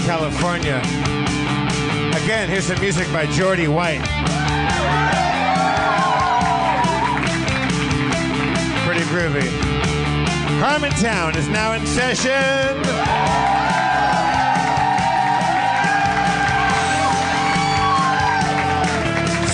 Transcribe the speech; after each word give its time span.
California. 0.00 0.78
Again, 2.24 2.48
here's 2.48 2.66
some 2.66 2.80
music 2.80 3.10
by 3.12 3.26
Jeordie 3.26 3.68
White. 3.68 4.02
Pretty 8.84 9.04
groovy. 9.10 9.48
Harmontown 10.60 11.36
is 11.36 11.48
now 11.48 11.72
in 11.72 11.84
session. 11.86 12.82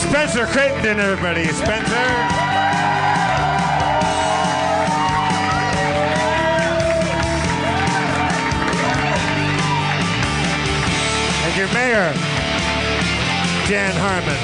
Spencer 0.09 0.47
Crittenden, 0.47 1.01
everybody. 1.01 1.47
Spencer. 1.47 2.58
Your 11.59 11.67
mayor, 11.75 12.13
Dan 13.67 13.93
Harmon. 13.97 14.37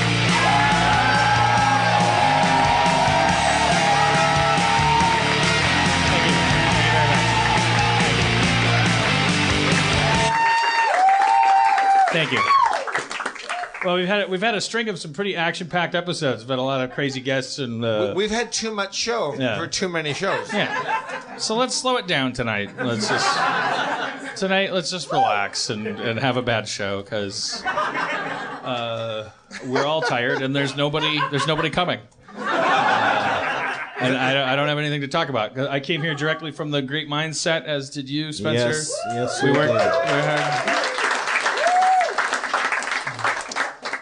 Thank 12.13 12.33
you. 12.33 12.64
Well, 13.85 13.97
we've 13.97 14.07
had 14.07 14.31
we've 14.31 14.41
had 14.43 14.55
a 14.55 14.61
string 14.61 14.89
of 14.89 14.99
some 14.99 15.13
pretty 15.13 15.37
action-packed 15.37 15.95
episodes. 15.95 16.43
We've 16.43 16.49
had 16.51 16.59
a 16.59 16.63
lot 16.63 16.81
of 16.81 16.93
crazy 16.93 17.21
guests 17.21 17.59
and 17.59 17.85
uh, 17.85 18.15
We've 18.17 18.31
had 18.31 18.51
too 18.51 18.71
much 18.73 18.95
show 18.95 19.35
Yeah. 19.39 19.59
for 19.59 19.67
too 19.67 19.89
many 19.89 20.15
shows. 20.15 20.53
yeah. 20.53 21.37
So 21.37 21.55
let's 21.57 21.75
slow 21.75 21.97
it 21.99 22.07
down 22.07 22.33
tonight. 22.33 22.71
Let's 22.79 23.09
just 23.09 24.37
tonight. 24.39 24.73
Let's 24.73 24.91
just 24.91 25.13
relax 25.13 25.69
and, 25.71 25.87
and 25.87 26.19
have 26.19 26.37
a 26.39 26.43
bad 26.43 26.67
show 26.67 27.03
because 27.03 27.63
uh, 27.65 29.31
we're 29.67 29.85
all 29.85 30.01
tired 30.01 30.41
and 30.43 30.57
there's 30.57 30.77
nobody 30.77 31.21
there's 31.31 31.47
nobody 31.47 31.69
coming. 31.71 32.01
Uh, 32.37 33.79
and 34.01 34.17
I, 34.17 34.33
don't- 34.35 34.49
I 34.49 34.57
don't 34.57 34.69
have 34.69 34.79
anything 34.79 35.03
to 35.03 35.09
talk 35.09 35.29
about. 35.29 35.59
I 35.59 35.79
came 35.81 36.03
here 36.03 36.15
directly 36.15 36.51
from 36.53 36.71
the 36.71 36.83
Great 36.83 37.09
Minds 37.09 37.39
set, 37.39 37.65
as 37.67 37.91
did 37.91 38.09
you, 38.09 38.33
Spencer. 38.33 38.69
Yes, 38.69 39.01
yes, 39.09 39.43
we 39.43 39.51
we 39.53 39.59
worked. 39.59 39.73
did. 39.73 39.79
we 39.79 40.21
had- 40.23 40.94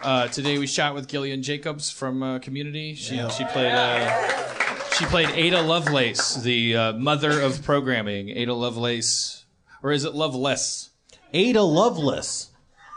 Uh, 0.03 0.27
today 0.29 0.59
we 0.59 0.67
shot 0.67 0.95
with 0.95 1.09
Gillian 1.09 1.43
Jacobs 1.43 1.91
from 1.91 2.23
uh, 2.23 2.39
Community. 2.41 2.95
She 2.95 3.17
she 3.31 3.45
played 3.45 3.73
uh, 3.73 4.89
she 4.99 5.05
played 5.07 5.29
Ada 5.31 5.63
Lovelace, 5.63 6.35
the 6.43 6.77
uh, 6.77 6.93
mother 6.95 7.41
of 7.41 7.63
programming. 7.63 8.29
Ada 8.31 8.53
Lovelace, 8.53 9.45
or 9.83 9.93
is 9.93 10.05
it 10.05 10.15
Loveless? 10.15 10.91
Ada 11.33 11.63
Loveless. 11.63 12.49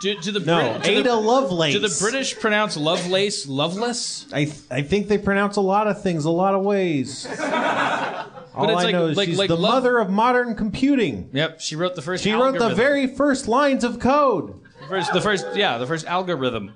Do, 0.01 0.13
do 0.19 0.31
the 0.31 0.39
No, 0.41 0.73
Brit- 0.79 0.87
Ada 0.87 1.09
the, 1.09 1.15
Lovelace. 1.15 1.73
Do 1.73 1.79
the 1.79 1.97
British 2.01 2.37
pronounce 2.39 2.75
Lovelace 2.75 3.47
Loveless? 3.47 4.25
I 4.33 4.45
th- 4.45 4.57
I 4.69 4.81
think 4.81 5.07
they 5.07 5.17
pronounce 5.17 5.55
a 5.57 5.61
lot 5.61 5.87
of 5.87 6.01
things 6.01 6.25
a 6.25 6.31
lot 6.31 6.53
of 6.53 6.63
ways. 6.63 7.25
All 8.55 8.69
it's 8.69 8.81
I 8.81 8.83
like- 8.85 8.91
know 8.93 9.07
is 9.07 9.17
like- 9.17 9.27
she's 9.29 9.37
like 9.37 9.47
the 9.47 9.55
love- 9.57 9.83
mother 9.83 9.99
of 9.99 10.09
modern 10.09 10.55
computing. 10.55 11.29
Yep, 11.33 11.61
she 11.61 11.75
wrote 11.75 11.95
the 11.95 12.01
first. 12.01 12.23
She 12.23 12.33
wrote 12.33 12.57
the 12.57 12.73
very 12.73 13.05
first 13.07 13.47
lines 13.47 13.83
of 13.83 13.99
code. 13.99 14.59
first, 14.89 15.13
the 15.13 15.21
first, 15.21 15.45
yeah, 15.55 15.77
the 15.77 15.87
first 15.87 16.05
algorithm. 16.07 16.73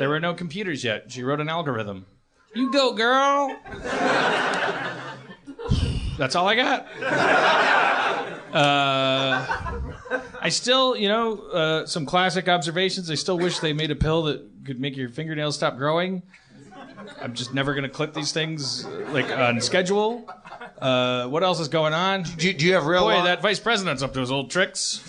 There 0.00 0.08
were 0.08 0.18
no 0.18 0.32
computers 0.32 0.82
yet. 0.82 1.12
She 1.12 1.22
wrote 1.22 1.40
an 1.40 1.50
algorithm. 1.50 2.06
You 2.54 2.72
go, 2.72 2.94
girl. 2.94 3.54
That's 6.16 6.34
all 6.34 6.48
I 6.48 6.54
got. 6.54 6.86
Uh, 8.50 9.44
I 10.40 10.48
still, 10.48 10.96
you 10.96 11.06
know, 11.08 11.36
uh, 11.52 11.84
some 11.86 12.06
classic 12.06 12.48
observations. 12.48 13.10
I 13.10 13.14
still 13.14 13.36
wish 13.38 13.58
they 13.58 13.74
made 13.74 13.90
a 13.90 13.94
pill 13.94 14.22
that 14.22 14.42
could 14.64 14.80
make 14.80 14.96
your 14.96 15.10
fingernails 15.10 15.54
stop 15.56 15.76
growing. 15.76 16.22
I'm 17.20 17.34
just 17.34 17.52
never 17.52 17.74
gonna 17.74 17.90
clip 17.90 18.14
these 18.14 18.32
things 18.32 18.86
uh, 18.86 19.06
like 19.12 19.30
on 19.30 19.60
schedule. 19.60 20.26
Uh, 20.80 21.26
what 21.28 21.42
else 21.42 21.60
is 21.60 21.68
going 21.68 21.92
on? 21.92 22.22
Do, 22.22 22.50
do 22.54 22.64
you 22.64 22.72
have 22.72 22.86
real 22.86 23.02
Boy, 23.02 23.16
long- 23.16 23.24
that 23.26 23.42
vice 23.42 23.60
president's 23.60 24.02
up 24.02 24.14
to 24.14 24.20
his 24.20 24.30
old 24.30 24.50
tricks. 24.50 25.06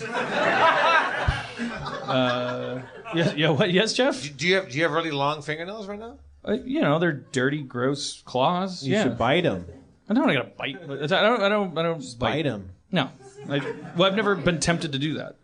uh, 2.04 2.82
yeah, 3.14 3.32
yeah, 3.34 3.50
what? 3.50 3.72
Yes, 3.72 3.92
Jeff. 3.92 4.36
Do 4.36 4.46
you 4.46 4.56
have 4.56 4.68
do 4.70 4.76
you 4.76 4.82
have 4.84 4.92
really 4.92 5.10
long 5.10 5.42
fingernails 5.42 5.86
right 5.88 5.98
now? 5.98 6.18
Uh, 6.44 6.52
you 6.64 6.80
know, 6.80 6.98
they're 6.98 7.12
dirty, 7.12 7.62
gross 7.62 8.22
claws. 8.24 8.82
You 8.82 8.94
yeah, 8.94 9.04
should 9.04 9.18
bite 9.18 9.42
them. 9.44 9.64
I 10.08 10.14
don't 10.14 10.24
want 10.26 10.36
to 10.36 10.42
get 10.42 10.52
a 10.52 10.56
bite. 10.56 10.76
I 11.12 11.22
don't. 11.22 11.42
I 11.42 11.48
don't. 11.48 11.78
I 11.78 11.82
don't 11.82 12.18
Bite 12.18 12.42
them. 12.42 12.70
No. 12.90 13.10
I, 13.48 13.60
well, 13.96 14.10
I've 14.10 14.16
never 14.16 14.34
been 14.36 14.60
tempted 14.60 14.92
to 14.92 14.98
do 14.98 15.14
that. 15.14 15.36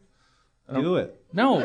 Do 0.73 0.97
it. 0.97 1.21
No. 1.33 1.61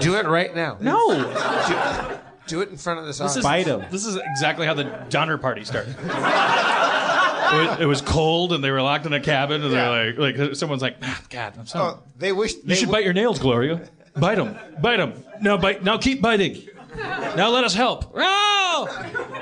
Do 0.00 0.14
it 0.16 0.26
right 0.26 0.54
now. 0.54 0.76
No. 0.80 1.14
Do, 1.16 2.18
do 2.46 2.60
it 2.60 2.68
in 2.70 2.76
front 2.76 3.00
of 3.00 3.06
this, 3.06 3.18
This 3.18 3.36
audience. 3.36 3.36
is 3.38 3.42
Bite 3.44 3.66
'em. 3.68 3.84
This 3.90 4.04
is 4.06 4.16
exactly 4.16 4.66
how 4.66 4.74
the 4.74 4.84
Donner 5.10 5.38
Party 5.38 5.64
started. 5.64 5.96
it, 5.98 6.04
was, 7.70 7.80
it 7.80 7.86
was 7.86 8.00
cold, 8.02 8.52
and 8.52 8.62
they 8.62 8.70
were 8.70 8.82
locked 8.82 9.06
in 9.06 9.12
a 9.12 9.20
cabin, 9.20 9.62
and 9.62 9.72
they're 9.72 10.12
like, 10.12 10.38
like 10.38 10.54
someone's 10.56 10.82
like, 10.82 10.96
"Ah, 11.02 11.20
God, 11.30 11.54
I'm 11.58 11.66
sorry. 11.66 11.94
Oh, 11.96 12.02
they 12.16 12.32
wish 12.32 12.54
You 12.64 12.74
should 12.74 12.86
w- 12.86 12.92
bite 12.92 13.04
your 13.04 13.12
nails, 13.14 13.38
Gloria. 13.38 13.88
Bite 14.20 14.38
him. 14.38 14.56
Bite 14.80 15.00
him. 15.00 15.12
No, 15.40 15.56
bite. 15.58 15.82
Now 15.84 15.98
keep 15.98 16.20
biting. 16.20 16.66
Now 16.96 17.50
let 17.50 17.64
us 17.64 17.74
help. 17.74 18.12
Oh, 18.14 18.88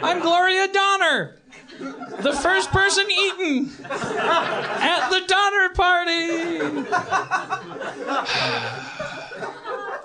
I'm 0.02 0.20
Gloria 0.20 0.68
Donner, 0.68 1.36
the 1.78 2.32
first 2.32 2.70
person 2.70 3.06
eaten 3.10 3.70
at 3.90 5.08
the 5.10 5.22
Donner 5.26 5.68
Party. 5.74 6.60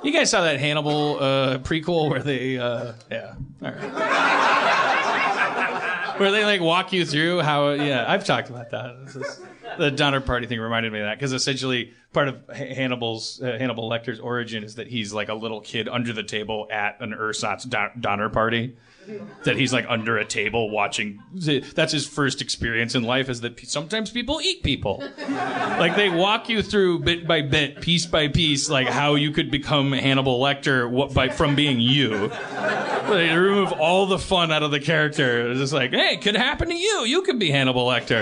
You 0.03 0.11
guys 0.11 0.31
saw 0.31 0.41
that 0.41 0.59
Hannibal 0.59 1.19
uh, 1.19 1.59
prequel 1.59 2.09
where 2.09 2.23
they, 2.23 2.57
uh, 2.57 2.93
yeah, 3.11 3.35
all 3.61 3.71
right. 3.71 3.79
Where 6.19 6.31
they 6.31 6.43
like 6.43 6.59
walk 6.59 6.91
you 6.91 7.05
through 7.05 7.41
how, 7.41 7.69
yeah, 7.73 8.05
I've 8.07 8.25
talked 8.25 8.49
about 8.49 8.71
that. 8.71 8.95
The 9.81 9.91
Donner 9.91 10.21
Party 10.21 10.45
thing 10.45 10.59
reminded 10.59 10.93
me 10.93 10.99
of 10.99 11.05
that 11.05 11.17
because 11.17 11.33
essentially 11.33 11.93
part 12.13 12.27
of 12.27 12.47
Hannibal's 12.49 13.41
uh, 13.41 13.57
Hannibal 13.57 13.89
Lecter's 13.89 14.19
origin 14.19 14.63
is 14.63 14.75
that 14.75 14.87
he's 14.87 15.11
like 15.11 15.29
a 15.29 15.33
little 15.33 15.59
kid 15.61 15.89
under 15.89 16.13
the 16.13 16.23
table 16.23 16.67
at 16.69 17.01
an 17.01 17.13
ersatz 17.13 17.63
Don- 17.63 17.91
Donner 17.99 18.29
Party. 18.29 18.75
That 19.45 19.57
he's 19.57 19.73
like 19.73 19.87
under 19.89 20.17
a 20.19 20.25
table 20.25 20.69
watching. 20.69 21.19
That's 21.33 21.91
his 21.91 22.07
first 22.07 22.39
experience 22.39 22.93
in 22.93 23.01
life. 23.01 23.29
Is 23.29 23.41
that 23.41 23.59
sometimes 23.67 24.11
people 24.11 24.39
eat 24.41 24.61
people. 24.61 25.03
Like 25.27 25.95
they 25.95 26.09
walk 26.09 26.49
you 26.49 26.61
through 26.61 26.99
bit 26.99 27.27
by 27.27 27.41
bit, 27.41 27.81
piece 27.81 28.05
by 28.05 28.27
piece, 28.27 28.69
like 28.69 28.87
how 28.87 29.15
you 29.15 29.31
could 29.31 29.49
become 29.49 29.91
Hannibal 29.91 30.39
Lecter 30.39 30.87
what, 30.87 31.15
by 31.15 31.29
from 31.29 31.55
being 31.55 31.79
you. 31.79 32.27
They 33.09 33.35
remove 33.35 33.71
all 33.73 34.05
the 34.05 34.19
fun 34.19 34.51
out 34.51 34.61
of 34.61 34.69
the 34.69 34.79
character. 34.79 35.49
It's 35.49 35.59
just 35.59 35.73
like, 35.73 35.91
hey, 35.91 36.13
it 36.13 36.21
could 36.21 36.35
happen 36.35 36.69
to 36.69 36.75
you. 36.75 37.03
You 37.03 37.23
could 37.23 37.39
be 37.39 37.49
Hannibal 37.49 37.87
Lecter. 37.87 38.21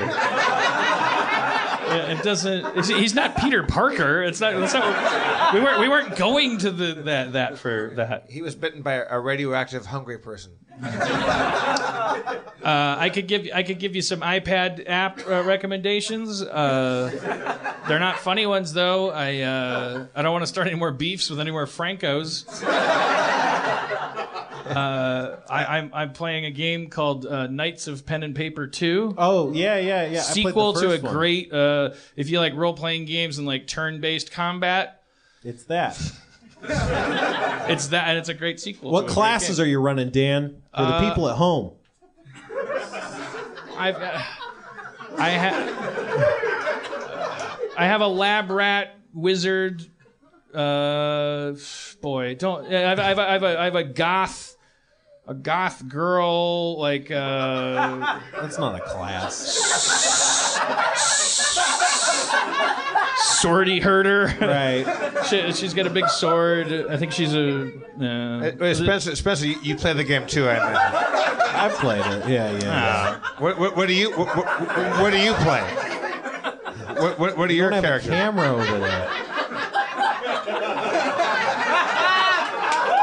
It 1.91 2.23
doesn't. 2.23 2.85
He's 2.85 3.15
not 3.15 3.37
Peter 3.37 3.63
Parker. 3.63 4.23
It's 4.23 4.39
not. 4.39 4.53
It's 4.55 4.73
not 4.73 5.53
we 5.53 5.59
weren't. 5.59 5.79
We 5.79 5.89
weren't 5.89 6.15
going 6.15 6.57
to 6.59 6.71
the 6.71 6.93
that 7.03 7.33
that 7.33 7.57
for 7.57 7.93
that. 7.95 8.25
He 8.29 8.41
was 8.41 8.55
bitten 8.55 8.81
by 8.81 8.93
a 8.95 9.19
radioactive 9.19 9.85
hungry 9.85 10.17
person. 10.19 10.53
Uh, 12.61 12.95
I 12.99 13.09
could 13.09 13.27
give. 13.27 13.47
I 13.53 13.63
could 13.63 13.79
give 13.79 13.95
you 13.95 14.01
some 14.01 14.21
iPad 14.21 14.83
app 14.87 15.19
uh, 15.27 15.43
recommendations. 15.43 16.41
Uh, 16.41 17.79
they're 17.87 17.99
not 17.99 18.19
funny 18.19 18.45
ones 18.45 18.73
though. 18.73 19.11
I 19.11 19.39
uh, 19.39 20.05
I 20.15 20.21
don't 20.21 20.33
want 20.33 20.43
to 20.43 20.47
start 20.47 20.67
any 20.67 20.75
more 20.75 20.91
beefs 20.91 21.29
with 21.29 21.39
any 21.39 21.51
more 21.51 21.65
Francos. 21.65 22.45
Uh, 24.69 25.37
I, 25.49 25.77
I'm 25.77 25.89
I'm 25.93 26.13
playing 26.13 26.45
a 26.45 26.51
game 26.51 26.89
called 26.89 27.25
uh, 27.25 27.47
Knights 27.47 27.87
of 27.87 28.05
Pen 28.05 28.23
and 28.23 28.35
Paper 28.35 28.67
Two. 28.67 29.15
Oh 29.17 29.51
yeah, 29.51 29.77
yeah, 29.77 30.05
yeah. 30.05 30.05
I 30.05 30.09
played 30.11 30.15
the 30.15 30.21
sequel 30.23 30.73
to 30.73 30.87
a 30.87 30.89
first 30.91 31.03
one. 31.03 31.13
great 31.13 31.51
uh, 31.53 31.91
if 32.15 32.29
you 32.29 32.39
like 32.39 32.53
role 32.53 32.73
playing 32.73 33.05
games 33.05 33.37
and 33.39 33.47
like 33.47 33.65
turn 33.67 33.99
based 33.99 34.31
combat 34.31 35.01
It's 35.43 35.63
that. 35.65 35.97
It's 37.69 37.87
that, 37.87 38.09
and 38.09 38.17
it's 38.17 38.29
a 38.29 38.33
great 38.33 38.59
sequel. 38.59 38.91
What 38.91 39.07
classes 39.07 39.59
are 39.59 39.65
you 39.65 39.79
running, 39.79 40.09
Dan? 40.09 40.61
For 40.75 40.81
the 40.81 40.87
Uh, 40.87 41.09
people 41.09 41.29
at 41.29 41.35
home. 41.35 41.73
I've, 43.77 43.95
uh, 43.95 44.21
I 45.17 45.29
have, 45.29 45.69
I 47.77 47.85
have 47.85 48.01
a 48.01 48.07
lab 48.07 48.49
rat 48.49 48.95
wizard. 49.13 49.85
Uh, 50.53 51.53
boy, 52.01 52.35
don't. 52.35 52.65
I 52.65 52.79
have, 52.89 52.99
I 52.99 53.03
have, 53.09 53.19
I 53.19 53.31
have, 53.33 53.43
a, 53.43 53.59
I 53.59 53.63
have 53.65 53.75
a 53.75 53.83
goth, 53.83 54.57
a 55.29 55.33
goth 55.35 55.87
girl 55.87 56.77
like. 56.79 57.11
Uh, 57.11 58.19
That's 58.41 58.57
not 58.57 58.75
a 58.75 58.81
class. 58.83 60.59
Swordy 63.39 63.81
herder. 63.81 64.35
Right. 64.41 64.85
she, 65.29 65.53
she's 65.53 65.73
got 65.73 65.85
a 65.87 65.89
big 65.91 66.09
sword. 66.09 66.73
I 66.89 66.97
think 66.97 67.11
she's 67.11 67.33
a. 67.33 67.67
Uh, 68.01 68.51
Wait, 68.59 68.75
Spencer, 68.75 69.15
Spencer, 69.15 69.45
you, 69.47 69.59
you 69.61 69.75
play 69.75 69.93
the 69.93 70.03
game 70.03 70.25
too, 70.25 70.49
I 70.49 70.57
imagine. 70.57 71.55
I've 71.55 71.73
played 71.73 72.05
it. 72.05 72.27
Yeah, 72.27 72.51
yeah. 72.51 72.59
yeah. 72.59 73.19
What, 73.37 73.59
what, 73.59 73.77
what 73.77 73.87
do 73.87 73.93
you 73.93 74.11
what, 74.17 74.35
what, 74.35 74.47
what 75.01 75.11
do 75.11 75.19
you 75.19 75.33
play? 75.35 75.61
What, 76.99 77.19
what, 77.19 77.37
what 77.37 77.49
are 77.49 77.53
your 77.53 77.69
don't 77.69 77.83
have 77.83 77.83
a 77.83 77.87
characters? 77.87 78.11
camera 78.11 78.47
over 78.47 78.79
there. 78.79 78.79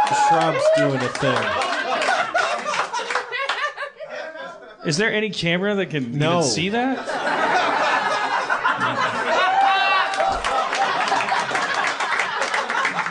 the 0.08 0.14
Shrub's 0.28 0.64
doing 0.76 1.00
a 1.00 1.08
thing. 1.08 1.66
Is 4.87 4.97
there 4.97 5.12
any 5.12 5.31
camera 5.31 5.75
that 5.75 5.91
can 5.91 6.17
No. 6.19 6.38
even 6.38 6.50
see 6.50 6.69
that? 6.71 6.97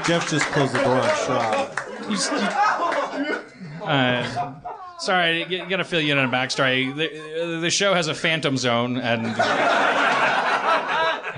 Jeff 0.06 0.30
just 0.30 0.46
closed 0.48 0.72
the 0.74 0.84
door 0.84 0.98
on 1.00 1.10
Shrub. 1.26 1.80
You, 2.12 2.18
uh, 3.84 4.54
sorry, 5.00 5.44
I 5.44 5.48
g- 5.48 5.64
gotta 5.68 5.84
fill 5.84 6.00
you 6.00 6.12
in 6.12 6.20
on 6.20 6.26
a 6.26 6.32
backstory. 6.32 6.96
The, 6.96 7.58
the 7.60 7.72
show 7.72 7.96
has 7.96 8.08
a 8.08 8.14
phantom 8.14 8.56
zone, 8.56 8.98
and 8.98 9.26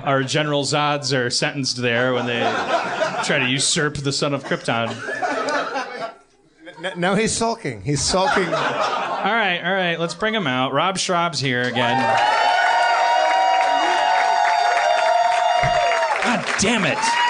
our 0.06 0.22
General 0.24 0.64
Zods 0.64 1.18
are 1.18 1.30
sentenced 1.30 1.78
there 1.78 2.14
when 2.14 2.26
they 2.26 2.42
try 3.24 3.40
to 3.40 3.48
usurp 3.48 3.96
the 3.96 4.12
son 4.12 4.34
of 4.34 4.44
Krypton. 4.44 4.94
Now 6.98 7.16
he's 7.16 7.32
sulking. 7.32 7.82
He's 7.84 8.02
sulking. 8.02 8.44
All 9.28 9.34
right, 9.34 9.62
all 9.62 9.74
right, 9.74 10.00
let's 10.00 10.16
bring 10.16 10.34
him 10.34 10.48
out. 10.48 10.72
Rob 10.72 10.96
Schrab's 10.96 11.42
here 11.42 11.64
again. 11.64 12.00
God 16.24 16.46
damn 16.62 16.86
it. 16.86 17.27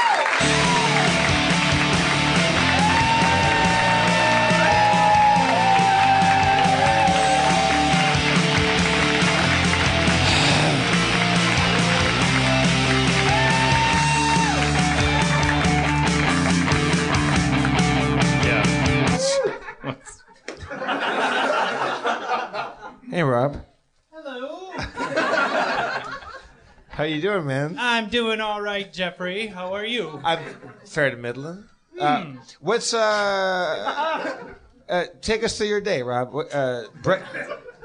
How 26.98 27.04
you 27.04 27.22
doing, 27.22 27.46
man? 27.46 27.76
I'm 27.80 28.10
doing 28.10 28.42
all 28.42 28.60
right, 28.60 28.92
Jeffrey. 28.92 29.46
How 29.46 29.72
are 29.76 29.86
you? 29.86 30.20
I'm 30.24 30.40
fair 30.84 31.12
to 31.12 31.16
middling. 31.16 31.66
Uh, 32.00 32.26
what's 32.60 32.92
uh, 32.92 34.44
uh? 34.90 35.04
Take 35.22 35.44
us 35.44 35.56
through 35.60 35.68
your 35.68 35.80
day, 35.80 36.02
Rob. 36.02 36.34
What, 36.34 36.52
uh, 36.52 36.86
bre- 37.04 37.18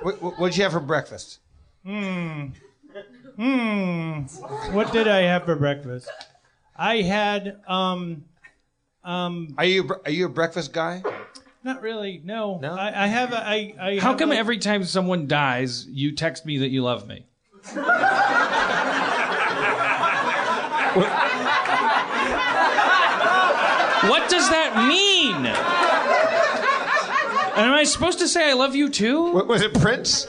what, 0.01 0.23
what, 0.23 0.39
what'd 0.39 0.57
you 0.57 0.63
have 0.63 0.73
for 0.73 0.81
breakfast? 0.81 1.41
Hmm. 1.85 2.47
Hmm. 3.37 4.21
What 4.75 4.95
did 4.95 5.07
I 5.07 5.21
have 5.25 5.45
for 5.45 5.57
breakfast? 5.57 6.11
I 6.75 7.03
had 7.03 7.61
um 7.69 8.25
um 9.05 9.55
Are 9.59 9.67
you 9.67 9.91
are 10.07 10.11
you 10.11 10.25
a 10.25 10.31
breakfast 10.31 10.73
guy? 10.73 11.03
not 11.63 11.83
really 11.83 12.23
no. 12.25 12.59
No? 12.61 12.73
I, 12.75 13.05
I 13.05 13.07
have 13.09 13.35
a, 13.35 13.47
I 13.47 13.75
I 13.79 13.95
How 13.99 14.13
have 14.13 14.19
come 14.19 14.33
a- 14.33 14.37
every 14.37 14.57
time 14.57 14.85
someone 14.85 15.27
dies, 15.27 15.87
you 15.87 16.13
text 16.13 16.47
me 16.47 16.57
that 16.59 16.69
you 16.71 16.83
love 16.83 17.07
me? 17.07 17.27
what 24.11 24.29
does 24.29 24.49
that 24.51 24.87
mean? 24.89 25.47
And 27.55 27.67
am 27.67 27.75
I 27.75 27.85
supposed 27.85 28.19
to 28.21 28.29
say 28.29 28.51
I 28.51 28.55
love 28.55 28.75
you 28.75 28.89
too? 28.89 29.33
What, 29.33 29.47
was 29.47 29.63
it 29.63 29.75
Prince? 29.75 30.27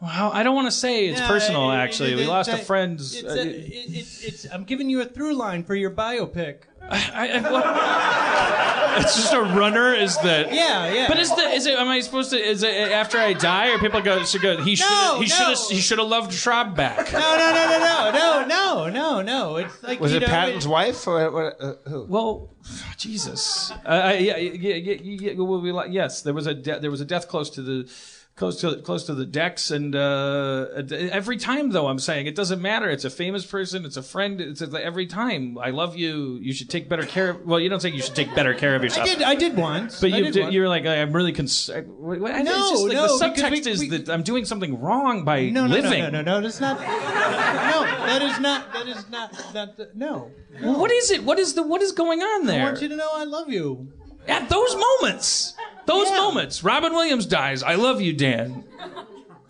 Well, 0.00 0.30
I 0.32 0.42
don't 0.42 0.54
want 0.54 0.66
to 0.68 0.72
say 0.72 1.08
it's 1.08 1.20
Yeah, 1.20 1.26
personal. 1.28 1.70
it- 1.70 1.76
Actually, 1.76 2.12
it- 2.12 2.16
we 2.16 2.22
it- 2.24 2.28
lost 2.28 2.50
a 2.50 2.56
it- 2.58 2.66
friend. 2.66 3.00
It's, 3.00 3.24
uh, 3.24 3.28
a, 3.28 3.40
it, 3.40 3.46
it, 3.46 4.06
it's 4.22 4.46
I'm 4.52 4.64
giving 4.64 4.90
you 4.90 5.00
a 5.00 5.06
through 5.06 5.34
line 5.34 5.64
for 5.64 5.74
your 5.74 5.90
biopic. 5.90 6.58
I, 6.88 7.28
I, 7.28 7.40
well, 7.40 9.00
it's 9.00 9.16
just 9.16 9.32
a 9.32 9.40
runner. 9.40 9.92
Is 9.94 10.16
that? 10.18 10.52
Yeah, 10.52 10.92
yeah. 10.92 11.08
But 11.08 11.18
is 11.18 11.34
the 11.34 11.42
is 11.42 11.66
it? 11.66 11.78
Am 11.78 11.88
I 11.88 12.00
supposed 12.00 12.30
to? 12.30 12.36
Is 12.38 12.62
it 12.62 12.74
after 12.92 13.18
I 13.18 13.32
die? 13.32 13.74
Or 13.74 13.78
people 13.78 14.00
go 14.00 14.22
should 14.24 14.42
go? 14.42 14.56
He 14.62 14.76
should. 14.76 14.88
No, 14.88 15.20
he 15.20 15.28
no. 15.28 15.54
should. 15.54 15.74
He 15.74 15.80
should 15.80 15.98
have 15.98 16.08
loved 16.08 16.32
Schrab 16.32 16.76
back. 16.76 17.12
No, 17.12 17.18
no, 17.18 17.52
no, 17.52 17.78
no, 17.78 18.10
no, 18.12 18.44
no, 18.46 18.90
no, 18.90 19.22
no. 19.22 19.56
It's 19.56 19.82
like 19.82 20.00
was 20.00 20.12
it 20.12 20.22
know, 20.22 20.28
Patton's 20.28 20.66
it, 20.66 20.68
wife 20.68 21.06
or 21.06 21.62
uh, 21.62 21.74
who? 21.88 22.04
Well, 22.04 22.50
Jesus. 22.96 23.72
Uh, 23.84 24.16
yeah, 24.18 24.36
yeah, 24.36 24.74
yeah, 24.74 24.94
yeah, 24.94 25.32
yeah, 25.32 25.84
yes, 25.88 26.22
there 26.22 26.34
was 26.34 26.46
a 26.46 26.54
de- 26.54 26.80
there 26.80 26.90
was 26.90 27.00
a 27.00 27.04
death 27.04 27.28
close 27.28 27.50
to 27.50 27.62
the 27.62 27.90
close 28.36 28.60
to 28.60 28.76
close 28.82 29.04
to 29.04 29.14
the 29.14 29.24
decks, 29.24 29.70
and 29.70 29.96
uh, 29.96 30.66
every 31.10 31.38
time 31.38 31.70
though, 31.70 31.86
I'm 31.88 31.98
saying 31.98 32.26
it 32.26 32.34
doesn't 32.34 32.60
matter. 32.60 32.88
It's 32.90 33.04
a 33.04 33.10
famous 33.10 33.44
person, 33.46 33.84
it's 33.84 33.96
a 33.96 34.02
friend. 34.02 34.40
It's 34.40 34.60
a, 34.60 34.84
every 34.84 35.06
time. 35.06 35.56
I 35.58 35.70
love 35.70 35.96
you. 35.96 36.38
You 36.42 36.52
should 36.52 36.68
take 36.70 36.88
better 36.88 37.04
care. 37.04 37.30
of... 37.30 37.46
Well, 37.46 37.58
you 37.58 37.68
don't 37.68 37.80
say 37.80 37.88
you 37.90 38.02
should 38.02 38.14
take 38.14 38.34
better 38.34 38.52
care 38.54 38.76
of 38.76 38.82
yourself. 38.82 39.08
I 39.08 39.14
did. 39.14 39.22
I 39.22 39.34
did 39.34 39.56
once. 39.56 40.00
But 40.00 40.12
I 40.12 40.18
you, 40.18 40.30
did 40.30 40.52
you're 40.52 40.68
like, 40.68 40.84
I'm 40.86 41.12
really 41.12 41.32
concerned. 41.32 41.88
No, 41.88 42.14
No, 42.14 42.20
like 42.20 42.92
no, 42.92 43.18
the 43.18 43.24
subtext 43.24 43.50
we- 43.50 43.70
is 43.70 43.80
we- 43.80 43.88
that 43.90 44.08
I'm 44.10 44.22
doing 44.22 44.44
something 44.44 44.80
wrong 44.80 45.24
by 45.24 45.48
No, 45.48 45.66
no, 45.66 45.74
living. 45.74 46.02
no, 46.04 46.10
no, 46.10 46.22
no, 46.22 46.38
no. 46.38 46.40
That's 46.42 46.60
not. 46.60 46.78
No, 46.78 46.86
that 46.86 48.22
is 48.22 48.38
not. 48.40 48.72
That 48.72 48.86
is 48.86 49.10
not. 49.10 49.32
That. 49.54 49.96
no. 49.96 50.30
Well, 50.62 50.78
What 50.78 50.90
is 50.90 51.10
it? 51.10 51.24
What 51.24 51.38
is 51.38 51.54
the 51.54 51.62
what 51.62 51.82
is 51.82 51.92
going 51.92 52.20
on 52.20 52.46
there? 52.46 52.60
I 52.62 52.64
want 52.64 52.82
you 52.82 52.88
to 52.88 52.96
know 52.96 53.08
I 53.12 53.24
love 53.24 53.50
you. 53.50 53.88
At 54.28 54.48
those 54.48 54.74
moments, 54.76 55.54
those 55.86 56.08
Yeah. 56.10 56.16
moments, 56.16 56.62
Robin 56.64 56.92
Williams 56.92 57.26
dies. 57.26 57.62
I 57.62 57.74
love 57.76 58.00
you, 58.00 58.12
Dan. 58.12 58.64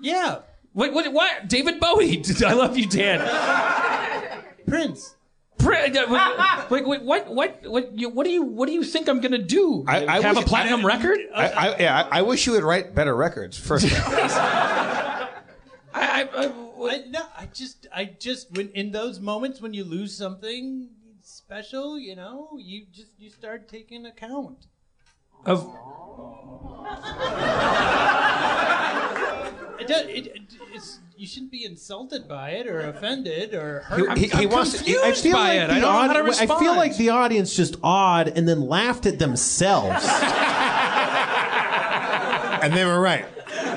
Yeah, 0.00 0.41
What? 0.73 0.93
What? 0.93 1.11
What? 1.12 1.49
David 1.49 1.81
Bowie. 1.81 2.23
I 2.47 2.53
love 2.53 2.77
you, 2.77 2.87
Dan. 2.87 3.21
Prince. 4.67 5.15
Pre- 5.59 5.97
uh, 5.99 6.65
Wait, 6.69 6.87
wait, 6.87 7.03
what? 7.03 7.29
What? 7.29 7.61
What? 7.65 7.99
You, 7.99 8.11
what 8.11 8.25
do 8.25 8.31
you? 8.31 8.43
What 8.43 8.67
do 8.67 8.73
you 8.73 8.85
think 8.85 9.09
I'm 9.09 9.21
gonna 9.21 9.39
do? 9.39 9.85
I- 9.89 10.05
I 10.07 10.21
Have 10.21 10.37
a 10.37 10.41
wish- 10.41 10.49
platinum 10.49 10.85
record? 10.85 11.19
I, 11.35 11.49
I, 11.49 11.79
yeah, 11.79 12.03
I, 12.12 12.19
I 12.19 12.23
wish 12.23 12.47
you 12.47 12.53
would 12.53 12.62
write 12.62 12.95
better 12.95 13.17
records. 13.17 13.59
First, 13.59 13.87
I, 13.91 15.29
I, 15.95 16.23
I, 16.23 16.45
I, 16.47 17.05
no, 17.09 17.23
I 17.37 17.47
just, 17.53 17.87
I 17.95 18.05
just, 18.05 18.53
when 18.55 18.69
in 18.71 18.93
those 18.93 19.19
moments 19.19 19.61
when 19.62 19.73
you 19.73 19.83
lose 19.85 20.15
something 20.17 20.91
special, 21.23 21.99
you 21.99 22.15
know, 22.17 22.50
you 22.59 22.85
just 22.93 23.12
you 23.19 23.31
start 23.31 23.67
taking 23.69 24.05
account. 24.07 24.67
Of 25.47 25.73
It, 29.79 29.87
does- 29.88 30.07
it, 30.07 30.26
it, 30.26 30.41
it's 30.75 30.99
you 31.17 31.26
shouldn't 31.26 31.50
be 31.53 31.65
insulted 31.65 32.26
by 32.29 32.50
it 32.50 32.67
or 32.67 32.81
offended 32.81 33.55
or 33.55 33.81
hurt. 33.81 34.19
he, 34.19 34.26
he 34.26 34.33
I'm 34.45 34.49
wants. 34.50 34.75
confused. 34.76 35.00
I 35.05 35.12
feel 35.12 35.33
by 35.33 35.38
like 35.38 35.57
it. 35.57 35.67
the 35.69 35.73
I 35.75 35.81
don't 35.81 35.81
know 35.81 35.93
how 35.93 36.12
to 36.12 36.21
audi- 36.29 36.38
I 36.41 36.47
feel 36.59 36.76
like 36.76 36.97
the 36.97 37.09
audience 37.11 37.55
just 37.57 37.76
awed 37.83 38.29
and 38.29 38.47
then 38.49 38.61
laughed 38.62 39.07
at 39.07 39.19
themselves. 39.19 40.05
and 42.62 42.73
they 42.75 42.85
were 42.85 43.00
right. 43.00 43.25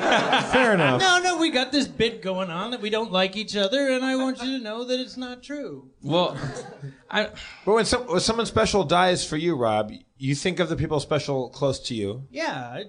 Fair 0.51 0.73
enough. 0.73 0.99
no, 1.01 1.19
no, 1.23 1.37
we 1.37 1.49
got 1.51 1.71
this 1.71 1.87
bit 1.87 2.21
going 2.21 2.49
on 2.49 2.71
that 2.71 2.81
we 2.81 2.89
don't 2.89 3.11
like 3.11 3.35
each 3.35 3.55
other, 3.55 3.89
and 3.89 4.03
I 4.03 4.15
want 4.15 4.41
you 4.41 4.57
to 4.57 4.63
know 4.63 4.83
that 4.85 4.99
it's 4.99 5.17
not 5.17 5.43
true. 5.43 5.89
well, 6.01 6.37
I. 7.11 7.29
But 7.65 7.73
when, 7.73 7.85
some, 7.85 8.03
when 8.07 8.19
someone 8.19 8.45
special 8.45 8.83
dies 8.83 9.25
for 9.25 9.37
you, 9.37 9.55
Rob, 9.55 9.91
you 10.17 10.35
think 10.35 10.59
of 10.59 10.69
the 10.69 10.75
people 10.75 10.99
special 10.99 11.49
close 11.49 11.79
to 11.87 11.95
you, 11.95 12.27
Yeah, 12.29 12.51
I, 12.73 12.83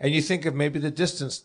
and 0.00 0.12
you 0.14 0.20
think 0.22 0.46
of 0.46 0.54
maybe 0.54 0.78
the 0.78 0.90
distance, 0.90 1.44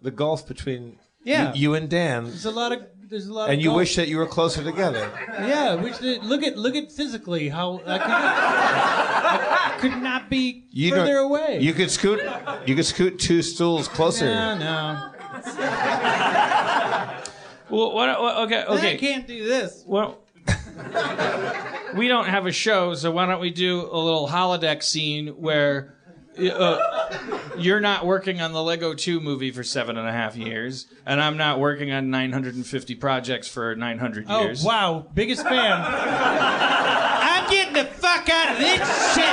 the 0.00 0.10
gulf 0.10 0.46
between 0.46 0.98
Yeah. 1.24 1.52
you, 1.54 1.60
you 1.70 1.74
and 1.74 1.88
Dan, 1.88 2.24
there's 2.24 2.44
a 2.44 2.50
lot 2.50 2.72
of 2.72 2.82
there's 3.12 3.26
a 3.28 3.32
lot. 3.32 3.50
and 3.50 3.58
of 3.58 3.62
you 3.62 3.68
golf. 3.68 3.76
wish 3.76 3.94
that 3.96 4.08
you 4.08 4.16
were 4.16 4.26
closer 4.26 4.64
together. 4.64 5.08
Yeah, 5.28 5.74
which 5.74 6.00
look 6.00 6.42
at 6.42 6.56
look 6.56 6.74
at 6.74 6.90
physically 6.90 7.48
how 7.50 7.80
I 7.86 7.98
could, 7.98 8.10
I 8.10 9.76
could 9.78 10.02
not 10.02 10.28
be 10.30 10.64
You 10.70 10.90
further 10.90 11.12
don't- 11.14 11.26
away. 11.30 11.58
You 11.60 11.74
could 11.74 11.90
scoot. 11.90 12.20
You 12.66 12.74
could 12.74 12.86
scoot 12.86 13.18
two 13.18 13.42
stools 13.42 13.86
closer. 13.86 14.24
no, 14.26 14.58
no. 14.58 15.08
Well, 17.70 17.94
what, 17.94 18.20
what, 18.20 18.36
okay, 18.44 18.58
I 18.62 18.66
okay. 18.66 18.98
can't 18.98 19.26
do 19.26 19.46
this. 19.46 19.82
Well, 19.86 20.18
we 21.94 22.06
don't 22.08 22.26
have 22.26 22.44
a 22.46 22.52
show, 22.52 22.92
so 22.94 23.10
why 23.10 23.24
don't 23.26 23.40
we 23.40 23.50
do 23.50 23.80
a 23.90 23.96
little 23.98 24.28
holodeck 24.28 24.82
scene 24.82 25.28
where 25.28 25.94
uh, 26.38 27.08
you're 27.58 27.80
not 27.80 28.06
working 28.06 28.40
on 28.40 28.52
the 28.52 28.62
Lego 28.62 28.94
2 28.94 29.20
movie 29.20 29.50
for 29.50 29.62
seven 29.62 29.96
and 29.98 30.08
a 30.08 30.12
half 30.12 30.36
years, 30.36 30.86
and 31.04 31.20
I'm 31.20 31.36
not 31.36 31.58
working 31.60 31.92
on 31.92 32.10
950 32.10 32.94
projects 32.96 33.48
for 33.48 33.74
900 33.74 34.26
Oh 34.28 34.42
years. 34.44 34.64
wow, 34.64 35.06
biggest 35.14 35.42
fan. 35.42 35.72
I'm 35.84 37.50
getting 37.50 37.74
the 37.74 37.84
fuck 37.84 38.28
out 38.28 38.52
of 38.52 38.58
this 38.58 39.14
shit. 39.14 39.24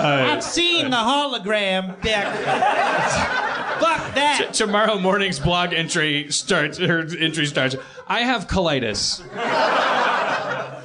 I'm 0.00 0.40
seeing 0.40 0.90
the 0.90 0.96
hologram 0.96 2.00
deck. 2.02 2.26
Fuck 3.80 4.14
that. 4.14 4.50
Tomorrow 4.54 4.98
morning's 4.98 5.38
blog 5.38 5.72
entry 5.72 6.30
starts. 6.30 6.78
Her 6.78 7.06
entry 7.18 7.46
starts. 7.46 7.76
I 8.06 8.20
have 8.20 8.46
colitis. 8.46 9.22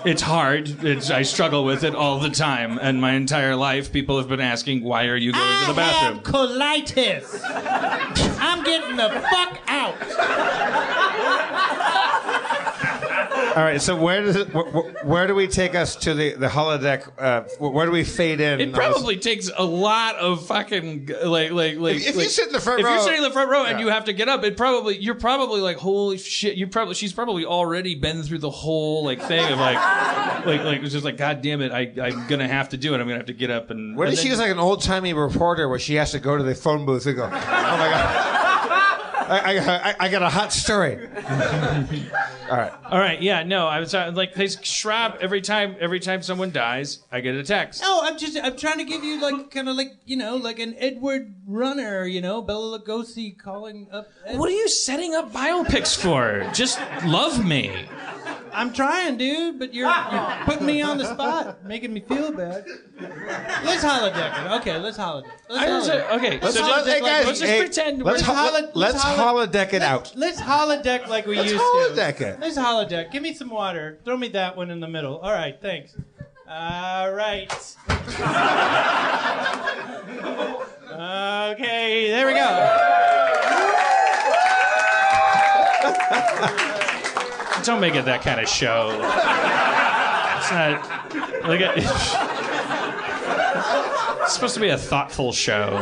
It's 0.05 0.21
hard. 0.21 0.83
It's, 0.83 1.09
I 1.09 1.21
struggle 1.21 1.63
with 1.63 1.85
it 1.85 1.95
all 1.95 2.19
the 2.19 2.29
time, 2.29 2.77
and 2.77 2.99
my 2.99 3.13
entire 3.13 3.55
life, 3.55 3.93
people 3.93 4.17
have 4.17 4.27
been 4.27 4.41
asking, 4.41 4.83
"Why 4.83 5.05
are 5.05 5.15
you 5.15 5.31
going 5.31 5.59
to 5.61 5.73
the 5.73 5.81
I 5.81 5.85
bathroom?" 5.85 6.15
have 6.15 6.23
colitis. 6.23 7.41
I'm 8.39 8.63
getting 8.65 8.97
the 8.97 9.09
fuck 9.09 9.59
out. 9.67 9.95
All 13.55 13.63
right. 13.63 13.81
So 13.81 13.95
where 13.95 14.21
does 14.21 14.35
it? 14.35 14.53
Where, 14.53 14.63
where 15.03 15.27
do 15.27 15.35
we 15.35 15.47
take 15.47 15.75
us 15.75 15.95
to 15.97 16.13
the 16.13 16.33
the 16.33 16.47
holodeck? 16.47 17.11
Uh, 17.19 17.41
where 17.59 17.85
do 17.85 17.91
we 17.91 18.03
fade 18.03 18.39
in? 18.41 18.59
It 18.59 18.73
probably 18.73 19.17
takes 19.17 19.49
a 19.55 19.63
lot 19.63 20.15
of 20.15 20.45
fucking 20.47 21.09
like 21.23 21.51
like 21.51 21.77
like. 21.77 21.95
If- 21.97 22.07
if 22.07 22.15
you 22.15 22.21
sit 22.29 22.47
in 22.47 22.53
the 22.53 22.59
front 22.59 22.79
if 22.79 22.85
row, 22.85 22.91
if 22.93 22.95
you're 22.97 23.03
sitting 23.05 23.17
in 23.23 23.23
the 23.23 23.31
front 23.33 23.49
row 23.49 23.63
and 23.65 23.79
Yeah. 23.79 23.85
you 23.85 23.91
have 23.91 24.05
to 24.05 24.13
get 24.13 24.29
up, 24.29 24.43
it 24.43 24.57
probably 24.57 24.97
you're 24.97 25.15
probably 25.15 25.61
like 25.61 25.77
holy 25.77 26.17
shit. 26.17 26.55
You 26.55 26.67
probably 26.67 26.95
she's 26.95 27.13
probably 27.13 27.45
already 27.45 27.95
been 27.95 28.23
through 28.23 28.39
the 28.39 28.49
whole 28.49 29.03
like 29.05 29.21
thing 29.21 29.51
of 29.51 29.59
like 29.59 29.75
like 30.45 30.63
like 30.63 30.81
it's 30.83 30.91
just 30.93 31.05
like 31.05 31.17
god 31.17 31.41
damn 31.41 31.61
it 31.61 31.71
I 31.71 31.91
I'm 32.01 32.27
gonna 32.27 32.47
have 32.47 32.69
to 32.69 32.77
do 32.77 32.93
it. 32.93 32.99
I'm 32.99 33.07
gonna 33.07 33.17
have 33.17 33.27
to 33.27 33.33
get 33.33 33.49
up 33.51 33.69
and. 33.69 33.95
What 33.97 34.07
and 34.07 34.13
if 34.13 34.19
she 34.19 34.29
then- 34.29 34.33
is 34.33 34.39
like 34.39 34.51
an 34.51 34.59
old 34.59 34.81
timey 34.81 35.13
reporter 35.13 35.69
where 35.69 35.79
she 35.79 35.95
has 35.95 36.11
to 36.11 36.19
go 36.19 36.37
to 36.37 36.43
the 36.43 36.55
phone 36.55 36.85
booth 36.85 37.05
and 37.05 37.15
go, 37.15 37.25
"Oh 37.25 37.29
my 37.29 37.37
god, 37.37 38.42
I, 39.29 39.57
I, 39.57 39.89
I, 39.89 39.95
I 40.01 40.09
got 40.09 40.21
a 40.21 40.29
hot 40.29 40.51
story." 40.53 41.07
All 42.49 42.57
right. 42.57 42.71
All 42.85 42.99
right, 42.99 43.21
yeah, 43.21 43.43
no, 43.43 43.67
I 43.67 43.79
was 43.79 43.93
uh, 43.95 44.11
like, 44.13 44.35
hey, 44.35 44.47
Schrab. 44.47 45.17
Every 45.21 45.41
time, 45.41 45.75
every 45.79 45.99
time 45.99 46.21
someone 46.21 46.51
dies, 46.51 46.99
I 47.11 47.21
get 47.21 47.35
a 47.35 47.43
text. 47.43 47.81
No, 47.81 48.01
I'm 48.03 48.17
just 48.17 48.37
I'm 48.41 48.55
trying 48.57 48.77
to 48.79 48.83
give 48.83 49.03
you 49.03 49.21
like 49.21 49.49
kind 49.51 49.69
of 49.69 49.75
like 49.75 49.93
you 50.05 50.17
know 50.17 50.35
like 50.35 50.59
an 50.59 50.75
Edward 50.77 51.33
Runner, 51.47 52.05
you 52.05 52.21
know, 52.21 52.41
Bela 52.41 52.79
Lugosi 52.79 53.37
calling 53.37 53.87
up. 53.91 54.07
Ed- 54.25 54.37
What 54.37 54.49
are 54.49 54.53
you 54.53 54.67
setting 54.69 55.15
up 55.15 55.31
biopics 55.33 55.97
for? 55.99 56.47
Just 56.53 56.79
love 57.05 57.43
me. 57.45 57.85
I'm 58.53 58.73
trying, 58.73 59.17
dude, 59.17 59.59
but 59.59 59.73
you're, 59.73 59.87
you're 59.87 60.37
putting 60.45 60.65
me 60.65 60.81
on 60.81 60.97
the 60.97 61.05
spot, 61.13 61.63
making 61.65 61.93
me 61.93 62.01
feel 62.01 62.31
bad. 62.31 62.65
Let's 62.99 63.83
holodeck 63.83 64.45
it. 64.45 64.51
Okay, 64.61 64.77
let's 64.77 64.97
holodeck. 64.97 65.29
Let's 65.49 65.65
I 65.65 65.69
was, 65.77 65.89
holodeck. 65.89 66.11
uh, 66.11 66.15
okay, 66.15 66.39
Let's, 66.41 66.55
so 66.55 66.61
let, 66.61 66.85
just, 66.85 66.89
hey 66.89 66.99
guys, 67.01 67.25
let's 67.25 67.39
just 67.39 67.51
hey, 67.51 67.59
pretend 67.59 68.03
Let's, 68.03 68.21
we're- 68.27 68.35
ho- 68.35 68.43
holo- 68.49 68.71
let's, 68.73 68.75
let's 68.75 69.03
holo- 69.03 69.45
holodeck 69.47 69.73
it 69.73 69.81
out. 69.81 70.13
Let's 70.15 70.39
holodeck 70.41 71.07
like 71.07 71.25
we 71.25 71.37
Let's 71.37 71.51
used 71.51 71.63
holodeck 71.63 72.17
to. 72.17 72.27
it. 72.29 72.39
Let's 72.39 72.57
holodeck. 72.57 73.11
Give 73.11 73.23
me 73.23 73.33
some 73.33 73.49
water. 73.49 73.99
Throw 74.05 74.17
me 74.17 74.27
that 74.29 74.55
one 74.55 74.69
in 74.69 74.79
the 74.79 74.87
middle. 74.87 75.17
All 75.17 75.31
right, 75.33 75.57
thanks. 75.61 75.95
All 76.47 77.11
right. 77.11 77.51
okay, 81.53 82.07
there 82.09 82.27
we 82.27 82.33
go. 82.33 82.79
Don't 87.63 87.79
make 87.79 87.95
it 87.95 88.05
that 88.05 88.21
kind 88.21 88.39
of 88.39 88.47
show. 88.49 88.89
It's 90.37 90.51
not. 90.51 91.47
Look 91.47 91.61
at. 91.61 92.33
It's 94.23 94.35
supposed 94.35 94.53
to 94.53 94.61
be 94.61 94.69
a 94.69 94.77
thoughtful 94.77 95.33
show. 95.33 95.75
All 95.75 95.81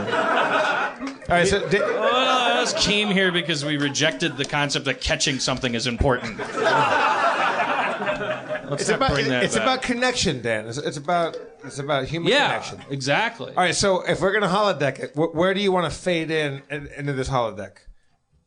right. 1.30 1.48
So, 1.48 1.62
Well, 1.72 2.64
us 2.64 2.74
came 2.86 3.10
here 3.10 3.32
because 3.32 3.64
we 3.64 3.78
rejected 3.78 4.36
the 4.36 4.46
concept 4.46 4.86
that 4.86 5.00
catching 5.00 5.38
something 5.38 5.76
is 5.76 5.86
important. 5.86 6.40
Let's 6.40 6.50
it's 8.84 8.90
about 8.90 9.20
it's 9.20 9.54
back. 9.56 9.64
about 9.64 9.82
connection, 9.84 10.42
Dan. 10.42 10.68
It's, 10.68 10.80
it's 10.80 10.98
about 10.98 11.38
it's 11.64 11.78
about 11.78 12.06
human 12.06 12.32
yeah, 12.32 12.60
connection. 12.60 12.92
exactly. 12.92 13.50
All 13.50 13.64
right. 13.64 13.76
So 13.76 14.02
if 14.10 14.22
we're 14.22 14.34
gonna 14.34 14.48
holodeck 14.48 14.98
it, 15.00 15.12
wh- 15.14 15.36
where 15.36 15.54
do 15.54 15.62
you 15.62 15.72
want 15.72 15.92
to 15.92 15.96
fade 15.98 16.32
in, 16.32 16.64
in 16.72 16.88
into 16.98 17.14
this 17.14 17.30
holodeck? 17.30 17.74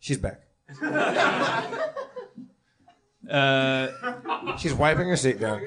She's 0.01 0.19
back. 0.19 0.41
Uh, 3.31 3.89
She's 4.59 4.75
wiping 4.75 5.09
her 5.09 5.17
seat 5.17 5.41
down. 5.41 5.61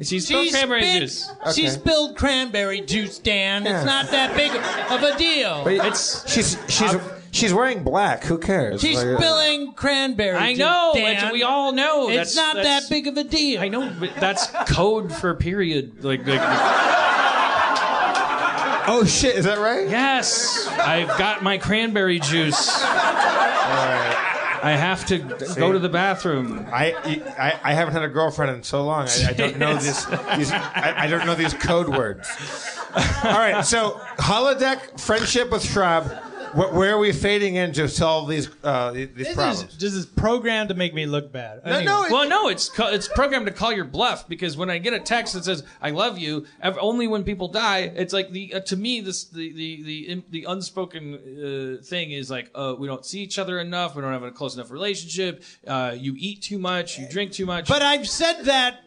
she's 0.00 0.26
spilled 0.26 0.46
She 0.46 0.52
cranberry 0.52 0.82
spit- 0.82 1.00
juice. 1.00 1.30
She 1.54 1.62
Okay. 1.62 1.70
spilled 1.70 2.16
cranberry 2.16 2.80
juice, 2.82 3.18
Dan. 3.18 3.64
Yeah. 3.64 3.76
It's 3.78 3.84
not 3.86 4.10
that 4.10 4.36
big 4.36 4.52
of 4.54 5.02
a 5.02 5.18
deal. 5.18 5.62
But 5.64 5.74
It's- 5.74 6.24
she's 6.28 6.56
she's 6.68 6.94
she's 7.32 7.52
wearing 7.52 7.82
black. 7.82 8.24
Who 8.24 8.38
cares? 8.38 8.80
She's 8.80 8.96
Like, 8.96 9.06
uh, 9.06 9.16
spilling 9.18 9.72
cranberry 9.74 10.36
I 10.38 10.50
juice, 10.52 10.58
know. 10.60 10.92
Dan. 10.94 11.12
it's- 11.16 11.32
we 11.32 11.42
all 11.42 11.72
know. 11.72 12.08
It's 12.08 12.34
that's, 12.34 12.36
not 12.36 12.54
that's- 12.56 12.84
that 12.84 12.90
big 12.90 13.06
of 13.08 13.16
a 13.16 13.24
deal. 13.24 13.60
I 13.60 13.68
know, 13.68 13.92
but 13.98 14.10
that's 14.20 14.46
code 14.72 15.12
for 15.12 15.34
period. 15.34 16.04
Like, 16.04 16.26
like 16.26 16.40
Oh 18.90 19.04
shit! 19.04 19.34
Is 19.36 19.44
that 19.44 19.58
right? 19.58 19.86
yes, 19.86 20.66
I've 20.78 21.08
got 21.18 21.42
my 21.42 21.58
cranberry 21.58 22.20
juice. 22.20 22.70
I 24.62 24.72
have 24.72 25.06
to 25.06 25.18
go 25.56 25.72
to 25.72 25.78
the 25.78 25.88
bathroom. 25.88 26.66
I, 26.70 26.92
I 27.38 27.60
I 27.62 27.74
haven't 27.74 27.94
had 27.94 28.02
a 28.02 28.08
girlfriend 28.08 28.54
in 28.54 28.62
so 28.62 28.84
long. 28.84 29.08
I, 29.08 29.28
I 29.28 29.32
don't 29.32 29.58
know 29.58 29.74
this. 29.74 30.04
These, 30.04 30.52
I, 30.52 30.94
I 30.96 31.06
don't 31.06 31.26
know 31.26 31.34
these 31.34 31.54
code 31.54 31.88
words. 31.88 32.28
All 33.24 33.38
right. 33.38 33.64
So 33.64 34.00
holodeck 34.18 35.00
friendship 35.00 35.50
with 35.50 35.62
Schrab. 35.62 36.24
Wh- 36.52 36.74
where 36.74 36.94
are 36.94 36.98
we 36.98 37.12
fading 37.12 37.56
in 37.56 37.72
to 37.74 37.88
solve 37.88 38.28
these 38.28 38.48
uh, 38.64 38.92
these 38.92 39.08
This 39.14 39.34
problems? 39.34 39.72
is 39.72 39.78
this 39.78 39.92
is 39.94 40.06
programmed 40.06 40.68
to 40.70 40.74
make 40.74 40.94
me 40.94 41.06
look 41.06 41.30
bad. 41.32 41.60
no, 41.64 41.72
Anyway. 41.72 41.84
no. 41.84 42.04
it- 42.04 42.12
Well, 42.12 42.28
no, 42.28 42.48
it's 42.48 42.68
co- 42.68 42.88
it's 42.88 43.08
programmed 43.08 43.46
to 43.46 43.52
call 43.52 43.72
your 43.72 43.84
bluff 43.84 44.28
because 44.28 44.56
when 44.56 44.70
I 44.70 44.78
get 44.78 44.92
a 44.92 45.00
text 45.00 45.34
that 45.34 45.44
says 45.44 45.62
"I 45.80 45.90
love 45.90 46.18
you," 46.18 46.46
ev- 46.62 46.78
only 46.80 47.06
when 47.06 47.24
people 47.24 47.48
die, 47.48 47.92
it's 47.94 48.12
like 48.12 48.30
the 48.30 48.54
uh, 48.54 48.60
to 48.60 48.76
me 48.76 49.00
this 49.00 49.24
the 49.24 49.52
the 49.52 49.82
the 49.82 50.22
the 50.30 50.44
unspoken 50.48 51.14
uh, 51.14 51.82
thing 51.84 52.12
is 52.12 52.30
like 52.30 52.50
uh, 52.54 52.74
we 52.78 52.86
don't 52.86 53.04
see 53.04 53.20
each 53.20 53.38
other 53.38 53.58
enough, 53.60 53.94
we 53.94 54.02
don't 54.02 54.12
have 54.12 54.22
a 54.22 54.30
close 54.30 54.54
enough 54.54 54.70
relationship. 54.70 55.42
Uh, 55.66 55.94
you 55.96 56.14
eat 56.16 56.42
too 56.42 56.58
much, 56.58 56.98
you 56.98 57.08
drink 57.08 57.32
too 57.32 57.46
much. 57.46 57.68
But 57.68 57.82
I've 57.82 58.08
said 58.08 58.44
that 58.44 58.80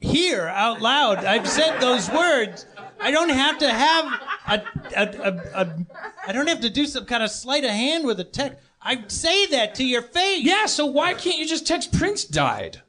here 0.00 0.48
out 0.48 0.80
loud. 0.80 1.18
I've 1.24 1.48
said 1.48 1.78
those 1.80 2.10
words. 2.10 2.66
I 3.02 3.10
don't 3.10 3.30
have 3.30 3.58
to 3.58 3.68
have 3.68 4.20
a, 4.48 4.62
a, 4.96 5.02
a, 5.02 5.60
a 5.62 5.86
I 6.28 6.32
don't 6.32 6.48
have 6.48 6.60
to 6.60 6.70
do 6.70 6.86
some 6.86 7.04
kind 7.04 7.22
of 7.22 7.30
sleight 7.30 7.64
of 7.64 7.70
hand 7.70 8.04
with 8.06 8.20
a 8.20 8.24
text. 8.24 8.58
I 8.80 9.04
say 9.08 9.46
that 9.46 9.74
to 9.76 9.84
your 9.84 10.02
face. 10.02 10.42
yeah, 10.44 10.66
so 10.66 10.86
why 10.86 11.14
can't 11.14 11.38
you 11.38 11.46
just 11.46 11.66
text 11.66 11.92
Prince 11.92 12.24
died? 12.24 12.82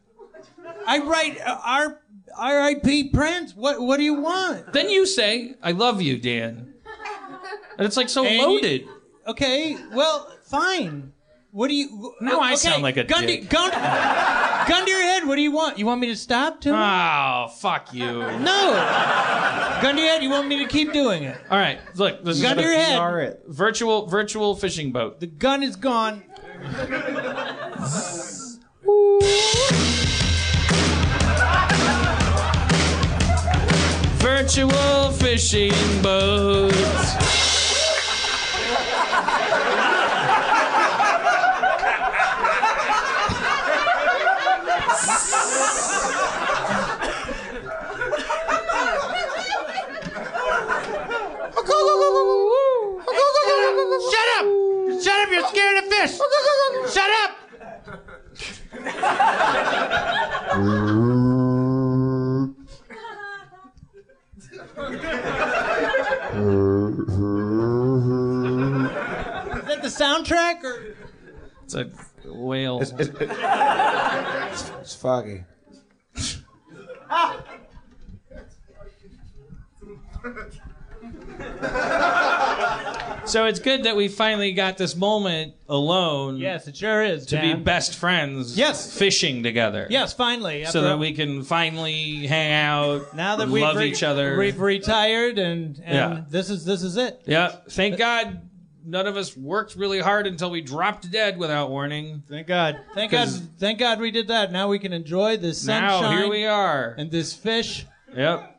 I 0.87 0.99
write 0.99 1.39
uh, 1.41 1.59
R 1.63 1.99
R.I.P. 2.37 3.09
Prince. 3.09 3.55
What 3.55 3.81
what 3.81 3.97
do 3.97 4.03
you 4.03 4.15
want? 4.15 4.73
Then 4.73 4.89
you 4.89 5.05
say 5.05 5.55
"I 5.61 5.71
love 5.71 6.01
you, 6.01 6.17
Dan," 6.17 6.73
and 7.77 7.85
it's 7.85 7.97
like 7.97 8.09
so 8.09 8.25
And 8.25 8.35
you- 8.35 8.41
loaded. 8.47 8.87
Okay, 9.25 9.77
well, 9.93 10.29
fine. 10.43 11.13
What 11.53 11.67
do 11.67 11.75
you? 11.75 12.15
Now 12.19 12.39
I 12.39 12.53
okay, 12.53 12.55
sound 12.55 12.81
like 12.81 12.97
a 12.97 13.03
gun 13.03 13.27
dick. 13.27 13.41
To, 13.41 13.47
gun, 13.47 13.69
gun 13.69 14.85
to 14.85 14.89
your 14.89 15.01
head. 15.03 15.27
What 15.27 15.35
do 15.35 15.41
you 15.43 15.51
want? 15.51 15.77
You 15.77 15.85
want 15.85 16.01
me 16.01 16.07
to 16.07 16.15
stop 16.15 16.59
too? 16.61 16.71
Oh, 16.73 17.47
fuck 17.59 17.93
you. 17.93 18.07
no. 18.07 19.79
Gun 19.83 19.95
to 19.95 20.01
your 20.01 20.09
head. 20.09 20.23
You 20.23 20.31
want 20.31 20.47
me 20.47 20.57
to 20.63 20.65
keep 20.65 20.91
doing 20.93 21.21
it? 21.25 21.37
All 21.51 21.59
right, 21.59 21.77
look, 21.95 22.23
this 22.23 22.41
Gun 22.41 22.57
to 22.57 22.63
is 22.63 22.65
your 22.65 22.73
the 22.73 22.79
head. 22.79 23.37
virtual 23.47 24.07
virtual 24.07 24.55
fishing 24.55 24.91
boat. 24.91 25.19
The 25.19 25.27
gun 25.27 25.61
is 25.61 25.75
gone. 25.75 26.23
Virtual 34.19 35.11
fishing 35.11 35.73
boat. 36.01 36.73
Shut 54.11 54.27
up! 54.37 54.45
Shut 55.03 55.83
up! 55.83 55.92
You're 56.03 56.11
scared 56.11 56.31
of 56.31 56.83
fish. 56.83 56.93
Shut 56.93 57.11
up! 57.23 57.31
Is 69.55 69.65
that 69.65 69.81
the 69.81 69.87
soundtrack 69.87 70.63
or? 70.63 70.95
It's 71.63 71.75
a 71.75 71.89
whale. 72.25 72.81
It's, 72.81 72.91
it's, 72.91 73.09
it's, 73.21 74.71
it's 74.81 74.95
foggy. 74.95 75.45
So 83.33 83.45
it's 83.45 83.59
good 83.59 83.85
that 83.85 83.95
we 83.95 84.09
finally 84.09 84.51
got 84.51 84.77
this 84.77 84.95
moment 84.95 85.55
alone 85.67 86.37
Yes, 86.37 86.67
it 86.67 86.77
sure 86.77 87.01
is. 87.03 87.25
to 87.25 87.35
Dan. 87.37 87.57
be 87.57 87.63
best 87.63 87.95
friends. 87.95 88.55
Yes. 88.55 88.95
Fishing 88.95 89.41
together. 89.41 89.87
Yes, 89.89 90.13
finally. 90.13 90.65
So 90.65 90.81
that 90.83 90.91
all- 90.91 90.97
we 90.99 91.13
can 91.13 91.41
finally 91.41 92.27
hang 92.27 92.53
out. 92.53 93.15
now 93.15 93.37
that 93.37 93.49
we've 93.49 93.63
love 93.63 93.77
re- 93.77 93.87
each 93.89 94.03
other. 94.03 94.37
we've 94.37 94.59
retired, 94.59 95.39
and, 95.39 95.81
and 95.83 95.95
Yeah. 95.95 96.21
this 96.29 96.51
is 96.51 96.63
this 96.63 96.83
is 96.83 96.95
it. 96.95 97.23
Yeah. 97.25 97.55
Thank 97.71 97.97
God 97.97 98.39
none 98.85 99.07
of 99.07 99.17
us 99.17 99.35
worked 99.35 99.75
really 99.75 99.99
hard 99.99 100.27
until 100.27 100.51
we 100.51 100.61
dropped 100.61 101.09
dead 101.09 101.39
without 101.39 101.71
warning. 101.71 102.21
Thank 102.29 102.45
God. 102.45 102.81
Thank 102.93 103.13
God. 103.13 103.29
Thank 103.57 103.79
God 103.79 103.99
we 103.99 104.11
did 104.11 104.27
that. 104.27 104.51
Now 104.51 104.67
we 104.67 104.77
can 104.77 104.93
enjoy 104.93 105.37
the 105.37 105.55
sunshine 105.55 106.03
Now 106.03 106.11
here 106.17 106.29
we 106.29 106.45
are. 106.45 106.93
and 106.99 107.09
this 107.09 107.33
fish. 107.33 107.87
Yep. 108.15 108.51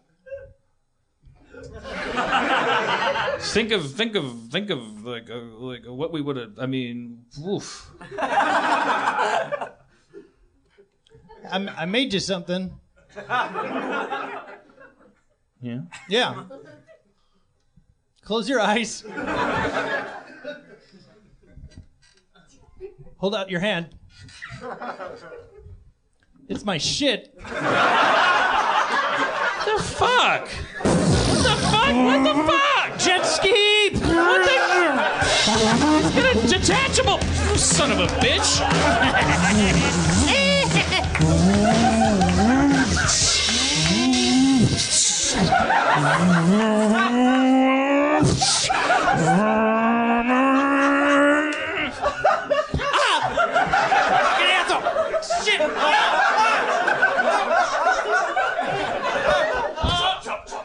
think 3.53 3.73
of 3.73 3.93
think 3.93 4.15
of 4.17 4.49
think 4.51 4.71
of 4.71 5.05
like 5.05 5.31
uh, 5.31 5.41
like 5.59 5.85
what 5.87 6.13
we 6.13 6.21
would 6.21 6.37
have. 6.37 6.59
I 6.59 6.67
mean, 6.67 7.25
oof. 7.47 7.91
I, 8.19 9.71
I 11.53 11.85
made 11.85 12.13
you 12.13 12.21
something. 12.21 12.79
Yeah. 15.61 15.81
Yeah. 16.09 16.45
Close 18.23 18.49
your 18.49 18.61
eyes. 18.61 19.05
Hold 23.19 23.35
out 23.35 23.51
your 23.51 23.61
hand. 23.61 23.95
It's 26.49 26.65
my 26.65 26.79
shit. 26.79 27.35
The 27.37 27.43
fuck? 29.83 30.49
What 30.49 31.43
the 31.43 31.57
fuck? 31.71 31.95
What 31.95 32.25
the 32.25 32.35
fuck? 32.45 32.74
Jet 33.05 33.27
ski? 33.27 33.91
What 33.93 34.45
the? 34.47 34.57
Get 36.15 36.37
a 36.37 36.49
detachable 36.49 37.21
son 37.55 37.93
of 37.93 38.01
a 38.01 38.07
bitch. 38.19 38.63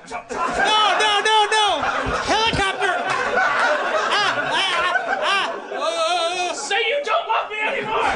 No, 0.09 0.79
no, 0.99 1.19
no, 1.19 1.37
no! 1.51 1.81
Helicopter! 2.25 2.93
Say 6.55 6.81
you 6.87 7.01
don't 7.03 7.27
love 7.27 7.49
me 7.49 7.59
anymore. 7.67 8.11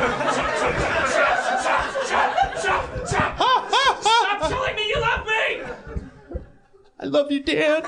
Stop 2.58 4.39
telling 4.50 4.75
me 4.75 4.84
you 4.88 5.00
love 5.01 5.25
me. 5.25 5.63
I 7.00 7.02
love 7.13 7.32
you, 7.32 7.43
Dan. 7.43 7.84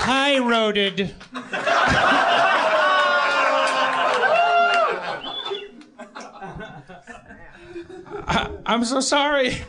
High 0.00 0.38
roaded. 0.40 1.14
I'm 8.66 8.84
so 8.84 9.00
sorry. 9.00 9.62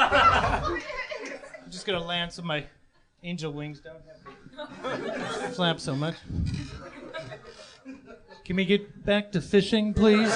I'm 0.00 1.70
just 1.70 1.79
gonna 1.90 2.04
land 2.04 2.32
so 2.32 2.42
my 2.42 2.64
angel 3.22 3.52
wings 3.52 3.80
don't 3.80 3.96
have 4.06 5.42
to 5.42 5.48
flap 5.50 5.80
so 5.80 5.94
much. 5.94 6.14
Can 8.44 8.56
we 8.56 8.64
get 8.64 9.04
back 9.04 9.32
to 9.32 9.40
fishing, 9.40 9.94
please? 9.94 10.34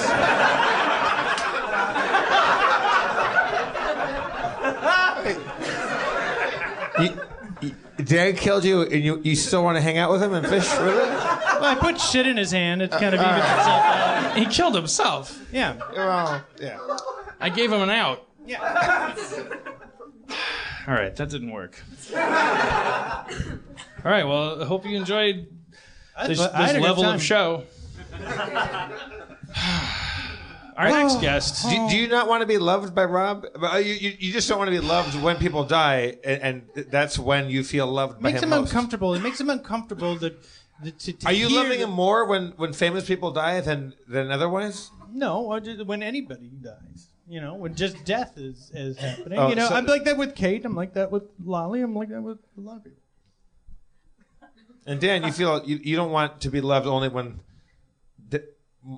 You, 6.97 7.19
you, 7.61 7.75
Dan 7.97 8.35
killed 8.35 8.63
you, 8.63 8.83
and 8.83 9.03
you, 9.03 9.21
you 9.21 9.35
still 9.35 9.63
want 9.63 9.75
to 9.75 9.81
hang 9.81 9.97
out 9.97 10.11
with 10.11 10.23
him 10.23 10.33
and 10.33 10.47
fish? 10.47 10.71
Really? 10.77 11.09
Well, 11.09 11.65
I 11.65 11.75
put 11.75 11.99
shit 11.99 12.25
in 12.25 12.37
his 12.37 12.51
hand. 12.51 12.81
It 12.81 12.91
kind 12.91 13.13
of 13.13 13.19
evens 13.19 13.37
itself 13.39 13.67
out. 13.67 14.37
He 14.37 14.45
killed 14.45 14.75
himself. 14.75 15.45
Yeah. 15.51 15.77
Well, 15.93 16.45
yeah. 16.59 16.79
I 17.41 17.49
gave 17.49 17.71
him 17.71 17.81
an 17.81 17.89
out. 17.89 18.25
Yeah. 18.45 19.13
All 20.87 20.93
right, 20.93 21.15
that 21.15 21.29
didn't 21.29 21.51
work. 21.51 21.81
All 22.15 22.19
right, 24.11 24.23
well, 24.23 24.61
I 24.61 24.65
hope 24.65 24.85
you 24.85 24.95
enjoyed 24.97 25.47
this, 26.27 26.39
I 26.39 26.67
had 26.67 26.75
this 26.75 26.77
a 26.77 26.81
level 26.81 27.05
of 27.05 27.21
show. 27.21 27.63
Our 30.77 30.89
next 30.89 31.21
guest. 31.21 31.63
Do, 31.69 31.89
do 31.89 31.95
you 31.97 32.07
not 32.07 32.27
want 32.27 32.41
to 32.41 32.47
be 32.47 32.57
loved 32.57 32.93
by 32.93 33.05
Rob? 33.05 33.45
Uh, 33.61 33.77
You, 33.77 33.93
you, 33.93 34.13
you 34.19 34.33
just 34.33 34.47
don't 34.49 34.57
want 34.57 34.67
to 34.67 34.79
be 34.79 34.85
loved 34.85 35.19
when 35.21 35.37
people 35.37 35.63
die, 35.63 36.17
and, 36.23 36.41
and 36.75 36.85
that's 36.91 37.17
when 37.17 37.49
you 37.49 37.63
feel 37.63 37.87
loved 37.87 38.21
by 38.21 38.31
makes 38.31 38.43
him 38.43 38.51
him 38.51 38.59
most. 38.61 38.69
uncomfortable. 38.71 39.13
It 39.13 39.21
makes 39.21 39.39
him 39.39 39.49
uncomfortable 39.49 40.15
that. 40.17 40.35
that 40.83 40.99
to, 40.99 41.13
to 41.13 41.27
Are 41.27 41.33
you 41.33 41.47
hear 41.47 41.57
loving 41.63 41.79
that- 41.79 41.85
him 41.87 41.91
more 41.91 42.25
when, 42.25 42.53
when 42.57 42.73
famous 42.73 43.05
people 43.07 43.31
die 43.31 43.61
than 43.61 43.93
than 44.07 44.31
otherwise? 44.31 44.91
No, 45.13 45.45
or 45.45 45.59
just 45.61 45.85
when 45.85 46.03
anybody 46.03 46.51
dies. 46.61 47.07
You 47.27 47.41
know, 47.41 47.55
when 47.55 47.73
just 47.75 48.05
death 48.05 48.37
is, 48.37 48.71
is 48.73 48.97
happening. 48.97 49.39
Oh, 49.39 49.49
you 49.49 49.55
know, 49.55 49.67
so- 49.69 49.75
I'm 49.75 49.85
like 49.87 50.03
that 50.05 50.17
with 50.17 50.35
Kate. 50.35 50.63
I'm 50.63 50.75
like 50.75 50.93
that 50.93 51.11
with 51.11 51.23
Lolly. 51.43 51.81
I'm 51.81 51.95
like 51.95 52.09
that 52.09 52.21
with 52.21 52.37
a 52.57 52.61
lot 52.61 52.77
of 52.77 52.83
people. 52.83 52.99
And 54.87 54.99
Dan, 55.01 55.23
you 55.23 55.31
feel 55.31 55.63
you, 55.65 55.79
you 55.81 55.95
don't 55.95 56.11
want 56.11 56.41
to 56.41 56.49
be 56.51 56.61
loved 56.61 56.85
only 56.85 57.09
when 57.09 57.39
d- 58.29 58.37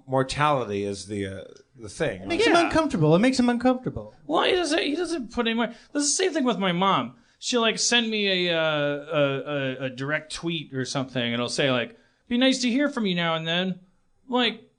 mortality 0.06 0.84
is 0.84 1.06
the 1.06 1.26
uh, 1.28 1.44
the 1.80 1.88
thing. 1.88 2.22
It 2.24 2.28
makes 2.28 2.46
him 2.46 2.58
uncomfortable. 2.58 3.16
It 3.16 3.20
makes 3.20 3.40
him 3.40 3.48
uncomfortable. 3.48 4.14
Well, 4.26 4.44
he 4.44 4.52
doesn't. 4.52 4.84
He 4.84 4.98
doesn't 4.98 5.32
put 5.32 5.48
any 5.48 5.54
more. 5.56 5.68
This 5.94 6.04
is 6.04 6.18
the 6.18 6.24
same 6.24 6.34
thing 6.34 6.44
with 6.44 6.58
my 6.58 6.74
mom. 6.74 7.16
She'll 7.40 7.62
like 7.62 7.80
send 7.80 8.10
me 8.10 8.50
a, 8.50 8.58
uh, 8.58 8.62
a, 8.62 9.22
a 9.22 9.86
a 9.86 9.90
direct 9.90 10.34
tweet 10.34 10.74
or 10.74 10.84
something, 10.84 11.22
and 11.24 11.34
it'll 11.36 11.48
say 11.48 11.72
like, 11.72 11.96
"Be 12.28 12.38
nice 12.38 12.60
to 12.64 12.70
hear 12.70 12.90
from 12.90 13.06
you 13.06 13.16
now 13.16 13.36
and 13.36 13.48
then." 13.48 13.80
I'm 14.28 14.34
like, 14.34 14.70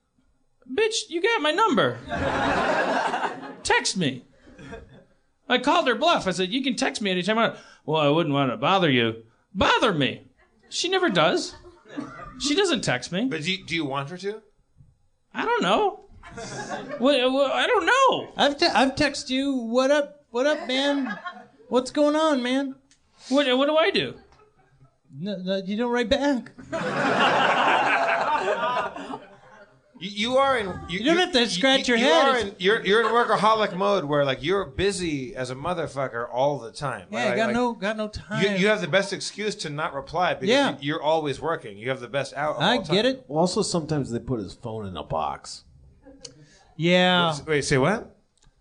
bitch, 0.70 1.08
you 1.08 1.22
got 1.22 1.40
my 1.40 1.52
number. 1.52 1.96
text 3.68 3.96
me. 3.96 4.24
I 5.48 5.58
called 5.58 5.86
her 5.88 5.94
bluff. 5.94 6.26
I 6.26 6.32
said, 6.32 6.52
"You 6.52 6.62
can 6.62 6.76
text 6.76 7.00
me 7.00 7.10
anytime." 7.10 7.38
I 7.38 7.48
want. 7.48 7.58
Well, 7.86 8.00
I 8.02 8.08
wouldn't 8.08 8.34
want 8.34 8.50
to 8.50 8.56
bother 8.56 8.90
you. 8.90 9.24
Bother 9.54 9.94
me. 9.94 10.28
She 10.68 10.88
never 10.88 11.08
does. 11.08 11.54
She 12.38 12.54
doesn't 12.54 12.82
text 12.82 13.12
me. 13.12 13.26
But 13.26 13.42
do 13.42 13.52
you, 13.52 13.64
do 13.64 13.74
you 13.74 13.84
want 13.84 14.10
her 14.10 14.18
to? 14.18 14.42
I 15.34 15.44
don't 15.44 15.62
know. 15.62 16.04
What, 16.98 17.32
what, 17.32 17.52
I 17.52 17.66
don't 17.66 17.86
know. 17.86 18.28
I've 18.36 18.58
te- 18.58 18.66
I've 18.66 18.94
texted 18.94 19.30
you. 19.30 19.54
What 19.54 19.90
up? 19.90 20.24
What 20.30 20.46
up, 20.46 20.68
man? 20.68 21.18
What's 21.68 21.90
going 21.90 22.16
on, 22.16 22.42
man? 22.42 22.76
What, 23.28 23.46
what 23.56 23.66
do 23.66 23.76
I 23.76 23.90
do? 23.90 24.14
No, 25.18 25.36
no, 25.36 25.56
you 25.64 25.76
don't 25.76 25.90
write 25.90 26.10
back. 26.10 26.52
You, 30.00 30.10
you 30.32 30.36
are 30.36 30.58
in. 30.58 30.66
You, 30.88 30.98
You 31.00 31.04
don't 31.04 31.16
have 31.18 31.32
to 31.32 31.48
scratch 31.48 31.88
your 31.88 31.96
you 31.96 32.04
head. 32.04 32.28
Are 32.28 32.38
in, 32.38 32.54
you're 32.58 32.84
you're 32.84 33.00
in 33.00 33.06
workaholic 33.08 33.76
mode 33.76 34.04
where 34.04 34.24
like 34.24 34.42
you're 34.42 34.64
busy 34.64 35.34
as 35.34 35.50
a 35.50 35.54
motherfucker 35.54 36.26
all 36.32 36.58
the 36.58 36.70
time. 36.72 37.06
Yeah, 37.10 37.24
Like- 37.26 37.36
got 37.36 37.46
like, 37.46 37.54
no 37.54 37.72
got 37.74 37.96
no 37.96 38.08
time. 38.08 38.42
You, 38.42 38.50
you 38.50 38.66
have 38.68 38.80
the 38.80 38.88
best 38.88 39.12
excuse 39.12 39.54
to 39.56 39.70
not 39.70 39.94
reply 39.94 40.34
because 40.34 40.48
Yeah. 40.48 40.70
you- 40.72 40.76
you're 40.80 41.02
always 41.02 41.40
working. 41.40 41.76
You 41.78 41.88
have 41.90 42.00
the 42.00 42.08
best 42.08 42.34
out. 42.34 42.56
of 42.56 42.62
I 42.62 42.76
all 42.76 42.82
time. 42.82 42.94
get 42.96 43.06
it. 43.06 43.24
Also, 43.28 43.62
sometimes 43.62 44.10
they 44.10 44.18
put 44.18 44.40
his 44.40 44.54
phone 44.54 44.86
in 44.86 44.96
a 44.96 45.02
box. 45.04 45.64
Yeah. 46.76 47.36
Wait, 47.46 47.62
say 47.64 47.78
what? 47.78 48.14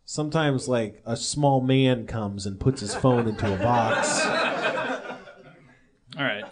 Sometimes, 0.06 0.68
like, 0.70 1.02
a 1.06 1.18
small 1.18 1.60
man 1.62 2.08
comes 2.08 2.46
and 2.46 2.60
puts 2.60 2.80
his 2.82 2.96
phone 2.96 3.28
into 3.28 3.54
a 3.54 3.58
box. 3.58 4.26
All 6.18 6.24
right. 6.24 6.46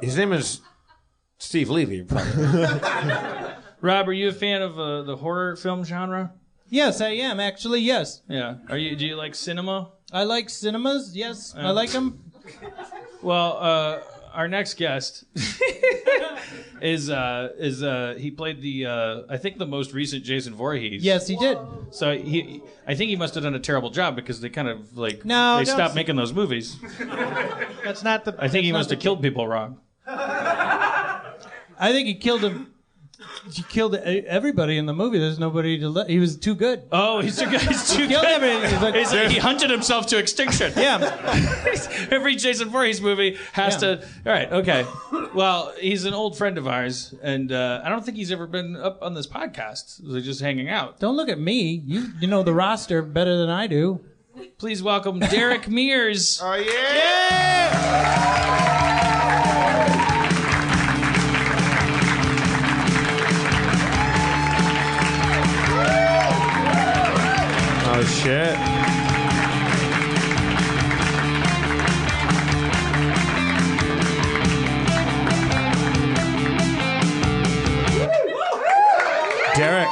His 0.00 0.16
name 0.16 0.32
is 0.32 0.60
Steve 1.42 1.70
Levy. 1.70 2.04
Probably. 2.04 2.44
Rob, 3.80 4.08
are 4.08 4.12
you 4.12 4.28
a 4.28 4.32
fan 4.32 4.62
of 4.62 4.78
uh, 4.78 5.02
the 5.02 5.16
horror 5.16 5.56
film 5.56 5.82
genre? 5.84 6.32
Yes, 6.68 7.00
I 7.00 7.08
am 7.10 7.40
actually. 7.40 7.80
Yes, 7.80 8.22
Yeah. 8.28 8.56
Are 8.70 8.78
you? 8.78 8.94
Do 8.96 9.04
you 9.04 9.16
like 9.16 9.34
cinema? 9.34 9.90
I 10.12 10.22
like 10.22 10.48
cinemas. 10.48 11.16
Yes, 11.16 11.52
I 11.58 11.70
like 11.72 11.90
them. 11.90 12.22
Well, 13.22 13.56
uh, 13.58 14.00
our 14.32 14.46
next 14.48 14.74
guest 14.74 15.24
is 16.80 17.10
uh, 17.10 17.48
is 17.58 17.82
uh, 17.82 18.14
he 18.16 18.30
played 18.30 18.62
the 18.62 18.86
uh, 18.86 19.22
I 19.28 19.36
think 19.36 19.58
the 19.58 19.66
most 19.66 19.92
recent 19.92 20.22
Jason 20.24 20.54
Voorhees. 20.54 21.02
Yes, 21.02 21.26
he 21.26 21.36
did. 21.36 21.58
So 21.90 22.16
he, 22.16 22.62
I 22.86 22.94
think 22.94 23.10
he 23.10 23.16
must 23.16 23.34
have 23.34 23.42
done 23.42 23.54
a 23.56 23.60
terrible 23.60 23.90
job 23.90 24.14
because 24.16 24.40
they 24.40 24.48
kind 24.48 24.68
of 24.68 24.96
like 24.96 25.24
No, 25.24 25.58
they 25.58 25.64
don't 25.64 25.74
stopped 25.74 25.90
s- 25.90 25.96
making 25.96 26.14
those 26.16 26.32
movies. 26.32 26.76
That's 27.84 28.04
not 28.04 28.24
the. 28.24 28.36
I 28.38 28.46
think 28.48 28.64
he 28.64 28.72
must 28.72 28.90
have 28.90 29.00
killed 29.00 29.20
people 29.22 29.46
wrong. 29.48 29.78
I 31.82 31.92
think 31.92 32.06
he 32.06 32.14
killed 32.14 32.42
him. 32.42 32.68
He 33.52 33.62
killed 33.62 33.94
e- 33.94 33.98
everybody 34.26 34.76
in 34.78 34.86
the 34.86 34.92
movie. 34.92 35.18
There's 35.18 35.38
nobody 35.38 35.78
to. 35.80 35.88
Let, 35.88 36.08
he 36.10 36.18
was 36.18 36.36
too 36.36 36.54
good. 36.54 36.82
Oh, 36.90 37.20
he's 37.20 37.36
too 37.38 37.48
good. 37.50 37.60
He's 37.60 37.88
too 37.92 38.08
Killed 38.08 38.22
good. 38.24 38.42
everybody. 38.42 38.98
He's 38.98 39.12
like- 39.12 39.24
He's 39.26 39.32
he 39.34 39.38
hunted 39.38 39.70
himself 39.70 40.06
to 40.06 40.18
extinction. 40.18 40.72
Yeah. 40.76 40.98
Every 42.10 42.34
Jason 42.36 42.68
Voorhees 42.68 43.00
movie 43.00 43.38
has 43.52 43.74
Yeah. 43.74 43.96
to. 43.96 44.02
All 44.26 44.32
right, 44.32 44.52
okay. 44.52 44.86
Well, 45.34 45.72
he's 45.80 46.04
an 46.04 46.14
old 46.14 46.36
friend 46.36 46.58
of 46.58 46.66
ours, 46.66 47.14
and 47.22 47.52
uh, 47.52 47.80
I 47.84 47.88
don't 47.90 48.04
think 48.04 48.16
he's 48.16 48.32
ever 48.32 48.46
been 48.46 48.74
up 48.76 49.00
on 49.02 49.14
this 49.14 49.26
podcast. 49.26 50.00
They're 50.02 50.20
just 50.20 50.40
hanging 50.40 50.68
out. 50.68 50.98
Don't 51.00 51.16
look 51.16 51.28
at 51.28 51.38
me. 51.38 51.82
You 51.86 52.08
you 52.20 52.26
know 52.28 52.42
the 52.42 52.54
roster 52.54 53.02
better 53.02 53.36
than 53.38 53.50
I 53.50 53.66
do. 53.68 54.00
Please 54.58 54.82
welcome 54.82 55.18
Derek 55.20 55.68
Mears. 55.68 56.40
Oh 56.42 56.54
yeah! 56.54 58.51
Oh 68.02 68.04
shit! 68.04 68.56
Derek, 79.54 79.86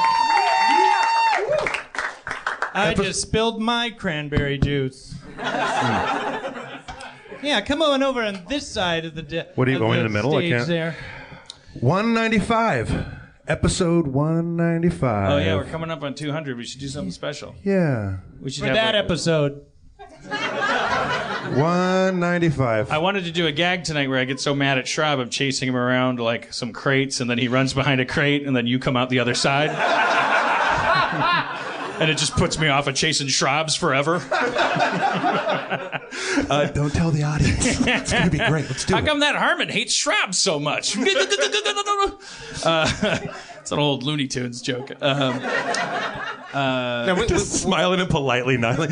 I 2.73 2.93
just 2.97 3.21
spilled 3.21 3.61
my 3.61 3.91
cranberry 3.91 4.57
juice. 4.57 5.13
Hmm. 5.37 7.45
yeah, 7.45 7.61
come 7.61 7.81
on 7.81 8.01
over 8.03 8.23
on 8.23 8.43
this 8.49 8.67
side 8.67 9.05
of 9.05 9.15
the. 9.15 9.21
De- 9.21 9.47
What 9.55 9.67
are 9.67 9.71
you 9.71 9.77
of 9.77 9.81
going 9.81 9.99
in 9.99 10.03
the 10.05 10.09
middle? 10.09 10.35
I 10.35 10.39
stage 10.39 10.51
can't- 10.51 10.67
There. 10.67 10.95
195. 11.79 13.05
Episode 13.51 14.07
195. 14.07 15.29
Oh 15.29 15.37
yeah, 15.37 15.55
we're 15.55 15.65
coming 15.65 15.91
up 15.91 16.03
on 16.03 16.15
200. 16.15 16.55
We 16.55 16.63
should 16.63 16.79
do 16.79 16.87
something 16.87 17.11
special. 17.11 17.53
Yeah. 17.65 18.19
We 18.41 18.49
should 18.49 18.61
For 18.61 18.67
have 18.67 18.75
that 18.75 18.95
like- 18.95 19.03
episode. 19.03 19.65
195. 20.29 22.91
I 22.91 22.97
wanted 22.99 23.25
to 23.25 23.31
do 23.31 23.47
a 23.47 23.51
gag 23.51 23.83
tonight 23.83 24.07
where 24.07 24.19
I 24.19 24.23
get 24.23 24.39
so 24.39 24.55
mad 24.55 24.77
at 24.77 24.85
Schrab, 24.85 25.19
I'm 25.19 25.29
chasing 25.29 25.67
him 25.67 25.75
around 25.75 26.21
like 26.21 26.53
some 26.53 26.71
crates, 26.71 27.19
and 27.19 27.29
then 27.29 27.37
he 27.37 27.49
runs 27.49 27.73
behind 27.73 27.99
a 27.99 28.05
crate, 28.05 28.47
and 28.47 28.55
then 28.55 28.67
you 28.67 28.79
come 28.79 28.95
out 28.95 29.09
the 29.09 29.19
other 29.19 29.35
side. 29.35 29.71
and 32.01 32.09
it 32.09 32.17
just 32.17 32.35
puts 32.35 32.57
me 32.59 32.67
off 32.67 32.87
of 32.87 32.95
chasing 32.95 33.27
Schrabs 33.27 33.77
forever. 33.77 34.21
Uh, 36.49 36.65
don't 36.67 36.93
tell 36.93 37.11
the 37.11 37.23
audience. 37.23 37.65
it's 37.87 38.11
going 38.11 38.25
to 38.25 38.29
be 38.29 38.37
great. 38.37 38.67
Let's 38.67 38.83
do 38.83 38.93
How 38.93 38.99
it. 38.99 39.05
come 39.05 39.19
that 39.21 39.35
Harmon 39.35 39.69
hates 39.69 39.95
Schrabs 39.97 40.35
so 40.35 40.59
much? 40.59 40.97
uh, 42.65 43.19
it's 43.61 43.71
an 43.71 43.79
old 43.79 44.03
Looney 44.03 44.27
Tunes 44.27 44.61
joke. 44.61 44.91
Um, 45.01 45.39
Now, 46.53 47.15
we- 47.15 47.21
we- 47.21 47.27
Just 47.27 47.53
smiling 47.61 48.01
and 48.01 48.09
politely 48.09 48.57
nodding. 48.57 48.91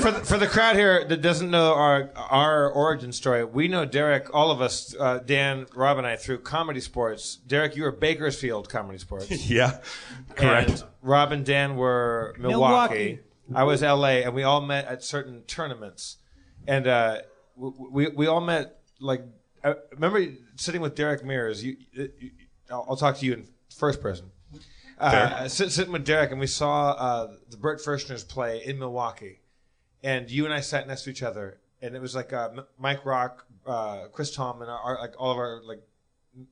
For, 0.00 0.10
the, 0.10 0.20
for 0.24 0.38
the 0.38 0.46
crowd 0.46 0.76
here 0.76 1.04
that 1.04 1.20
doesn't 1.20 1.50
know 1.50 1.74
our 1.74 2.10
our 2.16 2.70
origin 2.70 3.12
story, 3.12 3.44
we 3.44 3.68
know 3.68 3.84
Derek, 3.84 4.34
all 4.34 4.50
of 4.50 4.60
us, 4.60 4.94
uh, 4.98 5.18
Dan, 5.18 5.66
Rob, 5.74 5.98
and 5.98 6.06
I, 6.06 6.16
through 6.16 6.38
ComedySportz. 6.38 7.38
Derek, 7.46 7.76
you 7.76 7.82
were 7.82 7.92
Bakersfield 7.92 8.68
ComedySportz. 8.68 9.48
yeah. 9.50 9.80
Correct. 10.34 10.70
And 10.70 10.84
Rob 11.02 11.32
and 11.32 11.44
Dan 11.44 11.76
were 11.76 12.34
Milwaukee. 12.38 12.94
Milwaukee. 12.94 13.18
I 13.54 13.64
was 13.64 13.82
L.A. 13.82 14.24
and 14.24 14.34
we 14.34 14.44
all 14.44 14.62
met 14.62 14.86
at 14.86 15.04
certain 15.04 15.42
tournaments, 15.42 16.16
and 16.66 16.86
uh, 16.86 17.18
w- 17.56 17.88
we 17.90 18.08
we 18.08 18.26
all 18.26 18.40
met 18.40 18.78
like. 19.00 19.22
I 19.64 19.74
remember 19.92 20.26
sitting 20.56 20.80
with 20.80 20.94
Derek 20.96 21.24
Mears. 21.24 21.62
You, 21.62 21.76
you, 21.92 22.10
I'll, 22.70 22.86
I'll 22.90 22.96
talk 22.96 23.18
to 23.18 23.26
you 23.26 23.34
in 23.34 23.46
first 23.76 24.00
person. 24.00 24.30
Uh, 25.02 25.48
sit, 25.48 25.72
sitting 25.72 25.92
with 25.92 26.04
Derek, 26.04 26.30
and 26.30 26.38
we 26.40 26.46
saw 26.46 26.90
uh, 26.92 27.32
the 27.50 27.56
Burt 27.56 27.80
Firstners 27.80 28.26
play 28.26 28.62
in 28.64 28.78
Milwaukee, 28.78 29.40
and 30.02 30.30
you 30.30 30.44
and 30.44 30.54
I 30.54 30.60
sat 30.60 30.86
next 30.86 31.02
to 31.04 31.10
each 31.10 31.22
other, 31.22 31.58
and 31.80 31.94
it 31.96 32.00
was 32.02 32.14
like 32.14 32.32
uh, 32.32 32.50
M- 32.56 32.66
Mike 32.78 33.04
Rock, 33.04 33.44
uh, 33.66 34.06
Chris 34.12 34.34
Tom, 34.34 34.62
and 34.62 34.70
our, 34.70 34.98
like 35.00 35.14
all 35.18 35.30
of 35.32 35.38
our 35.38 35.60
like 35.64 35.82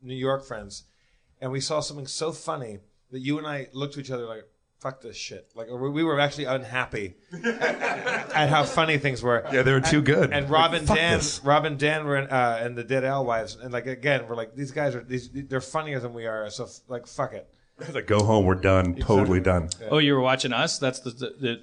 New 0.02 0.14
York 0.16 0.44
friends, 0.44 0.84
and 1.40 1.52
we 1.52 1.60
saw 1.60 1.80
something 1.80 2.06
so 2.06 2.32
funny 2.32 2.78
that 3.12 3.20
you 3.20 3.38
and 3.38 3.46
I 3.46 3.68
looked 3.72 3.94
to 3.94 4.00
each 4.00 4.10
other 4.10 4.26
like, 4.26 4.44
"Fuck 4.80 5.00
this 5.00 5.16
shit!" 5.16 5.50
Like 5.54 5.68
we 5.70 5.88
we 5.88 6.02
were 6.04 6.18
actually 6.20 6.44
unhappy 6.46 7.14
at 7.44 8.48
how 8.48 8.64
funny 8.64 8.98
things 8.98 9.22
were. 9.22 9.44
Yeah, 9.52 9.62
they 9.62 9.72
were 9.72 9.80
too 9.80 10.02
good. 10.02 10.32
And 10.32 10.50
Rob 10.50 10.74
and 10.74 10.86
Fuck 10.86 10.96
Dan, 10.96 11.18
this. 11.18 11.40
Rob 11.44 11.64
and 11.64 11.78
Dan 11.78 12.04
were 12.04 12.16
in, 12.16 12.28
uh, 12.28 12.62
in 12.64 12.74
the 12.74 12.84
Dead 12.84 13.04
Alewives, 13.04 13.56
and 13.56 13.72
like 13.72 13.86
again, 13.86 14.26
we're 14.28 14.36
like 14.36 14.54
these 14.54 14.70
guys 14.72 14.94
are 14.94 15.02
these 15.02 15.30
they're 15.32 15.60
funnier 15.60 16.00
than 16.00 16.12
we 16.12 16.26
are, 16.26 16.50
so 16.50 16.64
f- 16.64 16.80
like 16.88 17.06
fuck 17.06 17.32
it. 17.32 17.48
I 17.88 17.92
like, 17.92 18.06
go 18.06 18.22
home. 18.24 18.44
We're 18.44 18.54
done. 18.56 18.94
Totally 18.96 19.40
done. 19.40 19.68
oh, 19.90 19.98
you 19.98 20.14
were 20.14 20.20
watching 20.20 20.52
us? 20.52 20.78
That's 20.78 21.00
the. 21.00 21.10
the, 21.10 21.34
the 21.40 21.60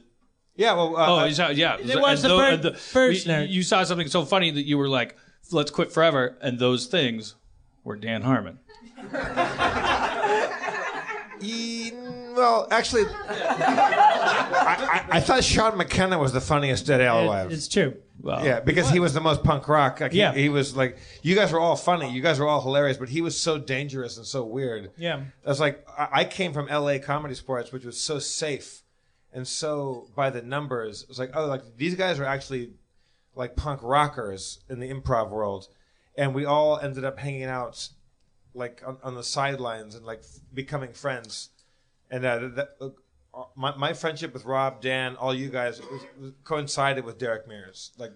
Yeah, 0.56 0.74
well, 0.74 0.96
uh, 0.98 1.22
Oh, 1.22 1.26
you 1.26 1.34
saw, 1.34 1.50
yeah. 1.50 1.78
It 1.78 2.00
was 2.00 2.24
And 2.24 2.32
the 2.32 2.38
tho- 2.38 2.58
the- 2.58 2.72
Firstner. 2.72 3.48
You, 3.48 3.56
you 3.58 3.64
saw 3.64 3.84
something 3.84 4.08
so 4.08 4.26
funny 4.26 4.52
that 4.52 4.66
you 4.66 4.78
were 4.78 4.90
like, 4.90 5.16
"Let's 5.52 5.72
quit 5.72 5.92
forever," 5.92 6.38
and 6.42 6.60
those 6.60 6.88
things 6.88 7.36
were 7.84 7.96
Dan 7.96 8.24
Harmon. 8.24 8.60
Well, 12.38 12.68
actually, 12.72 13.04
I, 13.08 15.04
I, 15.12 15.18
I 15.18 15.20
thought 15.20 15.44
Sean 15.44 15.78
McKenna 15.78 16.18
was 16.20 16.34
the 16.34 16.42
funniest 16.42 16.86
Dead 16.86 17.02
Alewives. 17.02 17.54
It's 17.54 17.68
true. 17.68 17.96
Well, 18.22 18.44
Yeah, 18.46 18.60
because 18.60 18.90
he 18.90 19.00
was 19.00 19.14
the 19.14 19.22
most 19.22 19.44
punk 19.44 19.68
rock. 19.68 20.00
Like, 20.00 20.12
he- 20.12 20.20
Yeah. 20.20 20.34
he, 20.34 20.50
was 20.50 20.76
like, 20.76 20.98
you 21.22 21.36
guys 21.36 21.52
were 21.52 21.60
all 21.60 21.76
funny, 21.76 22.12
you 22.12 22.22
guys 22.22 22.40
were 22.40 22.48
all 22.48 22.62
hilarious, 22.62 22.98
but 22.98 23.10
he 23.10 23.22
was 23.22 23.40
so 23.40 23.58
dangerous 23.58 24.18
and 24.18 24.26
so 24.26 24.44
weird. 24.44 24.92
Yeah. 24.98 25.24
That's 25.46 25.60
like 25.60 25.86
I, 25.98 26.08
I 26.12 26.26
came 26.26 26.54
from 26.54 26.68
L.A. 26.70 27.00
ComedySportz, 27.00 27.72
which 27.72 27.86
was 27.86 28.00
so 28.00 28.20
safe 28.20 28.84
and 29.34 29.48
so 29.48 30.08
by 30.16 30.30
the 30.30 30.42
numbers. 30.42 31.04
It 31.04 31.10
was 31.10 31.20
like, 31.20 31.32
oh, 31.36 31.46
like 31.46 31.62
these 31.78 31.96
guys 31.96 32.20
are 32.20 32.26
actually 32.26 32.72
like 33.36 33.56
punk 33.56 33.82
rockers 33.84 34.60
in 34.70 34.80
the 34.80 34.92
improv 34.92 35.30
world, 35.30 35.68
and 36.18 36.34
we 36.34 36.46
all 36.46 36.80
ended 36.80 37.06
up 37.06 37.20
hanging 37.20 37.44
out 37.44 37.90
like 38.56 38.82
on, 38.86 38.98
on 39.04 39.14
the 39.14 39.24
sidelines 39.24 39.94
and 39.94 40.04
like 40.06 40.20
f- 40.20 40.40
becoming 40.54 40.92
friends. 40.92 41.50
And 42.10 42.26
uh, 42.26 42.40
that, 42.56 42.70
uh, 42.82 42.90
my, 43.56 43.76
my 43.76 43.94
friendship 43.94 44.34
with 44.34 44.46
Rob, 44.46 44.82
Dan, 44.82 45.16
all 45.16 45.34
you 45.34 45.50
guys 45.50 45.80
was, 45.82 46.02
was 46.20 46.32
coincided 46.44 47.06
with 47.06 47.18
Derek 47.18 47.48
Mears. 47.48 47.92
Like 47.98 48.14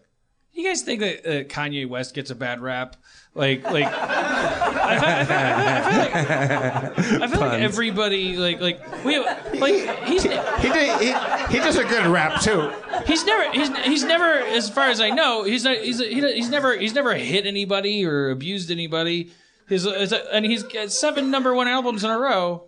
You 0.53 0.67
guys 0.67 0.81
think 0.81 1.01
that 1.01 1.25
uh, 1.25 1.43
Kanye 1.43 1.87
West 1.87 2.15
gets 2.15 2.31
a 2.31 2.35
bad 2.35 2.61
rap? 2.61 2.95
Like, 3.35 3.63
like, 3.63 3.85
I 3.91 4.97
feel, 4.99 5.09
I 5.09 5.81
I 5.81 6.91
feel 6.91 7.11
like, 7.11 7.21
I 7.21 7.27
feel 7.27 7.39
like 7.39 7.61
everybody, 7.61 8.37
like, 8.37 8.59
like 8.61 9.05
we, 9.05 9.19
like 9.19 10.03
he's 10.05 10.23
he 10.23 10.29
did, 10.29 10.99
he, 10.99 11.07
he 11.53 11.59
does 11.59 11.77
a 11.77 11.83
good 11.83 12.07
rap 12.07 12.41
too. 12.41 12.71
he's 13.05 13.25
never 13.25 13.51
he's 13.51 13.69
he's 13.85 14.03
never, 14.03 14.25
as 14.25 14.69
far 14.69 14.89
as 14.89 14.99
I 14.99 15.09
know, 15.11 15.43
he's 15.43 15.63
not 15.63 15.77
he's 15.77 15.99
he's 15.99 16.49
never 16.49 16.77
he's 16.77 16.93
never 16.93 17.13
hit 17.15 17.45
anybody 17.45 18.05
or 18.05 18.31
abused 18.31 18.71
anybody. 18.71 19.31
His, 19.67 19.83
his 19.83 20.11
and 20.11 20.45
he's 20.45 20.63
got 20.63 20.91
seven 20.91 21.31
number 21.31 21.53
one 21.53 21.67
albums 21.67 22.03
in 22.03 22.09
a 22.09 22.17
row. 22.19 22.65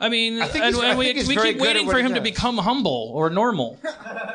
I 0.00 0.08
mean, 0.08 0.42
I 0.42 0.46
think 0.48 0.64
and, 0.64 0.74
he's- 0.74 0.84
I 0.84 0.96
we, 0.96 1.12
think 1.12 1.28
we 1.28 1.36
keep 1.36 1.58
waiting 1.60 1.88
for 1.88 1.98
him 1.98 2.14
to 2.14 2.20
become 2.20 2.58
humble 2.58 3.10
or 3.14 3.30
normal. 3.30 3.78
I, 3.84 4.34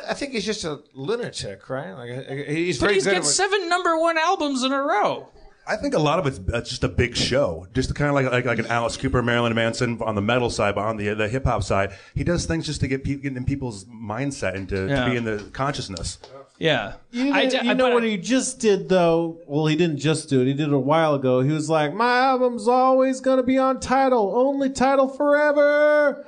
I 0.10 0.14
think 0.14 0.32
he's 0.32 0.44
just 0.44 0.64
a 0.64 0.80
lunatic, 0.94 1.70
right? 1.70 1.92
Like 1.92 2.48
he's 2.48 2.78
But 2.78 2.86
very 2.86 2.94
he's 2.94 3.04
good. 3.04 3.12
got 3.14 3.22
what- 3.22 3.26
seven 3.30 3.68
number 3.68 3.96
one 3.98 4.18
albums 4.18 4.62
in 4.64 4.72
a 4.72 4.82
row. 4.82 5.28
I 5.68 5.74
think 5.76 5.94
a 5.94 5.98
lot 5.98 6.20
of 6.20 6.26
it's 6.28 6.38
uh, 6.52 6.60
just 6.60 6.84
a 6.84 6.88
big 6.88 7.16
show, 7.16 7.66
just 7.74 7.92
kind 7.96 8.08
of 8.08 8.14
like, 8.14 8.30
like 8.30 8.44
like 8.44 8.58
an 8.60 8.66
Alice 8.66 8.96
Cooper, 8.96 9.20
Marilyn 9.20 9.52
Manson 9.56 10.00
on 10.00 10.14
the 10.14 10.22
metal 10.22 10.48
side, 10.48 10.76
but 10.76 10.82
on 10.82 10.96
the 10.96 11.12
the 11.14 11.28
hip 11.28 11.44
hop 11.44 11.64
side, 11.64 11.90
he 12.14 12.22
does 12.22 12.46
things 12.46 12.66
just 12.66 12.80
to 12.82 12.86
get, 12.88 13.02
pe- 13.02 13.16
get 13.16 13.36
in 13.36 13.44
people's 13.44 13.84
mindset 13.86 14.54
and 14.54 14.68
to, 14.68 14.86
Yeah. 14.86 15.04
to 15.06 15.10
be 15.10 15.16
in 15.16 15.24
the 15.24 15.38
consciousness. 15.52 16.18
Yeah, 16.58 16.94
You, 17.10 17.34
I 17.34 17.44
know- 17.44 17.50
d- 17.50 17.56
you 17.68 17.74
know 17.74 17.84
but- 17.88 17.92
what 17.92 18.02
he 18.02 18.16
just 18.16 18.60
did 18.60 18.88
though? 18.88 19.38
Well, 19.46 19.66
he 19.66 19.76
didn't 19.76 19.98
just 19.98 20.30
do 20.30 20.40
it. 20.40 20.46
He 20.46 20.54
did 20.54 20.68
it 20.68 20.72
a 20.74 20.78
while 20.78 21.14
ago. 21.14 21.42
He 21.42 21.52
was 21.52 21.68
like, 21.68 21.92
"My 21.92 22.18
album's 22.20 22.66
always 22.66 23.20
gonna 23.20 23.42
be 23.42 23.58
on 23.58 23.78
Tidal, 23.78 24.32
only 24.34 24.70
Tidal 24.70 25.08
forever," 25.08 26.24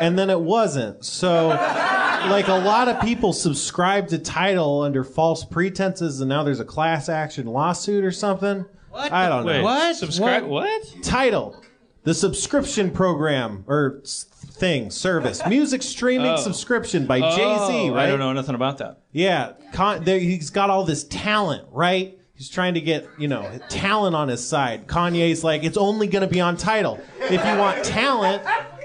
and 0.00 0.16
then 0.18 0.30
it 0.30 0.40
wasn't. 0.40 1.04
So, 1.04 1.48
like 1.48 2.46
a 2.46 2.54
lot 2.64 2.86
of 2.88 3.00
people 3.00 3.32
subscribe 3.32 4.06
to 4.08 4.18
Tidal 4.18 4.82
under 4.82 5.02
false 5.02 5.44
pretenses, 5.44 6.20
and 6.20 6.28
now 6.28 6.44
there's 6.44 6.60
a 6.60 6.64
class 6.64 7.08
action 7.08 7.46
lawsuit 7.46 8.04
or 8.04 8.12
something. 8.12 8.64
What? 8.90 9.10
I 9.10 9.28
don't 9.28 9.44
know. 9.46 9.52
Wait, 9.52 9.62
What? 9.62 9.96
Subscribe? 9.96 10.44
What? 10.44 10.64
What? 10.94 11.02
Tidal, 11.02 11.56
the 12.04 12.14
subscription 12.14 12.90
program 12.90 13.64
or 13.66 14.00
s- 14.04 14.26
thing, 14.62 14.92
service, 14.92 15.44
music 15.48 15.82
streaming 15.82 16.36
subscription 16.36 17.04
by 17.04 17.18
Jay 17.18 17.26
Z. 17.36 17.90
Oh, 17.90 17.94
Right? 17.94 18.04
I 18.04 18.06
don't 18.06 18.20
know 18.20 18.32
nothing 18.32 18.54
about 18.54 18.78
that. 18.78 19.00
Yeah, 19.10 19.54
Con- 19.72 20.04
there, 20.04 20.20
he's 20.20 20.50
got 20.50 20.70
all 20.70 20.84
this 20.84 21.02
talent, 21.02 21.64
right? 21.72 22.16
He's 22.34 22.48
trying 22.48 22.74
to 22.74 22.80
get, 22.80 23.08
you 23.18 23.26
know, 23.26 23.58
talent 23.68 24.14
on 24.14 24.28
his 24.28 24.46
side. 24.46 24.86
Kanye's 24.86 25.42
like, 25.42 25.64
it's 25.64 25.76
only 25.76 26.06
going 26.06 26.22
to 26.22 26.32
be 26.32 26.40
on 26.40 26.56
Tidal. 26.56 27.00
If 27.22 27.44
you 27.44 27.58
want 27.58 27.84
talent, 27.84 28.44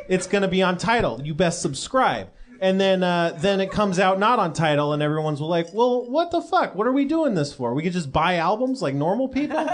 it's 0.09 0.25
going 0.25 0.41
to 0.41 0.47
be 0.47 0.63
on 0.63 0.79
Tidal. 0.79 1.21
You 1.23 1.35
best 1.35 1.61
subscribe. 1.61 2.29
And 2.59 2.81
then, 2.81 3.03
uh, 3.03 3.37
then 3.39 3.61
it 3.61 3.69
comes 3.69 3.99
out 3.99 4.17
not 4.17 4.39
on 4.39 4.53
Tidal, 4.53 4.93
and 4.93 5.03
everyone's 5.03 5.39
like, 5.39 5.67
"Well, 5.73 6.09
what 6.09 6.31
the 6.31 6.41
fuck? 6.41 6.73
What 6.73 6.87
are 6.87 6.91
we 6.91 7.05
doing 7.05 7.35
this 7.35 7.53
for? 7.53 7.75
We 7.75 7.83
could 7.83 7.93
just 7.93 8.11
buy 8.11 8.37
albums 8.37 8.81
like 8.81 8.95
normal 8.95 9.27
people." 9.29 9.57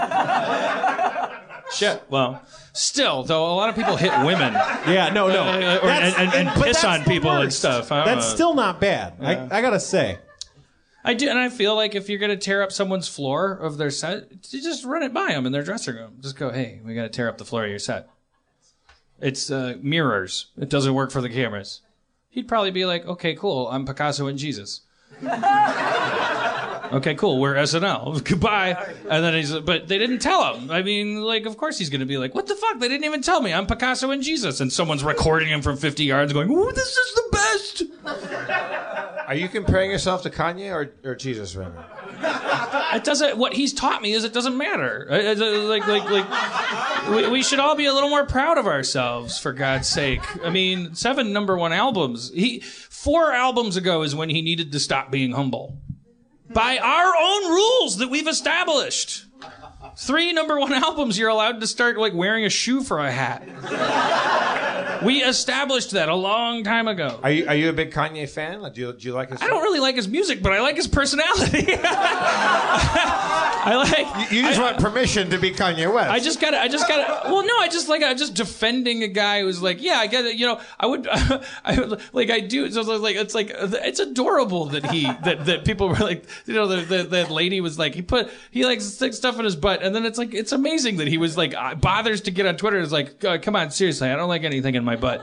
Shit. 1.72 2.02
Well, 2.10 2.42
still, 2.72 3.22
though, 3.24 3.46
a 3.52 3.54
lot 3.56 3.68
of 3.70 3.74
people 3.76 3.96
hit 3.96 4.12
women. 4.24 4.52
Yeah, 4.86 5.10
no, 5.12 5.28
no, 5.28 5.42
Uh, 5.44 5.78
or- 5.82 5.86
That's- 5.88 6.14
and- 6.16 6.28
and- 6.32 6.34
and 6.34 6.48
but 6.58 6.64
piss 6.66 6.82
that's 6.82 6.84
on 6.84 7.00
the 7.00 7.06
people 7.10 7.30
and 7.30 7.44
worst. 7.46 7.58
stuff. 7.58 7.90
I 7.90 7.96
don't 8.04 8.14
That's 8.14 8.28
know. 8.28 8.34
still 8.34 8.54
not 8.54 8.80
bad. 8.80 9.14
I, 9.20 9.58
I 9.58 9.60
gotta 9.62 9.80
say. 9.80 10.18
I 11.06 11.14
do, 11.14 11.28
and 11.28 11.38
I 11.38 11.48
feel 11.50 11.74
like 11.74 11.94
if 11.94 12.08
you're 12.08 12.18
gonna 12.18 12.36
tear 12.36 12.62
up 12.62 12.72
someone's 12.72 13.08
floor 13.08 13.52
of 13.52 13.76
their 13.76 13.90
set, 13.90 14.28
you 14.50 14.62
just 14.62 14.84
run 14.84 15.02
it 15.02 15.12
by 15.12 15.28
them 15.28 15.44
in 15.46 15.52
their 15.52 15.62
dressing 15.62 15.96
room. 15.96 16.16
Just 16.20 16.36
go, 16.36 16.50
hey, 16.50 16.80
we 16.84 16.94
gotta 16.94 17.08
tear 17.10 17.28
up 17.28 17.38
the 17.38 17.44
floor 17.44 17.64
of 17.64 17.70
your 17.70 17.78
set. 17.78 18.08
It's 19.20 19.50
uh, 19.50 19.76
mirrors. 19.82 20.46
It 20.58 20.68
doesn't 20.68 20.94
work 20.94 21.10
for 21.10 21.20
the 21.20 21.28
cameras. 21.28 21.80
He'd 22.30 22.48
probably 22.48 22.70
be 22.72 22.84
like, 22.84 23.06
okay, 23.06 23.34
cool. 23.34 23.68
I'm 23.68 23.86
Picasso 23.86 24.26
and 24.26 24.38
Jesus. 24.38 24.80
okay, 26.92 27.14
cool. 27.14 27.40
We're 27.40 27.54
SNL. 27.54 28.22
Goodbye. 28.28 28.94
And 29.08 29.24
then 29.24 29.34
he's, 29.34 29.52
but 29.52 29.88
they 29.88 29.98
didn't 29.98 30.20
tell 30.20 30.54
him. 30.54 30.70
I 30.70 30.82
mean, 30.82 31.20
like, 31.20 31.46
of 31.46 31.56
course 31.56 31.78
he's 31.78 31.90
gonna 31.90 32.06
be 32.06 32.18
like, 32.18 32.34
what 32.34 32.46
the 32.46 32.54
fuck? 32.54 32.78
They 32.78 32.88
didn't 32.88 33.04
even 33.04 33.22
tell 33.22 33.40
me. 33.40 33.52
I'm 33.52 33.66
Picasso 33.66 34.10
and 34.10 34.22
Jesus. 34.22 34.60
And 34.60 34.72
someone's 34.72 35.04
recording 35.04 35.48
him 35.48 35.62
from 35.62 35.76
50 35.76 36.04
yards, 36.04 36.32
going, 36.32 36.50
ooh, 36.50 36.72
this 36.72 36.96
is 36.96 37.14
the 37.14 37.28
best. 37.32 37.82
Are 39.26 39.34
you 39.34 39.48
comparing 39.48 39.90
yourself 39.90 40.22
to 40.22 40.30
Kanye 40.30 40.70
or, 40.70 40.92
or 41.08 41.14
Jesus 41.14 41.56
right 41.56 41.72
now? 41.74 41.86
It 42.94 43.04
doesn't. 43.04 43.38
What 43.38 43.54
he's 43.54 43.72
taught 43.72 44.02
me 44.02 44.12
is 44.12 44.24
it 44.24 44.32
doesn't 44.32 44.56
matter. 44.56 45.06
Like, 45.10 45.86
like, 45.86 46.10
like, 46.10 47.10
we, 47.10 47.28
we 47.28 47.42
should 47.42 47.58
all 47.58 47.74
be 47.74 47.86
a 47.86 47.92
little 47.92 48.10
more 48.10 48.26
proud 48.26 48.58
of 48.58 48.66
ourselves, 48.66 49.38
for 49.38 49.52
God's 49.52 49.88
sake. 49.88 50.20
I 50.44 50.50
mean, 50.50 50.94
seven 50.94 51.32
number 51.32 51.56
one 51.56 51.72
albums. 51.72 52.30
He 52.34 52.60
four 52.60 53.32
albums 53.32 53.76
ago 53.76 54.02
is 54.02 54.14
when 54.14 54.30
he 54.30 54.42
needed 54.42 54.72
to 54.72 54.80
stop 54.80 55.10
being 55.10 55.32
humble, 55.32 55.78
by 56.50 56.78
our 56.78 57.12
own 57.20 57.50
rules 57.50 57.98
that 57.98 58.08
we've 58.10 58.28
established. 58.28 59.26
Three 59.96 60.32
number 60.32 60.58
one 60.58 60.72
albums, 60.84 61.18
you're 61.18 61.28
allowed 61.28 61.60
to 61.60 61.66
start 61.66 61.96
like 61.98 62.14
wearing 62.14 62.44
a 62.44 62.50
shoe 62.50 62.82
for 62.82 62.98
a 62.98 63.10
hat. 63.10 63.46
We 65.02 65.22
established 65.22 65.92
that 65.92 66.08
a 66.08 66.14
long 66.14 66.64
time 66.64 66.88
ago. 66.88 67.18
Are 67.22 67.30
you 67.30 67.46
are 67.46 67.54
you 67.54 67.70
a 67.70 67.72
big 67.72 67.90
Kanye 67.90 68.28
fan? 68.28 68.60
Like, 68.60 68.74
do 68.74 68.80
you 68.82 68.92
do 68.92 69.08
you 69.08 69.14
like 69.14 69.30
his? 69.30 69.42
I 69.42 69.46
don't 69.46 69.62
really 69.62 69.80
like 69.80 69.96
his 69.96 70.08
music, 70.08 70.42
but 70.42 70.52
I 70.52 70.60
like 70.60 70.76
his 70.76 70.88
personality. 70.88 71.66
I 73.66 73.76
like. 73.76 74.30
You 74.32 74.42
just 74.42 74.60
want 74.60 74.78
permission 74.78 75.30
to 75.30 75.38
be 75.38 75.50
Kanye 75.50 75.92
West. 75.92 76.10
I 76.10 76.18
just 76.18 76.40
gotta, 76.40 76.60
I 76.60 76.68
just 76.68 76.86
gotta. 76.86 77.30
Well, 77.30 77.46
no, 77.46 77.58
I 77.58 77.68
just 77.68 77.88
like, 77.88 78.02
I'm 78.02 78.16
just 78.16 78.34
defending 78.34 79.02
a 79.02 79.08
guy 79.08 79.40
who's 79.40 79.62
like, 79.62 79.82
yeah, 79.82 79.94
I 79.94 80.06
get 80.06 80.24
it. 80.26 80.36
You 80.36 80.46
know, 80.46 80.60
I 80.78 80.86
would, 80.86 81.08
I 81.64 81.78
would, 81.78 82.00
like, 82.12 82.30
I 82.30 82.40
do. 82.40 82.70
So 82.70 82.80
it's 82.80 82.88
like, 82.88 83.16
it's 83.16 83.34
like, 83.34 83.50
it's 83.54 84.00
adorable 84.00 84.66
that 84.66 84.90
he, 84.90 85.04
that 85.04 85.46
that 85.46 85.64
people 85.64 85.88
were 85.88 85.94
like, 85.96 86.24
you 86.46 86.54
know, 86.54 86.66
the, 86.66 86.82
the 86.82 87.02
that 87.04 87.30
lady 87.30 87.60
was 87.60 87.78
like, 87.78 87.94
he 87.94 88.02
put, 88.02 88.30
he 88.50 88.64
like 88.64 88.80
sticks 88.80 89.16
stuff 89.16 89.38
in 89.38 89.44
his 89.44 89.56
butt, 89.56 89.82
and 89.82 89.94
then 89.94 90.04
it's 90.04 90.18
like, 90.18 90.34
it's 90.34 90.52
amazing 90.52 90.98
that 90.98 91.08
he 91.08 91.18
was 91.18 91.36
like, 91.36 91.54
uh, 91.54 91.74
bothers 91.74 92.20
to 92.22 92.30
get 92.30 92.46
on 92.46 92.56
Twitter. 92.56 92.78
It's 92.78 92.92
like, 92.92 93.24
uh, 93.24 93.38
come 93.38 93.56
on, 93.56 93.70
seriously, 93.70 94.10
I 94.10 94.16
don't 94.16 94.28
like 94.28 94.44
anything 94.44 94.74
in 94.74 94.84
my 94.84 94.93
butt. 94.96 95.20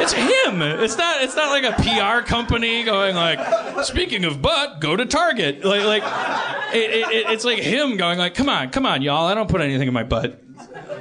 It's 0.00 0.12
him. 0.12 0.62
It's 0.62 0.96
not. 0.96 1.22
It's 1.22 1.34
not 1.34 1.50
like 1.50 1.64
a 1.64 1.72
PR 1.82 2.24
company 2.26 2.84
going 2.84 3.16
like, 3.16 3.84
speaking 3.84 4.24
of 4.24 4.40
butt, 4.40 4.80
go 4.80 4.94
to 4.96 5.04
Target. 5.06 5.64
Like, 5.64 5.82
like, 5.84 6.02
it, 6.74 6.90
it, 6.90 7.08
it- 7.10 7.30
it's 7.30 7.44
like 7.44 7.58
him 7.58 7.96
going 7.96 8.18
like, 8.18 8.34
come 8.34 8.48
on, 8.48 8.70
come 8.70 8.86
on, 8.86 9.02
y'all. 9.02 9.26
I 9.26 9.34
don't 9.34 9.50
put 9.50 9.60
anything 9.60 9.88
in 9.88 9.94
my 9.94 10.04
butt. 10.04 10.42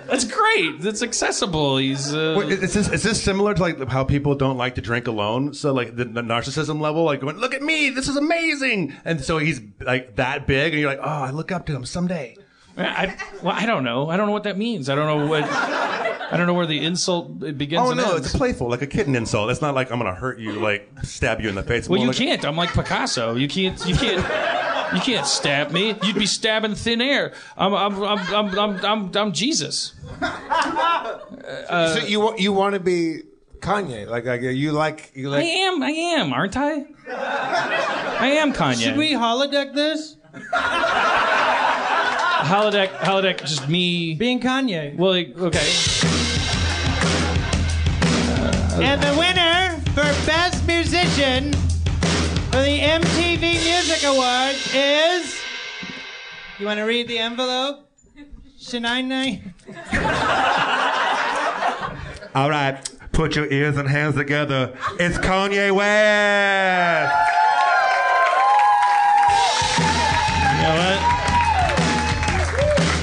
That's 0.07 0.23
great. 0.23 0.85
It's 0.85 1.03
accessible. 1.03 1.77
He's. 1.77 2.13
Uh, 2.13 2.35
Wait, 2.39 2.49
is 2.51 2.73
this 2.73 2.87
is 2.89 3.03
this 3.03 3.21
similar 3.21 3.53
to 3.53 3.61
like 3.61 3.87
how 3.87 4.03
people 4.03 4.35
don't 4.35 4.57
like 4.57 4.75
to 4.75 4.81
drink 4.81 5.07
alone? 5.07 5.53
So 5.53 5.73
like 5.73 5.95
the, 5.95 6.05
the 6.05 6.21
narcissism 6.21 6.79
level, 6.79 7.03
like 7.03 7.19
going, 7.21 7.37
look 7.37 7.53
at 7.53 7.61
me, 7.61 7.89
this 7.89 8.07
is 8.07 8.15
amazing, 8.15 8.93
and 9.05 9.21
so 9.23 9.37
he's 9.37 9.59
like 9.81 10.15
that 10.15 10.47
big, 10.47 10.73
and 10.73 10.79
you're 10.81 10.89
like, 10.89 10.99
oh, 11.01 11.03
I 11.23 11.31
look 11.31 11.51
up 11.51 11.65
to 11.67 11.75
him 11.75 11.85
someday. 11.85 12.37
I, 12.77 13.15
well, 13.41 13.55
I 13.55 13.65
don't 13.65 13.83
know. 13.83 14.09
I 14.09 14.17
don't 14.17 14.27
know 14.27 14.33
what 14.33 14.43
that 14.43 14.57
means. 14.57 14.89
I 14.89 14.95
don't 14.95 15.07
know 15.07 15.25
what. 15.27 15.43
I 15.45 16.35
don't 16.35 16.45
know 16.45 16.53
where 16.53 16.65
the 16.67 16.83
insult 16.85 17.39
begins 17.57 17.81
Oh 17.83 17.91
and 17.91 17.99
no, 17.99 18.15
ends. 18.15 18.27
it's 18.27 18.35
playful, 18.35 18.69
like 18.69 18.81
a 18.81 18.87
kitten 18.87 19.15
insult. 19.15 19.49
It's 19.49 19.61
not 19.61 19.73
like 19.75 19.91
I'm 19.91 19.97
gonna 19.97 20.13
hurt 20.13 20.39
you, 20.39 20.53
like 20.53 20.89
stab 21.03 21.39
you 21.41 21.47
in 21.49 21.55
the 21.55 21.63
face. 21.63 21.87
well, 21.87 21.97
More 21.97 22.05
you 22.05 22.09
like- 22.09 22.17
can't. 22.17 22.45
I'm 22.45 22.55
like 22.57 22.73
Picasso. 22.73 23.35
You 23.35 23.47
can't. 23.47 23.83
You 23.87 23.95
can't. 23.95 24.25
You 24.93 25.01
can't 25.01 25.25
stab 25.25 25.71
me. 25.71 25.95
You'd 26.03 26.15
be 26.17 26.25
stabbing 26.25 26.75
thin 26.75 27.01
air. 27.01 27.33
I'm. 27.57 27.73
I'm. 27.73 28.03
I'm. 28.03 28.19
I'm. 28.33 28.59
I'm. 28.59 28.85
I'm, 28.85 29.11
I'm 29.17 29.31
Jesus. 29.33 29.93
so 30.21 31.99
you 32.05 32.19
wa- 32.21 32.35
you 32.37 32.53
want 32.53 32.73
to 32.75 32.79
be 32.79 33.21
Kanye? 33.59 34.07
Like 34.07 34.25
like 34.25 34.41
you 34.41 34.71
like 34.73 35.11
you 35.15 35.29
like? 35.29 35.43
I 35.43 35.47
am. 35.47 35.81
I 35.83 35.89
am. 35.91 36.33
Aren't 36.33 36.57
I? 36.57 36.85
I 37.09 38.27
am 38.39 38.53
Kanye. 38.53 38.83
Should 38.83 38.97
we 38.97 39.11
holodeck 39.13 39.73
this? 39.73 40.15
Holodeck? 42.45 42.89
Holodeck. 42.97 43.39
Just 43.45 43.67
me. 43.69 44.13
Being 44.15 44.39
Kanye. 44.39 44.95
Well, 44.95 45.11
like, 45.11 45.37
okay. 45.37 45.59
Uh, 48.39 48.81
and 48.81 49.01
the 49.01 49.15
winner 49.17 49.81
for 49.93 50.03
Best 50.25 50.65
Musician 50.67 51.53
for 52.51 52.61
the 52.61 52.79
MTV 52.79 53.41
Music 53.41 54.03
Awards 54.03 54.71
is. 54.73 55.35
You 56.59 56.65
want 56.65 56.79
to 56.79 56.83
read 56.83 57.07
the 57.07 57.19
envelope? 57.19 57.89
Shania? 58.59 59.41
All 62.35 62.49
right, 62.49 62.89
put 63.11 63.35
your 63.35 63.51
ears 63.51 63.77
and 63.77 63.87
hands 63.87 64.15
together. 64.15 64.77
It's 64.99 65.17
Kanye 65.17 65.71
West. 65.73 67.46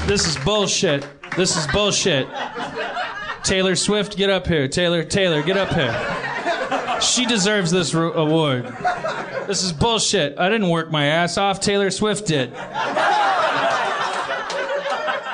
This 0.07 0.27
is 0.27 0.37
bullshit. 0.37 1.07
This 1.35 1.57
is 1.57 1.67
bullshit. 1.67 2.27
Taylor 3.43 3.75
Swift, 3.75 4.15
get 4.17 4.29
up 4.29 4.47
here. 4.47 4.67
Taylor, 4.67 5.03
Taylor, 5.03 5.41
get 5.41 5.57
up 5.57 5.69
here. 5.69 7.01
She 7.01 7.25
deserves 7.25 7.71
this 7.71 7.93
ro- 7.93 8.13
award. 8.13 8.65
This 9.47 9.63
is 9.63 9.73
bullshit. 9.73 10.37
I 10.39 10.49
didn't 10.49 10.69
work 10.69 10.91
my 10.91 11.05
ass 11.05 11.37
off. 11.37 11.59
Taylor 11.59 11.91
Swift 11.91 12.27
did. 12.27 12.51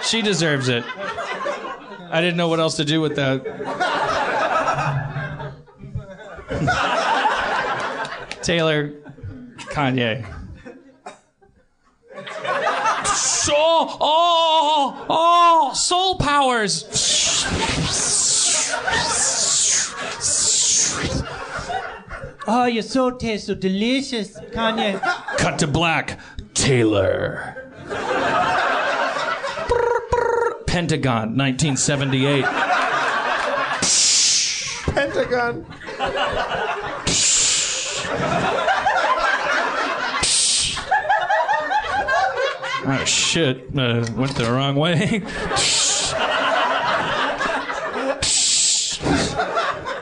She 0.03 0.21
deserves 0.21 0.67
it. 0.67 0.83
I 2.09 2.19
didn't 2.19 2.37
know 2.37 2.47
what 2.47 2.59
else 2.59 2.75
to 2.77 2.85
do 2.85 2.99
with 3.01 3.15
that. 3.15 3.43
Taylor, 8.41 8.89
Kanye. 9.69 10.25
Soul, 13.41 13.97
oh, 13.99 15.05
oh, 15.09 15.73
soul 15.73 16.15
powers. 16.17 16.85
Oh, 22.47 22.65
your 22.65 22.83
soul 22.83 23.13
tastes 23.13 23.47
so 23.47 23.55
delicious, 23.55 24.39
Kanye. 24.51 25.01
Cut 25.39 25.57
to 25.57 25.67
black. 25.67 26.19
Taylor. 26.53 27.55
Pentagon, 30.67 31.35
1978. 31.35 32.45
Pentagon. 34.93 35.65
Oh 42.83 43.03
shit! 43.05 43.67
Uh, 43.77 44.05
went 44.15 44.35
the 44.35 44.51
wrong 44.51 44.75
way. 44.75 45.21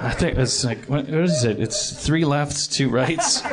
I 0.02 0.14
think 0.14 0.38
it's 0.38 0.64
like 0.64 0.86
what, 0.86 1.10
what 1.10 1.24
is 1.24 1.44
it? 1.44 1.60
It's 1.60 1.92
three 2.06 2.24
lefts, 2.24 2.68
two 2.68 2.90
rights. 2.90 3.44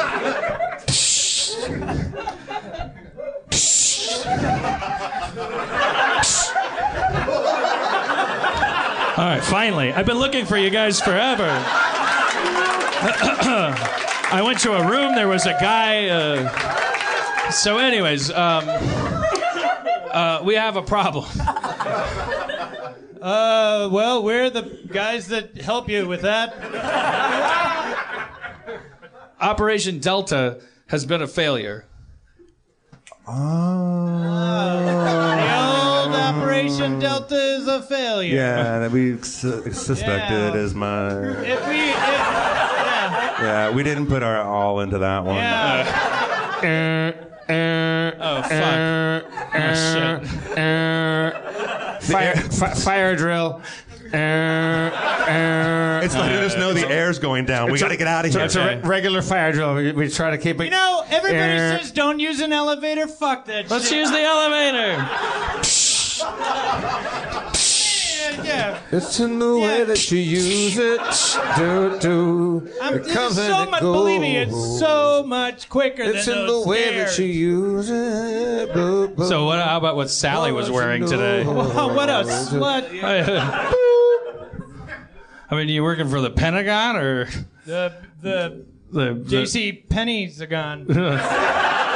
All 9.19 9.25
right, 9.25 9.43
finally. 9.43 9.93
I've 9.93 10.07
been 10.07 10.19
looking 10.19 10.45
for 10.45 10.57
you 10.57 10.71
guys 10.71 11.01
forever. 11.01 11.49
I 14.29 14.43
went 14.45 14.61
to 14.61 14.75
a 14.75 14.89
room. 14.89 15.15
There 15.15 15.27
was 15.27 15.47
a 15.47 15.53
guy. 15.53 16.09
Uh, 16.09 16.86
so, 17.51 17.79
anyways, 17.79 18.31
um, 18.31 18.65
uh, 18.69 20.41
we 20.45 20.55
have 20.55 20.77
a 20.77 20.83
problem. 20.83 21.27
Uh, 23.23 23.89
well, 23.91 24.23
we're 24.23 24.51
the 24.51 24.63
guys 24.89 25.29
that 25.29 25.57
help 25.61 25.89
you 25.89 26.07
with 26.07 26.23
that. 26.23 26.55
Operation 29.41 29.99
Delta 29.99 30.61
has 30.89 31.05
been 31.07 31.21
a 31.23 31.27
failure. 31.27 31.85
Oh. 33.29 33.35
The 34.87 35.57
old 35.57 36.15
Operation 36.15 36.99
Delta 37.01 37.35
is 37.35 37.67
a 37.67 37.83
failure. 37.83 38.35
Yeah, 38.37 38.79
that 38.81 38.91
we 38.93 39.21
su- 39.23 39.73
suspected 39.73 40.55
Yeah. 40.55 40.61
as 40.61 40.75
much. 40.75 41.23
If 41.45 41.67
we, 41.69 41.75
if, 41.75 41.97
yeah, 41.97 43.43
Yeah, 43.43 43.71
we 43.71 43.83
didn't 43.83 44.07
put 44.07 44.23
our 44.23 44.41
all 44.43 44.79
into 44.81 44.99
that 44.99 45.25
one. 45.25 45.37
yeah. 45.37 47.13
Uh, 47.49 47.53
oh 47.53 48.37
uh, 48.39 48.43
fuck! 48.43 49.25
Uh, 49.55 49.59
oh 49.59 49.75
shit! 51.95 52.03
Fire, 52.11 52.35
fi- 52.37 52.75
fire 52.75 53.15
drill. 53.17 53.63
It's 54.07 54.15
letting 56.15 56.39
us 56.39 56.57
know 56.57 56.73
the 56.73 56.89
air's 56.89 57.19
going 57.19 57.45
down. 57.47 57.71
We 57.71 57.79
got 57.79 57.89
to 57.89 57.97
get 57.97 58.07
out 58.07 58.25
of 58.25 58.33
here. 58.33 58.41
it's 58.43 58.55
a 58.57 58.77
re- 58.77 58.81
regular 58.83 59.23
fire 59.23 59.53
drill. 59.53 59.75
We, 59.75 59.93
we 59.93 60.09
try 60.09 60.31
to 60.31 60.39
keep 60.39 60.61
it. 60.61 60.65
You 60.65 60.71
know, 60.71 61.05
everybody 61.09 61.39
Eh. 61.53 61.79
says 61.79 61.93
don't 61.93 62.19
use 62.21 62.41
an 62.41 62.53
elevator. 62.53 63.07
Fuck 63.07 63.45
that 63.47 63.71
Let's 63.71 63.89
shit. 63.89 63.99
use 63.99 64.11
the 64.11 64.23
elevator. 64.23 65.09
Yeah, 68.45 68.79
It's 68.93 69.19
in 69.21 69.39
the 69.39 69.59
way 69.59 69.85
that 69.85 70.11
you 70.11 70.19
use 70.19 70.77
it. 70.79 71.01
Do, 71.57 71.99
do. 72.01 72.71
I'm, 72.83 72.95
It 72.95 73.07
comes 73.09 73.39
is 73.39 73.47
and 73.47 73.55
so 73.55 73.63
it 73.65 73.71
much. 73.71 73.81
Believe 73.81 74.21
me, 74.21 74.37
it's 74.37 74.53
goes. 74.53 74.79
so 74.79 75.25
much 75.27 75.69
quicker 75.69 76.03
It's 76.03 76.27
than 76.27 76.39
in 76.39 76.47
those 76.47 76.65
the 76.65 76.69
way 76.71 76.85
that 76.97 77.11
stairs. 77.11 77.19
you 77.19 77.27
use 77.27 77.91
it. 77.91 78.73
Boo, 78.75 79.09
boo. 79.09 79.27
So 79.27 79.47
what? 79.47 79.59
How 79.59 79.77
about 79.79 79.97
what 79.97 80.11
Sally 80.11 80.53
was 80.53 80.71
wearing 80.71 81.07
today? 81.07 81.45
Oh, 81.79 81.93
what 81.95 82.09
a 82.09 82.23
slut! 82.25 83.03
I 85.51 85.55
mean, 85.55 85.69
you 85.69 85.83
working 85.83 86.09
for 86.09 86.21
the 86.21 86.31
Pentagon 86.31 86.97
or 86.97 87.27
The 87.67 87.93
the 88.23 88.65
the, 88.91 89.15
the 89.15 89.25
J.C. 89.29 89.73
Penney's 89.89 90.41
are 90.43 90.47
gone. 90.47 90.87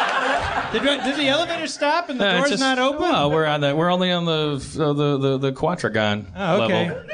Did, 0.72 0.82
did 0.82 1.16
the 1.16 1.28
elevator 1.28 1.66
stop 1.66 2.08
and 2.08 2.20
the 2.20 2.24
Uh, 2.26 2.30
it's 2.32 2.38
door's 2.38 2.50
just- 2.50 2.60
not 2.60 2.78
open? 2.78 3.02
Well, 3.02 3.30
we're 3.30 3.46
on 3.46 3.60
the 3.60 3.74
we're 3.74 3.90
only 3.90 4.12
on 4.12 4.24
the 4.24 4.56
uh, 4.78 4.92
the 4.92 5.18
the 5.18 5.38
the 5.38 5.52
Quatragon 5.52 6.26
oh, 6.36 6.62
okay. 6.62 6.88
level. 6.90 7.04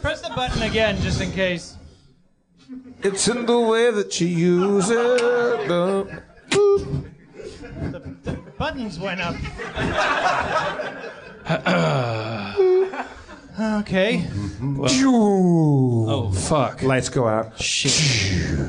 Press 0.00 0.20
the 0.22 0.30
button 0.30 0.62
again, 0.62 1.00
just 1.00 1.20
in 1.20 1.30
case. 1.32 1.76
It's 3.02 3.28
in 3.28 3.46
the 3.46 3.58
way 3.58 3.90
that 3.90 4.20
you 4.20 4.26
use 4.28 4.88
it. 4.90 5.68
Boo. 5.68 6.08
Boop. 6.50 7.08
Buttons 8.58 8.98
went 8.98 9.20
up. 9.20 9.34
okay. 13.58 14.18
Mm-hmm. 14.18 14.80
Oh, 15.06 16.06
oh 16.08 16.32
fuck! 16.32 16.82
Lights 16.82 17.08
go 17.08 17.28
out. 17.28 17.52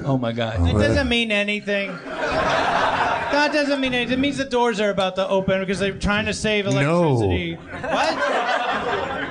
Oh 0.05 0.17
my 0.17 0.31
god! 0.31 0.67
It 0.67 0.73
doesn't 0.73 1.07
mean 1.09 1.31
anything. 1.31 1.91
That 3.33 3.51
doesn't 3.51 3.81
mean 3.81 3.93
anything. 3.93 4.19
It 4.19 4.21
means 4.21 4.37
the 4.37 4.45
doors 4.45 4.79
are 4.79 4.89
about 4.89 5.15
to 5.15 5.27
open 5.27 5.59
because 5.59 5.79
they're 5.79 5.97
trying 5.97 6.25
to 6.25 6.33
save 6.33 6.67
electricity. 6.67 7.55
What? 7.55 8.63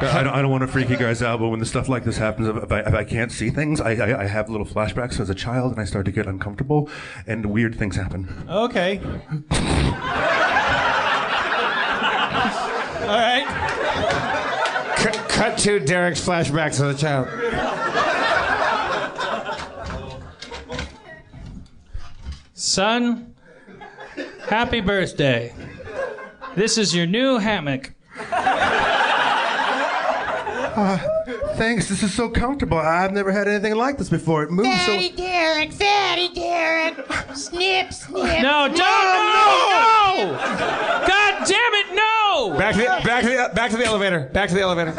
I 0.00 0.22
don't, 0.22 0.32
I 0.32 0.42
don't 0.42 0.50
want 0.52 0.60
to 0.60 0.68
freak 0.68 0.90
you 0.90 0.96
guys 0.96 1.22
out, 1.22 1.40
but 1.40 1.48
when 1.48 1.58
the 1.58 1.66
stuff 1.66 1.88
like 1.88 2.04
this 2.04 2.18
happens, 2.18 2.46
if 2.46 2.70
I, 2.70 2.80
if 2.80 2.94
I 2.94 3.02
can't 3.02 3.32
see 3.32 3.50
things, 3.50 3.80
I, 3.80 3.94
I, 3.94 4.20
I 4.22 4.26
have 4.26 4.48
little 4.48 4.66
flashbacks 4.66 5.18
as 5.18 5.28
a 5.28 5.34
child, 5.34 5.72
and 5.72 5.80
I 5.80 5.84
start 5.84 6.04
to 6.04 6.12
get 6.12 6.26
uncomfortable, 6.26 6.88
and 7.26 7.46
weird 7.46 7.74
things 7.74 7.96
happen. 7.96 8.28
Okay. 8.48 9.00
All 13.08 13.16
right. 13.16 13.77
Cut, 15.38 15.50
cut 15.50 15.58
to 15.58 15.78
Derek's 15.78 16.20
flashbacks 16.20 16.80
of 16.80 16.88
the 16.88 17.00
child. 17.00 17.28
Son, 22.54 23.34
happy 24.48 24.80
birthday. 24.80 25.54
This 26.56 26.76
is 26.76 26.92
your 26.92 27.06
new 27.06 27.38
hammock. 27.38 27.94
Uh, 30.74 30.98
Thanks, 31.58 31.88
this 31.88 32.02
is 32.04 32.14
so 32.14 32.28
comfortable. 32.28 32.78
I've 32.78 33.12
never 33.12 33.32
had 33.32 33.48
anything 33.48 33.74
like 33.74 33.98
this 33.98 34.08
before. 34.08 34.44
It 34.44 34.50
moves 34.52 34.68
so. 34.86 34.92
Fatty 34.92 35.10
Derek, 35.10 35.72
Fatty 35.72 36.28
Derek, 36.32 36.94
snip, 37.34 37.92
snip. 37.92 38.42
No, 38.42 38.68
don't! 38.68 38.78
No! 38.78 38.78
No! 38.78 40.38
God 40.38 41.46
damn 41.46 41.74
it! 41.74 41.94
No! 41.94 42.54
Back 42.56 42.74
to 42.74 42.80
the 42.80 42.86
back 43.04 43.22
to 43.24 43.28
the 43.28 43.50
back 43.54 43.70
to 43.72 43.76
the 43.76 43.84
elevator. 43.84 44.30
Back 44.32 44.48
to 44.50 44.54
the 44.54 44.60
elevator. 44.62 44.92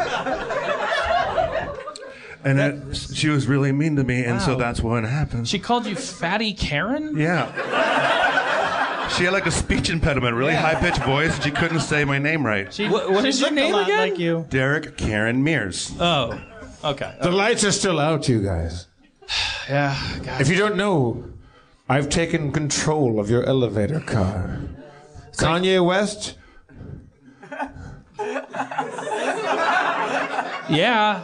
And 2.42 2.58
that, 2.58 2.96
she 3.14 3.28
was 3.28 3.46
really 3.46 3.70
mean 3.72 3.96
to 3.96 4.04
me, 4.04 4.24
and 4.24 4.40
so 4.40 4.54
that's 4.54 4.80
what 4.80 5.04
happened. 5.04 5.46
She 5.48 5.58
called 5.58 5.84
you 5.86 5.94
Fatty 5.94 6.52
Karen? 6.54 7.16
yeah. 7.16 8.18
She 9.16 9.24
had 9.24 9.32
like 9.32 9.44
a 9.46 9.50
speech 9.50 9.90
impediment, 9.90 10.36
really 10.36 10.54
high 10.54 10.76
pitched 10.76 11.02
voice, 11.02 11.34
and 11.34 11.42
she 11.44 11.50
couldn't 11.50 11.80
say 11.80 12.04
my 12.04 12.18
name 12.18 12.46
right. 12.46 12.72
She, 12.72 12.88
What- 12.88 13.10
what 13.10 13.22
she 13.24 13.28
is 13.30 13.40
your 13.40 13.48
looked 13.50 13.56
name 13.56 13.74
a 13.74 13.76
lot 13.78 13.84
again? 13.88 13.98
like 14.10 14.18
you. 14.20 14.46
Derek 14.48 14.96
Karen 14.96 15.42
Mears. 15.42 15.92
Oh, 15.98 16.40
okay. 16.84 17.14
The 17.20 17.30
lights 17.30 17.64
are 17.64 17.72
still 17.72 17.98
out, 17.98 18.28
you 18.28 18.42
guys. 18.42 18.86
Yeah, 19.68 19.96
God. 20.24 20.40
If 20.40 20.48
you 20.48 20.56
don't 20.56 20.76
know, 20.76 21.24
I've 21.88 22.08
taken 22.08 22.50
control 22.50 23.20
of 23.20 23.30
your 23.30 23.44
elevator 23.44 24.00
car. 24.00 24.58
Kanye 25.36 25.84
West, 25.86 26.36
Yeah. 30.70 31.22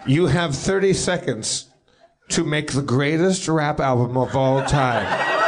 you 0.06 0.26
have 0.26 0.54
30 0.54 0.92
seconds 0.92 1.66
to 2.28 2.44
make 2.44 2.72
the 2.72 2.82
greatest 2.82 3.48
rap 3.48 3.80
album 3.80 4.16
of 4.16 4.36
all 4.36 4.62
time. 4.64 5.39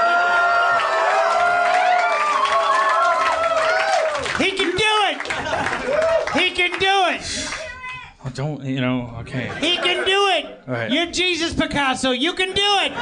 Don't, 8.34 8.64
you 8.64 8.80
know, 8.80 9.14
okay. 9.20 9.50
He 9.60 9.76
can 9.76 10.04
do 10.04 10.28
it. 10.28 10.60
All 10.66 10.74
right. 10.74 10.90
You're 10.90 11.06
Jesus 11.06 11.54
Picasso. 11.54 12.10
You 12.12 12.32
can 12.34 12.48
do 12.48 12.54
it. 12.80 12.92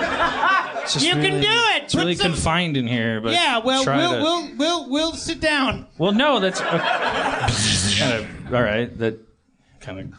You 1.02 1.12
can 1.14 1.40
do 1.40 1.48
it. 1.48 1.82
It's 1.84 1.94
really 1.94 2.14
some- 2.14 2.32
confined 2.32 2.76
in 2.76 2.86
here, 2.86 3.20
but 3.20 3.32
Yeah. 3.32 3.58
Well, 3.58 3.84
try 3.84 3.96
we'll 3.98 4.12
to- 4.12 4.20
we'll 4.22 4.48
we'll 4.56 4.90
we'll 4.90 5.12
sit 5.12 5.40
down. 5.40 5.86
Well, 5.98 6.12
no, 6.12 6.40
that's 6.40 6.60
uh, 6.60 6.78
kind 7.98 8.12
of 8.14 8.54
all 8.54 8.62
right. 8.62 8.96
That 8.98 9.18
kind 9.80 10.00
of 10.00 10.12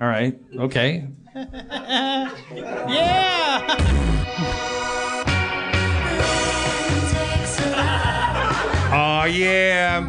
all 0.00 0.08
right. 0.08 0.38
Okay. 0.56 1.06
Yeah. 2.88 4.78
Oh 9.22 9.26
yeah! 9.26 10.02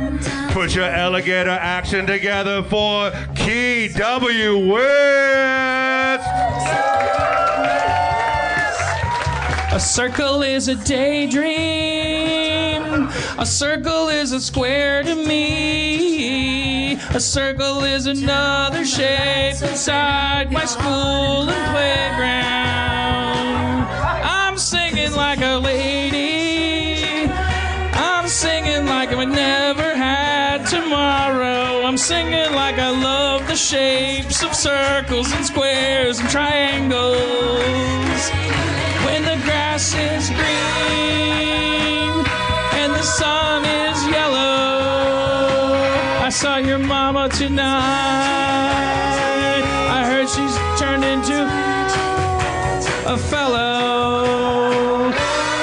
Put 0.54 0.74
your 0.74 0.86
alligator 0.86 1.52
action 1.52 2.08
together 2.08 2.64
for 2.64 3.12
Key 3.36 3.90
W 3.90 4.74
West. 4.74 6.28
A 9.72 9.80
circle 9.80 10.42
is 10.42 10.68
a 10.68 10.74
daydream. 10.84 11.44
A 13.38 13.46
circle 13.46 14.10
is 14.10 14.32
a 14.32 14.42
square 14.42 15.04
to 15.04 15.14
me. 15.14 16.96
A 16.96 17.20
circle 17.20 17.84
is 17.84 18.08
another 18.08 18.84
shape 18.84 19.62
inside 19.62 20.52
my 20.52 20.66
school 20.66 21.48
and 21.48 21.72
playground. 21.72 22.26
I'm 24.26 24.58
singing 24.58 25.12
like 25.14 25.42
a 25.42 25.60
lady. 25.60 26.43
Like 29.04 29.18
I 29.18 29.26
never 29.26 29.94
had 29.94 30.66
tomorrow. 30.66 31.84
I'm 31.84 31.98
singing 31.98 32.54
like 32.56 32.80
I 32.80 32.90
love 32.90 33.46
the 33.48 33.56
shapes 33.58 34.42
of 34.44 34.56
circles 34.56 35.30
and 35.34 35.46
squares 35.46 36.20
and 36.22 36.30
triangles. 36.30 37.20
When 39.04 39.24
the 39.24 39.36
grass 39.44 39.94
is 39.94 40.30
green 40.30 42.16
and 42.80 42.94
the 42.94 43.04
sun 43.04 43.66
is 43.66 44.08
yellow. 44.08 45.74
I 46.24 46.30
saw 46.30 46.56
your 46.56 46.80
mama 46.80 47.28
tonight. 47.28 47.74
I 49.98 50.06
heard 50.06 50.30
she's 50.30 50.56
turned 50.80 51.04
into 51.04 51.44
a 53.12 53.18
fellow. 53.18 55.12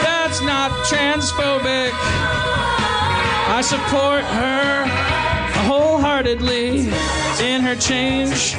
That's 0.05 0.43
not 0.43 0.73
transphobic. 0.85 2.40
I 3.61 3.63
support 3.63 4.25
her 4.25 4.87
wholeheartedly 5.69 6.89
in 7.45 7.61
her 7.61 7.77
change 7.77 8.57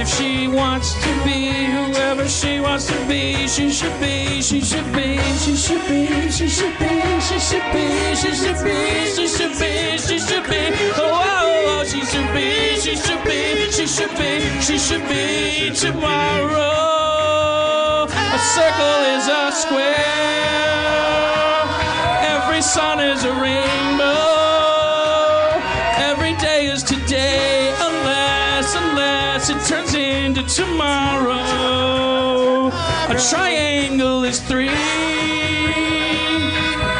If 0.00 0.08
she 0.08 0.48
wants 0.48 0.94
to 1.04 1.12
be 1.22 1.66
whoever 1.66 2.26
she 2.26 2.58
wants 2.58 2.86
to 2.86 2.96
be, 3.06 3.46
she 3.46 3.70
should 3.70 4.00
be, 4.00 4.40
she 4.40 4.62
should 4.62 4.90
be, 4.94 5.18
she 5.44 5.54
should 5.54 5.86
be, 5.86 6.30
she 6.30 6.48
should 6.48 6.78
be, 6.78 7.20
she 7.20 7.38
should 7.38 7.68
be, 7.74 8.14
she 8.16 8.32
should 8.32 8.64
be, 8.64 9.04
she 9.12 9.28
should 9.28 9.52
be, 9.60 9.98
she 9.98 10.18
should 10.18 10.48
be. 10.48 10.72
Oh, 10.96 11.12
oh, 11.12 11.80
oh, 11.80 11.84
she 11.84 12.00
should 12.06 12.32
be, 12.32 12.80
she 12.80 12.96
should 12.96 13.22
be, 13.24 13.70
she 13.70 13.86
should 13.86 14.16
be, 14.16 14.40
she 14.62 14.78
should 14.78 15.06
be 15.10 15.74
tomorrow. 15.74 16.88
A 18.08 18.38
circle 18.56 19.00
is 19.12 19.28
a 19.28 19.52
square. 19.52 20.48
Every 22.32 22.62
sun 22.62 22.98
is 23.00 23.24
a 23.24 23.32
rainbow. 23.34 24.37
Into 30.38 30.54
tomorrow. 30.62 31.38
A 33.08 33.18
triangle 33.30 34.24
is 34.24 34.40
three. 34.40 34.68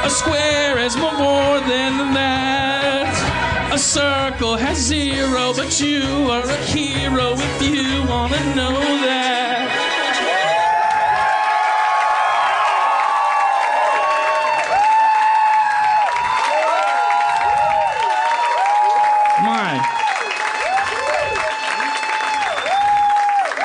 A 0.04 0.10
square 0.10 0.78
is 0.78 0.96
more 0.96 1.60
than 1.60 2.14
that. 2.14 3.70
A 3.72 3.78
circle 3.78 4.56
has 4.56 4.78
zero, 4.78 5.52
but 5.54 5.80
you 5.80 6.30
are 6.30 6.44
a 6.44 6.56
hero 6.64 7.34
if 7.36 7.62
you 7.62 8.06
wanna 8.08 8.54
know 8.54 8.80
that. 9.06 9.67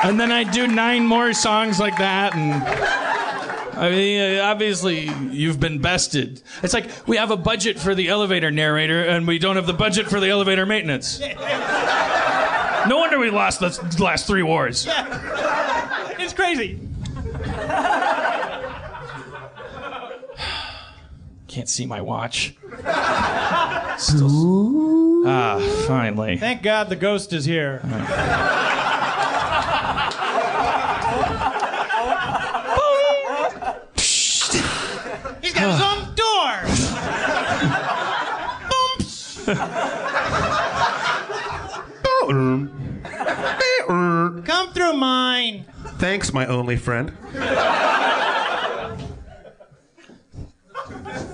And 0.04 0.20
then 0.20 0.30
I 0.30 0.44
do 0.44 0.66
nine 0.66 1.06
more 1.06 1.32
songs 1.32 1.80
like 1.80 1.96
that, 1.96 2.34
and 2.34 2.52
I 3.78 3.90
mean, 3.90 4.38
obviously 4.38 5.08
you've 5.32 5.58
been 5.58 5.80
bested. 5.80 6.42
It's 6.62 6.74
like 6.74 6.90
we 7.08 7.16
have 7.16 7.30
a 7.30 7.36
budget 7.38 7.78
for 7.78 7.94
the 7.94 8.08
elevator 8.08 8.50
narrator, 8.50 9.02
and 9.02 9.26
we 9.26 9.38
don't 9.38 9.56
have 9.56 9.66
the 9.66 9.72
budget 9.72 10.06
for 10.06 10.20
the 10.20 10.28
elevator 10.28 10.66
maintenance. 10.66 11.20
No 11.20 12.98
wonder 12.98 13.18
we 13.18 13.30
lost 13.30 13.60
the 13.60 13.96
last 13.98 14.26
three 14.26 14.42
wars. 14.42 14.86
It's 16.18 16.34
crazy. 16.34 16.78
Can't 21.48 21.68
see 21.68 21.86
my 21.86 22.00
watch. 22.02 22.56
Still- 23.96 25.26
ah, 25.26 25.84
finally. 25.86 26.36
Thank 26.36 26.62
God 26.62 26.88
the 26.90 26.96
ghost 26.96 27.32
is 27.32 27.44
here. 27.46 27.80
He's 35.54 35.62
got 35.62 35.70
his 35.72 35.80
own 35.80 36.14
door. 36.14 36.50
Come 44.44 44.72
through 44.72 44.94
mine. 44.94 45.64
Thanks, 45.98 46.32
my 46.32 46.46
only 46.46 46.76
friend. 46.76 47.12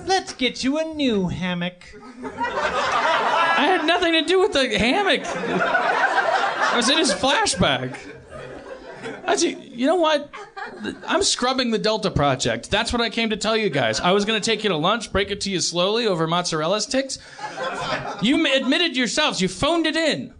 Let's 0.05 0.33
get 0.33 0.63
you 0.63 0.77
a 0.77 0.83
new 0.93 1.27
hammock. 1.29 1.83
I 2.23 3.65
had 3.65 3.85
nothing 3.85 4.13
to 4.13 4.21
do 4.23 4.39
with 4.39 4.53
the 4.53 4.77
hammock. 4.77 5.25
I 5.25 6.73
was 6.75 6.89
in 6.89 6.97
his 6.97 7.11
flashback. 7.11 7.97
Actually, 9.25 9.69
you 9.69 9.85
know 9.85 9.95
what? 9.95 10.29
I'm 11.07 11.23
scrubbing 11.23 11.71
the 11.71 11.77
Delta 11.77 12.11
Project. 12.11 12.71
That's 12.71 12.91
what 12.91 13.01
I 13.01 13.09
came 13.09 13.29
to 13.29 13.37
tell 13.37 13.55
you 13.55 13.69
guys. 13.69 13.99
I 13.99 14.11
was 14.11 14.25
going 14.25 14.39
to 14.41 14.45
take 14.45 14.63
you 14.63 14.69
to 14.69 14.77
lunch, 14.77 15.11
break 15.11 15.31
it 15.31 15.41
to 15.41 15.49
you 15.51 15.59
slowly 15.59 16.07
over 16.07 16.27
mozzarella 16.27 16.81
sticks. 16.81 17.19
You 18.21 18.45
admitted 18.53 18.95
yourselves, 18.95 19.41
you 19.41 19.47
phoned 19.47 19.85
it 19.85 19.95
in. 19.95 20.33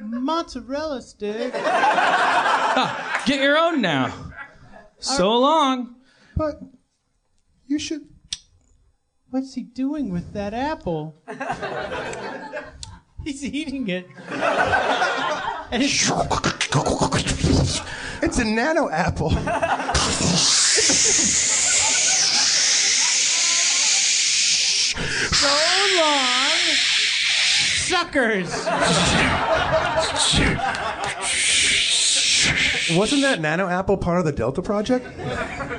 Mozzarella 0.00 1.02
stick. 1.02 1.52
Get 3.26 3.40
your 3.40 3.58
own 3.58 3.82
now. 3.82 4.32
So 4.98 5.36
long. 5.38 5.96
But 6.36 6.60
you 7.66 7.78
should. 7.78 8.08
What's 9.30 9.54
he 9.54 9.62
doing 9.62 10.10
with 10.10 10.32
that 10.32 10.54
apple? 10.54 11.22
He's 13.24 13.44
eating 13.44 13.88
it. 13.88 14.06
And 15.72 15.84
it's 15.84 16.10
It's 18.22 18.38
a 18.38 18.44
nano 18.44 18.88
apple. 18.90 19.30
so 25.30 25.48
long. 25.98 26.50
Suckers. 27.86 28.50
Wasn't 32.96 33.22
that 33.22 33.40
nano 33.40 33.66
apple 33.68 33.96
part 33.96 34.18
of 34.20 34.24
the 34.24 34.32
Delta 34.32 34.62
Project? 34.62 35.06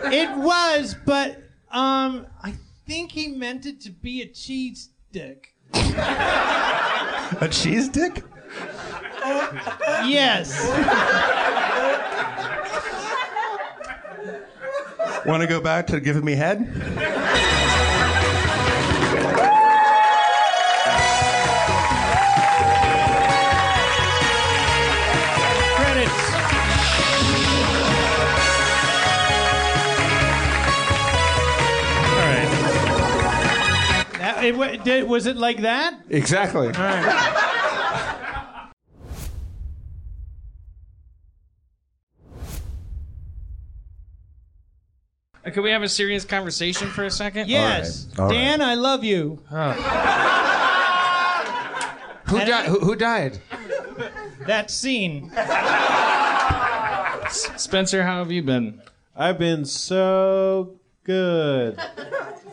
It 0.05 0.35
was, 0.37 0.95
but 1.05 1.37
um, 1.71 2.27
I 2.43 2.53
think 2.85 3.11
he 3.11 3.29
meant 3.29 3.65
it 3.65 3.79
to 3.81 3.91
be 3.91 4.21
a 4.21 4.27
cheese 4.27 4.89
stick. 5.09 5.53
A 5.73 7.47
cheese 7.49 7.87
dick? 7.87 8.23
Yes. 9.21 10.57
Want 15.25 15.41
to 15.41 15.47
go 15.47 15.61
back 15.61 15.87
to 15.87 15.99
giving 15.99 16.25
me 16.25 16.33
head? 16.33 16.57
Credits. 25.75 26.11
All 32.07 32.25
right. 32.25 32.49
That, 34.17 34.43
it, 34.43 34.83
did, 34.83 35.07
was 35.07 35.27
it 35.27 35.37
like 35.37 35.61
that? 35.61 35.99
Exactly. 36.09 36.67
All 36.67 36.73
right. 36.73 37.47
Uh, 45.45 45.49
Could 45.49 45.63
we 45.63 45.71
have 45.71 45.81
a 45.83 45.89
serious 45.89 46.23
conversation 46.23 46.87
for 46.89 47.03
a 47.05 47.11
second? 47.11 47.49
Yes. 47.49 48.07
All 48.19 48.25
right. 48.27 48.33
Dan, 48.33 48.61
I 48.61 48.75
love 48.75 49.03
you. 49.03 49.39
Who, 52.27 52.39
di- 52.39 52.65
who, 52.65 52.79
who 52.79 52.95
died? 52.95 53.39
That 54.47 54.71
scene. 54.71 55.29
Spencer, 57.57 58.03
how 58.03 58.19
have 58.19 58.31
you 58.31 58.41
been? 58.43 58.81
I've 59.15 59.37
been 59.39 59.65
so 59.65 60.75
good. 61.03 61.77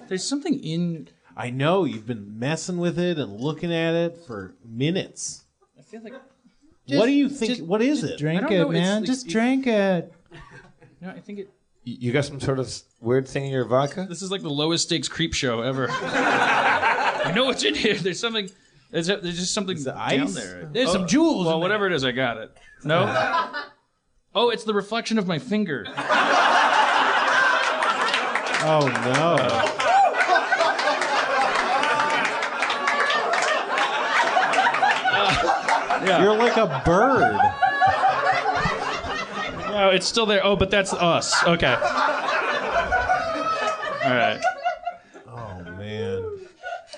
There's 0.09 0.25
something 0.25 0.59
in. 0.63 1.09
I 1.37 1.51
know 1.51 1.85
you've 1.85 2.07
been 2.07 2.39
messing 2.39 2.79
with 2.79 2.99
it 2.99 3.19
and 3.19 3.41
looking 3.41 3.73
at 3.73 3.95
it 3.95 4.19
for 4.27 4.55
minutes. 4.65 5.45
I 5.79 5.83
feel 5.83 6.03
like. 6.03 6.15
what 6.89 7.07
do 7.07 7.13
you 7.13 7.29
think? 7.29 7.53
just- 7.53 7.63
what 7.63 7.81
is 7.83 8.03
it? 8.03 8.19
Drink 8.19 8.51
it, 8.51 8.69
man. 8.71 9.05
Just 9.05 9.27
it- 9.27 9.31
drink 9.31 9.67
it. 9.67 10.13
No, 11.01 11.11
I 11.11 11.21
think 11.21 11.39
it. 11.41 11.51
You 11.85 12.13
got 12.13 12.25
some 12.25 12.41
sort 12.41 12.59
of 12.59 12.71
weird 13.01 13.27
thing 13.27 13.47
in 13.47 13.53
your 13.53 13.65
vodka? 13.65 14.07
This 14.09 14.21
is 14.23 14.31
like 14.31 14.43
the 14.43 14.51
lowest 14.51 14.85
stakes 14.85 15.09
creep 15.09 15.33
show 15.33 15.63
ever. 15.63 15.89
I 15.91 17.33
know 17.35 17.45
what's 17.47 17.65
in 17.65 17.75
here. 17.75 17.95
There's 17.95 18.21
something. 18.21 18.51
There's, 18.91 19.07
there's 19.07 19.39
just 19.39 19.55
something 19.55 19.77
it 19.77 19.85
down 19.85 19.97
ice? 19.99 20.35
there. 20.35 20.69
There's 20.73 20.93
some 20.93 21.03
oh, 21.03 21.07
jewels. 21.07 21.47
Well, 21.47 21.57
in 21.57 21.61
whatever 21.61 21.87
it 21.87 21.93
is, 21.93 22.05
I 22.05 22.13
got 22.13 22.39
it. 22.39 22.57
No. 22.85 23.05
Oh, 24.35 24.51
it's 24.51 24.63
the 24.63 24.75
reflection 24.75 25.19
of 25.19 25.27
my 25.27 25.39
finger. 25.39 25.87
Oh 28.61 28.89
no! 28.89 29.37
Uh, 36.01 36.19
You're 36.21 36.37
like 36.37 36.57
a 36.57 36.83
bird. 36.85 37.68
Oh, 39.79 39.91
it's 39.91 40.07
still 40.07 40.27
there. 40.27 40.45
Oh, 40.45 40.57
but 40.57 40.71
that's 40.71 40.93
us. 40.93 41.33
Okay. 41.45 41.73
All 41.73 41.81
right. 44.15 44.41
Oh 45.29 45.63
man. 45.79 46.25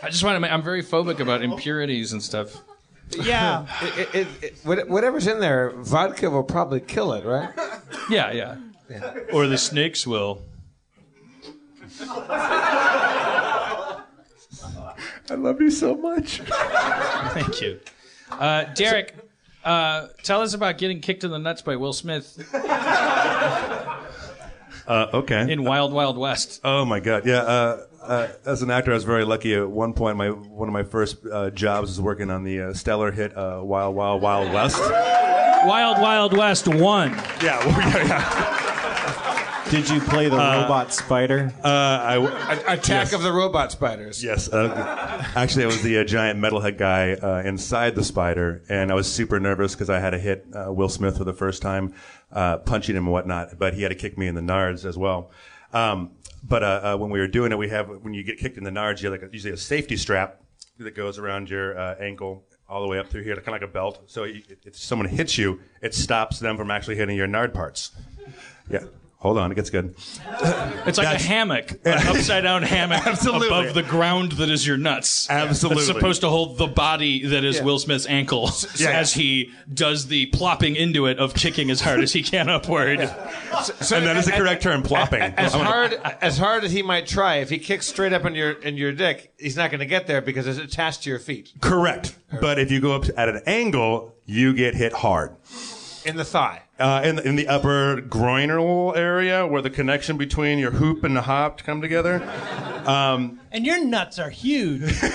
I 0.02 0.08
just 0.08 0.24
want 0.24 0.36
to. 0.36 0.40
Make, 0.40 0.50
I'm 0.50 0.62
very 0.62 0.82
phobic 0.82 1.20
about 1.20 1.42
impurities 1.42 2.12
and 2.12 2.22
stuff. 2.22 2.56
Yeah. 3.10 3.66
It, 3.82 3.98
it, 3.98 4.14
it, 4.14 4.28
it, 4.42 4.54
whatever's 4.88 5.26
in 5.26 5.40
there, 5.40 5.72
vodka 5.76 6.30
will 6.30 6.42
probably 6.42 6.80
kill 6.80 7.12
it, 7.12 7.22
right? 7.24 7.50
Yeah, 8.08 8.32
yeah. 8.32 8.56
Or 9.32 9.46
the 9.46 9.58
snakes 9.58 10.06
will. 10.06 10.40
I 12.00 14.04
love 15.30 15.60
you 15.60 15.70
so 15.70 15.94
much. 15.96 16.40
Thank 16.40 17.60
you. 17.60 17.78
Uh, 18.30 18.64
Derek, 18.74 19.14
Uh, 19.64 20.06
tell 20.22 20.40
us 20.42 20.54
about 20.54 20.78
getting 20.78 21.00
kicked 21.00 21.22
in 21.24 21.30
the 21.30 21.38
nuts 21.38 21.60
by 21.62 21.76
Will 21.76 21.92
Smith 21.92 22.38
Uh, 24.86 25.06
okay. 25.14 25.52
in 25.52 25.62
Wild 25.62 25.92
Wild 25.92 26.16
West. 26.18 26.60
Oh 26.64 26.84
my 26.84 26.98
god, 26.98 27.24
yeah. 27.24 27.42
Uh, 27.42 27.86
uh, 28.02 28.28
as 28.44 28.62
an 28.62 28.70
actor, 28.70 28.90
I 28.90 28.94
was 28.94 29.04
very 29.04 29.24
lucky. 29.24 29.54
At 29.54 29.68
one 29.70 29.92
point, 29.92 30.16
my 30.16 30.30
one 30.30 30.68
of 30.68 30.72
my 30.72 30.82
first 30.82 31.18
uh, 31.30 31.50
jobs 31.50 31.90
was 31.90 32.00
working 32.00 32.28
on 32.30 32.42
the 32.42 32.60
uh, 32.60 32.72
stellar 32.74 33.12
hit 33.12 33.36
uh, 33.36 33.60
"Wild 33.62 33.94
Wild 33.94 34.20
Wild 34.20 34.52
West." 34.52 34.80
Wild 34.80 36.00
Wild 36.00 36.36
West 36.36 36.66
one. 36.66 37.10
Yeah, 37.40 37.60
yeah, 37.68 37.96
yeah. 38.06 38.79
Did 39.70 39.88
you 39.88 40.00
play 40.00 40.28
the 40.28 40.36
robot 40.36 40.92
spider? 40.92 41.52
Uh, 41.62 41.68
I, 41.68 42.74
Attack 42.74 43.12
of 43.12 43.22
the 43.22 43.32
Robot 43.32 43.70
Spiders. 43.70 44.22
Yes, 44.22 44.48
uh, 44.48 45.24
actually, 45.36 45.62
I 45.62 45.66
was 45.66 45.80
the 45.82 45.98
uh, 45.98 46.04
giant 46.04 46.40
metalhead 46.40 46.76
guy 46.76 47.12
uh, 47.12 47.42
inside 47.44 47.94
the 47.94 48.02
spider, 48.02 48.62
and 48.68 48.90
I 48.90 48.94
was 48.94 49.10
super 49.10 49.38
nervous 49.38 49.76
because 49.76 49.88
I 49.88 50.00
had 50.00 50.10
to 50.10 50.18
hit 50.18 50.44
uh, 50.52 50.72
Will 50.72 50.88
Smith 50.88 51.18
for 51.18 51.24
the 51.24 51.32
first 51.32 51.62
time, 51.62 51.94
uh, 52.32 52.58
punching 52.58 52.96
him 52.96 53.04
and 53.04 53.12
whatnot. 53.12 53.60
But 53.60 53.74
he 53.74 53.82
had 53.82 53.90
to 53.90 53.94
kick 53.94 54.18
me 54.18 54.26
in 54.26 54.34
the 54.34 54.40
nards 54.40 54.84
as 54.84 54.98
well. 54.98 55.30
Um, 55.72 56.16
but 56.42 56.64
uh, 56.64 56.80
uh, 56.82 56.96
when 56.96 57.10
we 57.10 57.20
were 57.20 57.28
doing 57.28 57.52
it, 57.52 57.58
we 57.58 57.68
have 57.68 57.88
when 57.88 58.12
you 58.12 58.24
get 58.24 58.38
kicked 58.38 58.58
in 58.58 58.64
the 58.64 58.70
nards, 58.70 59.02
you 59.02 59.10
have 59.10 59.20
like 59.20 59.30
a, 59.30 59.32
usually 59.32 59.54
a 59.54 59.56
safety 59.56 59.96
strap 59.96 60.40
that 60.78 60.96
goes 60.96 61.16
around 61.16 61.48
your 61.48 61.78
uh, 61.78 61.94
ankle 62.00 62.44
all 62.68 62.82
the 62.82 62.88
way 62.88 62.98
up 62.98 63.08
through 63.08 63.22
here, 63.22 63.36
kind 63.36 63.48
of 63.48 63.54
like 63.54 63.62
a 63.62 63.68
belt. 63.68 64.02
So 64.06 64.24
you, 64.24 64.42
if 64.64 64.76
someone 64.76 65.06
hits 65.08 65.38
you, 65.38 65.60
it 65.80 65.94
stops 65.94 66.40
them 66.40 66.56
from 66.56 66.72
actually 66.72 66.96
hitting 66.96 67.16
your 67.16 67.28
nard 67.28 67.54
parts. 67.54 67.92
Yeah. 68.68 68.84
Hold 69.20 69.36
on, 69.36 69.52
it 69.52 69.54
gets 69.54 69.68
good. 69.68 69.94
It's 69.98 70.96
like 70.96 71.06
That's- 71.06 71.22
a 71.22 71.26
hammock, 71.28 71.72
an 71.84 71.98
upside 72.08 72.42
down 72.42 72.62
hammock 72.62 73.06
Absolutely. 73.06 73.48
above 73.48 73.74
the 73.74 73.82
ground 73.82 74.32
that 74.32 74.48
is 74.48 74.66
your 74.66 74.78
nuts. 74.78 75.28
Absolutely. 75.28 75.82
It's 75.82 75.92
supposed 75.92 76.22
to 76.22 76.30
hold 76.30 76.56
the 76.56 76.66
body 76.66 77.26
that 77.26 77.44
is 77.44 77.60
Will 77.60 77.78
Smith's 77.78 78.06
ankle 78.06 78.50
Yeah. 78.76 78.92
as 78.92 79.12
he 79.12 79.50
does 79.72 80.06
the 80.06 80.24
plopping 80.26 80.74
into 80.74 81.04
it 81.06 81.18
of 81.18 81.34
kicking 81.34 81.70
as 81.70 81.82
hard 81.82 82.00
as 82.00 82.14
he 82.14 82.22
can 82.22 82.48
upward. 82.48 82.98
and 83.00 83.08
that 83.10 84.16
is 84.16 84.24
the 84.24 84.32
correct 84.32 84.62
term, 84.62 84.82
plopping. 84.82 85.20
As 85.20 85.54
I'm 85.54 85.64
gonna- 85.64 85.70
hard 85.70 86.16
as 86.22 86.38
hard 86.38 86.64
as 86.64 86.72
he 86.72 86.80
might 86.82 87.06
try, 87.06 87.36
if 87.36 87.50
he 87.50 87.58
kicks 87.58 87.86
straight 87.86 88.14
up 88.14 88.24
in 88.24 88.34
your 88.34 88.52
in 88.52 88.78
your 88.78 88.92
dick, 88.92 89.34
he's 89.38 89.54
not 89.56 89.70
going 89.70 89.80
to 89.80 89.86
get 89.86 90.06
there 90.06 90.22
because 90.22 90.46
it's 90.46 90.58
attached 90.58 91.02
to 91.02 91.10
your 91.10 91.18
feet 91.18 91.52
Correct. 91.60 92.16
But 92.40 92.58
if 92.58 92.70
you 92.70 92.80
go 92.80 92.92
up 92.94 93.04
at 93.18 93.28
an 93.28 93.42
angle, 93.44 94.14
you 94.24 94.54
get 94.54 94.74
hit 94.74 94.94
hard. 94.94 95.36
In 96.04 96.16
the 96.16 96.24
thigh. 96.24 96.62
Uh, 96.78 97.02
in, 97.04 97.16
the, 97.16 97.28
in 97.28 97.36
the 97.36 97.46
upper 97.48 98.00
groinal 98.02 98.96
area 98.96 99.46
where 99.46 99.62
the 99.62 99.70
connection 99.70 100.16
between 100.16 100.58
your 100.58 100.70
hoop 100.72 101.04
and 101.04 101.14
the 101.16 101.22
hop 101.22 101.62
come 101.62 101.80
together. 101.80 102.20
And 102.86 103.66
your 103.66 103.84
nuts 103.84 104.18
are 104.18 104.30
huge. 104.30 105.00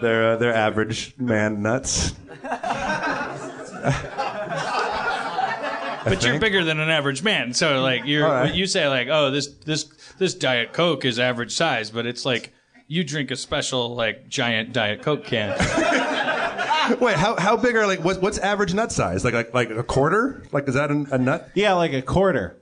They're, 0.00 0.32
uh, 0.32 0.36
they're 0.36 0.54
average 0.54 1.14
man 1.18 1.60
nuts. 1.60 2.14
But 6.04 6.24
you're 6.24 6.38
bigger 6.38 6.64
than 6.64 6.80
an 6.80 6.88
average 6.88 7.22
man, 7.22 7.52
so 7.52 7.82
like 7.82 8.06
you're 8.06 8.26
All 8.26 8.32
right. 8.32 8.54
you 8.54 8.66
say 8.66 8.88
like, 8.88 9.08
oh, 9.10 9.30
this 9.30 9.48
this 9.48 9.84
this 10.18 10.34
diet 10.34 10.72
coke 10.72 11.04
is 11.04 11.18
average 11.18 11.52
size, 11.52 11.90
but 11.90 12.06
it's 12.06 12.24
like 12.24 12.54
you 12.86 13.04
drink 13.04 13.30
a 13.30 13.36
special 13.36 13.94
like 13.94 14.26
giant 14.28 14.72
diet 14.72 15.02
coke 15.02 15.24
can. 15.24 15.54
Wait, 17.00 17.16
how, 17.16 17.36
how 17.36 17.56
big 17.56 17.76
are 17.76 17.86
like 17.86 18.04
what, 18.04 18.20
what's 18.20 18.38
average 18.38 18.74
nut 18.74 18.92
size? 18.92 19.24
Like 19.24 19.34
like 19.34 19.54
like 19.54 19.70
a 19.70 19.82
quarter? 19.82 20.42
Like 20.52 20.68
is 20.68 20.74
that 20.74 20.90
a, 20.90 21.06
a 21.12 21.18
nut? 21.18 21.48
Yeah, 21.54 21.74
like 21.74 21.92
a 21.92 22.02
quarter. 22.02 22.56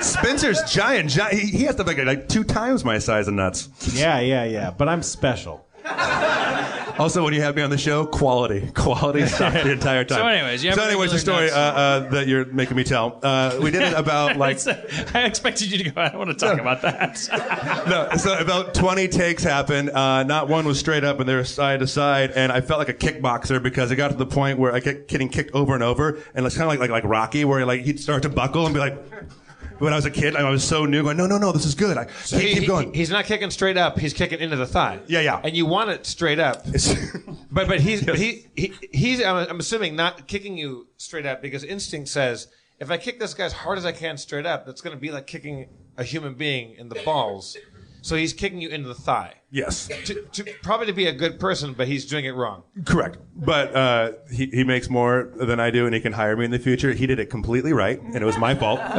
Spencer's 0.00 0.62
giant. 0.70 1.10
giant 1.10 1.34
he, 1.38 1.58
he 1.58 1.64
has 1.64 1.76
to 1.76 1.84
be 1.84 1.94
like, 1.94 2.06
like 2.06 2.28
two 2.28 2.44
times 2.44 2.84
my 2.84 2.98
size 2.98 3.28
of 3.28 3.34
nuts. 3.34 3.68
Yeah, 3.94 4.20
yeah, 4.20 4.44
yeah. 4.44 4.70
But 4.70 4.88
I'm 4.88 5.02
special. 5.02 5.66
Also, 7.00 7.24
when 7.24 7.32
you 7.32 7.40
have 7.40 7.56
me 7.56 7.62
on 7.62 7.70
the 7.70 7.78
show, 7.78 8.04
quality, 8.04 8.70
quality 8.74 9.22
the 9.22 9.72
entire 9.72 10.04
time. 10.04 10.18
So 10.18 10.26
anyways, 10.26 10.62
you 10.62 10.68
have 10.68 10.78
so 10.78 10.84
anyways, 10.84 11.12
the 11.12 11.18
story 11.18 11.50
uh, 11.50 11.58
uh, 11.58 12.10
that 12.10 12.26
you're 12.28 12.44
making 12.44 12.76
me 12.76 12.84
tell. 12.84 13.18
Uh, 13.22 13.58
we 13.62 13.70
did 13.70 13.80
it 13.80 13.94
about 13.94 14.36
like 14.36 14.58
I 15.14 15.22
expected 15.22 15.72
you 15.72 15.78
to 15.78 15.90
go. 15.90 15.98
I 15.98 16.10
don't 16.10 16.18
want 16.18 16.38
to 16.38 16.46
talk 16.46 16.60
about 16.60 16.82
that. 16.82 17.86
no, 17.88 18.18
so 18.18 18.38
about 18.38 18.74
20 18.74 19.08
takes 19.08 19.42
happened. 19.42 19.88
Uh, 19.88 20.24
not 20.24 20.48
one 20.50 20.66
was 20.66 20.78
straight 20.78 21.02
up, 21.02 21.20
and 21.20 21.26
they 21.26 21.34
were 21.34 21.42
side 21.42 21.80
to 21.80 21.86
side. 21.86 22.32
And 22.32 22.52
I 22.52 22.60
felt 22.60 22.78
like 22.78 22.90
a 22.90 22.94
kickboxer 22.94 23.62
because 23.62 23.90
it 23.90 23.96
got 23.96 24.10
to 24.10 24.16
the 24.18 24.26
point 24.26 24.58
where 24.58 24.74
I 24.74 24.80
kept 24.80 25.08
getting 25.08 25.30
kicked 25.30 25.54
over 25.54 25.72
and 25.72 25.82
over, 25.82 26.18
and 26.34 26.44
it's 26.44 26.54
kind 26.54 26.64
of 26.64 26.78
like, 26.78 26.80
like 26.80 26.90
like 26.90 27.10
Rocky, 27.10 27.46
where 27.46 27.64
like 27.64 27.80
he'd 27.80 27.98
start 27.98 28.24
to 28.24 28.28
buckle 28.28 28.66
and 28.66 28.74
be 28.74 28.80
like. 28.80 28.98
When 29.80 29.92
I 29.92 29.96
was 29.96 30.04
a 30.04 30.10
kid, 30.10 30.36
I 30.36 30.48
was 30.48 30.62
so 30.62 30.84
new, 30.84 31.02
going, 31.02 31.16
no, 31.16 31.26
no, 31.26 31.38
no, 31.38 31.50
this 31.52 31.64
is 31.66 31.74
good. 31.74 31.96
I 31.98 32.04
keep, 32.04 32.40
He- 32.40 32.54
keep 32.54 32.68
going. 32.68 32.92
he- 32.92 32.98
he's 33.00 33.10
not 33.10 33.24
kicking 33.24 33.50
straight 33.50 33.76
up. 33.76 33.98
He's 33.98 34.12
kicking 34.12 34.38
into 34.38 34.56
the 34.56 34.66
thigh. 34.66 35.00
Yeah, 35.08 35.20
yeah. 35.20 35.40
And 35.42 35.56
you 35.56 35.66
want 35.66 35.90
it 35.90 36.06
straight 36.06 36.38
up. 36.38 36.64
But 37.52 37.66
but 37.66 37.80
he's 37.80 38.04
but 38.06 38.16
he, 38.16 38.46
he 38.54 38.72
he's 38.92 39.20
I'm, 39.20 39.36
I'm 39.48 39.58
assuming 39.58 39.96
not 39.96 40.28
kicking 40.28 40.56
you 40.56 40.86
straight 40.98 41.26
up 41.26 41.42
because 41.42 41.64
instinct 41.64 42.08
says 42.08 42.46
if 42.78 42.92
I 42.92 42.96
kick 42.96 43.18
this 43.18 43.34
guy 43.34 43.44
as 43.44 43.52
hard 43.52 43.76
as 43.76 43.84
I 43.84 43.90
can 43.90 44.16
straight 44.18 44.46
up, 44.46 44.66
that's 44.66 44.80
going 44.80 44.94
to 44.96 45.00
be 45.00 45.10
like 45.10 45.26
kicking 45.26 45.68
a 45.96 46.04
human 46.04 46.34
being 46.34 46.76
in 46.78 46.88
the 46.90 47.00
balls. 47.04 47.56
So 48.02 48.16
he's 48.16 48.32
kicking 48.32 48.60
you 48.60 48.68
into 48.68 48.88
the 48.88 48.94
thigh. 48.94 49.34
yes, 49.50 49.88
To, 50.04 50.14
to 50.22 50.44
probably 50.62 50.86
to 50.86 50.92
be 50.92 51.06
a 51.06 51.12
good 51.12 51.38
person, 51.40 51.74
but 51.74 51.86
he's 51.88 52.04
doing 52.06 52.24
it 52.24 52.30
wrong. 52.34 52.62
correct. 52.84 53.18
But 53.36 53.74
uh, 53.74 54.12
he, 54.32 54.46
he 54.46 54.64
makes 54.64 54.88
more 54.88 55.30
than 55.36 55.60
I 55.60 55.70
do, 55.70 55.86
and 55.86 55.94
he 55.94 56.00
can 56.00 56.12
hire 56.12 56.36
me 56.36 56.44
in 56.44 56.50
the 56.50 56.58
future. 56.58 56.92
He 56.92 57.06
did 57.06 57.18
it 57.18 57.26
completely 57.30 57.72
right, 57.72 58.00
and 58.00 58.16
it 58.16 58.24
was 58.24 58.38
my 58.38 58.54
fault. 58.54 58.80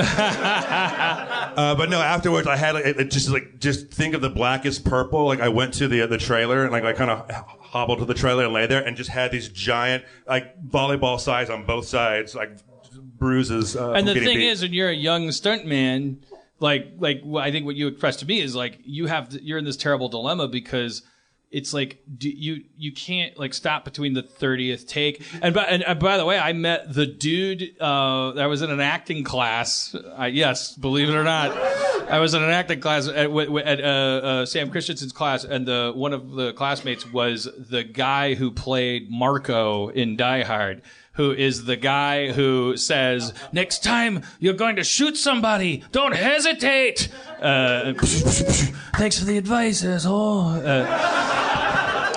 Uh, 1.51 1.75
but 1.75 1.89
no, 1.89 2.01
afterwards 2.01 2.47
I 2.47 2.55
had 2.55 2.75
like, 2.75 2.85
it, 2.85 2.97
it 2.97 3.11
just 3.11 3.29
like 3.29 3.59
just 3.59 3.91
think 3.91 4.15
of 4.15 4.21
the 4.21 4.29
blackest 4.29 4.85
purple. 4.85 5.25
Like 5.25 5.41
I 5.41 5.49
went 5.49 5.73
to 5.75 5.87
the 5.89 6.05
the 6.07 6.17
trailer 6.17 6.63
and 6.63 6.71
like 6.71 6.85
I 6.85 6.93
kind 6.93 7.11
of 7.11 7.29
hobbled 7.59 7.99
to 7.99 8.05
the 8.05 8.13
trailer 8.13 8.45
and 8.45 8.53
lay 8.53 8.67
there 8.67 8.81
and 8.81 8.95
just 8.95 9.09
had 9.09 9.31
these 9.31 9.49
giant 9.49 10.05
like 10.25 10.61
volleyball 10.65 11.19
size 11.19 11.49
on 11.49 11.65
both 11.65 11.87
sides 11.87 12.33
like 12.35 12.51
bruises. 12.93 13.75
Uh, 13.75 13.91
and 13.91 14.07
the 14.07 14.13
thing 14.13 14.37
beat. 14.37 14.47
is, 14.47 14.61
when 14.61 14.71
you're 14.73 14.89
a 14.89 14.93
young 14.95 15.27
stuntman, 15.27 16.17
like 16.61 16.93
like 16.99 17.23
I 17.37 17.51
think 17.51 17.65
what 17.65 17.75
you 17.75 17.87
expressed 17.87 18.19
to 18.19 18.25
me 18.25 18.39
is 18.39 18.55
like 18.55 18.79
you 18.83 19.07
have 19.07 19.29
to, 19.29 19.43
you're 19.43 19.57
in 19.57 19.65
this 19.65 19.77
terrible 19.77 20.07
dilemma 20.09 20.47
because 20.47 21.01
it's 21.49 21.73
like 21.73 22.01
you 22.19 22.63
you 22.77 22.93
can't 22.93 23.37
like 23.37 23.53
stop 23.53 23.83
between 23.83 24.13
the 24.13 24.23
30th 24.23 24.87
take. 24.87 25.21
And 25.41 25.53
by, 25.53 25.63
and, 25.63 25.83
uh, 25.85 25.95
by 25.95 26.17
the 26.17 26.25
way 26.25 26.39
i 26.39 26.53
met 26.53 26.93
the 26.93 27.05
dude 27.05 27.75
uh, 27.81 28.31
that 28.33 28.45
was 28.45 28.61
in 28.61 28.71
an 28.71 28.79
acting 28.79 29.23
class. 29.23 29.95
Yes 30.29 30.75
believe 30.75 31.09
it 31.09 31.15
or 31.15 31.23
not. 31.23 31.51
I 32.09 32.19
was 32.19 32.33
in 32.33 32.43
an 32.43 32.49
acting 32.51 32.79
class 32.79 33.07
at, 33.07 33.29
at 33.29 33.81
uh, 33.81 33.83
uh, 33.83 34.45
sam 34.45 34.69
christensen's 34.69 35.11
class 35.11 35.43
and 35.43 35.67
the 35.67 35.91
one 35.95 36.13
of 36.13 36.31
the 36.31 36.53
classmates 36.53 37.11
was 37.11 37.49
the 37.57 37.83
guy 37.83 38.35
who 38.35 38.51
played 38.51 39.09
marco 39.09 39.89
in 39.89 40.15
die 40.15 40.43
hard 40.43 40.83
who 41.13 41.31
is 41.31 41.65
the 41.65 41.75
guy 41.75 42.31
who 42.31 42.77
says, 42.77 43.33
"Next 43.51 43.83
time 43.83 44.23
you're 44.39 44.53
going 44.53 44.77
to 44.77 44.83
shoot 44.83 45.17
somebody, 45.17 45.83
don't 45.91 46.15
hesitate." 46.15 47.09
Uh, 47.41 47.93
thanks 48.95 49.19
for 49.19 49.25
the 49.25 49.37
advice, 49.37 49.83
asshole. 49.83 50.49
Uh, 50.49 50.87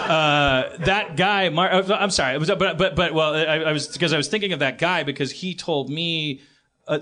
uh, 0.05 0.77
that 0.85 1.17
guy, 1.17 1.49
Mar- 1.49 1.73
uh, 1.73 1.97
I'm 1.97 2.11
sorry, 2.11 2.37
was, 2.39 2.49
but 2.49 2.79
but 2.79 2.95
but 2.95 3.15
well, 3.15 3.35
I, 3.35 3.59
I 3.59 3.73
was 3.73 3.89
because 3.89 4.13
I 4.13 4.17
was 4.17 4.29
thinking 4.29 4.53
of 4.53 4.59
that 4.61 4.79
guy 4.79 5.03
because 5.03 5.31
he 5.33 5.55
told 5.55 5.91
me. 5.91 6.43
Uh, 6.87 6.99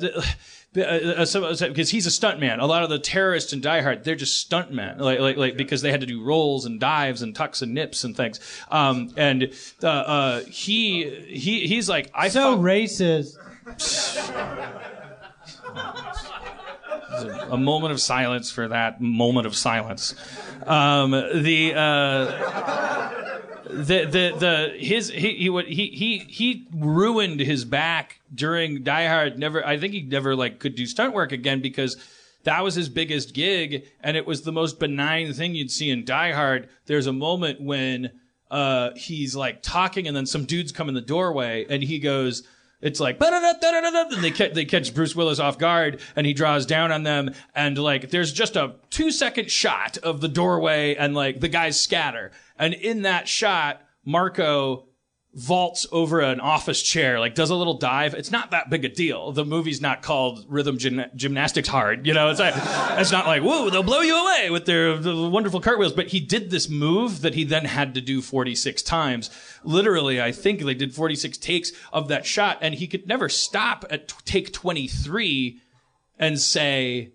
uh, 0.77 0.81
uh, 0.81 1.25
so, 1.25 1.53
so- 1.55 1.69
because 1.69 1.91
he's 1.91 2.07
a 2.07 2.11
stuntman. 2.11 2.59
A 2.61 2.67
lot 2.67 2.83
of 2.83 2.89
the 2.91 2.99
terrorists 2.99 3.53
in 3.53 3.61
Die 3.61 3.81
Hard, 3.83 4.05
they're 4.05 4.15
just 4.15 4.49
stuntmen, 4.49 4.99
like, 4.99 5.19
like, 5.21 5.37
like, 5.37 5.57
because 5.57 5.83
they 5.83 5.91
had 5.91 6.01
to 6.01 6.07
do 6.07 6.23
rolls 6.23 6.65
and 6.65 6.81
dives 6.81 7.21
and 7.23 7.35
tucks 7.35 7.61
and 7.63 7.75
nips 7.75 8.05
and 8.05 8.17
things. 8.17 8.41
Um, 8.71 9.13
and, 9.17 9.53
uh, 9.83 9.87
uh, 9.87 10.41
he, 10.45 11.09
he, 11.29 11.67
he's 11.67 11.89
like, 11.89 12.11
I 12.15 12.29
So 12.29 12.53
fuck- 12.57 12.65
racist. 12.65 13.37
a 17.51 17.57
moment 17.57 17.93
of 17.93 18.01
silence 18.01 18.51
for 18.51 18.69
that 18.69 19.01
moment 19.01 19.47
of 19.47 19.55
silence. 19.55 20.15
Um, 20.67 21.11
the, 21.11 21.75
uh, 21.75 23.41
the, 23.65 24.05
the, 24.05 24.35
the, 24.39 24.75
his, 24.79 25.11
he, 25.11 25.37
he, 25.37 25.51
would- 25.51 25.67
he, 25.67 25.87
he, 25.89 26.19
he 26.19 26.69
ruined 26.75 27.41
his 27.41 27.65
back 27.65 28.21
during 28.35 28.83
Die 28.83 29.07
Hard. 29.07 29.39
Never, 29.39 29.65
I 29.67 29.79
think 29.79 29.93
he 29.93 30.03
never 30.03 30.35
like 30.37 30.59
could 30.59 30.75
do 30.75 30.87
stunt 30.87 31.15
work 31.15 31.33
again 31.33 31.61
because 31.61 31.97
that 32.45 32.63
was 32.65 32.75
his 32.75 32.89
biggest 32.89 33.35
gig 33.35 33.87
and 34.01 34.17
it 34.17 34.27
was 34.27 34.43
the 34.43 34.53
most 34.53 34.81
benign 34.81 35.33
thing 35.33 35.55
you'd 35.55 35.71
see 35.71 35.91
in 35.91 36.05
Die 36.05 36.33
Hard. 36.33 36.69
There's 36.87 37.07
a 37.07 37.13
moment 37.13 37.61
when, 37.61 38.11
uh, 38.51 38.91
he's 38.97 39.35
like 39.35 39.63
talking 39.63 40.07
and 40.07 40.17
then 40.17 40.27
some 40.27 40.45
dudes 40.45 40.73
come 40.73 40.89
in 40.89 40.95
the 40.95 41.01
doorway 41.01 41.65
and 41.71 41.83
he 41.83 41.99
goes, 41.99 42.43
it's 42.83 42.99
like 43.01 43.19
they 43.21 44.31
they 44.49 44.65
catch 44.65 44.93
Bruce 44.93 45.17
Willis 45.17 45.39
off 45.39 45.57
guard 45.57 46.01
and 46.17 46.27
he 46.27 46.35
draws 46.35 46.67
down 46.67 46.93
on 46.93 47.05
them 47.05 47.33
and 47.55 47.79
like 47.79 48.11
there's 48.11 48.33
just 48.33 48.57
a 48.57 48.75
two 48.91 49.11
second 49.11 49.51
shot 49.51 49.99
of 49.99 50.21
the 50.21 50.29
doorway 50.29 50.97
and 50.97 51.15
like 51.15 51.41
the 51.41 51.49
guys 51.49 51.81
scatter. 51.81 52.33
And 52.59 52.75
in 52.75 53.03
that 53.03 53.29
shot 53.29 53.83
Marco 54.05 54.87
vaults 55.35 55.87
over 55.93 56.21
an 56.21 56.41
office 56.41 56.83
chair, 56.83 57.19
like 57.19 57.35
does 57.35 57.49
a 57.49 57.55
little 57.55 57.79
dive. 57.79 58.13
It's 58.13 58.31
not 58.31 58.51
that 58.51 58.69
big 58.69 58.85
a 58.85 58.89
deal. 58.89 59.33
The 59.33 59.47
movie's 59.47 59.81
not 59.81 60.03
called 60.03 60.45
Rhythm 60.47 60.77
Gym- 60.77 61.07
Gymnastics 61.17 61.69
Hard. 61.69 62.07
You 62.07 62.13
know, 62.13 62.29
it's 62.29 62.39
like, 62.41 62.55
it's 63.01 63.13
not 63.13 63.27
like, 63.27 63.43
whoa, 63.43 63.71
they'll 63.71 63.83
blow 63.83 64.01
you 64.01 64.15
away 64.15 64.51
with 64.51 64.67
their 64.67 64.97
the 64.99 65.29
wonderful 65.29 65.61
cartwheels. 65.61 65.95
But 65.95 66.09
he 66.09 66.21
did 66.21 66.51
this 66.51 66.69
move 66.69 67.23
that 67.23 67.35
he 67.35 67.45
then 67.45 67.65
had 67.65 67.95
to 67.95 68.03
do 68.03 68.21
46 68.21 68.83
times. 68.83 69.31
Literally, 69.65 70.21
I 70.21 70.33
think 70.33 70.63
they 70.63 70.75
did 70.75 70.95
46 70.95 71.39
takes 71.39 71.73
of 71.93 72.09
that 72.09 72.27
shot 72.27 72.59
and 72.61 72.75
he 72.75 72.87
could 72.87 73.07
never 73.07 73.31
stop 73.31 73.87
at 73.89 74.09
t- 74.09 74.15
take 74.27 74.53
23 74.53 75.61
and 76.19 76.39
say, 76.39 77.13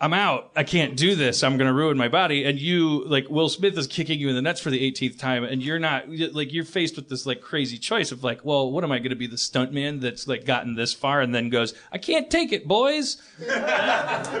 I'm 0.00 0.12
out. 0.14 0.52
I 0.54 0.62
can't 0.62 0.96
do 0.96 1.16
this. 1.16 1.42
I'm 1.42 1.56
going 1.56 1.66
to 1.66 1.74
ruin 1.74 1.96
my 1.96 2.06
body. 2.06 2.44
And 2.44 2.56
you, 2.60 3.04
like, 3.06 3.28
Will 3.28 3.48
Smith 3.48 3.76
is 3.76 3.88
kicking 3.88 4.20
you 4.20 4.28
in 4.28 4.36
the 4.36 4.42
nuts 4.42 4.60
for 4.60 4.70
the 4.70 4.80
18th 4.92 5.18
time, 5.18 5.42
and 5.42 5.60
you're 5.60 5.80
not, 5.80 6.08
like, 6.08 6.52
you're 6.52 6.64
faced 6.64 6.94
with 6.94 7.08
this, 7.08 7.26
like, 7.26 7.40
crazy 7.40 7.78
choice 7.78 8.12
of, 8.12 8.22
like, 8.22 8.44
well, 8.44 8.70
what 8.70 8.84
am 8.84 8.92
I 8.92 8.98
going 8.98 9.10
to 9.10 9.16
be 9.16 9.26
the 9.26 9.34
stuntman 9.36 10.00
that's, 10.00 10.28
like, 10.28 10.44
gotten 10.44 10.76
this 10.76 10.92
far 10.92 11.20
and 11.20 11.34
then 11.34 11.50
goes, 11.50 11.74
I 11.90 11.98
can't 11.98 12.30
take 12.30 12.52
it, 12.52 12.68
boys? 12.68 13.20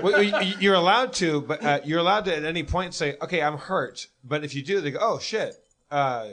Well, 0.02 0.22
you- 0.22 0.54
you're 0.60 0.74
allowed 0.74 1.12
to, 1.14 1.40
but 1.40 1.64
uh, 1.64 1.80
you're 1.84 1.98
allowed 1.98 2.24
to 2.26 2.36
at 2.36 2.44
any 2.44 2.62
point 2.62 2.94
say, 2.94 3.16
"Okay, 3.22 3.42
I'm 3.42 3.56
hurt." 3.58 4.06
But 4.22 4.44
if 4.44 4.54
you 4.54 4.62
do, 4.62 4.80
they 4.80 4.90
go, 4.92 4.98
"Oh 5.00 5.18
shit, 5.18 5.54
uh, 5.90 6.28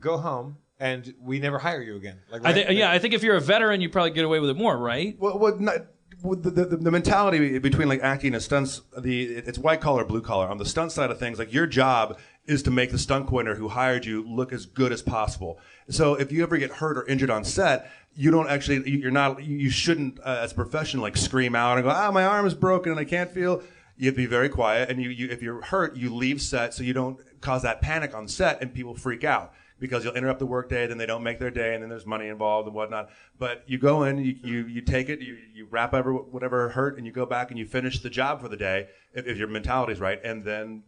go 0.00 0.16
home," 0.16 0.56
and 0.80 1.14
we 1.20 1.38
never 1.38 1.58
hire 1.58 1.82
you 1.82 1.96
again. 1.96 2.18
Like, 2.30 2.42
I 2.42 2.44
right? 2.46 2.54
think, 2.66 2.70
yeah, 2.78 2.90
I 2.90 2.98
think 2.98 3.14
if 3.14 3.22
you're 3.22 3.36
a 3.36 3.40
veteran, 3.40 3.80
you 3.80 3.88
probably 3.88 4.10
get 4.10 4.24
away 4.24 4.40
with 4.40 4.50
it 4.50 4.56
more, 4.56 4.76
right? 4.76 5.16
Well, 5.18 5.38
well 5.38 5.56
not, 5.58 5.76
well, 5.76 5.86
the, 6.22 6.50
the, 6.50 6.76
the 6.76 6.90
mentality 6.90 7.58
between 7.58 7.88
like 7.88 8.00
acting 8.00 8.34
and 8.34 8.42
stunts, 8.42 8.82
the 8.96 9.24
it's 9.24 9.58
white 9.58 9.80
collar, 9.80 10.04
blue 10.04 10.22
collar. 10.22 10.46
On 10.46 10.58
the 10.58 10.64
stunt 10.64 10.92
side 10.92 11.10
of 11.10 11.18
things, 11.18 11.38
like 11.38 11.52
your 11.52 11.66
job 11.66 12.18
is 12.46 12.62
to 12.64 12.70
make 12.70 12.90
the 12.90 12.98
stunt 12.98 13.26
coordinator 13.26 13.58
who 13.58 13.68
hired 13.68 14.04
you 14.04 14.22
look 14.28 14.52
as 14.52 14.66
good 14.66 14.92
as 14.92 15.02
possible. 15.02 15.58
So 15.88 16.14
if 16.14 16.32
you 16.32 16.42
ever 16.42 16.56
get 16.56 16.70
hurt 16.70 16.96
or 16.96 17.06
injured 17.06 17.30
on 17.30 17.44
set, 17.44 17.90
you 18.14 18.30
don't 18.30 18.48
actually, 18.48 18.88
you're 18.88 19.10
not, 19.10 19.42
you 19.42 19.70
shouldn't, 19.70 20.20
uh, 20.20 20.40
as 20.42 20.52
a 20.52 20.54
professional, 20.54 21.02
like 21.02 21.16
scream 21.16 21.54
out 21.54 21.78
and 21.78 21.84
go, 21.84 21.90
ah, 21.90 22.10
my 22.10 22.24
arm 22.24 22.46
is 22.46 22.54
broken 22.54 22.92
and 22.92 23.00
I 23.00 23.04
can't 23.04 23.30
feel. 23.30 23.62
You 23.96 24.06
have 24.06 24.14
to 24.14 24.22
be 24.22 24.26
very 24.26 24.48
quiet, 24.48 24.90
and 24.90 25.00
you, 25.00 25.10
you 25.10 25.28
if 25.28 25.42
you're 25.42 25.60
hurt, 25.60 25.96
you 25.96 26.12
leave 26.12 26.40
set 26.40 26.74
so 26.74 26.82
you 26.82 26.92
don't 26.92 27.20
cause 27.40 27.62
that 27.62 27.80
panic 27.80 28.14
on 28.14 28.26
set 28.26 28.60
and 28.60 28.72
people 28.72 28.94
freak 28.94 29.22
out 29.22 29.52
because 29.82 30.04
you'll 30.04 30.14
interrupt 30.14 30.38
the 30.38 30.46
workday, 30.46 30.86
then 30.86 30.96
they 30.96 31.06
don't 31.06 31.24
make 31.24 31.40
their 31.40 31.50
day, 31.50 31.74
and 31.74 31.82
then 31.82 31.90
there's 31.90 32.06
money 32.06 32.28
involved 32.28 32.68
and 32.68 32.74
whatnot. 32.74 33.10
But 33.36 33.64
you 33.66 33.78
go 33.78 34.04
in, 34.04 34.16
you, 34.18 34.36
you, 34.40 34.66
you 34.68 34.80
take 34.80 35.08
it, 35.08 35.20
you, 35.20 35.36
you 35.52 35.66
wrap 35.68 35.92
over 35.92 36.14
whatever 36.14 36.68
hurt, 36.68 36.98
and 36.98 37.04
you 37.04 37.10
go 37.10 37.26
back 37.26 37.50
and 37.50 37.58
you 37.58 37.66
finish 37.66 37.98
the 37.98 38.08
job 38.08 38.40
for 38.40 38.48
the 38.48 38.56
day 38.56 38.86
if, 39.12 39.26
if 39.26 39.36
your 39.36 39.48
mentality's 39.48 39.98
right, 39.98 40.20
and 40.22 40.44
then 40.44 40.84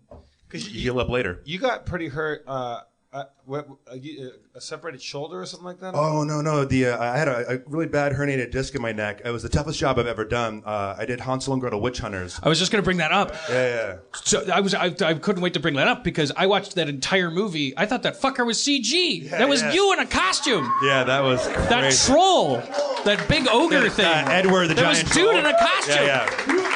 you 0.53 0.61
heal 0.61 1.01
up 1.01 1.09
later. 1.09 1.43
you 1.45 1.59
got 1.59 1.85
pretty 1.87 2.07
hurt. 2.07 2.45
Uh, 2.47 2.83
uh, 3.15 3.25
what, 3.45 3.69
you, 3.95 4.31
uh, 4.35 4.59
a 4.59 4.61
separated 4.61 5.01
shoulder 5.01 5.41
or 5.41 5.47
something 5.47 5.65
like 5.67 5.81
that. 5.81 5.95
Oh 5.95 6.25
no 6.25 6.41
no! 6.41 6.65
The 6.65 6.87
uh, 6.89 6.99
I 7.03 7.17
had 7.17 7.29
a, 7.29 7.55
a 7.55 7.59
really 7.67 7.87
bad 7.87 8.13
herniated 8.13 8.51
disc 8.51 8.75
in 8.75 8.83
my 8.83 8.93
neck. 8.93 9.23
It 9.25 9.31
was 9.31 9.43
the 9.45 9.49
toughest 9.49 9.79
job 9.79 9.99
I've 9.99 10.07
ever 10.07 10.25
done. 10.25 10.63
Uh, 10.67 10.97
I 10.99 11.07
did 11.07 11.21
Hansel 11.21 11.53
and 11.53 11.61
Gretel 11.63 11.81
Witch 11.81 11.99
Hunters. 12.01 12.41
I 12.43 12.49
was 12.49 12.59
just 12.59 12.73
going 12.73 12.83
to 12.83 12.85
bring 12.85 12.97
that 12.99 13.13
up. 13.13 13.35
Yeah 13.49 13.55
yeah. 13.65 13.97
So 14.15 14.45
I 14.53 14.61
was 14.61 14.75
I, 14.75 14.87
I 15.03 15.15
couldn't 15.15 15.43
wait 15.43 15.55
to 15.55 15.61
bring 15.61 15.75
that 15.77 15.89
up 15.89 16.03
because 16.05 16.33
I 16.37 16.47
watched 16.47 16.75
that 16.75 16.89
entire 16.89 17.31
movie. 17.31 17.73
I 17.77 17.87
thought 17.87 18.03
that 18.03 18.21
fucker 18.21 18.45
was 18.45 18.59
CG. 18.59 19.31
that 19.31 19.49
was 19.49 19.63
yeah. 19.63 19.73
you 19.73 19.93
in 19.93 20.01
a 20.01 20.07
costume. 20.07 20.69
Yeah, 20.83 21.05
that 21.05 21.21
was 21.21 21.47
That 21.47 21.81
crazy. 21.81 22.13
troll, 22.13 22.57
that 23.05 23.25
big 23.29 23.47
ogre 23.49 23.85
Yeah, 23.85 23.89
thing. 23.91 24.29
Edward 24.29 24.69
the 24.69 24.75
There 24.75 24.89
was 24.89 24.99
giant 25.03 25.15
dude 25.15 25.25
troll. 25.25 25.39
in 25.39 25.47
a 25.47 25.59
costume. 25.59 25.95
Yeah, 26.07 26.31
yeah. 26.49 26.74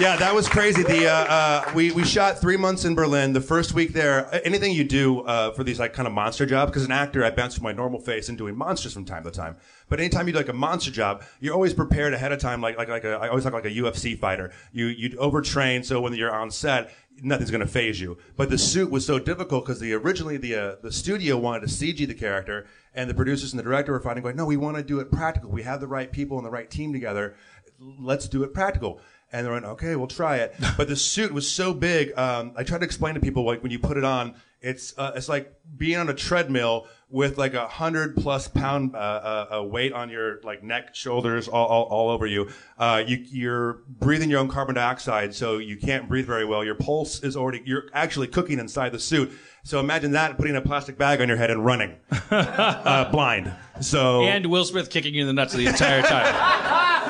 Yeah, 0.00 0.16
that 0.16 0.34
was 0.34 0.48
crazy. 0.48 0.82
The 0.82 1.08
uh, 1.08 1.12
uh, 1.12 1.72
we 1.74 1.92
we 1.92 2.06
shot 2.06 2.40
three 2.40 2.56
months 2.56 2.86
in 2.86 2.94
Berlin. 2.94 3.34
The 3.34 3.40
first 3.42 3.74
week 3.74 3.92
there, 3.92 4.30
anything 4.46 4.72
you 4.72 4.82
do 4.82 5.20
uh, 5.20 5.52
for 5.52 5.62
these 5.62 5.78
like 5.78 5.92
kind 5.92 6.08
of 6.08 6.14
monster 6.14 6.46
jobs, 6.46 6.70
because 6.70 6.86
an 6.86 6.90
actor, 6.90 7.22
I 7.22 7.28
bounce 7.28 7.56
from 7.56 7.64
my 7.64 7.72
normal 7.72 8.00
face 8.00 8.30
and 8.30 8.38
doing 8.38 8.56
monsters 8.56 8.94
from 8.94 9.04
time 9.04 9.24
to 9.24 9.30
time. 9.30 9.58
But 9.90 10.00
anytime 10.00 10.26
you 10.26 10.32
do 10.32 10.38
like 10.38 10.48
a 10.48 10.54
monster 10.54 10.90
job, 10.90 11.22
you're 11.38 11.52
always 11.52 11.74
prepared 11.74 12.14
ahead 12.14 12.32
of 12.32 12.38
time, 12.38 12.62
like 12.62 12.78
like 12.78 12.88
like 12.88 13.04
a, 13.04 13.18
I 13.18 13.28
always 13.28 13.44
talk 13.44 13.52
like 13.52 13.66
a 13.66 13.70
UFC 13.70 14.18
fighter. 14.18 14.52
You 14.72 14.86
you 14.86 15.10
overtrain 15.18 15.84
so 15.84 16.00
when 16.00 16.14
you're 16.14 16.34
on 16.34 16.50
set, 16.50 16.90
nothing's 17.20 17.50
going 17.50 17.60
to 17.60 17.66
phase 17.66 18.00
you. 18.00 18.16
But 18.38 18.48
the 18.48 18.56
suit 18.56 18.90
was 18.90 19.04
so 19.04 19.18
difficult 19.18 19.66
because 19.66 19.80
the 19.80 19.92
originally 19.92 20.38
the 20.38 20.54
uh, 20.54 20.76
the 20.82 20.92
studio 20.92 21.36
wanted 21.36 21.68
to 21.68 21.74
CG 21.74 22.06
the 22.06 22.14
character, 22.14 22.66
and 22.94 23.10
the 23.10 23.14
producers 23.14 23.52
and 23.52 23.58
the 23.58 23.64
director 23.64 23.92
were 23.92 24.00
fighting, 24.00 24.22
going, 24.22 24.36
no, 24.36 24.46
we 24.46 24.56
want 24.56 24.78
to 24.78 24.82
do 24.82 24.98
it 25.00 25.12
practical. 25.12 25.50
We 25.50 25.62
have 25.64 25.78
the 25.78 25.88
right 25.88 26.10
people 26.10 26.38
and 26.38 26.46
the 26.46 26.50
right 26.50 26.70
team 26.70 26.90
together. 26.90 27.34
Let's 27.78 28.28
do 28.28 28.44
it 28.44 28.54
practical. 28.54 29.02
And 29.32 29.46
they 29.46 29.50
went, 29.50 29.64
okay, 29.64 29.94
we'll 29.96 30.06
try 30.08 30.38
it. 30.38 30.54
But 30.76 30.88
the 30.88 30.96
suit 30.96 31.32
was 31.32 31.50
so 31.50 31.74
big. 31.74 32.16
Um, 32.18 32.52
I 32.56 32.64
tried 32.64 32.78
to 32.78 32.84
explain 32.84 33.14
to 33.14 33.20
people 33.20 33.44
like 33.44 33.62
when 33.62 33.70
you 33.70 33.78
put 33.78 33.96
it 33.96 34.04
on, 34.04 34.34
it's 34.62 34.96
uh, 34.98 35.12
it's 35.14 35.28
like 35.28 35.54
being 35.76 35.96
on 35.96 36.08
a 36.10 36.14
treadmill 36.14 36.86
with 37.08 37.38
like 37.38 37.54
a 37.54 37.66
hundred 37.66 38.14
plus 38.16 38.46
pound 38.46 38.94
uh, 38.94 39.46
uh, 39.58 39.62
weight 39.62 39.92
on 39.92 40.10
your 40.10 40.40
like 40.42 40.62
neck, 40.62 40.94
shoulders, 40.94 41.48
all, 41.48 41.66
all, 41.66 41.84
all 41.84 42.10
over 42.10 42.26
you. 42.26 42.50
Uh, 42.78 43.02
you. 43.06 43.16
You're 43.16 43.80
breathing 43.88 44.28
your 44.30 44.38
own 44.38 44.48
carbon 44.48 44.74
dioxide, 44.74 45.34
so 45.34 45.58
you 45.58 45.76
can't 45.76 46.08
breathe 46.08 46.26
very 46.26 46.44
well. 46.44 46.62
Your 46.62 46.74
pulse 46.74 47.22
is 47.22 47.36
already. 47.36 47.62
You're 47.64 47.84
actually 47.94 48.26
cooking 48.26 48.58
inside 48.58 48.92
the 48.92 48.98
suit. 48.98 49.32
So 49.62 49.80
imagine 49.80 50.12
that 50.12 50.36
putting 50.36 50.56
a 50.56 50.60
plastic 50.62 50.96
bag 50.96 51.20
on 51.20 51.28
your 51.28 51.36
head 51.36 51.50
and 51.50 51.64
running, 51.64 51.96
uh, 52.30 53.10
blind. 53.10 53.52
So, 53.80 54.22
And 54.24 54.46
Will 54.46 54.64
Smith 54.64 54.90
kicking 54.90 55.14
you 55.14 55.22
in 55.22 55.26
the 55.26 55.32
nuts 55.32 55.52
the 55.52 55.66
entire 55.66 56.02
time. 56.02 57.06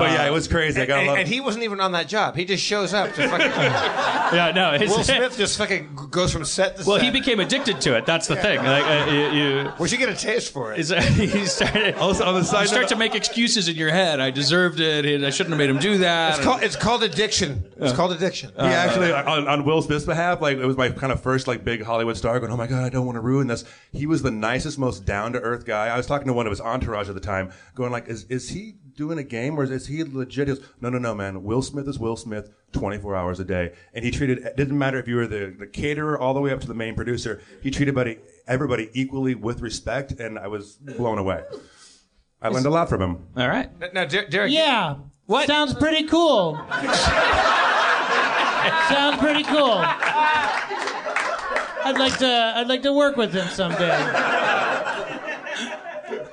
but 0.00 0.10
yeah, 0.12 0.26
it 0.26 0.30
was 0.30 0.48
crazy. 0.48 0.80
I 0.80 0.86
got 0.86 0.96
a 0.96 0.98
and, 1.00 1.08
lot. 1.08 1.18
and 1.20 1.28
he 1.28 1.40
wasn't 1.40 1.64
even 1.64 1.80
on 1.80 1.92
that 1.92 2.08
job. 2.08 2.34
He 2.36 2.44
just 2.44 2.64
shows 2.64 2.92
up. 2.92 3.12
To 3.14 3.28
fucking, 3.28 3.46
yeah, 3.50 4.52
no. 4.54 4.76
His, 4.78 4.90
Will 4.90 5.04
Smith 5.04 5.36
just 5.36 5.56
fucking 5.58 5.96
goes 6.10 6.32
from 6.32 6.44
set 6.44 6.78
to 6.78 6.84
well, 6.86 6.98
set. 6.98 7.04
he 7.04 7.10
became 7.10 7.40
addicted 7.40 7.80
to 7.82 7.96
it. 7.96 8.06
That's 8.06 8.26
the 8.26 8.36
thing. 8.36 8.58
Like 8.58 8.84
uh, 8.84 9.10
you, 9.10 9.20
you 9.30 9.64
Where'd 9.76 9.92
you 9.92 9.98
get 9.98 10.08
a 10.08 10.16
taste 10.16 10.52
for 10.52 10.72
it? 10.72 10.80
is- 10.80 10.90
he 11.16 11.46
started. 11.46 11.94
Also, 11.96 12.24
on 12.24 12.34
the 12.34 12.44
side 12.44 12.62
you 12.62 12.68
start 12.68 12.82
note- 12.82 12.88
to 12.90 12.96
make 12.96 13.14
excuses 13.14 13.68
in 13.68 13.76
your 13.76 13.90
head. 13.90 14.20
I 14.20 14.30
deserved 14.30 14.80
it. 14.80 15.04
and 15.06 15.24
I 15.24 15.30
shouldn't 15.30 15.50
have 15.52 15.58
made 15.58 15.70
him 15.70 15.78
do 15.78 15.98
that. 15.98 16.36
It's 16.36 16.44
called, 16.44 16.62
it's 16.62 16.76
called 16.76 17.02
addiction. 17.02 17.64
It's 17.76 17.92
called 17.92 18.12
addiction. 18.12 18.50
He 18.56 18.60
actually, 18.62 19.12
on, 19.12 19.46
on 19.48 19.64
Will 19.64 19.82
Smith's 19.82 20.04
behalf, 20.04 20.40
like 20.40 20.58
it 20.58 20.66
was 20.66 20.76
my 20.76 20.90
kind 20.90 21.12
of 21.12 21.22
first 21.22 21.46
like 21.46 21.64
big 21.64 21.82
Hollywood 21.82 22.16
star 22.16 22.38
going, 22.40 22.52
"Oh 22.52 22.56
my 22.56 22.66
god, 22.66 22.84
I 22.84 22.88
don't 22.88 23.06
want 23.06 23.16
to 23.16 23.20
ruin 23.20 23.46
this." 23.46 23.64
He 23.92 24.06
was 24.06 24.22
the 24.22 24.30
nicest, 24.30 24.78
most 24.78 25.04
down 25.04 25.32
to 25.32 25.40
earth 25.40 25.64
guy. 25.66 25.88
I 25.88 25.96
was 25.96 26.06
talking 26.06 26.26
to 26.28 26.32
one 26.32 26.46
of 26.46 26.50
his 26.50 26.60
entourage 26.60 27.08
at 27.08 27.14
the 27.14 27.20
time, 27.20 27.52
going 27.74 27.90
like, 27.92 28.08
"Is 28.08 28.24
is 28.24 28.48
he 28.48 28.74
doing 29.00 29.18
a 29.18 29.22
game 29.24 29.58
or 29.58 29.64
is, 29.64 29.70
is 29.70 29.86
he 29.88 30.04
legit?" 30.04 30.46
He 30.48 30.54
goes, 30.54 30.64
"No, 30.80 30.88
no, 30.90 30.98
no, 30.98 31.14
man. 31.14 31.42
Will 31.42 31.62
Smith 31.62 31.88
is 31.88 31.98
Will 31.98 32.16
Smith, 32.16 32.50
24 32.72 33.16
hours 33.16 33.40
a 33.40 33.44
day." 33.44 33.72
And 33.94 34.04
he 34.04 34.10
treated 34.10 34.38
it 34.38 34.56
didn't 34.56 34.78
matter 34.78 34.98
if 34.98 35.08
you 35.08 35.16
were 35.16 35.26
the 35.26 35.54
the 35.58 35.66
caterer 35.66 36.18
all 36.18 36.34
the 36.34 36.40
way 36.40 36.52
up 36.52 36.60
to 36.60 36.66
the 36.68 36.74
main 36.74 36.94
producer. 36.94 37.40
He 37.62 37.70
treated 37.70 37.92
everybody 37.98 38.18
everybody 38.46 38.90
equally 38.92 39.34
with 39.34 39.60
respect, 39.60 40.12
and 40.12 40.38
I 40.38 40.46
was 40.46 40.74
blown 40.76 41.18
away. 41.18 41.42
I 42.42 42.48
learned 42.48 42.66
a 42.66 42.70
lot 42.70 42.88
from 42.88 43.02
him. 43.02 43.26
All 43.36 43.48
right. 43.48 43.68
now, 43.94 44.04
Der- 44.06 44.28
Derek, 44.28 44.52
Yeah. 44.52 44.96
What? 45.26 45.46
Sounds 45.46 45.74
pretty 45.74 46.04
cool. 46.08 46.56
Sounds 48.88 49.16
pretty 49.18 49.44
cool. 49.44 49.80
I'd 51.82 51.96
like 51.98 52.18
to. 52.18 52.52
I'd 52.56 52.68
like 52.68 52.82
to 52.82 52.92
work 52.92 53.16
with 53.16 53.32
him 53.32 53.46
someday. 53.48 54.38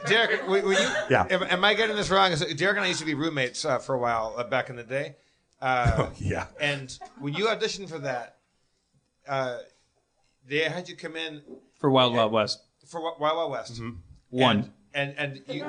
Derek, 0.10 0.48
were, 0.48 0.62
were 0.62 0.74
you? 0.74 0.90
Yeah. 1.10 1.26
Am, 1.30 1.44
am 1.44 1.64
I 1.66 1.74
getting 1.74 1.96
this 1.96 2.10
wrong? 2.10 2.34
Derek 2.36 2.78
and 2.78 2.86
I 2.86 2.88
used 2.88 3.00
to 3.00 3.06
be 3.06 3.14
roommates 3.14 3.66
uh, 3.66 3.80
for 3.80 3.96
a 3.96 4.00
while 4.00 4.36
uh, 4.38 4.44
back 4.44 4.70
in 4.70 4.76
the 4.76 4.84
day. 4.84 5.16
Uh, 5.62 6.10
Yeah. 6.18 6.48
And 6.60 6.98
when 7.20 7.34
you 7.34 7.46
auditioned 7.46 7.90
for 7.90 8.00
that, 8.00 8.38
uh, 9.28 9.60
they 10.48 10.60
had 10.60 10.88
you 10.88 10.96
come 10.96 11.16
in 11.16 11.42
For 11.80 11.90
Wild 11.90 12.14
Wild 12.14 12.32
West. 12.32 12.62
for 12.88 13.02
Wild 13.02 13.20
Wild 13.20 13.52
West. 13.52 13.74
Mm-hmm. 13.76 13.92
One. 14.30 14.74
And 14.94 15.14
and, 15.18 15.42
and 15.48 15.56
you, 15.56 15.66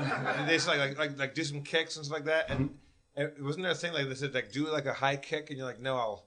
they 0.46 0.58
said 0.58 0.78
like, 0.78 0.90
like 0.90 0.98
like 0.98 1.18
like 1.18 1.34
do 1.34 1.44
some 1.44 1.62
kicks 1.62 1.96
and 1.96 2.06
stuff 2.06 2.16
like 2.18 2.24
that. 2.26 2.48
And, 2.50 2.70
and 3.16 3.32
wasn't 3.40 3.64
there 3.64 3.72
a 3.72 3.74
thing 3.74 3.92
like 3.92 4.08
they 4.08 4.14
said 4.14 4.32
like 4.32 4.52
do 4.52 4.68
like 4.70 4.86
a 4.86 4.92
high 4.92 5.16
kick 5.16 5.50
and 5.50 5.58
you're 5.58 5.66
like 5.66 5.80
no 5.80 5.96
I'll 5.96 6.24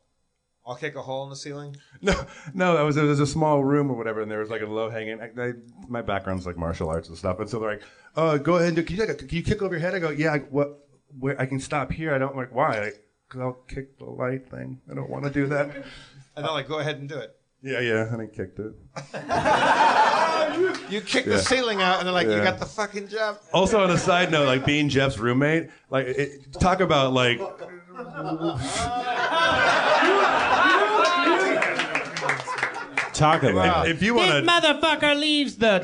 I'll 0.65 0.75
kick 0.75 0.95
a 0.95 1.01
hole 1.01 1.23
in 1.23 1.29
the 1.29 1.35
ceiling. 1.35 1.75
No, 2.03 2.13
no, 2.53 2.75
that 2.75 2.81
was 2.83 2.97
it 2.97 3.03
was 3.03 3.19
a 3.19 3.27
small 3.27 3.63
room 3.63 3.91
or 3.91 3.95
whatever, 3.97 4.21
and 4.21 4.31
there 4.31 4.39
was 4.39 4.49
like 4.49 4.61
a 4.61 4.65
low 4.65 4.89
hanging. 4.89 5.19
I, 5.21 5.29
I, 5.39 5.51
my 5.87 6.01
background's 6.01 6.45
like 6.47 6.57
martial 6.57 6.89
arts 6.89 7.09
and 7.09 7.17
stuff, 7.17 7.39
and 7.39 7.47
so 7.49 7.59
they're 7.59 7.71
like, 7.71 7.83
"Oh, 8.15 8.37
go 8.39 8.55
ahead 8.55 8.67
and 8.69 8.75
do. 8.77 8.83
Can 8.83 8.95
you, 8.95 9.05
like, 9.05 9.17
can 9.17 9.29
you 9.29 9.43
kick 9.43 9.61
over 9.61 9.75
your 9.75 9.81
head?" 9.81 9.93
I 9.93 9.99
go, 9.99 10.09
"Yeah, 10.09 10.33
I, 10.33 10.39
what? 10.39 10.87
Where 11.19 11.39
I 11.39 11.45
can 11.45 11.59
stop 11.59 11.91
here. 11.91 12.13
I 12.13 12.17
don't 12.17 12.35
like 12.35 12.53
why? 12.55 12.91
Because 13.27 13.41
I'll 13.41 13.59
kick 13.67 13.97
the 13.99 14.05
light 14.05 14.49
thing. 14.49 14.81
I 14.89 14.93
don't 14.95 15.09
want 15.09 15.25
to 15.25 15.29
do 15.31 15.47
that." 15.47 15.85
And 16.35 16.45
they're 16.45 16.53
like 16.53 16.69
go 16.69 16.79
ahead 16.79 16.95
and 16.97 17.09
do 17.09 17.17
it. 17.17 17.35
Yeah, 17.61 17.81
yeah, 17.81 18.11
and 18.11 18.21
I 18.21 18.25
kicked 18.27 18.57
it. 18.59 18.73
You 20.91 21.01
kick 21.01 21.25
Yeah. 21.25 21.33
the 21.33 21.39
ceiling 21.39 21.81
out 21.81 21.99
and 21.99 22.05
they're 22.07 22.13
like 22.13 22.27
you 22.27 22.41
got 22.43 22.57
the 22.59 22.65
fucking 22.65 23.07
job. 23.09 23.37
Also, 23.53 23.81
on 23.83 23.91
a 23.91 23.97
side 23.97 24.31
note, 24.31 24.45
like 24.47 24.65
being 24.65 24.89
Jeff's 24.89 25.17
roommate, 25.17 25.69
like 25.89 26.07
it, 26.07 26.51
talk 26.53 26.79
about 26.81 27.13
like 27.13 27.39
Talk 33.21 33.43
about 33.43 33.85
it. 33.87 33.91
if 33.91 34.01
you 34.01 34.15
This 34.15 34.29
want 34.29 34.45
to. 34.45 34.51
motherfucker 34.51 35.19
leaves 35.19 35.55
the 35.57 35.79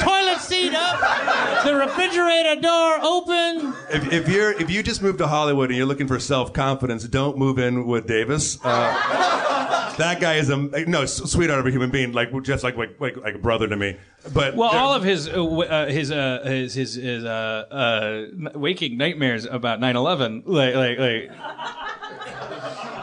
toilet 0.00 0.40
seat 0.40 0.74
up, 0.74 1.64
the 1.64 1.74
refrigerator 1.74 2.60
door 2.60 2.98
open. 3.02 3.72
If, 3.90 4.12
if 4.12 4.28
you're 4.28 4.52
if 4.60 4.70
you 4.70 4.82
just 4.82 5.00
moved 5.00 5.18
to 5.18 5.26
Hollywood 5.26 5.70
and 5.70 5.76
you're 5.78 5.86
looking 5.86 6.06
for 6.06 6.18
self 6.20 6.52
confidence, 6.52 7.04
don't 7.04 7.38
move 7.38 7.58
in 7.58 7.86
with 7.86 8.06
Davis. 8.06 8.58
Uh, 8.62 9.94
that 9.96 10.20
guy 10.20 10.34
is 10.34 10.50
a 10.50 10.56
no 10.86 11.02
s- 11.02 11.16
sweetheart 11.30 11.60
of 11.60 11.66
a 11.66 11.70
human 11.70 11.90
being, 11.90 12.12
like 12.12 12.28
just 12.42 12.62
like 12.62 12.76
like 12.76 13.00
like, 13.00 13.16
like 13.16 13.34
a 13.36 13.38
brother 13.38 13.66
to 13.66 13.76
me. 13.76 13.96
But 14.34 14.54
Well, 14.54 14.68
all 14.68 14.92
of 14.92 15.02
his 15.02 15.28
uh, 15.28 15.32
w- 15.32 15.62
uh, 15.62 15.86
his 15.88 16.10
uh, 16.10 16.42
his 16.44 16.74
his, 16.74 16.94
his 16.94 17.24
uh, 17.24 17.64
uh, 17.70 18.26
n- 18.32 18.48
waking 18.54 18.98
nightmares 18.98 19.46
about 19.46 19.80
9/11, 19.80 20.42
like 20.44 20.74
like 20.74 20.98
like. 20.98 22.95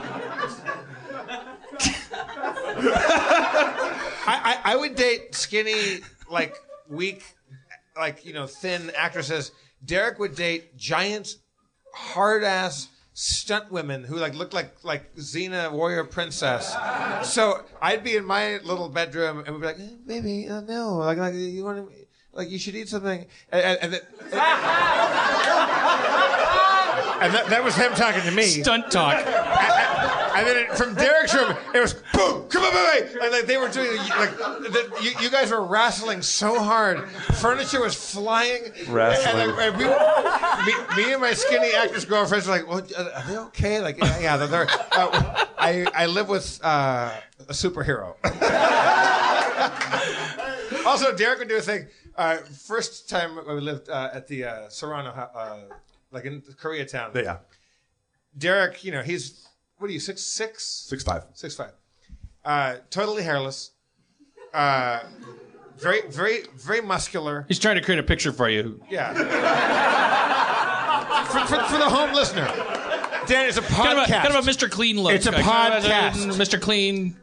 I, 2.76 4.60
I, 4.64 4.74
I 4.74 4.76
would 4.76 4.96
date 4.96 5.36
skinny, 5.36 6.00
like 6.30 6.56
weak, 6.90 7.24
like 7.96 8.26
you 8.26 8.34
know, 8.34 8.48
thin 8.48 8.92
actresses. 8.98 9.52
Derek 9.84 10.20
would 10.20 10.36
date 10.36 10.78
giant, 10.78 11.36
hard 11.94 12.44
ass 12.44 12.88
stunt 13.14 13.72
women 13.72 14.04
who 14.04 14.16
like 14.16 14.34
look 14.36 14.54
like 14.54 14.76
like 14.84 15.16
Xena 15.16 15.72
warrior 15.72 16.04
princess. 16.04 16.76
So 17.24 17.64
I'd 17.82 18.04
be 18.04 18.16
in 18.16 18.26
my 18.26 18.58
little 18.64 18.90
bedroom 18.90 19.44
and 19.46 19.56
we'd 19.56 19.62
be 19.62 19.68
like, 19.68 19.80
eh, 19.80 19.96
baby, 20.06 20.48
uh, 20.50 20.62
no, 20.62 20.96
like, 20.96 21.18
like 21.18 21.34
you 21.34 21.64
want 21.64 21.90
to. 21.90 21.96
Like 22.36 22.50
you 22.50 22.58
should 22.58 22.74
eat 22.74 22.90
something, 22.90 23.28
and, 23.52 23.62
and, 23.62 23.78
and, 23.84 23.94
and 23.94 24.02
that, 27.32 27.46
that 27.50 27.64
was 27.64 27.76
him 27.76 27.94
talking 27.94 28.24
to 28.24 28.32
me. 28.32 28.42
Stunt 28.42 28.90
talk. 28.90 29.24
And 30.36 30.48
then 30.48 30.58
it, 30.58 30.78
from 30.78 30.96
Derek's 30.96 31.34
room, 31.34 31.56
it 31.74 31.80
was 31.80 31.94
boom, 32.14 32.48
come 32.50 32.64
on, 32.64 32.74
baby. 32.74 33.20
And 33.22 33.32
like 33.32 33.46
they 33.46 33.58
were 33.58 33.70
doing, 33.70 33.96
like 33.98 34.38
the, 34.38 35.00
you, 35.02 35.12
you 35.22 35.30
guys 35.30 35.52
were 35.52 35.66
wrestling 35.66 36.22
so 36.22 36.62
hard, 36.62 37.08
furniture 37.40 37.82
was 37.82 37.96
flying. 37.96 38.64
Wrestling. 38.88 39.50
And, 39.50 39.60
and 39.60 39.78
we, 39.78 39.86
me, 39.86 41.06
me 41.06 41.14
and 41.14 41.22
my 41.22 41.34
skinny 41.34 41.74
actress 41.74 42.06
girlfriends 42.06 42.48
were 42.48 42.54
like, 42.54 42.68
well, 42.68 42.80
are 42.80 43.28
they 43.28 43.38
okay? 43.38 43.82
Like, 43.82 43.98
yeah, 44.00 44.20
yeah 44.20 44.38
they're. 44.38 44.48
they're 44.48 44.68
uh, 44.92 45.46
I 45.64 45.88
I 45.96 46.06
live 46.08 46.28
with 46.28 46.60
uh, 46.62 47.14
a 47.48 47.54
superhero. 47.54 48.16
also, 50.86 51.16
Derek 51.16 51.40
would 51.40 51.48
do 51.48 51.58
a 51.58 51.62
thing. 51.62 51.88
Uh, 52.18 52.38
first 52.38 53.10
time 53.10 53.40
we 53.48 53.62
lived 53.62 53.90
uh, 53.90 54.10
at 54.14 54.28
the 54.28 54.44
uh, 54.44 54.70
Serrano, 54.70 55.12
uh, 55.12 55.60
like 56.12 56.26
in 56.26 56.42
Koreatown. 56.42 57.16
yeah, 57.16 57.38
Derek, 58.38 58.84
you 58.84 58.92
know, 58.92 59.02
he's 59.02 59.48
what 59.84 59.90
are 59.90 59.94
you 59.94 60.00
six 60.00 60.22
six 60.24 60.64
six 60.64 61.04
five 61.04 61.26
six 61.34 61.56
five? 61.56 61.74
uh, 62.46 62.76
totally 62.90 63.22
hairless, 63.22 63.72
uh, 64.54 65.02
very 65.78 66.04
very 66.10 66.44
very 66.56 66.80
muscular. 66.80 67.44
He's 67.50 67.60
trying 67.60 67.76
to 67.76 67.82
create 67.82 68.00
a 68.00 68.04
picture 68.04 68.32
for 68.32 68.48
you. 68.48 68.82
Yeah. 68.90 69.12
for, 71.26 71.40
for, 71.48 71.64
for 71.66 71.78
the 71.78 71.90
home 71.90 72.14
listener, 72.14 72.46
Dan, 73.28 73.50
it's 73.50 73.58
a 73.58 73.62
podcast. 73.62 73.76
Kind 73.84 74.00
of, 74.00 74.08
a, 74.08 74.12
kind 74.12 74.36
of 74.36 74.48
a 74.48 74.50
Mr. 74.50 74.72
Clean 74.72 74.98
look. 74.98 75.14
It's 75.14 75.26
a 75.26 75.32
Like, 75.32 75.44
kind 75.44 75.74
of 75.74 75.84
a- 75.84 75.88
podcast. 75.90 76.38
Mr. 76.38 76.62
Clean. 76.62 77.18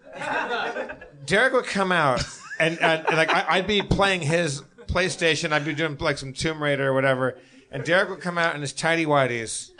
Derek 1.24 1.54
would 1.54 1.64
come 1.64 1.92
out, 1.92 2.22
and, 2.58 2.78
and, 2.82 3.06
and 3.06 3.16
like 3.16 3.32
I, 3.32 3.46
I'd 3.48 3.66
be 3.66 3.80
playing 3.80 4.20
his 4.20 4.60
PlayStation. 4.86 5.52
I'd 5.52 5.64
be 5.64 5.72
doing 5.74 5.96
like 5.98 6.18
some 6.18 6.34
Tomb 6.34 6.62
Raider 6.62 6.88
or 6.88 6.92
whatever. 6.92 7.38
And 7.72 7.84
Derek 7.84 8.08
would 8.08 8.20
come 8.20 8.36
out 8.36 8.56
in 8.56 8.60
his 8.60 8.72
tidy 8.72 9.06
whities, 9.06 9.70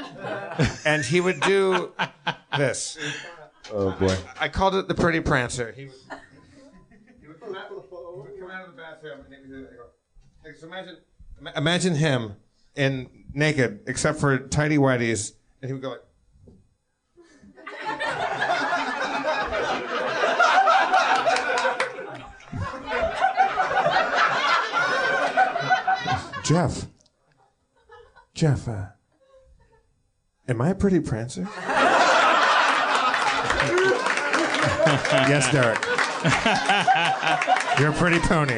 and 0.87 1.05
he 1.05 1.21
would 1.21 1.41
do 1.41 1.93
this. 2.57 2.97
Oh 3.73 3.91
boy. 3.93 4.17
I 4.39 4.49
called 4.49 4.77
it 4.77 4.87
the 4.87 4.95
Pretty 4.95 5.21
Prancer. 5.21 5.73
He 5.73 5.87
would, 5.87 5.95
he 7.21 7.27
would 7.29 7.41
come, 7.41 7.57
out, 7.57 7.71
would 7.73 8.39
come 8.39 8.51
out 8.51 8.69
of 8.69 8.77
the 8.77 8.81
bathroom 8.81 9.21
and 9.25 9.35
he 9.47 9.53
would 9.53 9.71
go. 9.71 9.87
Like, 10.45 10.57
so 10.57 10.67
imagine, 10.67 10.99
imagine 11.57 11.95
him 11.97 12.37
in 12.77 13.11
naked 13.35 13.81
except 13.87 14.21
for 14.21 14.39
tidy 14.39 14.79
whities, 14.79 15.35
and 15.61 15.69
he 15.69 15.73
would 15.73 15.83
go 15.83 15.91
like. 15.91 16.03
Jeff. 26.45 26.87
Jeff, 28.41 28.67
uh, 28.69 28.87
am 30.49 30.63
I 30.63 30.71
a 30.71 30.75
pretty 30.75 30.99
prancer? 30.99 31.47
yes, 35.29 35.53
Derek. 35.53 35.79
You're 37.79 37.91
a 37.91 37.93
pretty 37.93 38.19
pony. 38.21 38.55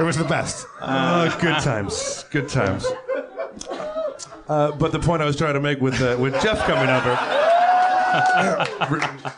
it 0.00 0.02
was 0.02 0.16
the 0.16 0.24
best. 0.24 0.66
Oh, 0.82 1.38
good 1.40 1.60
times. 1.62 2.24
Good 2.32 2.48
times. 2.48 2.86
Uh, 4.48 4.72
but 4.72 4.90
the 4.90 4.98
point 4.98 5.22
I 5.22 5.26
was 5.26 5.36
trying 5.36 5.54
to 5.54 5.60
make 5.60 5.80
with 5.80 6.02
uh, 6.02 6.16
with 6.18 6.32
Jeff 6.42 6.58
coming 6.66 6.90
over, 6.90 7.16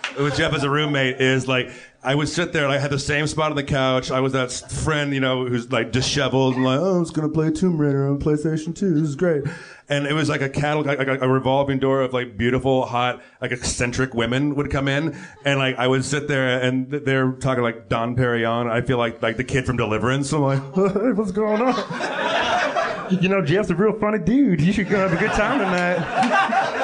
with 0.19 0.37
Jeff 0.37 0.53
as 0.53 0.63
a 0.63 0.71
roommate, 0.71 1.21
is 1.21 1.47
like 1.47 1.71
I 2.03 2.15
would 2.15 2.29
sit 2.29 2.53
there 2.53 2.63
and 2.63 2.73
I 2.73 2.79
had 2.79 2.91
the 2.93 2.99
same 2.99 3.27
spot 3.27 3.51
on 3.51 3.57
the 3.57 3.65
couch. 3.65 4.11
I 4.11 4.21
was 4.21 4.33
that 4.33 4.53
friend, 4.53 5.13
you 5.13 5.19
know, 5.19 5.45
who's 5.47 5.73
like 5.73 5.91
disheveled 5.91 6.55
and 6.55 6.65
like, 6.65 6.79
oh, 6.79 6.97
I 6.97 6.99
was 6.99 7.11
gonna 7.11 7.29
play 7.29 7.51
Tomb 7.51 7.79
Raider 7.79 8.07
on 8.07 8.21
PlayStation 8.21 8.77
2. 8.77 8.95
This 8.95 9.09
is 9.09 9.17
great. 9.17 9.45
And 9.89 10.07
it 10.07 10.13
was 10.13 10.29
like 10.29 10.41
a 10.41 10.49
catalog, 10.49 10.87
like 10.87 11.09
a, 11.09 11.19
a 11.21 11.29
revolving 11.29 11.79
door 11.79 12.03
of 12.03 12.13
like 12.13 12.37
beautiful, 12.37 12.87
hot, 12.87 13.23
like 13.41 13.51
eccentric 13.53 14.15
women 14.15 14.55
would 14.55 14.71
come 14.71 14.89
in, 14.89 15.17
and 15.45 15.59
like 15.59 15.77
I 15.79 15.89
would 15.89 16.05
sit 16.05 16.29
there 16.29 16.61
and 16.61 16.91
they're 16.91 17.33
talking 17.33 17.63
like 17.63 17.89
Don 17.89 18.17
Perignon. 18.17 18.71
I 18.71 18.83
feel 18.83 18.99
like 18.99 19.21
like 19.23 19.37
the 19.37 19.45
kid 19.45 19.67
from 19.67 19.77
Deliverance. 19.77 20.33
I'm 20.33 20.43
like, 20.43 20.61
hey, 20.75 21.13
what's 21.13 21.33
going 21.33 21.61
on? 21.61 23.21
you 23.21 23.29
know, 23.29 23.45
Jeff's 23.45 23.71
a 23.71 23.75
real 23.75 23.99
funny 23.99 24.19
dude. 24.19 24.61
You 24.61 24.73
should 24.73 24.89
go 24.89 24.97
have 24.97 25.13
a 25.13 25.17
good 25.17 25.33
time 25.33 25.59
tonight. 25.59 26.83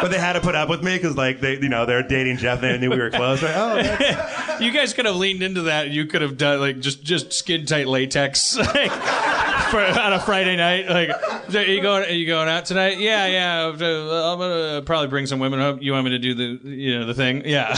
But 0.00 0.10
they 0.10 0.18
had 0.18 0.34
to 0.34 0.40
put 0.40 0.54
up 0.54 0.68
with 0.68 0.82
me 0.82 0.96
because, 0.96 1.16
like, 1.16 1.40
they, 1.40 1.58
you 1.58 1.68
know, 1.68 1.86
they're 1.86 2.02
dating 2.02 2.36
Jeff. 2.38 2.60
They 2.60 2.76
knew 2.78 2.90
we 2.90 2.98
were 2.98 3.10
close. 3.10 3.42
Like, 3.42 3.56
oh, 3.56 3.76
that's- 3.82 4.42
You 4.60 4.70
guys 4.70 4.94
could 4.94 5.04
have 5.04 5.16
leaned 5.16 5.42
into 5.42 5.62
that. 5.62 5.90
You 5.90 6.06
could 6.06 6.22
have 6.22 6.38
done 6.38 6.60
like 6.60 6.80
just 6.80 7.02
just 7.04 7.30
skin 7.34 7.66
tight 7.66 7.86
latex 7.86 8.56
like, 8.74 8.90
for, 8.90 9.80
on 9.82 10.14
a 10.14 10.18
Friday 10.20 10.56
night. 10.56 10.88
Like, 10.88 11.10
are 11.54 11.62
you 11.62 11.82
going? 11.82 12.04
Are 12.04 12.10
you 12.12 12.26
going 12.26 12.48
out 12.48 12.64
tonight? 12.64 12.98
Yeah, 12.98 13.26
yeah. 13.26 13.66
I'm 13.68 13.76
gonna 13.78 14.80
probably 14.86 15.08
bring 15.08 15.26
some 15.26 15.40
women 15.40 15.60
up. 15.60 15.82
You 15.82 15.92
want 15.92 16.06
me 16.06 16.12
to 16.12 16.18
do 16.18 16.32
the 16.34 16.68
you 16.70 16.98
know 16.98 17.04
the 17.04 17.12
thing? 17.12 17.42
Yeah. 17.44 17.74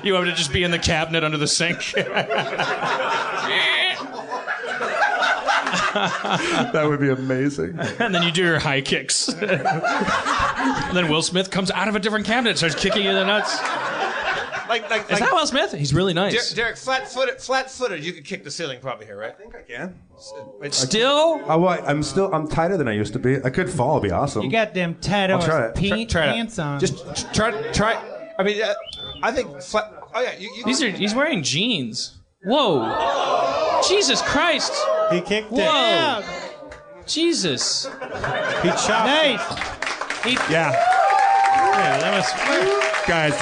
you 0.02 0.14
want 0.14 0.24
me 0.24 0.30
to 0.32 0.36
just 0.36 0.52
be 0.52 0.64
in 0.64 0.72
the 0.72 0.80
cabinet 0.80 1.22
under 1.22 1.38
the 1.38 1.46
sink? 1.46 1.94
that 6.72 6.84
would 6.88 7.00
be 7.00 7.08
amazing. 7.10 7.78
and 7.98 8.14
then 8.14 8.22
you 8.22 8.30
do 8.32 8.42
your 8.42 8.58
high 8.58 8.80
kicks. 8.80 9.28
and 9.32 10.96
then 10.96 11.08
Will 11.08 11.22
Smith 11.22 11.50
comes 11.50 11.70
out 11.70 11.88
of 11.88 11.96
a 11.96 12.00
different 12.00 12.26
cabinet, 12.26 12.50
and 12.50 12.58
starts 12.58 12.74
kicking 12.76 13.02
you 13.02 13.10
in 13.10 13.16
the 13.16 13.24
nuts. 13.24 13.58
Like, 14.68 14.88
like, 14.88 15.02
Is 15.06 15.10
like 15.10 15.20
that 15.20 15.32
Will 15.32 15.46
Smith? 15.48 15.72
He's 15.72 15.92
really 15.92 16.14
nice. 16.14 16.50
Der- 16.50 16.54
Derek, 16.62 16.76
flat-footed, 16.76 17.40
flat-footed. 17.40 18.04
You 18.04 18.12
could 18.12 18.24
kick 18.24 18.44
the 18.44 18.52
ceiling 18.52 18.78
probably 18.80 19.04
here, 19.06 19.18
right? 19.18 19.30
I 19.32 19.34
think 19.34 19.52
I 19.56 19.62
can. 19.62 19.96
Still, 20.70 21.40
Oh. 21.48 21.66
I'm 21.66 22.04
still, 22.04 22.32
I'm 22.32 22.46
tighter 22.46 22.76
than 22.76 22.86
I 22.86 22.92
used 22.92 23.12
to 23.14 23.18
be. 23.18 23.42
I 23.42 23.50
could 23.50 23.68
fall. 23.68 23.98
It'd 23.98 24.08
be 24.08 24.14
awesome. 24.14 24.42
You 24.44 24.50
got 24.50 24.72
them 24.72 24.94
tight 25.00 25.30
I'll 25.30 25.38
ass 25.38 25.44
try 25.44 25.66
it. 25.66 25.74
pe- 25.74 26.04
Try 26.04 26.26
it 26.26 26.28
out. 26.28 26.34
pants 26.36 26.58
on. 26.60 26.78
Just 26.78 27.34
try, 27.34 27.50
try. 27.72 27.94
I 28.38 28.44
mean, 28.44 28.62
uh, 28.62 28.72
I 29.24 29.32
think 29.32 29.60
flat. 29.60 29.92
Oh 30.14 30.20
yeah, 30.20 30.38
you. 30.38 30.52
you 30.56 30.64
these 30.64 30.80
are 30.82 30.88
he's 30.90 31.14
wearing 31.16 31.42
jeans. 31.42 32.16
Whoa, 32.44 33.82
Jesus 33.88 34.22
Christ! 34.22 34.72
He 35.10 35.20
kicked 35.20 35.50
Whoa, 35.50 35.58
it. 35.58 35.62
yeah. 35.64 36.22
Jesus! 37.06 37.84
He 37.86 37.90
chopped 38.70 39.06
Nice. 39.06 39.40
yeah. 40.50 40.70
Yeah, 40.70 41.98
that 41.98 42.12
was. 42.14 42.30
Guys, 43.08 43.34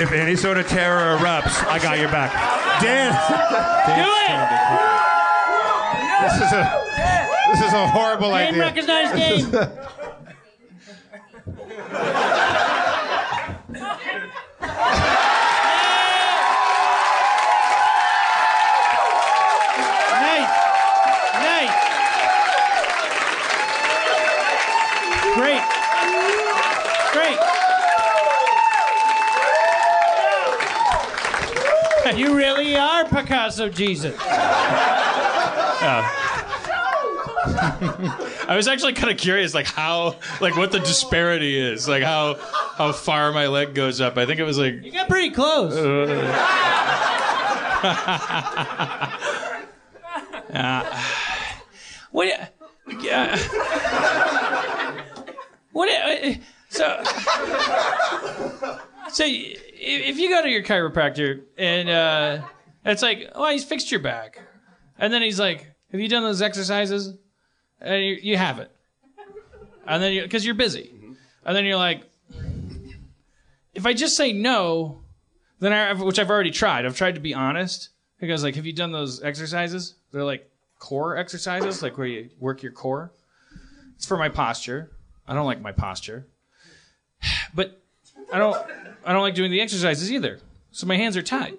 if 0.00 0.10
any 0.12 0.34
sort 0.34 0.56
of 0.58 0.66
terror 0.66 1.16
erupts, 1.18 1.62
I 1.68 1.78
got 1.78 1.98
your 1.98 2.08
back. 2.08 2.32
Dan. 2.80 3.12
This 6.22 6.34
is 6.46 6.52
a. 6.52 6.80
This 7.52 7.60
is 7.68 7.72
a 7.72 7.86
horrible 7.88 8.30
Game 8.30 8.54
idea. 8.54 8.62
recognized 8.62 9.14
game. 9.14 9.50
nice. 13.70 15.14
You 32.18 32.36
really 32.36 32.76
are 32.76 33.04
Picasso 33.04 33.68
Jesus. 33.68 34.16
I 38.46 38.54
was 38.56 38.68
actually 38.68 38.92
kind 38.94 39.10
of 39.10 39.18
curious, 39.18 39.52
like 39.54 39.66
how, 39.66 40.16
like 40.40 40.56
what 40.56 40.72
the 40.72 40.78
disparity 40.80 41.58
is, 41.58 41.86
like 41.88 42.02
how 42.02 42.34
how 42.76 42.92
far 42.92 43.32
my 43.32 43.48
leg 43.48 43.74
goes 43.74 44.00
up. 44.00 44.16
I 44.16 44.26
think 44.26 44.40
it 44.40 44.44
was 44.44 44.58
like 44.58 44.82
You 44.82 44.92
got 44.92 45.08
pretty 45.08 45.30
close. 45.30 45.74
what? 52.10 52.54
Yeah. 53.00 53.38
What? 55.72 55.88
uh, 55.88 56.34
So, 56.68 57.02
so 59.14 59.24
if 59.26 60.18
you 60.18 60.28
go 60.28 60.42
to 60.42 60.48
your 60.48 60.64
chiropractor 60.64 61.42
and 61.56 61.88
uh, 61.88 62.42
it's 62.84 63.00
like, 63.00 63.30
oh, 63.34 63.48
he's 63.48 63.64
fixed 63.64 63.92
your 63.92 64.00
back, 64.00 64.40
and 64.98 65.12
then 65.12 65.22
he's 65.22 65.38
like, 65.38 65.72
have 65.92 66.00
you 66.00 66.08
done 66.08 66.24
those 66.24 66.42
exercises? 66.42 67.14
And 67.80 68.04
you, 68.04 68.18
you 68.20 68.36
haven't, 68.36 68.70
and 69.86 70.02
then 70.02 70.20
because 70.22 70.44
you're 70.44 70.54
busy, 70.54 70.92
and 71.44 71.56
then 71.56 71.64
you're 71.64 71.76
like, 71.76 72.02
if 73.74 73.86
I 73.86 73.92
just 73.92 74.16
say 74.16 74.32
no, 74.32 75.02
then 75.60 75.72
I, 75.72 75.92
which 75.92 76.18
I've 76.18 76.30
already 76.30 76.50
tried. 76.50 76.84
I've 76.84 76.96
tried 76.96 77.14
to 77.14 77.20
be 77.20 77.34
honest. 77.34 77.90
He 78.18 78.26
goes 78.26 78.42
like, 78.42 78.56
have 78.56 78.66
you 78.66 78.72
done 78.72 78.90
those 78.90 79.22
exercises? 79.22 79.94
They're 80.10 80.24
like 80.24 80.50
core 80.80 81.16
exercises, 81.16 81.82
like 81.82 81.98
where 81.98 82.06
you 82.06 82.30
work 82.40 82.62
your 82.62 82.72
core. 82.72 83.12
It's 83.96 84.06
for 84.06 84.16
my 84.16 84.28
posture. 84.28 84.90
I 85.28 85.34
don't 85.34 85.46
like 85.46 85.60
my 85.60 85.72
posture. 85.72 86.26
But 87.54 87.80
I 88.32 88.38
don't 88.38 88.56
I 89.04 89.12
don't 89.12 89.22
like 89.22 89.34
doing 89.34 89.50
the 89.50 89.60
exercises 89.60 90.10
either. 90.10 90.38
So 90.70 90.86
my 90.86 90.96
hands 90.96 91.16
are 91.16 91.22
tied. 91.22 91.54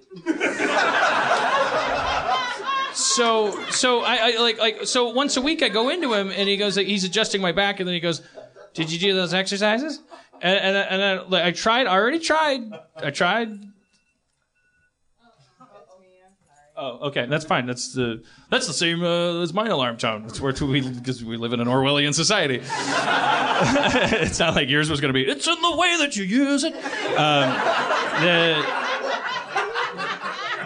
so 2.92 3.62
so 3.70 4.00
I, 4.00 4.16
I 4.16 4.36
like 4.40 4.58
like 4.58 4.86
so 4.86 5.10
once 5.10 5.36
a 5.36 5.40
week 5.40 5.62
I 5.62 5.68
go 5.68 5.88
into 5.88 6.12
him 6.12 6.30
and 6.30 6.48
he 6.48 6.56
goes 6.56 6.76
he's 6.76 7.04
adjusting 7.04 7.40
my 7.40 7.52
back 7.52 7.80
and 7.80 7.86
then 7.86 7.94
he 7.94 8.00
goes, 8.00 8.22
"Did 8.74 8.92
you 8.92 8.98
do 8.98 9.14
those 9.14 9.32
exercises?" 9.32 10.02
And 10.42 10.58
and, 10.58 10.76
and 10.76 11.02
I, 11.02 11.22
like, 11.22 11.44
I 11.44 11.50
tried. 11.52 11.86
I 11.86 11.96
already 11.96 12.18
tried. 12.18 12.60
I 12.96 13.10
tried. 13.10 13.48
Oh, 16.78 17.08
okay, 17.08 17.24
that's 17.24 17.46
fine. 17.46 17.64
That's 17.64 17.94
the 17.94 18.22
that's 18.50 18.66
the 18.66 18.74
same 18.74 19.02
uh, 19.02 19.40
as 19.40 19.54
my 19.54 19.66
alarm 19.66 19.96
tone. 19.96 20.26
It's 20.26 20.38
where 20.40 20.52
we 20.60 20.82
because 20.86 21.24
we 21.24 21.38
live 21.38 21.54
in 21.54 21.60
an 21.60 21.68
Orwellian 21.68 22.12
society. 22.14 22.56
it's 22.62 24.38
not 24.38 24.54
like 24.54 24.68
yours 24.68 24.90
was 24.90 25.00
going 25.00 25.08
to 25.08 25.14
be. 25.14 25.26
It's 25.26 25.46
in 25.46 25.60
the 25.62 25.74
way 25.76 25.96
that 25.98 26.16
you 26.16 26.24
use 26.24 26.64
it. 26.64 26.74
Um, 27.16 27.50
the, 28.22 28.62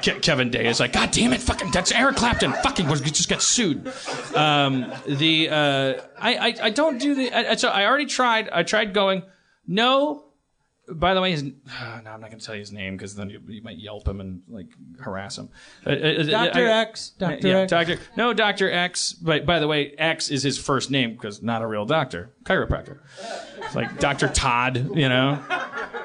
Ke- 0.03 0.21
Kevin 0.21 0.51
Day 0.51 0.67
is 0.67 0.81
like, 0.81 0.93
God 0.93 1.11
damn 1.13 1.33
it, 1.33 1.41
fucking 1.41 1.71
that's 1.71 1.93
Eric 1.93 2.17
Clapton. 2.17 2.55
Fucking 2.65 2.89
was 2.89 3.01
just 3.03 3.29
got 3.29 3.41
sued. 3.43 3.87
Um, 4.35 4.93
the 5.07 5.49
uh, 5.49 6.01
I, 6.19 6.35
I 6.35 6.55
I 6.63 6.71
don't 6.71 6.99
do 6.99 7.15
the. 7.15 7.33
I- 7.33 7.55
so 7.57 7.69
I 7.69 7.87
already 7.87 8.07
tried. 8.07 8.49
I 8.51 8.63
tried 8.65 8.95
going. 8.95 9.23
No. 9.67 10.25
By 10.91 11.15
the 11.15 11.21
way, 11.21 11.31
his, 11.31 11.43
no, 11.43 11.53
I'm 11.77 12.05
not 12.05 12.21
going 12.21 12.39
to 12.39 12.45
tell 12.45 12.55
you 12.55 12.61
his 12.61 12.73
name 12.73 12.97
because 12.97 13.15
then 13.15 13.31
you, 13.31 13.41
you 13.49 13.63
might 13.63 13.79
yelp 13.79 14.07
him 14.07 14.21
and 14.21 14.43
like 14.49 14.69
harass 14.99 15.39
him. 15.39 15.49
Uh, 15.87 15.91
uh, 15.91 16.23
Dr. 16.25 16.67
I- 16.67 16.81
X. 16.83 17.11
Dr. 17.11 17.49
yeah, 17.49 17.59
X. 17.59 17.71
Doctor. 17.71 17.99
No, 18.17 18.33
Doctor 18.33 18.71
X. 18.71 19.13
But 19.13 19.47
by 19.47 19.59
the 19.59 19.69
way, 19.69 19.93
X 19.97 20.31
is 20.31 20.43
his 20.43 20.59
first 20.59 20.91
name 20.91 21.13
because 21.13 21.43
not 21.43 21.63
a 21.63 21.67
real 21.67 21.85
doctor, 21.85 22.33
chiropractor. 22.45 22.99
It's 23.59 23.75
like 23.75 23.99
Doctor 23.99 24.29
Todd, 24.29 24.97
you 24.97 25.09
know. 25.09 25.39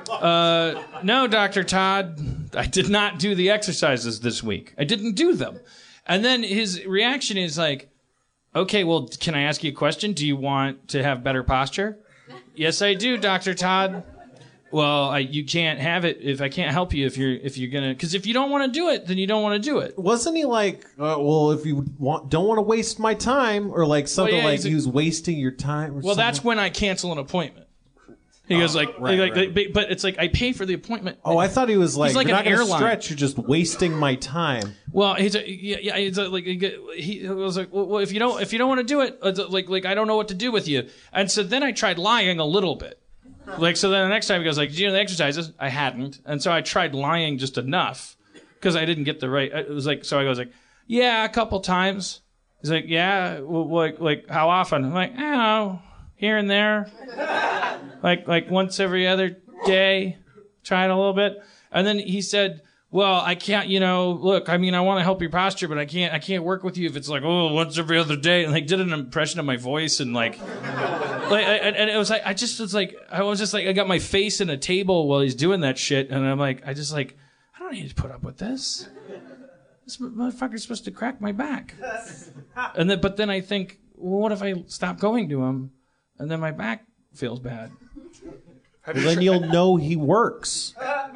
Uh, 0.10 0.84
no, 1.04 1.28
Doctor 1.28 1.64
Todd, 1.64 2.20
I 2.56 2.68
did 2.68 2.90
not 2.90 3.20
do 3.20 3.36
the 3.36 3.50
exercises 3.50 4.20
this 4.20 4.44
week. 4.44 4.74
I 4.78 4.84
didn't 4.84 5.14
do 5.16 5.34
them. 5.34 5.60
And 6.06 6.24
then 6.24 6.44
his 6.44 6.86
reaction 6.86 7.38
is 7.38 7.58
like, 7.58 7.90
"Okay, 8.56 8.84
well, 8.84 9.08
can 9.20 9.34
I 9.34 9.42
ask 9.42 9.64
you 9.64 9.72
a 9.72 9.74
question? 9.74 10.14
Do 10.14 10.26
you 10.28 10.36
want 10.36 10.90
to 10.90 11.02
have 11.02 11.24
better 11.24 11.44
posture?" 11.44 11.98
yes, 12.56 12.82
I 12.82 12.94
do, 12.94 13.18
Doctor 13.18 13.54
Todd. 13.54 14.04
Well, 14.76 15.06
I, 15.06 15.20
you 15.20 15.46
can't 15.46 15.80
have 15.80 16.04
it 16.04 16.18
if 16.20 16.42
I 16.42 16.50
can't 16.50 16.74
help 16.74 16.94
you 16.94 17.06
if 17.06 17.18
you're 17.18 17.32
if 17.32 17.58
you're 17.58 17.72
gonna 17.72 17.94
because 17.94 18.14
if 18.14 18.28
you 18.28 18.34
don't 18.34 18.52
want 18.52 18.66
to 18.66 18.78
do 18.78 18.90
it, 18.90 19.08
then 19.08 19.18
you 19.18 19.26
don't 19.26 19.42
want 19.42 19.64
to 19.64 19.70
do 19.70 19.78
it. 19.78 19.98
Wasn't 19.98 20.36
he 20.36 20.44
like, 20.44 20.84
uh, 21.00 21.16
well, 21.18 21.52
if 21.52 21.66
you 21.66 21.86
want, 21.98 22.28
don't 22.28 22.46
want 22.46 22.58
to 22.58 22.62
waste 22.62 23.00
my 23.00 23.14
time, 23.14 23.72
or 23.72 23.86
like 23.86 24.10
something 24.10 24.36
yeah, 24.36 24.44
like 24.44 24.56
he's 24.56 24.64
he 24.66 24.76
was 24.76 24.86
wasting 24.86 25.40
your 25.40 25.52
time? 25.52 25.96
Or 25.96 26.02
Well, 26.02 26.16
that's 26.16 26.44
when 26.44 26.60
I 26.60 26.70
cancel 26.70 27.14
an 27.14 27.20
appointment. 27.20 27.68
He 28.50 28.60
goes 28.60 28.76
like, 28.76 29.00
right, 29.00 29.18
like, 29.18 29.56
right. 29.56 29.74
but 29.74 29.92
it's 29.92 30.04
like 30.04 30.20
I 30.20 30.28
pay 30.28 30.52
for 30.52 30.66
the 30.66 30.74
appointment. 30.74 31.20
Oh, 31.24 31.38
I 31.38 31.48
thought 31.48 31.70
he 31.70 31.78
was 31.78 31.96
like, 31.96 32.14
like 32.14 32.28
you're 32.28 32.36
an 32.36 32.44
not 32.44 32.44
going 32.44 32.58
to 32.58 32.64
airline. 32.64 32.80
stretch. 32.80 33.10
You're 33.10 33.18
just 33.18 33.38
wasting 33.38 33.94
my 33.94 34.16
time. 34.16 34.76
Well, 34.92 35.14
he's 35.14 35.36
a, 35.36 35.50
yeah, 35.50 35.78
yeah, 35.82 35.98
he's 35.98 36.18
a, 36.18 36.28
like 36.28 36.44
he, 36.44 37.30
was 37.30 37.56
like, 37.56 37.72
well, 37.72 37.86
well, 37.86 38.00
if 38.02 38.12
you 38.12 38.20
don't 38.20 38.42
if 38.42 38.52
you 38.52 38.60
don't 38.60 38.68
want 38.68 38.80
to 38.80 38.86
do 38.86 39.00
it, 39.00 39.24
like 39.50 39.70
like 39.70 39.86
I 39.86 39.96
don't 39.96 40.08
know 40.08 40.18
what 40.18 40.28
to 40.28 40.36
do 40.36 40.52
with 40.52 40.68
you. 40.68 40.90
And 41.14 41.32
so 41.32 41.44
then 41.44 41.64
I 41.64 41.72
tried 41.72 41.98
lying 41.98 42.42
a 42.42 42.46
little 42.46 42.76
bit. 42.76 43.00
Like 43.58 43.78
so 43.78 43.90
then 43.90 44.04
the 44.04 44.10
next 44.10 44.28
time 44.28 44.42
he 44.42 44.46
goes 44.46 44.58
like, 44.58 44.72
"Do 44.72 44.82
you 44.82 44.88
know 44.88 44.94
the 44.94 45.00
exercises?" 45.00 45.52
I 45.60 45.70
hadn't, 45.70 46.20
and 46.26 46.42
so 46.42 46.52
I 46.52 46.62
tried 46.62 46.94
lying 46.94 47.38
just 47.38 47.58
enough 47.58 48.16
because 48.56 48.76
I 48.76 48.86
didn't 48.86 49.04
get 49.06 49.20
the 49.20 49.30
right. 49.30 49.52
It 49.52 49.70
was 49.70 49.86
like 49.86 50.04
so 50.06 50.20
I 50.20 50.24
goes 50.24 50.38
like, 50.38 50.52
"Yeah, 50.88 51.24
a 51.24 51.30
couple 51.30 51.60
times." 51.62 52.22
He's 52.62 52.72
like, 52.72 52.86
"Yeah, 52.88 53.40
well, 53.40 53.70
like 53.70 54.00
like 54.00 54.30
how 54.30 54.50
often?" 54.50 54.84
I'm 54.86 54.94
like, 54.94 55.14
"I 55.18 55.36
know, 55.36 55.82
here 56.16 56.38
and 56.38 56.50
there, 56.50 56.90
like 58.04 58.28
like 58.28 58.50
once 58.50 58.80
every 58.80 59.08
other 59.08 59.38
day." 59.66 60.18
Tried 60.64 60.90
a 60.90 60.96
little 60.96 61.14
bit, 61.14 61.44
and 61.72 61.86
then 61.86 62.00
he 62.00 62.24
said, 62.24 62.64
"Well, 62.96 63.20
I 63.20 63.36
can't. 63.36 63.68
You 63.68 63.82
know, 63.82 64.12
look. 64.12 64.48
I 64.48 64.56
mean, 64.56 64.74
I 64.74 64.80
want 64.80 65.00
to 65.00 65.04
help 65.04 65.20
your 65.22 65.30
posture, 65.30 65.68
but 65.68 65.78
I 65.78 65.86
can't. 65.86 66.14
I 66.14 66.20
can't 66.20 66.46
work 66.46 66.64
with 66.64 66.78
you 66.78 66.88
if 66.88 66.96
it's 66.96 67.10
like 67.10 67.24
oh, 67.24 67.54
once 67.54 67.78
every 67.78 67.98
other 67.98 68.16
day." 68.16 68.46
And 68.46 68.54
like 68.54 68.68
did 68.68 68.80
an 68.80 68.94
impression 68.94 69.40
of 69.42 69.46
my 69.46 69.58
voice 69.58 70.00
and 70.00 70.14
like 70.14 70.40
like, 70.40 71.46
I- 71.46 71.58
and, 71.58 71.90
it 71.90 71.98
was 71.98 72.10
like 72.10 72.22
I 72.26 72.34
just 72.34 72.58
was 72.60 72.74
like 72.74 72.96
I 73.12 73.24
was 73.24 73.38
just 73.40 73.54
like 73.54 73.68
I 73.68 73.74
got 73.74 73.90
my 73.90 74.00
face 74.00 74.40
in 74.40 74.50
a 74.50 74.56
table 74.58 75.08
while 75.10 75.20
he's 75.20 75.36
doing 75.36 75.60
that 75.62 75.78
shit, 75.78 76.10
and 76.10 76.26
I'm 76.26 76.40
like 76.40 76.66
I 76.66 76.74
just 76.74 76.94
like 76.94 77.18
I 77.56 77.60
don't 77.60 77.74
need 77.74 77.90
to 77.90 77.96
put 77.96 78.12
up 78.12 78.24
with 78.24 78.38
this. 78.38 78.88
This 79.84 79.98
motherfucker's 79.98 80.64
supposed 80.64 80.86
to 80.86 80.92
crack 80.92 81.20
my 81.20 81.32
back, 81.34 81.76
and 82.76 82.90
then 82.90 83.02
but 83.02 83.18
then 83.18 83.30
I 83.30 83.42
think, 83.42 83.80
well, 83.96 84.22
what 84.22 84.32
if 84.32 84.42
I 84.42 84.64
stop 84.68 85.00
going 85.00 85.28
to 85.30 85.44
him, 85.44 85.72
and 86.18 86.32
then 86.32 86.40
my 86.40 86.52
back 86.52 86.86
feels 87.14 87.40
bad, 87.40 87.72
Well, 88.88 89.04
then 89.04 89.22
you'll 89.22 89.40
know 89.42 89.76
he 89.78 89.96
works. 89.96 90.74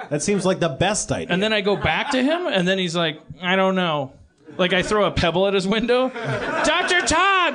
That 0.10 0.22
seems 0.24 0.46
like 0.46 0.60
the 0.60 0.70
best 0.70 1.12
idea. 1.12 1.34
and 1.34 1.42
then 1.44 1.54
I 1.54 1.62
go 1.62 1.76
back 1.76 2.12
to 2.12 2.24
him, 2.24 2.48
and 2.48 2.68
then 2.68 2.78
he's 2.80 2.96
like, 2.96 3.20
I 3.42 3.56
don't 3.56 3.76
know, 3.76 4.12
like 4.58 4.74
I 4.74 4.82
throw 4.82 5.06
a 5.06 5.12
pebble 5.12 5.48
at 5.48 5.54
his 5.54 5.68
window, 5.68 6.10
Doctor 6.10 7.02
Todd. 7.02 7.54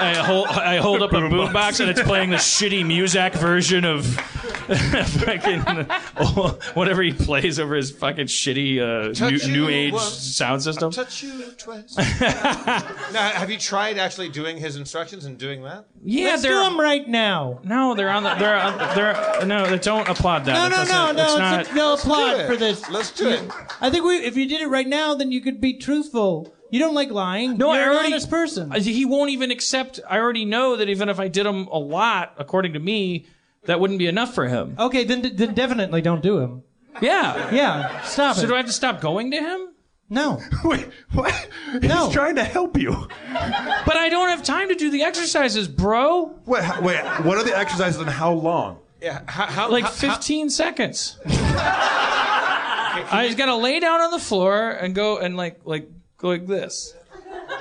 I 0.00 0.14
hold, 0.14 0.46
I 0.48 0.76
hold 0.76 1.02
up 1.02 1.12
a 1.12 1.16
boombox 1.16 1.80
and 1.80 1.90
it's 1.90 2.02
playing 2.02 2.30
the 2.30 2.36
shitty 2.36 2.84
Muzak 2.84 3.34
version 3.34 3.84
of 3.84 4.06
fucking 4.76 5.60
whatever 6.74 7.02
he 7.02 7.12
plays 7.12 7.58
over 7.58 7.74
his 7.74 7.90
fucking 7.90 8.26
shitty 8.26 8.78
uh, 8.80 9.12
Touch 9.14 9.46
new, 9.46 9.52
new 9.52 9.62
you 9.64 9.68
age 9.68 9.92
once, 9.92 10.04
sound 10.04 10.62
system. 10.62 10.90
touch 10.92 11.22
you 11.22 11.50
twice. 11.56 11.96
now, 12.20 13.30
have 13.30 13.50
you 13.50 13.58
tried 13.58 13.98
actually 13.98 14.28
doing 14.28 14.56
his 14.56 14.76
instructions 14.76 15.24
and 15.24 15.38
doing 15.38 15.62
that? 15.62 15.86
Yeah, 16.04 16.26
Let's 16.30 16.42
do 16.42 16.48
they're 16.48 16.62
them 16.64 16.78
right 16.78 17.06
now. 17.08 17.60
no, 17.64 17.94
they're 17.94 18.10
on 18.10 18.22
the 18.22 18.34
they're 18.36 18.56
on, 18.56 18.78
they're 18.94 19.46
no, 19.46 19.66
they 19.68 19.78
don't 19.78 20.08
applaud 20.08 20.44
that. 20.44 20.52
No, 20.54 20.68
no, 20.68 20.76
doesn't- 20.84 20.94
no, 20.94 21.12
no. 21.12 21.22
It's 21.22 21.32
It's 21.32 21.38
not. 21.38 21.70
a, 21.70 21.74
no 21.74 21.94
applaud 21.94 22.40
it. 22.40 22.46
for 22.46 22.56
this. 22.56 22.88
Let's 22.90 23.10
do 23.12 23.28
it. 23.28 23.50
I 23.80 23.90
think 23.90 24.04
we, 24.04 24.16
if 24.18 24.36
you 24.36 24.46
did 24.48 24.60
it 24.60 24.68
right 24.68 24.86
now, 24.86 25.14
then 25.14 25.32
you 25.32 25.40
could 25.40 25.60
be 25.60 25.74
truthful. 25.74 26.54
You 26.70 26.78
don't 26.80 26.94
like 26.94 27.10
lying. 27.10 27.56
No, 27.56 27.72
You're 27.72 27.82
I 27.82 27.86
an 27.86 27.88
already. 27.94 28.12
honest 28.12 28.30
person. 28.30 28.70
He 28.72 29.04
won't 29.04 29.30
even 29.30 29.50
accept. 29.50 30.00
I 30.08 30.18
already 30.18 30.44
know 30.44 30.76
that 30.76 30.88
even 30.88 31.08
if 31.08 31.18
I 31.18 31.28
did 31.28 31.46
him 31.46 31.66
a 31.68 31.78
lot, 31.78 32.34
according 32.38 32.74
to 32.74 32.78
me, 32.78 33.26
that 33.64 33.80
wouldn't 33.80 33.98
be 33.98 34.06
enough 34.06 34.34
for 34.34 34.46
him. 34.46 34.76
Okay, 34.78 35.04
then, 35.04 35.22
then 35.34 35.54
definitely 35.54 36.00
don't 36.02 36.22
do 36.22 36.38
him. 36.38 36.62
Yeah. 37.00 37.52
Yeah, 37.54 38.02
stop 38.02 38.36
So 38.36 38.42
it. 38.42 38.46
do 38.48 38.54
I 38.54 38.58
have 38.58 38.66
to 38.66 38.72
stop 38.72 39.00
going 39.00 39.30
to 39.30 39.36
him? 39.38 39.68
no. 40.10 40.40
Wait, 40.64 40.88
what? 41.12 41.48
No. 41.82 42.06
He's 42.06 42.14
trying 42.14 42.36
to 42.36 42.44
help 42.44 42.78
you. 42.78 42.92
But 43.32 43.96
I 43.96 44.08
don't 44.08 44.28
have 44.30 44.42
time 44.42 44.68
to 44.68 44.74
do 44.74 44.90
the 44.90 45.02
exercises, 45.02 45.68
bro. 45.68 46.34
Wait, 46.46 46.64
h- 46.64 46.80
wait. 46.80 47.00
What 47.24 47.36
are 47.38 47.44
the 47.44 47.56
exercises 47.56 48.00
and 48.00 48.08
how 48.08 48.32
long? 48.32 48.78
Yeah. 49.02 49.20
How, 49.26 49.46
how, 49.46 49.70
Like 49.70 49.84
how- 49.84 49.90
15 49.90 50.48
seconds. 50.50 51.18
I 51.26 53.24
just 53.26 53.38
gotta 53.38 53.54
lay 53.56 53.80
down 53.80 54.00
on 54.00 54.10
the 54.10 54.18
floor 54.18 54.70
and 54.70 54.94
go 54.94 55.18
and 55.18 55.36
like 55.36 55.60
like 55.64 55.88
go 56.18 56.28
like 56.28 56.46
this. 56.46 56.94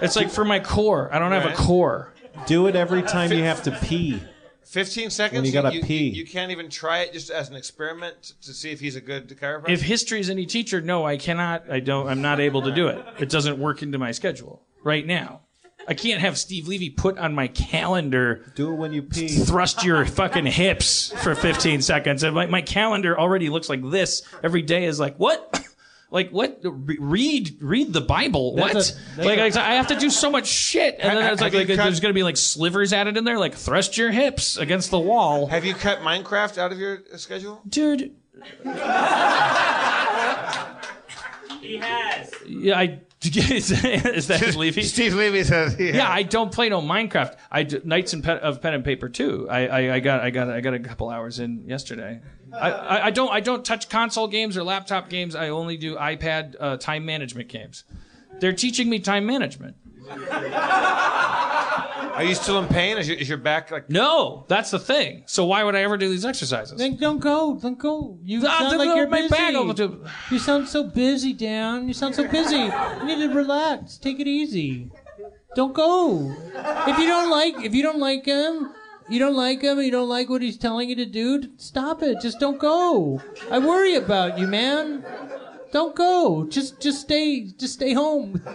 It's 0.01 0.15
like 0.15 0.29
for 0.29 0.43
my 0.43 0.59
core. 0.59 1.09
I 1.13 1.19
don't 1.19 1.31
have 1.31 1.45
a 1.45 1.49
Right. 1.49 1.57
core. 1.57 2.13
Do 2.45 2.67
it 2.67 2.75
every 2.75 3.01
time 3.01 3.31
you 3.31 3.43
have 3.43 3.63
to 3.63 3.71
pee. 3.71 4.21
15 4.65 5.09
seconds. 5.09 5.37
When 5.37 5.45
you 5.45 5.51
gotta 5.53 5.73
you, 5.73 5.81
pee. 5.81 6.09
You, 6.09 6.25
can't 6.25 6.51
even 6.51 6.69
try 6.69 6.99
it 6.99 7.13
just 7.13 7.29
as 7.29 7.49
an 7.49 7.55
experiment 7.55 8.33
to 8.41 8.53
see 8.53 8.69
if 8.71 8.81
he's 8.81 8.97
a 8.97 9.01
good 9.01 9.29
chiropractor. 9.29 9.69
If 9.69 9.81
history 9.81 10.19
is 10.19 10.29
any 10.29 10.45
teacher, 10.45 10.81
no, 10.81 11.05
I 11.05 11.15
cannot. 11.15 11.71
I 11.71 11.79
don't. 11.79 12.07
I'm 12.07 12.21
not 12.21 12.41
able 12.41 12.61
to 12.63 12.71
do 12.71 12.87
it. 12.89 13.03
It 13.17 13.29
doesn't 13.29 13.57
work 13.57 13.81
into 13.81 13.97
my 13.97 14.11
schedule 14.11 14.61
right 14.83 15.05
now. 15.05 15.41
I 15.87 15.93
can't 15.93 16.19
have 16.19 16.37
Steve 16.37 16.67
Levy 16.67 16.89
put 16.89 17.17
on 17.17 17.33
my 17.33 17.47
calendar. 17.47 18.51
Do 18.55 18.73
it 18.73 18.75
when 18.75 18.91
you 18.91 19.03
pee. 19.03 19.29
Thrust 19.29 19.85
your 19.85 20.05
fucking 20.05 20.45
hips 20.45 21.13
for 21.23 21.33
15 21.33 21.81
seconds, 21.81 22.23
and 22.23 22.35
my, 22.35 22.45
my 22.45 22.61
calendar 22.61 23.17
already 23.17 23.47
looks 23.47 23.69
like 23.69 23.89
this. 23.89 24.21
Every 24.43 24.61
day 24.61 24.83
is 24.83 24.99
like 24.99 25.15
what? 25.15 25.65
Like 26.09 26.29
what? 26.29 26.59
Read 26.63 27.57
read 27.61 27.91
the 27.91 27.99
Bible. 28.01 28.55
What? 28.55 28.75
A- 28.75 29.21
like 29.21 29.39
a- 29.39 29.59
I 29.59 29.71
I 29.71 29.75
have 29.75 29.87
to 29.87 29.95
do 29.95 30.09
so 30.09 30.31
much 30.31 30.47
shit, 30.47 30.95
and 30.99 31.17
then 31.17 31.25
Ha- 31.25 31.31
it's 31.33 31.41
like, 31.41 31.53
like 31.53 31.67
cut- 31.67 31.75
there's 31.77 31.99
gonna 31.99 32.13
be 32.13 32.23
like 32.23 32.37
slivers 32.37 32.93
added 32.93 33.17
in 33.17 33.25
there, 33.25 33.37
like 33.37 33.55
thrust 33.55 33.97
your 33.97 34.09
hips 34.11 34.55
against 34.57 34.89
the 34.89 34.99
wall, 34.99 35.47
Have 35.47 35.65
you 35.65 35.73
cut 35.73 35.99
Minecraft 35.99 36.57
out 36.57 36.71
of 36.71 36.79
your 36.79 36.99
schedule? 37.17 37.61
dude. 37.67 38.13
He 41.61 41.77
has. 41.77 42.31
Yeah, 42.45 42.77
I. 42.79 42.99
is 43.23 44.27
that 44.27 44.37
Steve 44.39 44.55
Levy? 44.55 44.83
Steve 44.83 45.13
Levy 45.15 45.43
says, 45.43 45.75
yeah. 45.79 45.95
Yeah, 45.95 46.09
I 46.09 46.21
don't 46.21 46.51
play 46.53 46.69
no 46.69 46.81
Minecraft. 46.81 47.35
I 47.51 47.63
do, 47.63 47.81
Knights 47.83 48.13
and 48.13 48.23
pen, 48.23 48.37
of 48.37 48.61
Pen 48.61 48.75
and 48.75 48.85
Paper 48.85 49.09
too. 49.09 49.47
I, 49.49 49.67
I, 49.67 49.95
I 49.95 49.99
got 49.99 50.21
I 50.21 50.29
got 50.29 50.49
I 50.51 50.61
got 50.61 50.75
a 50.75 50.79
couple 50.79 51.09
hours 51.09 51.39
in 51.39 51.67
yesterday. 51.67 52.21
I, 52.53 52.71
I, 52.71 53.05
I 53.07 53.11
don't 53.11 53.31
I 53.31 53.39
don't 53.39 53.63
touch 53.65 53.89
console 53.89 54.27
games 54.27 54.57
or 54.57 54.63
laptop 54.63 55.09
games. 55.09 55.35
I 55.35 55.49
only 55.49 55.77
do 55.77 55.95
iPad 55.95 56.55
uh, 56.59 56.77
time 56.77 57.05
management 57.05 57.49
games. 57.49 57.83
They're 58.39 58.53
teaching 58.53 58.89
me 58.89 58.99
time 58.99 59.25
management. 59.25 59.75
Are 62.17 62.23
you 62.23 62.33
still 62.33 62.57
in 62.59 62.67
pain? 62.67 62.97
Is 62.97 63.07
your, 63.07 63.17
is 63.17 63.29
your 63.29 63.37
back 63.37 63.69
like? 63.69 63.89
No, 63.89 64.45
that's 64.47 64.71
the 64.71 64.79
thing. 64.79 65.23
So 65.27 65.45
why 65.45 65.63
would 65.63 65.75
I 65.75 65.81
ever 65.83 65.97
do 65.97 66.09
these 66.09 66.25
exercises? 66.25 66.77
Then 66.77 66.95
don't 66.97 67.19
go. 67.19 67.59
Don't 67.61 67.77
go. 67.77 68.17
You 68.23 68.41
Ah, 68.47 68.59
sound 68.69 68.77
like 68.79 68.95
you're 68.95 69.07
my 69.07 69.21
busy. 69.21 69.29
back 69.29 69.53
all 69.55 69.65
the 69.67 69.73
time. 69.87 70.05
You 70.31 70.39
sound 70.39 70.67
so 70.67 70.83
busy, 70.83 71.33
Dan. 71.33 71.87
You 71.87 71.93
sound 71.93 72.15
so 72.15 72.27
busy. 72.27 72.55
You 72.57 73.05
need 73.05 73.19
to 73.27 73.33
relax. 73.33 73.97
Take 73.97 74.19
it 74.19 74.27
easy. 74.27 74.89
Don't 75.55 75.73
go. 75.73 76.33
If 76.87 76.97
you 76.97 77.07
don't 77.07 77.29
like, 77.29 77.55
if 77.63 77.75
you 77.75 77.83
don't 77.83 77.99
like 77.99 78.25
him, 78.25 78.71
you 79.09 79.19
don't 79.19 79.35
like 79.35 79.61
him, 79.61 79.79
you 79.79 79.91
don't 79.91 80.09
like 80.09 80.29
what 80.29 80.41
he's 80.41 80.57
telling 80.57 80.89
you 80.89 80.95
to 80.95 81.05
do. 81.05 81.43
Stop 81.57 82.03
it. 82.03 82.19
Just 82.21 82.39
don't 82.39 82.59
go. 82.59 83.21
I 83.49 83.59
worry 83.59 83.95
about 83.95 84.37
you, 84.37 84.47
man. 84.47 85.05
Don't 85.71 85.95
go. 85.95 86.45
Just, 86.45 86.79
just 86.79 87.01
stay. 87.01 87.45
Just 87.45 87.73
stay 87.73 87.93
home. 87.93 88.41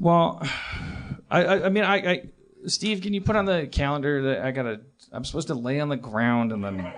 Well, 0.00 0.42
I, 1.30 1.44
I, 1.44 1.66
I 1.66 1.68
mean, 1.68 1.84
I, 1.84 1.96
I, 1.96 2.22
Steve, 2.66 3.02
can 3.02 3.14
you 3.14 3.20
put 3.20 3.36
on 3.36 3.44
the 3.44 3.68
calendar 3.70 4.22
that 4.22 4.44
I 4.44 4.50
gotta? 4.50 4.80
I'm 5.12 5.24
supposed 5.24 5.48
to 5.48 5.54
lay 5.54 5.78
on 5.78 5.88
the 5.88 5.96
ground 5.96 6.52
and 6.52 6.64
then 6.64 6.92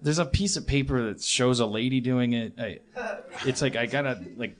there's 0.00 0.18
a 0.18 0.24
piece 0.24 0.56
of 0.56 0.66
paper 0.66 1.02
that 1.08 1.22
shows 1.22 1.60
a 1.60 1.66
lady 1.66 2.00
doing 2.00 2.32
it. 2.32 2.54
I, 2.58 2.78
it's 3.44 3.60
like 3.60 3.76
I 3.76 3.86
gotta 3.86 4.24
like. 4.36 4.56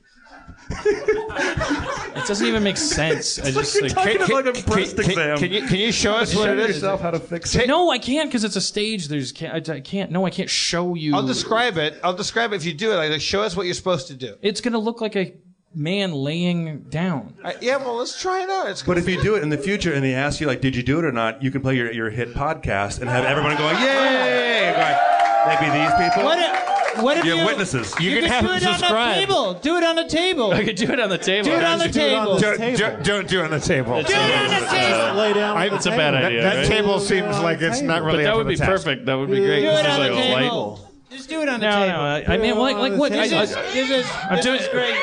it 0.71 2.27
doesn't 2.27 2.47
even 2.47 2.63
make 2.63 2.77
sense. 2.77 3.39
I 3.39 3.51
just 3.51 3.81
like. 3.81 3.93
Talking 3.93 4.23
of 4.23 4.29
like 4.29 4.47
a 4.47 4.63
breast 4.63 4.97
Can, 4.97 5.11
exam. 5.11 5.39
can 5.39 5.53
you 5.53 5.63
can 5.67 5.77
you 5.77 5.93
show 5.93 6.15
us 6.15 6.35
what 6.35 6.49
it 6.49 6.59
is? 6.59 6.77
yourself 6.77 7.01
how 7.01 7.11
to 7.11 7.21
fix 7.21 7.55
it. 7.55 7.69
No, 7.69 7.91
I 7.91 7.99
can't 7.99 8.31
because 8.31 8.45
it's 8.45 8.57
a 8.57 8.61
stage. 8.61 9.09
There's 9.09 9.33
can't, 9.33 9.69
I, 9.69 9.75
I 9.75 9.81
can't. 9.81 10.11
No, 10.11 10.25
I 10.25 10.31
can't 10.31 10.49
show 10.51 10.95
you. 10.95 11.15
I'll 11.15 11.27
describe 11.27 11.77
it. 11.77 12.01
I'll 12.03 12.15
describe 12.15 12.53
it 12.53 12.57
if 12.57 12.65
you 12.65 12.73
do 12.73 12.93
it. 12.93 12.97
Like, 12.97 13.21
show 13.21 13.43
us 13.43 13.57
what 13.57 13.67
you're 13.67 13.75
supposed 13.75 14.09
to 14.09 14.15
do. 14.15 14.37
It's 14.43 14.61
gonna 14.61 14.79
look 14.79 15.01
like 15.01 15.17
a 15.17 15.35
man 15.75 16.13
laying 16.13 16.81
down. 16.85 17.35
Uh, 17.43 17.53
yeah, 17.61 17.77
well, 17.77 17.97
let's 17.97 18.21
try 18.21 18.43
it 18.43 18.51
out. 18.51 18.69
It's 18.69 18.83
But 18.83 18.99
if 18.99 19.09
you 19.09 19.21
do 19.23 19.35
it 19.35 19.43
in 19.43 19.49
the 19.51 19.59
future 19.59 19.93
and 19.93 20.05
they 20.05 20.15
ask 20.15 20.41
you 20.41 20.47
like, 20.47 20.61
did 20.61 20.77
you 20.77 20.83
do 20.83 20.99
it 20.99 21.05
or 21.05 21.13
not, 21.13 21.43
you 21.43 21.51
can 21.51 21.61
play 21.63 21.77
your, 21.77 21.93
your 21.93 22.11
hit 22.11 22.35
podcast 22.35 23.01
and 23.01 23.11
have 23.11 23.25
everyone 23.25 23.57
going, 23.57 23.77
yay! 23.79 24.73
Going, 24.77 25.15
Maybe 25.47 25.71
these 25.77 25.93
people. 25.99 26.74
What 27.03 27.19
if, 27.19 27.25
You're 27.25 27.37
you, 27.39 27.45
witnesses. 27.47 27.93
You 28.01 28.11
You 28.11 28.21
can 28.21 28.25
can 28.29 28.33
have 28.33 28.43
do 28.43 28.49
them 28.49 28.57
it 28.59 28.67
on 28.67 28.73
the 28.73 28.79
subscribe. 28.79 29.15
table. 29.17 29.55
Do 29.55 29.77
it 29.77 29.85
on 29.85 29.97
the 29.97 30.05
table. 30.09 30.53
I 30.53 30.65
could 30.65 30.77
do 30.77 30.91
it 30.93 31.01
on 31.01 31.09
the 31.09 31.19
table. 31.19 31.45
Do 31.49 31.55
it 31.57 31.65
on 31.65 31.79
the 31.79 31.89
Do 31.89 32.01
it 32.01 32.15
on 32.15 32.25
table. 32.25 32.33
this 32.35 32.43
don't, 32.43 32.59
table. 32.59 32.79
don't, 32.79 33.05
don't 33.05 33.29
do 33.29 33.41
it 33.41 33.45
on 33.45 33.51
the 33.51 33.61
table. 33.61 34.03
Do 34.03 34.13
it 34.13 34.17
on 34.17 34.61
the 34.61 34.67
table. 34.67 35.15
Lay 35.15 35.33
down. 35.33 35.57
On 35.57 35.69
the 35.69 35.75
it's 35.77 35.87
a 35.87 35.91
bad 35.91 36.15
That, 36.15 36.25
idea, 36.25 36.43
that 36.43 36.57
right? 36.57 36.67
table 36.67 37.01
seems 37.01 37.39
like 37.41 37.61
it's 37.61 37.81
not 37.81 38.01
But 38.03 38.07
really. 38.07 38.25
that 38.25 38.31
up 38.31 38.37
would 38.39 38.43
to 38.45 38.49
be 38.51 38.55
the 38.57 38.65
task. 38.65 38.71
perfect. 38.85 39.07
That 39.07 39.15
would 39.15 39.31
be 39.31 39.39
great. 39.41 39.61
Do 39.61 39.67
This 39.67 39.81
it 39.81 39.87
is 39.87 39.93
on 39.93 39.99
like 40.01 40.11
the 40.11 40.17
light. 40.17 40.41
table. 40.43 40.91
Just 41.11 41.29
do 41.29 41.43
it 41.43 41.49
on 41.49 41.61
the 41.61 41.67
No, 41.67 41.73
table. 41.73 41.87
no. 41.89 42.01
I, 42.01 42.25
I 42.35 42.37
mean, 42.39 42.59
like, 42.59 42.77
like 42.77 42.93
what? 42.95 43.13
This 43.13 43.33
I, 43.33 43.43
is, 43.43 43.55
I, 43.57 43.63
this 43.73 43.91
is, 43.91 44.07
I'm 44.31 44.37
this 44.37 44.45
doing- 44.45 44.61
is 44.61 44.69
great. 44.69 44.95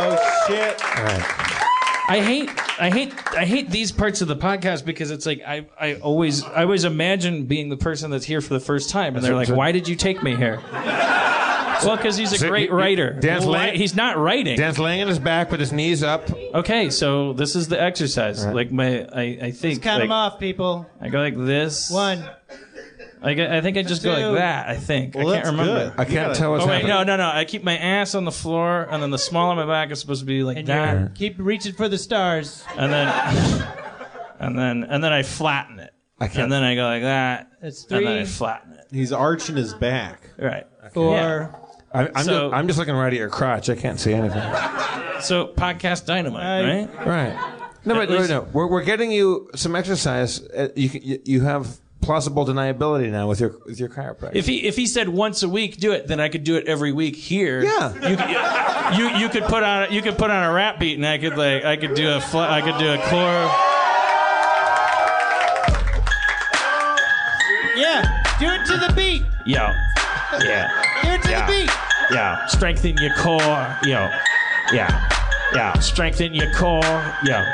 Oh 0.00 0.44
shit. 0.46 0.80
I 2.10 2.20
hate 2.24 2.50
I 2.80 2.90
hate 2.90 3.12
I 3.32 3.44
hate 3.44 3.70
these 3.70 3.90
parts 3.92 4.20
of 4.20 4.28
the 4.28 4.36
podcast 4.36 4.84
because 4.84 5.10
it's 5.10 5.26
like 5.26 5.42
I, 5.46 5.66
I 5.80 5.94
always 5.96 6.44
I 6.44 6.62
always 6.62 6.84
imagine 6.84 7.46
being 7.46 7.68
the 7.68 7.76
person 7.76 8.10
that's 8.10 8.24
here 8.24 8.40
for 8.40 8.54
the 8.54 8.60
first 8.60 8.90
time 8.90 9.16
and 9.16 9.24
they're 9.24 9.34
like, 9.34 9.48
Why 9.48 9.72
did 9.72 9.88
you 9.88 9.96
take 9.96 10.22
me 10.22 10.36
here? 10.36 10.60
Well, 11.84 11.96
because 11.96 12.16
he's 12.16 12.32
a 12.32 12.38
So 12.38 12.48
great 12.48 12.62
you- 12.70 12.74
you- 12.74 12.80
writer. 12.80 13.12
Dan's 13.12 13.44
Well, 13.44 13.52
laying- 13.54 13.76
he's 13.78 13.94
not 13.94 14.16
writing. 14.18 14.56
Dan's 14.56 14.80
laying 14.80 15.00
on 15.02 15.06
his 15.08 15.20
back 15.20 15.52
with 15.52 15.60
his 15.60 15.72
knees 15.72 16.02
up. 16.02 16.28
Okay, 16.52 16.90
so 16.90 17.32
this 17.34 17.54
is 17.54 17.68
the 17.68 17.80
exercise. 17.80 18.44
Like 18.44 18.72
my 18.72 19.04
I, 19.12 19.22
I 19.42 19.50
think 19.52 19.82
Count 19.82 20.00
them 20.00 20.08
like, 20.10 20.32
off, 20.32 20.40
people. 20.40 20.86
I 21.00 21.08
go 21.08 21.18
like 21.20 21.36
this. 21.36 21.88
One. 21.90 22.28
I, 23.22 23.58
I 23.58 23.60
think 23.60 23.76
I 23.76 23.82
just 23.82 24.02
go 24.02 24.12
like 24.12 24.38
that. 24.38 24.68
I 24.68 24.76
think 24.76 25.14
Well, 25.14 25.28
I 25.28 25.32
can't 25.32 25.44
that's 25.44 25.50
remember. 25.58 25.90
good. 25.90 26.00
I 26.00 26.04
can't 26.04 26.34
tell 26.34 26.52
what's 26.52 26.64
Oh 26.64 26.68
wait, 26.68 26.74
happening. 26.84 26.90
no, 26.96 27.02
no, 27.04 27.16
no! 27.16 27.28
I 27.34 27.44
keep 27.44 27.64
my 27.64 27.76
ass 27.76 28.14
on 28.14 28.24
the 28.24 28.30
floor, 28.32 28.86
and 28.90 29.02
then 29.02 29.10
the 29.10 29.18
small 29.18 29.50
of 29.50 29.56
my 29.56 29.66
back 29.66 29.90
is 29.90 30.00
supposed 30.00 30.20
to 30.20 30.26
be 30.26 30.42
like 30.42 30.56
And 30.56 30.66
that, 30.68 31.14
keep 31.14 31.34
reaching 31.38 31.72
for 31.74 31.88
the 31.88 31.98
stars. 31.98 32.64
and 32.76 32.92
then, 32.92 33.08
and 34.40 34.58
then, 34.58 34.84
and 34.84 35.02
then 35.02 35.12
I 35.12 35.22
flatten 35.22 35.78
it, 35.80 35.92
I 36.20 36.28
can't- 36.28 36.44
and 36.44 36.52
then 36.52 36.62
I 36.62 36.74
go 36.74 36.82
like 36.84 37.02
that, 37.02 37.50
That's 37.60 37.84
and 37.90 38.06
then 38.06 38.12
I 38.12 38.24
three, 38.24 38.26
flatten 38.26 38.72
it. 38.74 38.86
He's 38.90 39.12
arching 39.12 39.56
his 39.56 39.74
back. 39.74 40.20
Right. 40.38 40.66
four. 40.92 41.14
Yeah. 41.16 41.50
I, 41.92 42.08
I'm, 42.14 42.24
So- 42.24 42.48
just, 42.48 42.54
I'm 42.54 42.66
just 42.66 42.78
looking 42.78 42.94
right 42.94 43.12
at 43.12 43.18
your 43.18 43.30
crotch. 43.30 43.68
I 43.70 43.74
can't 43.74 43.98
see 43.98 44.12
anything. 44.14 44.42
So 45.22 45.48
podcast 45.48 46.06
dynamite, 46.06 46.42
I- 46.44 46.62
right? 46.62 47.06
Right. 47.06 47.54
No, 47.84 47.94
but 47.94 48.02
At 48.04 48.10
no, 48.10 48.16
least- 48.18 48.30
no. 48.30 48.42
We're, 48.52 48.66
we're 48.66 48.82
getting 48.84 49.10
you 49.10 49.48
some 49.54 49.74
exercise. 49.74 50.40
Uh, 50.42 50.68
you, 50.76 50.88
can- 50.90 51.02
you 51.02 51.18
you 51.24 51.40
have 51.42 51.78
plausible 52.08 52.46
deniability 52.46 53.10
now 53.10 53.28
with 53.28 53.38
your 53.38 53.54
with 53.66 53.78
your 53.78 53.90
chiropractor. 53.90 54.34
If 54.34 54.46
he 54.46 54.66
if 54.66 54.76
he 54.76 54.86
said 54.86 55.10
once 55.10 55.42
a 55.42 55.48
week 55.48 55.76
do 55.76 55.92
it, 55.92 56.06
then 56.06 56.20
I 56.20 56.30
could 56.30 56.42
do 56.42 56.56
it 56.56 56.66
every 56.66 56.90
week 56.90 57.14
here. 57.16 57.62
Yeah. 57.62 57.92
You 58.08 58.16
could, 58.16 58.98
you 58.98 59.18
you 59.24 59.28
could 59.28 59.42
put 59.44 59.62
on 59.62 59.92
you 59.92 60.00
could 60.00 60.16
put 60.16 60.30
on 60.30 60.42
a 60.42 60.50
rap 60.50 60.78
beat 60.80 60.96
and 60.96 61.06
I 61.06 61.18
could 61.18 61.36
like 61.36 61.66
I 61.66 61.76
could 61.76 61.92
do 61.94 62.10
a 62.12 62.18
fl- 62.22 62.38
I 62.38 62.62
could 62.62 62.78
do 62.78 62.88
a 62.88 62.96
core. 62.96 63.44
Yeah. 67.76 68.22
Do 68.40 68.46
it 68.46 68.64
to 68.68 68.86
the 68.86 68.92
beat. 68.96 69.22
Yo. 69.44 69.68
Yeah. 70.42 70.70
Do 71.02 71.10
it 71.10 71.22
to 71.24 71.30
Yeah. 71.30 71.46
the 71.46 71.52
beat. 71.52 71.70
Yeah. 72.10 72.46
Strengthen 72.46 72.96
your 72.96 73.14
core. 73.16 73.76
Yo. 73.84 74.08
Yeah. 74.72 75.10
Yeah. 75.52 75.78
Strengthen 75.80 76.32
your 76.32 76.50
core. 76.54 77.14
Yo. 77.24 77.44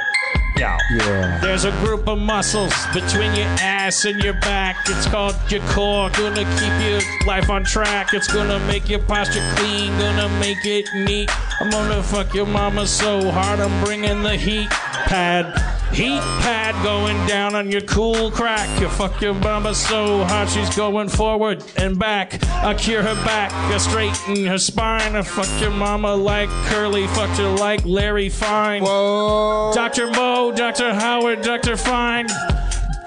Yo. 0.57 0.77
yeah. 0.99 1.39
There's 1.43 1.65
a 1.65 1.73
group 1.83 2.07
of 2.07 2.19
muscles 2.19 2.73
between 2.93 3.35
your 3.35 3.49
ass 3.61 4.05
and 4.05 4.23
your 4.23 4.35
back. 4.35 4.77
It's 4.87 5.07
called 5.07 5.35
your 5.49 5.63
core. 5.69 6.11
Gonna 6.11 6.45
keep 6.59 6.89
your 6.89 7.01
life 7.27 7.51
on 7.51 7.65
track. 7.65 8.15
It's 8.15 8.33
gonna 8.33 8.61
make 8.67 8.89
your 8.89 9.01
posture 9.01 9.43
clean. 9.57 9.91
Gonna 9.99 10.29
make 10.39 10.65
it 10.65 10.89
neat. 10.95 11.29
I'm 11.61 11.71
gonna 11.71 12.03
fuck 12.03 12.33
your 12.35 12.47
mama 12.47 12.87
so 12.87 13.31
hard. 13.33 13.59
I'm 13.59 13.85
bringing 13.85 14.23
the 14.23 14.37
heat 14.37 14.69
pad. 15.07 15.47
Heat 15.95 16.21
pad 16.41 16.75
going 16.83 17.17
down 17.29 17.55
on 17.55 17.71
your 17.71 17.81
cool 17.83 18.31
crack. 18.31 18.81
You 18.81 18.89
fuck 18.89 19.21
your 19.21 19.35
mama 19.35 19.75
so 19.75 20.25
hard 20.25 20.49
she's 20.49 20.75
going 20.75 21.09
forward 21.09 21.63
and 21.77 21.97
back. 21.97 22.43
I 22.49 22.75
cure 22.75 23.03
her 23.03 23.15
back. 23.25 23.53
I 23.53 23.79
straighten 23.79 24.45
her 24.47 24.59
spine. 24.59 25.15
I 25.15 25.23
fuck 25.23 25.49
your 25.61 25.71
mama 25.71 26.15
like 26.17 26.49
Curly. 26.67 27.07
Fucked 27.09 27.39
her 27.39 27.49
like 27.49 27.85
Larry 27.85 28.29
Fine. 28.29 28.83
Whoa. 28.83 29.71
Dr. 29.73 30.11
Moe, 30.11 30.51
Dr. 30.51 30.93
Howard, 30.93 31.43
Dr. 31.43 31.77
Fine. 31.77 32.27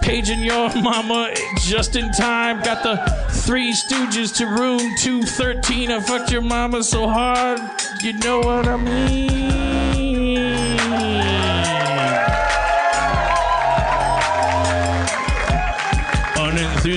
Paging 0.02 0.40
your 0.40 0.74
mama 0.82 1.34
just 1.60 1.98
in 1.98 2.10
time. 2.14 2.64
Got 2.64 2.84
the 2.84 2.96
three 3.42 3.74
stooges 3.74 4.34
to 4.38 4.46
room 4.46 4.80
213. 5.00 5.92
I 5.92 6.00
fucked 6.00 6.32
your 6.32 6.42
mama 6.42 6.84
so 6.84 7.10
hard. 7.10 7.60
You 8.02 8.14
know 8.20 8.40
what 8.40 8.66
I 8.66 8.78
mean. 8.78 10.07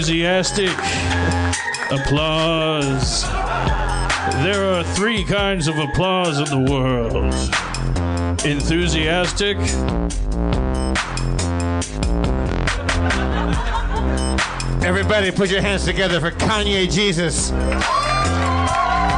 Unenthusiastic 0.00 0.70
applause. 1.90 3.22
There 4.42 4.64
are 4.64 4.82
three 4.82 5.22
kinds 5.24 5.68
of 5.68 5.76
applause 5.76 6.38
in 6.38 6.46
the 6.64 6.72
world 6.72 7.16
enthusiastic, 8.46 9.58
Everybody, 14.82 15.30
put 15.30 15.50
your 15.50 15.60
hands 15.60 15.84
together 15.84 16.18
for 16.18 16.30
Kanye 16.30 16.90
Jesus. 16.90 17.50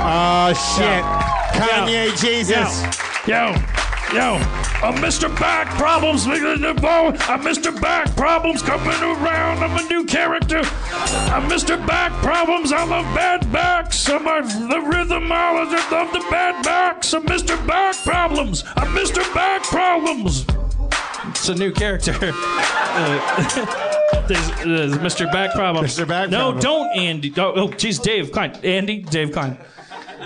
Oh 0.04 0.52
shit. 0.74 1.04
Kanye 1.62 2.10
Jesus. 2.20 2.82
Yo, 3.28 3.54
yo, 4.12 4.61
I'm 4.82 4.94
Mr. 4.94 5.28
Back 5.38 5.68
Problems, 5.78 6.26
I'm 6.26 7.42
Mr. 7.42 7.80
Back 7.80 8.16
Problems 8.16 8.62
coming 8.62 9.00
around. 9.00 9.58
I'm 9.62 9.78
a 9.78 9.88
new 9.88 10.04
character. 10.04 10.58
I'm 10.58 11.48
Mr. 11.48 11.86
Back 11.86 12.10
Problems. 12.20 12.72
I 12.72 12.84
love 12.84 13.04
bad 13.14 13.52
backs. 13.52 14.08
I'm 14.10 14.26
a, 14.26 14.42
the 14.42 14.80
rhythmologist 14.80 15.92
of 15.92 16.12
the 16.12 16.18
bad 16.28 16.64
backs. 16.64 17.14
I'm 17.14 17.24
Mr. 17.26 17.64
Back 17.64 17.94
Problems. 18.02 18.64
I'm 18.74 18.88
Mr. 18.88 19.22
Back 19.32 19.62
Problems. 19.62 20.44
It's 21.28 21.48
a 21.48 21.54
new 21.54 21.70
character. 21.70 22.14
Uh, 22.94 24.24
there's, 24.28 24.48
there's 24.64 24.98
Mr. 24.98 25.32
Back 25.32 25.54
Problems. 25.54 25.96
Mr. 25.96 26.06
Back 26.06 26.28
no, 26.28 26.52
Problems. 26.52 26.62
don't, 26.62 26.98
Andy. 26.98 27.32
Oh, 27.38 27.52
oh, 27.56 27.68
geez, 27.68 27.98
Dave 27.98 28.30
Klein. 28.32 28.52
Andy, 28.62 28.98
Dave 28.98 29.32
Klein. 29.32 29.56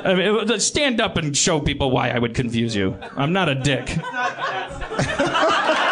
I 0.06 0.14
mean, 0.14 0.60
stand 0.60 1.00
up 1.00 1.16
and 1.16 1.36
show 1.36 1.60
people 1.60 1.90
why 1.90 2.10
I 2.10 2.18
would 2.18 2.34
confuse 2.34 2.76
you. 2.76 2.96
I'm 3.16 3.32
not 3.32 3.48
a 3.48 3.54
dick. 3.56 3.88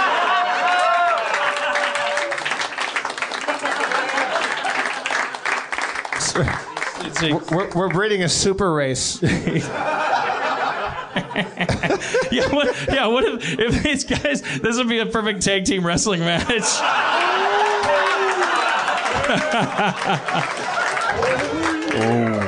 We're, 7.23 7.71
we're 7.71 7.89
breeding 7.91 8.23
a 8.23 8.29
super 8.29 8.73
race. 8.73 9.23
yeah, 9.23 9.63
what, 12.53 12.89
yeah. 12.89 13.07
What 13.07 13.25
if, 13.25 13.59
if 13.59 13.83
these 13.83 14.05
guys? 14.05 14.43
This 14.61 14.77
would 14.77 14.89
be 14.89 14.99
a 14.99 15.07
perfect 15.07 15.43
tag 15.43 15.65
team 15.65 15.87
wrestling 15.87 16.21
match. 16.21 16.65
Oh. 21.97 22.44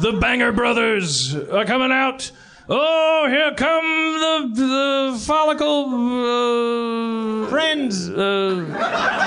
The 0.00 0.18
Banger 0.20 0.52
Brothers 0.52 1.34
are 1.34 1.64
coming 1.64 1.92
out. 1.92 2.30
Oh, 2.68 3.26
here 3.28 3.52
come 3.56 4.54
the 4.54 5.12
the 5.12 5.18
follicle 5.24 7.44
uh, 7.44 7.48
Friends. 7.50 8.08
Uh, 8.08 9.20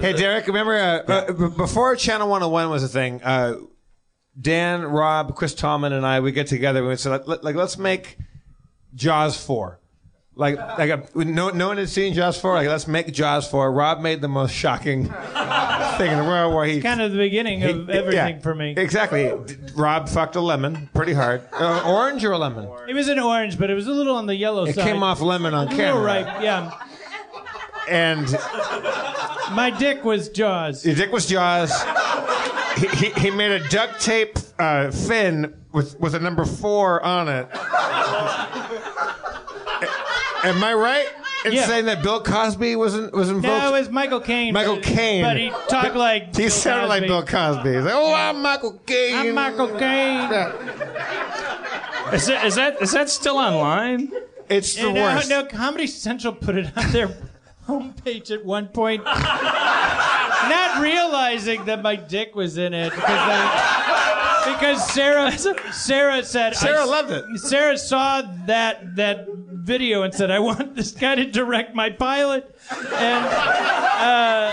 Hey, 0.00 0.14
Derek, 0.14 0.46
remember 0.46 0.74
uh, 0.74 1.02
uh, 1.06 1.32
b- 1.32 1.54
before 1.56 1.94
Channel 1.96 2.26
101 2.28 2.70
was 2.70 2.82
a 2.82 2.88
thing, 2.88 3.22
uh, 3.22 3.56
Dan, 4.40 4.82
Rob, 4.84 5.34
Chris 5.36 5.54
Tallman, 5.54 5.92
and 5.92 6.06
I, 6.06 6.20
we 6.20 6.32
get 6.32 6.46
together 6.46 6.78
and 6.80 6.88
we 6.88 6.96
said, 6.96 7.26
like, 7.26 7.42
like, 7.42 7.54
let's 7.54 7.76
make 7.76 8.16
Jaws 8.94 9.36
4. 9.44 9.78
Like, 10.34 10.56
like 10.56 10.88
a, 10.88 11.24
no, 11.24 11.50
no 11.50 11.68
one 11.68 11.76
had 11.76 11.90
seen 11.90 12.14
Jaws 12.14 12.40
4. 12.40 12.54
Like, 12.54 12.68
let's 12.68 12.86
make 12.88 13.12
Jaws 13.12 13.46
4. 13.50 13.70
Rob 13.70 14.00
made 14.00 14.22
the 14.22 14.28
most 14.28 14.54
shocking 14.54 15.04
thing 15.98 16.10
in 16.10 16.18
the 16.18 16.24
world 16.26 16.54
where 16.54 16.64
he. 16.64 16.80
Kind 16.80 17.02
of 17.02 17.12
the 17.12 17.18
beginning 17.18 17.62
of 17.62 17.90
everything 17.90 18.36
yeah, 18.36 18.40
for 18.40 18.54
me. 18.54 18.74
Exactly. 18.76 19.30
Rob 19.76 20.08
fucked 20.08 20.36
a 20.36 20.40
lemon 20.40 20.88
pretty 20.94 21.12
hard. 21.12 21.42
Uh, 21.52 21.82
orange 21.86 22.24
or 22.24 22.32
a 22.32 22.38
lemon? 22.38 22.66
It 22.88 22.94
was 22.94 23.08
an 23.08 23.18
orange, 23.18 23.58
but 23.58 23.68
it 23.68 23.74
was 23.74 23.86
a 23.86 23.92
little 23.92 24.16
on 24.16 24.24
the 24.26 24.34
yellow 24.34 24.64
It 24.64 24.74
side. 24.74 24.86
It 24.86 24.90
came 24.90 25.02
off 25.02 25.20
lemon 25.20 25.52
on 25.52 25.66
little 25.66 25.78
camera. 25.78 26.02
ripe, 26.02 26.42
yeah. 26.42 26.78
And 27.88 28.26
My 29.52 29.74
dick 29.78 30.02
was 30.02 30.30
Jaws. 30.30 30.86
Your 30.86 30.94
dick 30.94 31.12
was 31.12 31.26
Jaws. 31.26 31.72
He, 32.78 32.86
he, 32.88 33.10
he 33.20 33.30
made 33.30 33.50
a 33.50 33.68
duct 33.68 34.00
tape 34.00 34.38
uh, 34.58 34.90
fin 34.90 35.54
with, 35.72 35.98
with 36.00 36.14
a 36.14 36.20
number 36.20 36.46
four 36.46 37.02
on 37.04 37.28
it. 37.28 37.48
Am 40.44 40.62
I 40.64 40.74
right 40.74 41.06
in 41.44 41.52
Yeah. 41.52 41.66
saying 41.66 41.84
that 41.86 42.02
Bill 42.02 42.20
Cosby 42.20 42.74
was 42.76 42.94
in, 42.96 43.10
was 43.12 43.28
invoked? 43.30 43.46
No, 43.62 43.74
it 43.74 43.78
was 43.80 43.90
Michael 43.90 44.20
Caine. 44.20 44.52
Michael 44.52 44.74
but- 44.76 44.84
Caine. 44.84 45.22
But 45.24 45.36
he 45.36 45.50
talked 45.68 45.94
like. 45.94 46.34
he 46.36 46.42
Bill 46.42 46.50
sounded 46.50 46.88
like 46.88 47.02
Cosby. 47.02 47.08
Bill 47.08 47.22
Cosby. 47.24 47.74
He's 47.74 47.84
like, 47.84 47.94
oh, 47.94 48.14
I'm 48.14 48.42
Michael 48.42 48.72
Caine. 48.86 49.14
I'm 49.28 49.34
Michael 49.34 49.68
Caine. 49.68 50.30
Yeah. 50.30 50.52
is, 52.12 52.26
that, 52.26 52.44
is 52.46 52.54
that 52.56 52.82
is 52.82 52.90
that 52.92 53.08
still 53.10 53.36
online? 53.38 54.10
It's 54.48 54.74
the 54.74 54.88
And, 54.88 54.96
worst. 54.96 55.30
no, 55.30 55.44
Comedy 55.46 55.86
Central 55.86 56.34
put 56.34 56.56
it 56.56 56.76
on 56.76 56.90
their 56.92 57.08
homepage 57.68 58.30
at 58.30 58.44
one 58.44 58.66
point, 58.68 59.02
not 59.04 60.82
realizing 60.82 61.64
that 61.66 61.82
my 61.82 61.94
dick 61.96 62.34
was 62.34 62.58
in 62.58 62.74
it 62.74 62.90
because 62.90 63.06
they, 63.06 64.11
because 64.44 64.90
Sarah 64.92 65.32
Sarah 65.72 66.24
said 66.24 66.54
Sarah 66.56 66.82
I- 66.82 66.84
loved 66.84 67.10
it. 67.10 67.24
Sarah 67.38 67.76
saw 67.78 68.22
that 68.46 68.96
that 68.96 69.26
video 69.52 70.02
and 70.02 70.12
said, 70.14 70.30
"I 70.30 70.38
want 70.40 70.74
this 70.74 70.90
guy 70.92 71.14
to 71.14 71.24
direct 71.24 71.74
my 71.74 71.90
pilot," 71.90 72.54
and 72.70 73.24
uh, 73.26 74.52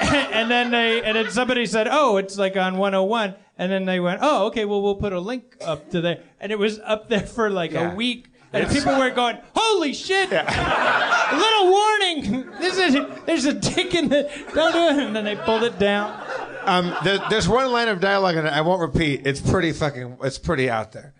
and 0.32 0.50
then 0.50 0.70
they 0.70 1.02
and 1.02 1.16
then 1.16 1.30
somebody 1.30 1.66
said, 1.66 1.88
"Oh, 1.90 2.16
it's 2.18 2.36
like 2.38 2.56
on 2.56 2.76
101," 2.78 3.34
and 3.58 3.72
then 3.72 3.84
they 3.84 4.00
went, 4.00 4.20
"Oh, 4.22 4.46
okay, 4.46 4.64
well 4.64 4.82
we'll 4.82 4.96
put 4.96 5.12
a 5.12 5.20
link 5.20 5.56
up 5.64 5.90
to 5.90 6.00
there," 6.00 6.22
and 6.40 6.52
it 6.52 6.58
was 6.58 6.78
up 6.84 7.08
there 7.08 7.20
for 7.26 7.50
like 7.50 7.72
Yeah. 7.72 7.92
a 7.92 7.94
week. 7.94 8.26
And 8.50 8.66
people 8.70 8.96
were 8.96 9.10
going, 9.10 9.36
"Holy 9.54 9.92
shit! 9.92 10.32
A 10.32 11.30
little 11.36 11.70
warning! 11.70 12.50
This 12.58 12.78
is 12.78 12.96
there's 13.26 13.44
a 13.44 13.52
dick 13.52 13.94
in 13.94 14.08
the 14.08 14.22
don't 14.54 14.72
do 14.72 14.78
it." 15.00 15.06
And 15.06 15.14
then 15.14 15.24
they 15.24 15.36
pulled 15.36 15.64
it 15.64 15.78
down. 15.78 16.24
Um, 16.68 16.94
there, 17.04 17.18
there's 17.30 17.48
one 17.48 17.70
line 17.72 17.88
of 17.88 18.00
dialogue 18.00 18.36
and 18.36 18.46
I 18.48 18.60
won't 18.60 18.80
repeat. 18.80 19.26
It's 19.26 19.40
pretty 19.40 19.72
fucking. 19.72 20.18
It's 20.22 20.38
pretty 20.38 20.68
out 20.68 20.92
there. 20.92 21.14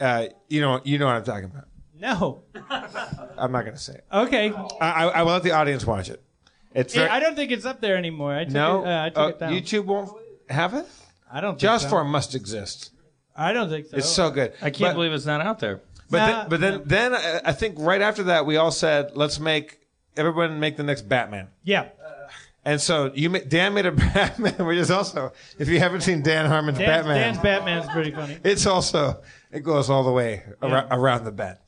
Uh, 0.00 0.26
you 0.48 0.60
know. 0.60 0.80
You 0.84 0.98
know 0.98 1.06
what 1.06 1.16
I'm 1.16 1.24
talking 1.24 1.46
about. 1.46 1.64
No, 1.98 2.42
I'm 3.38 3.52
not 3.52 3.64
gonna 3.64 3.78
say 3.78 3.94
it. 3.94 4.04
okay. 4.12 4.52
I, 4.52 4.90
I, 4.90 5.04
I 5.06 5.22
will 5.22 5.32
let 5.32 5.42
the 5.42 5.52
audience 5.52 5.86
watch 5.86 6.10
it. 6.10 6.22
It's 6.74 6.94
very, 6.94 7.06
Yeah, 7.08 7.14
I 7.14 7.20
don't 7.20 7.34
think 7.34 7.50
it's 7.50 7.64
up 7.64 7.80
there 7.80 7.96
anymore. 7.96 8.34
I 8.34 8.44
took 8.44 8.52
no. 8.52 8.84
it, 8.84 8.88
uh, 8.88 9.02
I 9.04 9.08
took 9.08 9.18
uh, 9.18 9.28
it 9.28 9.38
down. 9.38 9.52
YouTube 9.52 9.84
won't 9.86 10.10
have 10.50 10.74
it. 10.74 10.86
I 11.32 11.40
don't. 11.40 11.52
Think 11.52 11.60
Jaws 11.60 11.82
so. 11.82 11.88
4 11.88 12.04
must 12.04 12.34
exist. 12.34 12.90
I 13.34 13.52
don't 13.54 13.70
think 13.70 13.86
so. 13.86 13.96
It's 13.96 14.08
so 14.10 14.30
good. 14.30 14.52
I 14.60 14.68
can't 14.70 14.90
But- 14.90 14.94
believe 14.94 15.12
it's 15.12 15.24
not 15.26 15.40
out 15.40 15.58
there. 15.58 15.80
But 16.08 16.18
Nah, 16.18 16.26
then, 16.26 16.48
but 16.48 16.60
then, 16.60 16.82
then 16.84 17.14
I 17.14 17.40
I 17.46 17.52
think 17.52 17.76
right 17.78 18.00
after 18.00 18.24
that, 18.24 18.46
we 18.46 18.56
all 18.58 18.70
said, 18.70 19.16
let's 19.16 19.40
make 19.40 19.80
everyone 20.16 20.60
make 20.60 20.76
the 20.76 20.84
next 20.84 21.08
Batman. 21.08 21.48
Yeah. 21.64 21.88
And 22.66 22.80
so 22.80 23.12
you, 23.14 23.30
ma- 23.30 23.38
Dan 23.46 23.74
made 23.74 23.86
a 23.86 23.92
Batman, 23.92 24.66
which 24.66 24.76
is 24.76 24.90
also, 24.90 25.32
if 25.56 25.68
you 25.68 25.78
haven't 25.78 26.00
seen 26.00 26.22
Dan 26.22 26.46
Harmon's 26.46 26.78
Dan, 26.78 26.88
Batman, 26.88 27.16
Dan's 27.16 27.38
Batman's 27.38 27.86
pretty 27.90 28.10
funny. 28.10 28.38
it's 28.42 28.66
also 28.66 29.22
it 29.52 29.60
goes 29.60 29.88
all 29.88 30.02
the 30.02 30.10
way 30.10 30.42
ar- 30.60 30.88
around 30.90 31.24
the 31.24 31.30
bend. 31.30 31.58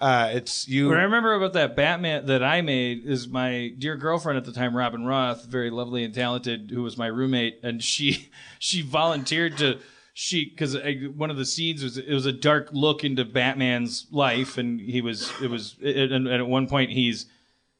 Uh, 0.00 0.30
it's 0.34 0.68
you. 0.68 0.88
What 0.88 0.98
I 0.98 1.02
remember 1.02 1.34
about 1.34 1.54
that 1.54 1.74
Batman 1.74 2.26
that 2.26 2.44
I 2.44 2.60
made 2.60 3.04
is 3.06 3.26
my 3.26 3.72
dear 3.76 3.96
girlfriend 3.96 4.36
at 4.36 4.44
the 4.44 4.52
time, 4.52 4.76
Robin 4.76 5.04
Roth, 5.04 5.46
very 5.46 5.70
lovely 5.70 6.04
and 6.04 6.14
talented, 6.14 6.70
who 6.70 6.82
was 6.82 6.96
my 6.96 7.06
roommate, 7.08 7.58
and 7.64 7.82
she 7.82 8.30
she 8.60 8.82
volunteered 8.82 9.58
to 9.58 9.80
she 10.14 10.48
because 10.48 10.76
one 11.16 11.30
of 11.30 11.36
the 11.36 11.44
scenes 11.44 11.82
was 11.82 11.98
it 11.98 12.12
was 12.12 12.26
a 12.26 12.32
dark 12.32 12.68
look 12.72 13.02
into 13.02 13.24
Batman's 13.24 14.06
life, 14.12 14.58
and 14.58 14.80
he 14.80 15.00
was 15.00 15.32
it 15.42 15.50
was 15.50 15.74
and, 15.82 16.12
and 16.12 16.28
at 16.28 16.46
one 16.46 16.68
point 16.68 16.90
he's 16.90 17.26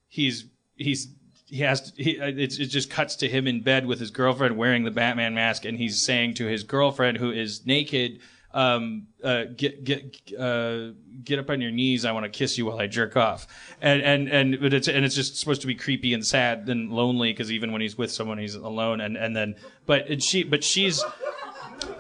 he's 0.09 0.47
he's 0.75 1.09
he 1.47 1.61
has 1.61 1.93
to, 1.93 2.03
he, 2.03 2.13
it's, 2.13 2.59
it 2.59 2.67
just 2.67 2.91
cuts 2.91 3.17
to 3.17 3.29
him 3.29 3.47
in 3.47 3.63
bed 3.63 3.87
with 3.87 4.01
his 4.01 4.11
girlfriend 4.11 4.57
wearing 4.57 4.85
the 4.85 4.91
Batman 4.91 5.35
mask, 5.35 5.65
and 5.65 5.79
he's 5.79 6.03
saying 6.03 6.35
to 6.35 6.47
his 6.47 6.65
girlfriend 6.65 7.19
who 7.19 7.31
is 7.31 7.65
naked, 7.65 8.21
um, 8.53 9.07
uh, 9.23 9.45
"Get 9.57 9.85
get 9.85 10.33
uh, 10.39 10.93
get 11.23 11.39
up 11.39 11.51
on 11.51 11.61
your 11.61 11.71
knees. 11.71 12.05
I 12.05 12.13
want 12.13 12.25
to 12.25 12.31
kiss 12.31 12.57
you 12.57 12.67
while 12.67 12.79
I 12.79 12.87
jerk 12.87 13.17
off." 13.17 13.47
And 13.81 14.03
and 14.03 14.29
and 14.29 14.61
but 14.61 14.73
it's 14.73 14.89
and 14.89 15.05
it's 15.05 15.15
just 15.15 15.39
supposed 15.39 15.61
to 15.61 15.67
be 15.67 15.75
creepy 15.75 16.15
and 16.15 16.27
sad 16.27 16.69
and 16.69 16.91
lonely 16.91 17.33
because 17.33 17.53
even 17.53 17.71
when 17.71 17.81
he's 17.81 17.99
with 17.99 18.11
someone, 18.11 18.39
he's 18.39 18.55
alone. 18.55 19.01
And 19.01 19.17
and 19.17 19.37
then 19.37 19.57
but 19.85 20.09
and 20.09 20.23
she 20.23 20.43
but 20.43 20.65
she's 20.65 21.05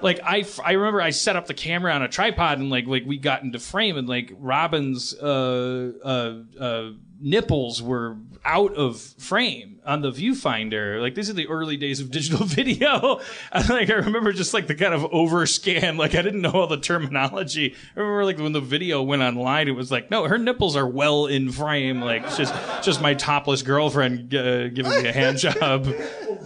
like 0.00 0.20
I, 0.24 0.44
I 0.64 0.72
remember 0.72 1.00
I 1.00 1.10
set 1.10 1.36
up 1.36 1.46
the 1.46 1.54
camera 1.54 1.92
on 1.92 2.02
a 2.02 2.08
tripod 2.08 2.58
and 2.58 2.70
like 2.70 2.86
like 2.86 3.04
we 3.06 3.18
got 3.18 3.42
into 3.42 3.58
frame 3.58 3.96
and 3.96 4.08
like 4.08 4.32
Robin's 4.38 5.14
uh, 5.14 5.92
uh, 6.02 6.62
uh, 6.62 6.90
nipples 7.20 7.82
were 7.82 8.16
out 8.46 8.74
of 8.74 8.98
frame 9.00 9.80
on 9.84 10.00
the 10.02 10.10
viewfinder. 10.10 11.00
Like 11.00 11.14
these 11.14 11.28
are 11.28 11.32
the 11.34 11.48
early 11.48 11.76
days 11.76 12.00
of 12.00 12.10
digital 12.10 12.46
video. 12.46 13.20
And 13.52 13.68
like 13.68 13.90
I 13.90 13.94
remember 13.94 14.32
just 14.32 14.54
like 14.54 14.68
the 14.68 14.74
kind 14.74 14.94
of 14.94 15.02
overscan. 15.10 15.98
Like 15.98 16.14
I 16.14 16.22
didn't 16.22 16.40
know 16.40 16.52
all 16.52 16.66
the 16.66 16.78
terminology. 16.78 17.74
I 17.96 18.00
remember 18.00 18.24
like 18.24 18.38
when 18.38 18.52
the 18.52 18.60
video 18.60 19.02
went 19.02 19.22
online, 19.22 19.68
it 19.68 19.72
was 19.72 19.90
like 19.90 20.10
no, 20.10 20.24
her 20.28 20.38
nipples 20.38 20.76
are 20.76 20.86
well 20.86 21.26
in 21.26 21.50
frame. 21.50 22.00
Like 22.00 22.22
it's 22.24 22.36
just 22.36 22.54
just 22.82 23.02
my 23.02 23.14
topless 23.14 23.62
girlfriend 23.62 24.34
uh, 24.34 24.68
giving 24.68 24.92
me 24.92 25.08
a 25.08 25.12
hand 25.12 25.38
job. 25.38 25.86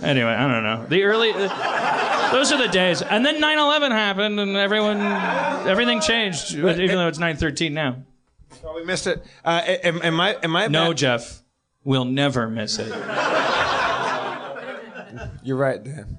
Anyway, 0.02 0.30
I 0.30 0.48
don't 0.48 0.62
know 0.62 0.86
the 0.88 1.02
early. 1.02 1.32
Uh, 1.34 2.32
those 2.32 2.50
are 2.52 2.58
the 2.58 2.68
days. 2.68 3.02
And 3.02 3.24
then 3.26 3.40
9/11 3.40 3.90
happened, 3.90 4.40
and 4.40 4.56
everyone, 4.56 5.00
everything 5.68 6.00
changed. 6.00 6.54
Even 6.54 6.76
though 6.96 7.08
it's 7.08 7.18
9/13 7.18 7.72
now. 7.72 7.96
Oh, 8.64 8.74
we 8.74 8.84
missed 8.84 9.06
it. 9.06 9.24
Uh, 9.44 9.60
am, 9.66 10.00
am 10.02 10.20
I? 10.20 10.36
Am 10.42 10.56
I? 10.56 10.66
No, 10.68 10.88
Bat- 10.88 10.96
Jeff, 10.96 11.42
we'll 11.84 12.04
never 12.04 12.48
miss 12.48 12.78
it. 12.78 12.88
You're 15.42 15.56
right, 15.56 15.82
Dan. 15.82 16.18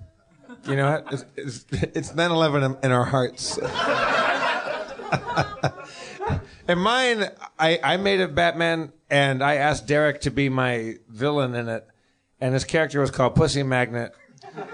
You 0.67 0.75
know 0.75 0.91
what? 0.91 1.13
It's, 1.13 1.25
it's, 1.35 1.65
it's 1.71 2.11
9/11 2.11 2.83
in, 2.83 2.91
our 2.91 3.05
hearts. 3.05 3.57
in 6.67 6.77
mine, 6.77 7.29
I, 7.57 7.79
I 7.83 7.97
made 7.97 8.21
a 8.21 8.27
Batman, 8.27 8.91
and 9.09 9.43
I 9.43 9.55
asked 9.55 9.87
Derek 9.87 10.21
to 10.21 10.31
be 10.31 10.49
my 10.49 10.97
villain 11.09 11.55
in 11.55 11.67
it, 11.67 11.87
and 12.39 12.53
his 12.53 12.63
character 12.63 13.01
was 13.01 13.09
called 13.09 13.33
Pussy 13.35 13.63
Magnet, 13.63 14.13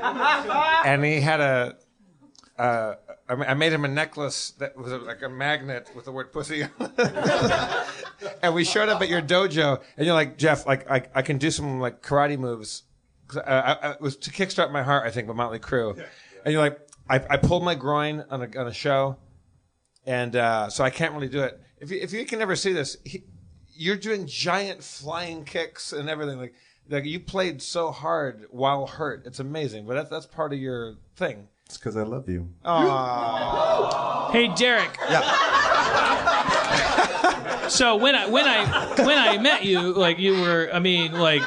and 0.02 1.06
he 1.06 1.22
had 1.22 1.40
a. 1.40 1.78
Uh, 2.58 2.96
I 3.30 3.34
I 3.34 3.54
made 3.54 3.74
him 3.74 3.86
a 3.86 3.88
necklace 3.90 4.52
that 4.60 4.78
was 4.78 4.92
like 4.92 5.22
a 5.22 5.30
magnet 5.30 5.90
with 5.96 6.06
the 6.06 6.12
word 6.12 6.32
pussy 6.32 6.64
on 6.64 6.70
it. 6.80 7.88
and 8.42 8.54
we 8.54 8.64
showed 8.64 8.90
up 8.90 9.02
at 9.02 9.10
your 9.10 9.22
dojo, 9.22 9.82
and 9.98 10.06
you're 10.06 10.16
like, 10.16 10.38
Jeff, 10.38 10.66
like 10.66 10.90
I, 10.90 11.04
I 11.14 11.22
can 11.22 11.38
do 11.38 11.52
some 11.52 11.80
like 11.80 12.02
karate 12.02 12.38
moves. 12.38 12.84
I, 13.46 13.78
I, 13.82 13.92
it 13.92 14.02
was 14.02 14.16
to 14.18 14.32
kickstart 14.32 14.72
my 14.72 14.84
heart, 14.84 15.06
I 15.06 15.12
think, 15.12 15.28
with 15.28 15.36
Motley 15.36 15.60
Crue. 15.60 16.02
And 16.46 16.54
you're 16.54 16.62
like, 16.62 16.80
I, 17.10 17.16
I 17.30 17.38
pulled 17.38 17.64
my 17.64 17.76
groin 17.76 18.24
on 18.30 18.42
a, 18.42 18.60
on 18.60 18.68
a 18.68 18.74
show, 18.74 19.18
and 20.06 20.36
uh, 20.36 20.70
so 20.70 20.84
I 20.84 20.90
can't 20.90 21.14
really 21.14 21.28
do 21.28 21.42
it. 21.42 21.60
If 21.80 21.92
you, 21.92 22.00
if 22.02 22.14
you 22.14 22.26
can 22.26 22.42
ever 22.42 22.56
see 22.56 22.72
this, 22.72 22.98
he, 23.04 23.24
you're 23.74 23.98
doing 23.98 24.26
giant 24.26 24.84
flying 24.84 25.44
kicks 25.44 25.94
and 25.94 26.10
everything. 26.10 26.40
Like, 26.40 26.54
like 26.90 27.06
you 27.06 27.20
played 27.20 27.62
so 27.62 27.92
hard 27.92 28.46
while 28.50 28.88
hurt. 28.88 29.26
It's 29.26 29.40
amazing. 29.40 29.86
But 29.86 29.96
that's 29.96 30.10
that's 30.10 30.26
part 30.26 30.54
of 30.54 30.60
your 30.60 30.96
thing. 31.16 31.48
It's 31.68 31.78
because 31.78 31.98
I 31.98 32.04
love 32.04 32.30
you. 32.30 32.48
Hey, 34.32 34.48
Derek. 34.56 34.98
Yeah. 35.10 35.22
so 37.68 37.98
when 37.98 38.16
I 38.16 38.30
when 38.30 38.46
I 38.46 38.66
when 39.04 39.18
I 39.18 39.38
met 39.38 39.66
you, 39.66 39.92
like 39.94 40.18
you 40.18 40.40
were, 40.40 40.70
I 40.72 40.80
mean, 40.80 41.12
like 41.12 41.44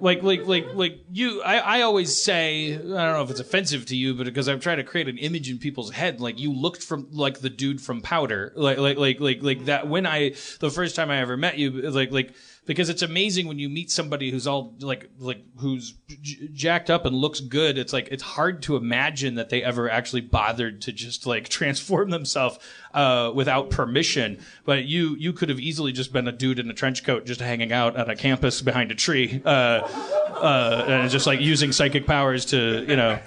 like 0.00 0.22
like 0.22 0.46
like 0.46 0.74
like 0.74 1.00
you 1.10 1.42
I, 1.42 1.58
I 1.58 1.80
always 1.82 2.22
say 2.22 2.74
i 2.74 2.78
don't 2.78 2.92
know 2.92 3.22
if 3.22 3.30
it's 3.30 3.40
offensive 3.40 3.86
to 3.86 3.96
you 3.96 4.14
but 4.14 4.24
because 4.24 4.48
i'm 4.48 4.60
trying 4.60 4.78
to 4.78 4.84
create 4.84 5.08
an 5.08 5.18
image 5.18 5.50
in 5.50 5.58
people's 5.58 5.90
head 5.90 6.20
like 6.20 6.38
you 6.38 6.52
looked 6.52 6.82
from 6.82 7.08
like 7.12 7.40
the 7.40 7.50
dude 7.50 7.80
from 7.80 8.00
powder. 8.00 8.52
Like 8.56 8.78
like 8.78 8.98
like 8.98 9.20
like 9.20 9.42
like 9.42 9.64
that 9.66 9.88
when 9.88 10.06
i 10.06 10.34
the 10.60 10.70
first 10.70 10.96
time 10.96 11.10
i 11.10 11.18
ever 11.18 11.36
met 11.36 11.58
you 11.58 11.70
like 11.70 12.10
like 12.12 12.34
because 12.66 12.90
it's 12.90 13.02
amazing 13.02 13.48
when 13.48 13.58
you 13.58 13.68
meet 13.68 13.90
somebody 13.90 14.30
who's 14.30 14.46
all 14.46 14.74
like 14.80 15.10
like 15.18 15.42
who's 15.56 15.94
j- 16.20 16.48
jacked 16.52 16.90
up 16.90 17.06
and 17.06 17.16
looks 17.16 17.40
good 17.40 17.78
it's 17.78 17.92
like 17.92 18.08
it's 18.10 18.22
hard 18.22 18.62
to 18.62 18.76
imagine 18.76 19.36
that 19.36 19.48
they 19.48 19.62
ever 19.62 19.90
actually 19.90 20.20
bothered 20.20 20.82
to 20.82 20.92
just 20.92 21.26
like 21.26 21.48
transform 21.48 22.10
themselves 22.10 22.58
uh, 22.98 23.30
without 23.34 23.70
permission 23.70 24.38
but 24.64 24.84
you 24.84 25.14
you 25.18 25.32
could 25.32 25.48
have 25.48 25.60
easily 25.60 25.92
just 25.92 26.12
been 26.12 26.26
a 26.26 26.32
dude 26.32 26.58
in 26.58 26.68
a 26.70 26.74
trench 26.74 27.04
coat 27.04 27.24
just 27.24 27.40
hanging 27.40 27.72
out 27.72 27.96
on 27.96 28.10
a 28.10 28.16
campus 28.16 28.60
behind 28.60 28.90
a 28.90 28.94
tree 28.94 29.40
uh, 29.44 29.48
uh, 29.48 30.84
and 30.88 31.10
just 31.10 31.26
like 31.26 31.40
using 31.40 31.72
psychic 31.72 32.06
powers 32.06 32.44
to 32.44 32.84
you 32.88 32.96
know 32.96 33.18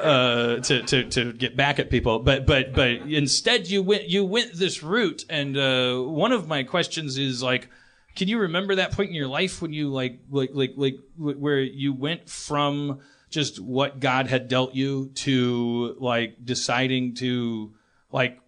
uh, 0.00 0.56
to, 0.60 0.82
to 0.82 1.04
to 1.04 1.32
get 1.32 1.56
back 1.56 1.78
at 1.78 1.90
people. 1.90 2.18
But 2.18 2.46
but 2.46 2.72
but 2.72 2.90
instead 2.90 3.68
you 3.68 3.82
went 3.82 4.08
you 4.08 4.24
went 4.24 4.54
this 4.54 4.82
route. 4.82 5.24
And 5.28 5.56
uh, 5.56 6.00
one 6.00 6.32
of 6.32 6.48
my 6.48 6.62
questions 6.62 7.18
is 7.18 7.42
like, 7.42 7.68
can 8.16 8.28
you 8.28 8.38
remember 8.38 8.76
that 8.76 8.92
point 8.92 9.10
in 9.10 9.14
your 9.14 9.28
life 9.28 9.62
when 9.62 9.72
you 9.72 9.88
like 9.88 10.20
like 10.30 10.50
like 10.52 10.72
like 10.76 10.96
where 11.16 11.60
you 11.60 11.92
went 11.92 12.28
from 12.28 13.00
just 13.30 13.60
what 13.60 14.00
God 14.00 14.26
had 14.26 14.48
dealt 14.48 14.74
you 14.74 15.10
to 15.16 15.96
like 16.00 16.44
deciding 16.44 17.14
to 17.16 17.72
like 18.10 18.40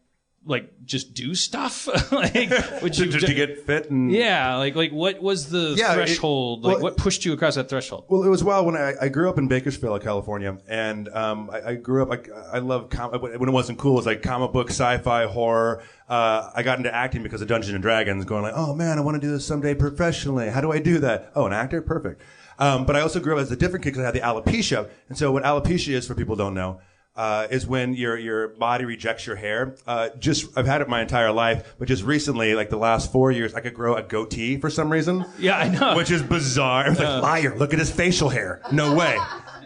like 0.44 0.72
just 0.84 1.14
do 1.14 1.34
stuff 1.36 1.86
like 2.12 2.34
would 2.82 2.92
to, 2.94 3.04
you 3.06 3.12
to, 3.12 3.20
to 3.20 3.32
get 3.34 3.64
fit 3.64 3.88
and 3.90 4.10
yeah 4.10 4.56
like 4.56 4.74
like 4.74 4.90
what 4.90 5.22
was 5.22 5.50
the 5.50 5.74
Yeah, 5.78 5.92
it- 5.92 5.94
threshold 5.94 6.64
like 6.64 6.80
what 6.80 6.96
pushed 6.96 7.24
you 7.24 7.32
across 7.32 7.54
that 7.54 7.68
threshold 7.68 8.06
Well, 8.08 8.24
it 8.24 8.28
was 8.28 8.42
wild 8.42 8.66
when 8.66 8.76
I, 8.76 8.94
I 9.02 9.08
grew 9.08 9.28
up 9.28 9.38
in 9.38 9.46
Bakersfield, 9.46 10.02
California, 10.02 10.58
and 10.68 11.08
um, 11.10 11.48
I, 11.50 11.70
I 11.70 11.74
grew 11.76 12.02
up. 12.02 12.08
Like, 12.08 12.28
I 12.52 12.58
love 12.58 12.90
com- 12.90 13.12
when 13.20 13.48
it 13.48 13.52
wasn't 13.52 13.78
cool. 13.78 13.92
It 13.92 13.96
was 13.96 14.06
like 14.06 14.22
comic 14.22 14.52
book, 14.52 14.70
sci-fi, 14.70 15.26
horror. 15.26 15.82
Uh, 16.08 16.50
I 16.54 16.62
got 16.64 16.78
into 16.78 16.92
acting 16.92 17.22
because 17.22 17.40
of 17.40 17.46
Dungeons 17.48 17.74
and 17.74 17.82
Dragons. 17.82 18.24
Going 18.24 18.42
like, 18.42 18.54
oh 18.56 18.74
man, 18.74 18.98
I 18.98 19.00
want 19.02 19.14
to 19.14 19.20
do 19.20 19.30
this 19.32 19.46
someday 19.46 19.74
professionally. 19.74 20.48
How 20.50 20.60
do 20.60 20.72
I 20.72 20.80
do 20.80 20.98
that? 20.98 21.30
Oh, 21.36 21.46
an 21.46 21.52
actor, 21.52 21.80
perfect. 21.82 22.20
Um, 22.58 22.84
but 22.84 22.96
I 22.96 23.00
also 23.00 23.20
grew 23.20 23.34
up 23.36 23.40
as 23.42 23.50
a 23.52 23.56
different 23.56 23.84
kid 23.84 23.90
because 23.90 24.02
I 24.02 24.06
had 24.06 24.14
the 24.14 24.20
alopecia. 24.20 24.88
And 25.08 25.16
so, 25.16 25.30
what 25.30 25.44
alopecia 25.44 25.94
is 25.94 26.06
for 26.06 26.14
people 26.16 26.34
who 26.36 26.42
don't 26.42 26.54
know. 26.54 26.80
Uh, 27.14 27.46
is 27.50 27.66
when 27.66 27.92
your 27.92 28.16
your 28.16 28.48
body 28.48 28.86
rejects 28.86 29.26
your 29.26 29.36
hair. 29.36 29.76
Uh, 29.86 30.08
just 30.18 30.56
I've 30.56 30.66
had 30.66 30.80
it 30.80 30.88
my 30.88 31.02
entire 31.02 31.30
life, 31.30 31.74
but 31.78 31.86
just 31.86 32.04
recently, 32.04 32.54
like 32.54 32.70
the 32.70 32.78
last 32.78 33.12
four 33.12 33.30
years, 33.30 33.54
I 33.54 33.60
could 33.60 33.74
grow 33.74 33.96
a 33.96 34.02
goatee 34.02 34.56
for 34.56 34.70
some 34.70 34.90
reason. 34.90 35.26
Yeah, 35.38 35.58
I 35.58 35.68
know. 35.68 35.94
Which 35.94 36.10
is 36.10 36.22
bizarre. 36.22 36.86
It 36.86 36.90
was 36.90 36.98
like, 37.00 37.22
liar, 37.22 37.54
look 37.58 37.74
at 37.74 37.78
his 37.78 37.90
facial 37.90 38.30
hair. 38.30 38.62
No 38.72 38.94
way. 38.94 39.18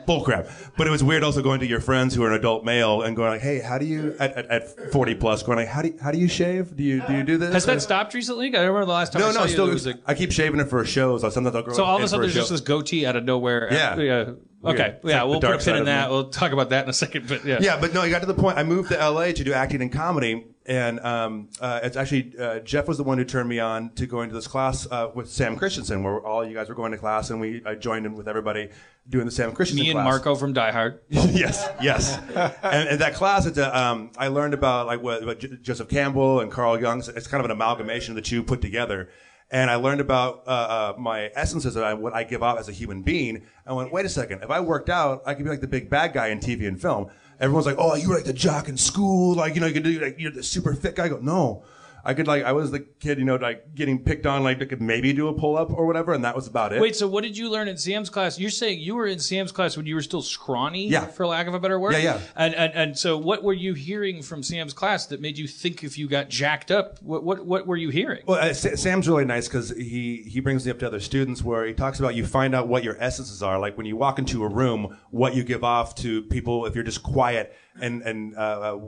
Bullcrap. 0.07 0.51
But 0.77 0.87
it 0.87 0.91
was 0.91 1.03
weird 1.03 1.23
also 1.25 1.43
going 1.43 1.61
to 1.61 1.67
your 1.67 1.81
friends 1.81 2.15
who 2.15 2.23
are 2.25 2.29
an 2.31 2.35
adult 2.39 2.65
male 2.65 3.03
and 3.03 3.17
going 3.17 3.31
like, 3.31 3.41
hey, 3.41 3.59
how 3.61 3.79
do 3.79 3.85
you, 3.87 4.15
at, 4.19 4.37
at, 4.37 4.47
at 4.47 4.93
40 4.93 5.15
plus, 5.17 5.43
going 5.43 5.59
like, 5.59 5.69
how 5.69 5.83
do 5.83 5.89
you, 5.89 5.99
how 6.01 6.11
do 6.11 6.19
you 6.19 6.29
shave? 6.29 6.77
Do 6.77 6.83
you, 6.83 7.03
do 7.07 7.13
you 7.15 7.23
do 7.25 7.39
this? 7.39 7.53
Has 7.53 7.67
that 7.67 7.83
stopped 7.83 8.15
recently? 8.15 8.47
I 8.57 8.61
remember 8.61 8.85
the 8.87 8.93
last 8.93 9.13
time 9.13 9.23
I 9.23 9.27
No, 9.27 9.33
saw 9.33 9.39
no, 9.41 9.45
you, 9.47 9.51
still, 9.53 9.65
there 9.67 9.75
was 9.75 9.87
a- 9.87 9.99
I 10.07 10.15
keep 10.15 10.33
shaving 10.33 10.61
it 10.61 10.69
for 10.69 10.85
shows. 10.85 11.23
So 11.23 11.31
sometimes 11.31 11.57
I'll 11.57 11.63
grow 11.63 11.75
so 11.75 11.85
all 11.85 11.97
of 11.97 12.03
a 12.03 12.09
sudden 12.09 12.23
there's 12.23 12.33
show. 12.35 12.41
just 12.41 12.51
this 12.51 12.61
goatee 12.61 13.05
out 13.07 13.17
of 13.17 13.25
nowhere. 13.25 13.69
Yeah. 13.73 13.97
yeah. 13.99 14.25
Okay, 14.65 14.97
It's 14.97 15.05
yeah, 15.05 15.23
like 15.23 15.31
we'll 15.31 15.41
put 15.41 15.61
a 15.61 15.65
pin 15.65 15.77
in 15.77 15.85
that. 15.85 16.09
me. 16.09 16.15
We'll 16.15 16.31
talk 16.31 16.51
about 16.53 16.71
that 16.71 16.85
in 16.85 16.91
a 16.91 16.93
second. 16.93 17.29
But 17.29 17.45
yeah, 17.45 17.59
Yeah, 17.61 17.79
but 17.81 17.93
no, 17.95 18.03
you 18.03 18.11
got 18.11 18.21
to 18.21 18.27
the 18.27 18.35
point. 18.35 18.59
I 18.59 18.65
moved 18.65 18.89
to 18.91 18.97
LA 18.97 19.27
to 19.27 19.45
do 19.45 19.53
acting 19.53 19.81
and 19.83 19.93
comedy, 19.93 20.47
and 20.67 21.01
um, 21.01 21.49
uh, 21.61 21.81
it's 21.83 21.97
actually 21.97 22.33
uh, 22.39 22.59
Jeff 22.61 22.89
was 22.89 22.97
the 22.99 23.05
one 23.05 23.19
who 23.19 23.25
turned 23.25 23.49
me 23.49 23.59
on 23.61 23.91
to 23.91 24.07
going 24.07 24.29
to 24.29 24.35
this 24.35 24.47
class 24.47 24.87
uh, 24.91 25.11
with 25.15 25.31
Sam 25.31 25.57
Christensen, 25.57 26.03
where 26.03 26.21
all 26.21 26.45
you 26.45 26.55
guys 26.55 26.69
were 26.69 26.75
going 26.75 26.93
to 26.93 26.99
class, 26.99 27.31
and 27.31 27.41
we 27.41 27.63
I 27.65 27.75
joined 27.75 28.07
in 28.07 28.15
with 28.15 28.29
everybody 28.29 28.71
doing 29.09 29.27
the 29.27 29.31
Sam 29.31 29.53
Christensen 29.53 29.85
me 29.85 29.91
and 29.91 29.97
class. 29.97 30.05
Marco 30.05 30.35
from 30.35 30.53
Die 30.53 30.71
Hard. 30.73 31.01
yes, 31.09 31.69
yes. 31.81 32.19
and, 32.63 32.89
and 32.89 33.01
that 33.01 33.15
class, 33.15 33.47
it's 33.47 33.59
a, 33.59 33.79
um, 33.79 34.11
I 34.19 34.29
learned 34.29 34.55
about 34.55 34.87
like 34.87 35.01
what, 35.01 35.25
what 35.25 35.41
J- 35.41 35.57
Joseph 35.63 35.89
Campbell 35.89 36.41
and 36.41 36.51
Carl 36.51 36.81
Jung. 36.81 36.99
It's 36.99 37.27
kind 37.27 37.41
of 37.41 37.45
an 37.45 37.53
amalgamation 37.53 38.13
of 38.13 38.17
the 38.17 38.23
two 38.23 38.43
put 38.43 38.61
together. 38.61 39.11
And 39.49 39.71
I 39.71 39.77
learned 39.77 40.01
about 40.01 40.43
uh, 40.49 40.51
uh, 40.51 40.95
my 40.99 41.31
essences 41.37 41.77
I, 41.77 41.95
what 41.95 42.13
I 42.13 42.25
give 42.25 42.43
off 42.43 42.59
as 42.59 42.69
a 42.69 42.73
human 42.73 43.03
being. 43.03 43.43
I 43.65 43.75
went, 43.75 43.93
wait 43.93 44.05
a 44.05 44.09
second. 44.09 44.43
If 44.43 44.51
I 44.51 44.59
worked 44.59 44.91
out, 44.91 45.23
I 45.25 45.35
could 45.35 45.45
be 45.45 45.51
like 45.51 45.61
the 45.61 45.69
big 45.69 45.89
bad 45.89 46.13
guy 46.13 46.29
in 46.29 46.41
TV 46.41 46.67
and 46.67 46.81
film. 46.81 47.11
Everyone's 47.39 47.67
like, 47.67 47.77
oh, 47.79 47.95
you 47.95 48.09
were 48.09 48.15
like 48.15 48.25
the 48.25 48.33
jock 48.33 48.69
in 48.69 48.77
school, 48.77 49.35
like 49.35 49.55
you 49.55 49.61
know, 49.61 49.67
you 49.67 49.75
could 49.75 49.85
do 49.85 50.01
like 50.01 50.19
you're 50.19 50.31
the 50.31 50.43
super 50.43 50.75
fit 50.75 50.95
guy. 50.97 51.05
I 51.05 51.09
go, 51.09 51.19
no. 51.19 51.65
I 52.07 52.15
could 52.15 52.27
like 52.27 52.45
I 52.45 52.53
was 52.53 52.71
the 52.71 52.81
kid, 52.81 53.19
you 53.19 53.25
know, 53.25 53.37
like 53.37 53.75
getting 53.75 53.99
picked 53.99 54.27
on, 54.27 54.43
like 54.45 54.63
I 54.63 54.65
could 54.65 54.81
maybe 54.81 55.13
do 55.13 55.29
a 55.29 55.33
pull 55.35 55.57
up 55.57 55.71
or 55.73 55.87
whatever, 55.87 56.15
and 56.15 56.25
that 56.25 56.35
was 56.37 56.47
about 56.47 56.73
it. 56.73 56.81
Wait, 56.81 56.95
so 56.97 57.09
what 57.09 57.23
did 57.25 57.37
you 57.37 57.51
learn 57.51 57.69
in 57.69 57.77
Sam's 57.77 58.09
class? 58.09 58.39
You're 58.39 58.51
saying 58.51 58.81
you 58.81 58.95
were 58.95 59.07
in 59.07 59.19
Sam's 59.19 59.53
class 59.53 59.77
when 59.77 59.87
you 59.87 59.95
were 59.95 60.03
still 60.03 60.23
scrawny, 60.23 60.89
Yeah. 60.89 61.07
for 61.07 61.27
lack 61.27 61.47
of 61.47 61.55
a 61.55 61.61
better 61.61 61.79
word. 61.81 61.93
Yeah, 61.95 61.99
yeah. 61.99 62.21
And 62.37 62.55
and 62.55 62.73
and 62.75 62.99
so 62.99 63.19
what 63.19 63.43
were 63.43 63.53
you 63.53 63.75
hearing 63.75 64.23
from 64.23 64.43
Sam's 64.43 64.73
class 64.73 65.07
that 65.07 65.21
made 65.21 65.37
you 65.37 65.47
think 65.49 65.83
if 65.85 65.99
you 65.99 66.09
got 66.09 66.29
jacked 66.31 66.71
up, 66.71 67.03
what 67.03 67.25
what 67.25 67.45
what 67.45 67.67
were 67.67 67.77
you 67.77 67.91
hearing? 67.91 68.23
Well, 68.27 68.39
uh, 68.41 68.53
Sa- 68.55 68.77
Sam's 68.77 69.09
really 69.09 69.25
nice 69.25 69.49
because 69.49 69.71
he 69.71 70.23
he 70.27 70.41
brings 70.41 70.65
me 70.65 70.71
up 70.71 70.79
to 70.79 70.87
other 70.87 71.01
students 71.01 71.43
where 71.43 71.67
he 71.67 71.75
talks 71.75 71.99
about 71.99 72.15
you 72.15 72.25
find 72.25 72.55
out 72.55 72.69
what 72.69 72.85
your 72.85 72.97
essences 73.03 73.43
are. 73.43 73.59
Like 73.59 73.77
when 73.77 73.87
you 73.87 73.97
walk 73.97 74.19
into 74.19 74.45
a 74.45 74.49
room, 74.49 74.97
what 75.11 75.35
you 75.35 75.43
give 75.45 75.65
off 75.65 75.95
to 75.97 76.23
people 76.23 76.67
if 76.67 76.75
you're 76.75 76.85
just 76.85 77.03
quiet 77.03 77.55
and 77.81 78.03
and 78.03 78.37
uh, 78.37 78.41
uh, 78.41 78.81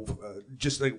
just 0.57 0.81
like 0.81 0.99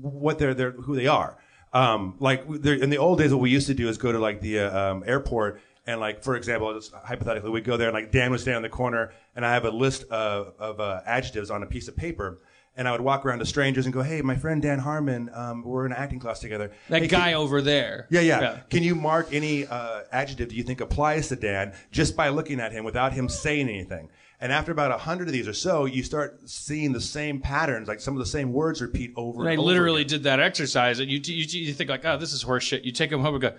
what 0.00 0.38
they're 0.38 0.54
they're 0.54 0.70
who 0.72 0.94
they 0.96 1.06
are. 1.06 1.36
Um, 1.72 2.14
like 2.18 2.44
there- 2.48 2.74
in 2.74 2.90
the 2.90 2.98
old 2.98 3.18
days, 3.18 3.32
what 3.32 3.40
we 3.40 3.50
used 3.50 3.66
to 3.68 3.74
do 3.74 3.88
is 3.88 3.96
go 3.98 4.10
to 4.12 4.18
like 4.18 4.40
the 4.40 4.60
uh, 4.60 4.92
um, 4.92 5.04
airport. 5.06 5.60
And 5.86 5.98
like, 6.00 6.22
for 6.22 6.36
example, 6.36 6.72
just 6.74 6.92
hypothetically, 6.92 7.50
we'd 7.50 7.64
go 7.64 7.76
there 7.76 7.88
and 7.88 7.94
like 7.94 8.12
Dan 8.12 8.30
would 8.30 8.40
stand 8.40 8.56
in 8.56 8.62
the 8.62 8.68
corner 8.68 9.12
and 9.34 9.44
I 9.46 9.52
have 9.52 9.64
a 9.64 9.70
list 9.70 10.04
of, 10.04 10.52
of 10.58 10.78
uh, 10.80 11.00
adjectives 11.06 11.50
on 11.50 11.62
a 11.62 11.66
piece 11.66 11.88
of 11.88 11.96
paper. 11.96 12.38
And 12.76 12.86
I 12.86 12.92
would 12.92 13.00
walk 13.00 13.26
around 13.26 13.40
to 13.40 13.46
strangers 13.46 13.84
and 13.86 13.92
go, 13.92 14.00
"Hey, 14.00 14.22
my 14.22 14.36
friend 14.36 14.62
Dan 14.62 14.78
Harmon, 14.78 15.28
um, 15.34 15.64
we're 15.64 15.86
in 15.86 15.92
an 15.92 15.98
acting 15.98 16.20
class 16.20 16.38
together. 16.38 16.70
that 16.88 17.02
Hey, 17.02 17.08
can- 17.08 17.18
guy 17.18 17.32
over 17.34 17.60
there. 17.60 18.06
yeah, 18.10 18.20
yeah, 18.20 18.58
Can 18.70 18.82
you 18.84 18.94
mark 18.94 19.28
any 19.32 19.66
uh, 19.66 20.02
adjective 20.12 20.48
do 20.50 20.54
you 20.54 20.62
think 20.62 20.80
applies 20.80 21.28
to 21.28 21.36
Dan 21.36 21.72
just 21.90 22.16
by 22.16 22.28
looking 22.28 22.60
at 22.60 22.70
him 22.72 22.84
without 22.84 23.12
him 23.12 23.28
saying 23.28 23.68
anything? 23.68 24.08
And 24.42 24.52
after 24.52 24.72
about 24.72 24.90
a 24.90 24.96
hundred 24.96 25.28
of 25.28 25.34
these 25.34 25.46
or 25.46 25.52
so, 25.52 25.84
you 25.84 26.02
start 26.02 26.48
seeing 26.48 26.92
the 26.92 27.00
same 27.00 27.40
patterns, 27.40 27.88
like 27.88 28.00
some 28.00 28.14
of 28.14 28.18
the 28.20 28.26
same 28.26 28.54
words 28.54 28.80
repeat 28.80 29.12
over. 29.14 29.40
And 29.40 29.48
I 29.48 29.52
and 29.52 29.60
over 29.60 29.66
literally 29.66 30.00
again. 30.00 30.08
did 30.08 30.22
that 30.22 30.40
exercise, 30.40 30.98
and 30.98 31.10
you, 31.10 31.20
you 31.22 31.44
you 31.66 31.74
think 31.74 31.90
like, 31.90 32.06
oh, 32.06 32.16
this 32.16 32.32
is 32.32 32.42
horseshit. 32.42 32.84
You 32.84 32.92
take 32.92 33.10
them 33.10 33.20
home 33.20 33.34
and 33.34 33.42
go, 33.42 33.54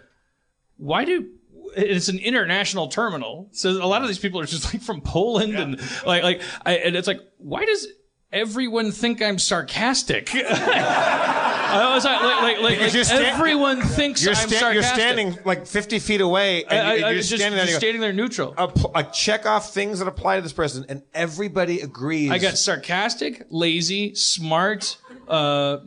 why 0.77 1.05
do? 1.05 1.29
It's 1.77 2.09
an 2.09 2.17
international 2.17 2.87
terminal, 2.87 3.47
so 3.51 3.69
a 3.69 3.85
lot 3.85 4.01
of 4.01 4.07
these 4.07 4.19
people 4.19 4.41
are 4.41 4.45
just 4.45 4.73
like 4.73 4.81
from 4.81 5.01
Poland, 5.01 5.55
and 5.55 5.79
like 6.05 6.23
like, 6.23 6.41
I, 6.65 6.77
and 6.77 6.95
it's 6.95 7.07
like, 7.07 7.21
why 7.37 7.63
does 7.63 7.87
everyone 8.31 8.91
think 8.91 9.21
I'm 9.21 9.37
sarcastic? 9.37 10.31
I 11.71 11.93
was 11.95 12.03
like, 12.05 12.21
like, 12.21 12.61
like, 12.61 12.79
like, 12.93 13.05
sta- 13.05 13.15
everyone 13.15 13.81
thinks 13.81 14.23
You're, 14.23 14.31
I'm 14.33 14.49
sta- 14.49 14.57
sarcastic. 14.59 14.73
you're 14.73 14.83
standing 14.83 15.37
like 15.45 15.65
50 15.65 15.99
feet 15.99 16.21
away, 16.21 16.63
and 16.65 16.87
I, 16.87 16.91
I, 16.91 16.95
you're 16.95 17.13
just, 17.15 17.29
standing 17.29 17.55
there. 17.57 17.65
just 17.65 17.77
standing 17.77 18.01
there 18.01 18.13
neutral. 18.13 18.53
a, 18.57 18.67
pl- 18.67 18.91
check 19.13 19.45
off 19.45 19.73
things 19.73 19.99
that 19.99 20.07
apply 20.07 20.35
to 20.37 20.41
this 20.41 20.53
person, 20.53 20.85
and 20.89 21.03
everybody 21.13 21.81
agrees. 21.81 22.31
I 22.31 22.37
got 22.37 22.57
sarcastic, 22.57 23.45
lazy, 23.49 24.15
smart. 24.15 24.97
Uh, 25.27 25.77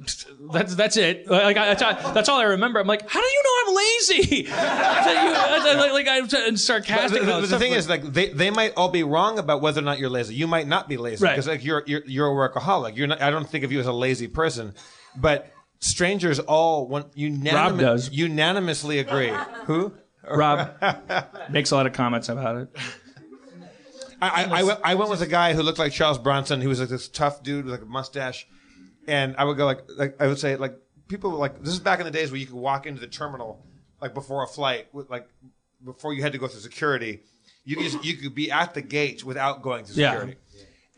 that's 0.53 0.75
that's 0.75 0.97
it. 0.97 1.27
Like 1.29 1.57
I, 1.59 1.75
that's, 1.75 1.83
all, 1.83 2.13
that's 2.15 2.29
all 2.31 2.41
I 2.41 2.45
remember. 2.45 2.81
I'm 2.81 2.87
like, 2.87 3.07
how 3.09 3.21
do 3.21 3.27
you 3.27 3.43
know 3.45 3.71
I'm 3.71 3.75
lazy? 3.77 4.49
Like, 5.65 5.93
like 5.93 6.09
I'm 6.09 6.29
and 6.47 6.59
sarcastic. 6.61 7.21
the, 7.21 7.41
the- 7.41 7.47
the 7.47 7.59
thing 7.59 7.73
is, 7.73 7.89
like 7.89 8.03
they, 8.03 8.29
they 8.29 8.51
might 8.51 8.73
all 8.77 8.89
be 8.91 9.03
wrong 9.03 9.39
about 9.39 9.61
whether 9.61 9.81
or 9.81 9.85
not 9.85 9.99
you're 9.99 10.11
lazy. 10.11 10.35
You 10.35 10.47
might 10.47 10.67
not 10.67 10.89
be 10.89 10.97
lazy 10.97 11.25
Right. 11.25 11.33
because 11.33 11.47
like 11.49 11.65
you're, 11.65 11.83
you're 11.87 12.03
you're 12.07 12.29
a 12.29 12.49
workaholic. 12.49 12.97
You're 12.97 13.07
not. 13.07 13.21
I 13.23 13.31
don't 13.31 13.49
think 13.49 13.65
of 13.65 13.73
you 13.73 13.81
as 13.81 13.87
a 13.87 13.93
lazy 13.93 14.29
person, 14.29 14.75
but 15.17 15.53
strangers 15.85 16.39
all 16.41 16.87
want 16.87 17.17
unanimous, 17.17 17.55
Rob 17.55 17.79
does. 17.81 18.11
unanimously 18.11 18.99
agree. 18.99 19.33
Who? 19.67 19.93
Rob 20.29 20.75
makes 21.51 21.71
a 21.71 21.77
lot 21.77 21.87
of 21.87 21.93
comments 21.93 22.29
about 22.29 22.57
it. 22.57 22.77
I, 24.23 24.45
I, 24.45 24.61
I, 24.61 24.63
went, 24.63 24.81
I 24.85 24.95
went 24.95 25.11
with 25.11 25.21
a 25.21 25.27
guy 25.27 25.53
who 25.53 25.63
looked 25.63 25.79
like 25.79 25.93
Charles 25.93 26.19
Bronson. 26.19 26.61
He 26.61 26.67
was 26.67 26.81
like 26.81 26.89
this 26.89 27.09
tough 27.09 27.43
dude 27.43 27.65
with 27.67 27.73
like 27.73 27.83
a 27.83 27.87
mustache, 27.87 28.47
and 29.07 29.35
I 29.37 29.45
would 29.45 29.57
go 29.57 29.67
like, 29.67 29.81
like 29.99 30.17
I 30.21 30.27
would 30.29 30.39
say 30.39 30.57
like 30.57 30.79
people 31.09 31.31
were 31.31 31.37
like 31.37 31.63
this 31.63 31.75
is 31.75 31.81
back 31.81 31.99
in 31.99 32.07
the 32.07 32.11
days 32.11 32.31
where 32.31 32.41
you 32.41 32.47
could 32.47 32.55
walk 32.57 32.87
into 32.87 33.01
the 33.01 33.07
terminal 33.07 33.63
like 34.01 34.15
before 34.15 34.43
a 34.43 34.47
flight 34.47 34.87
with 34.95 35.11
like 35.11 35.29
before 35.85 36.15
you 36.15 36.23
had 36.23 36.33
to 36.33 36.39
go 36.39 36.47
through 36.49 36.61
security. 36.61 37.21
You 37.67 37.77
could 37.77 37.85
just, 37.91 38.05
you 38.05 38.17
could 38.17 38.35
be 38.35 38.51
at 38.51 38.75
the 38.75 38.83
gate 38.83 39.25
without 39.25 39.63
going 39.63 39.85
through 39.85 40.03
Yeah. 40.03 40.11
security. 40.13 40.39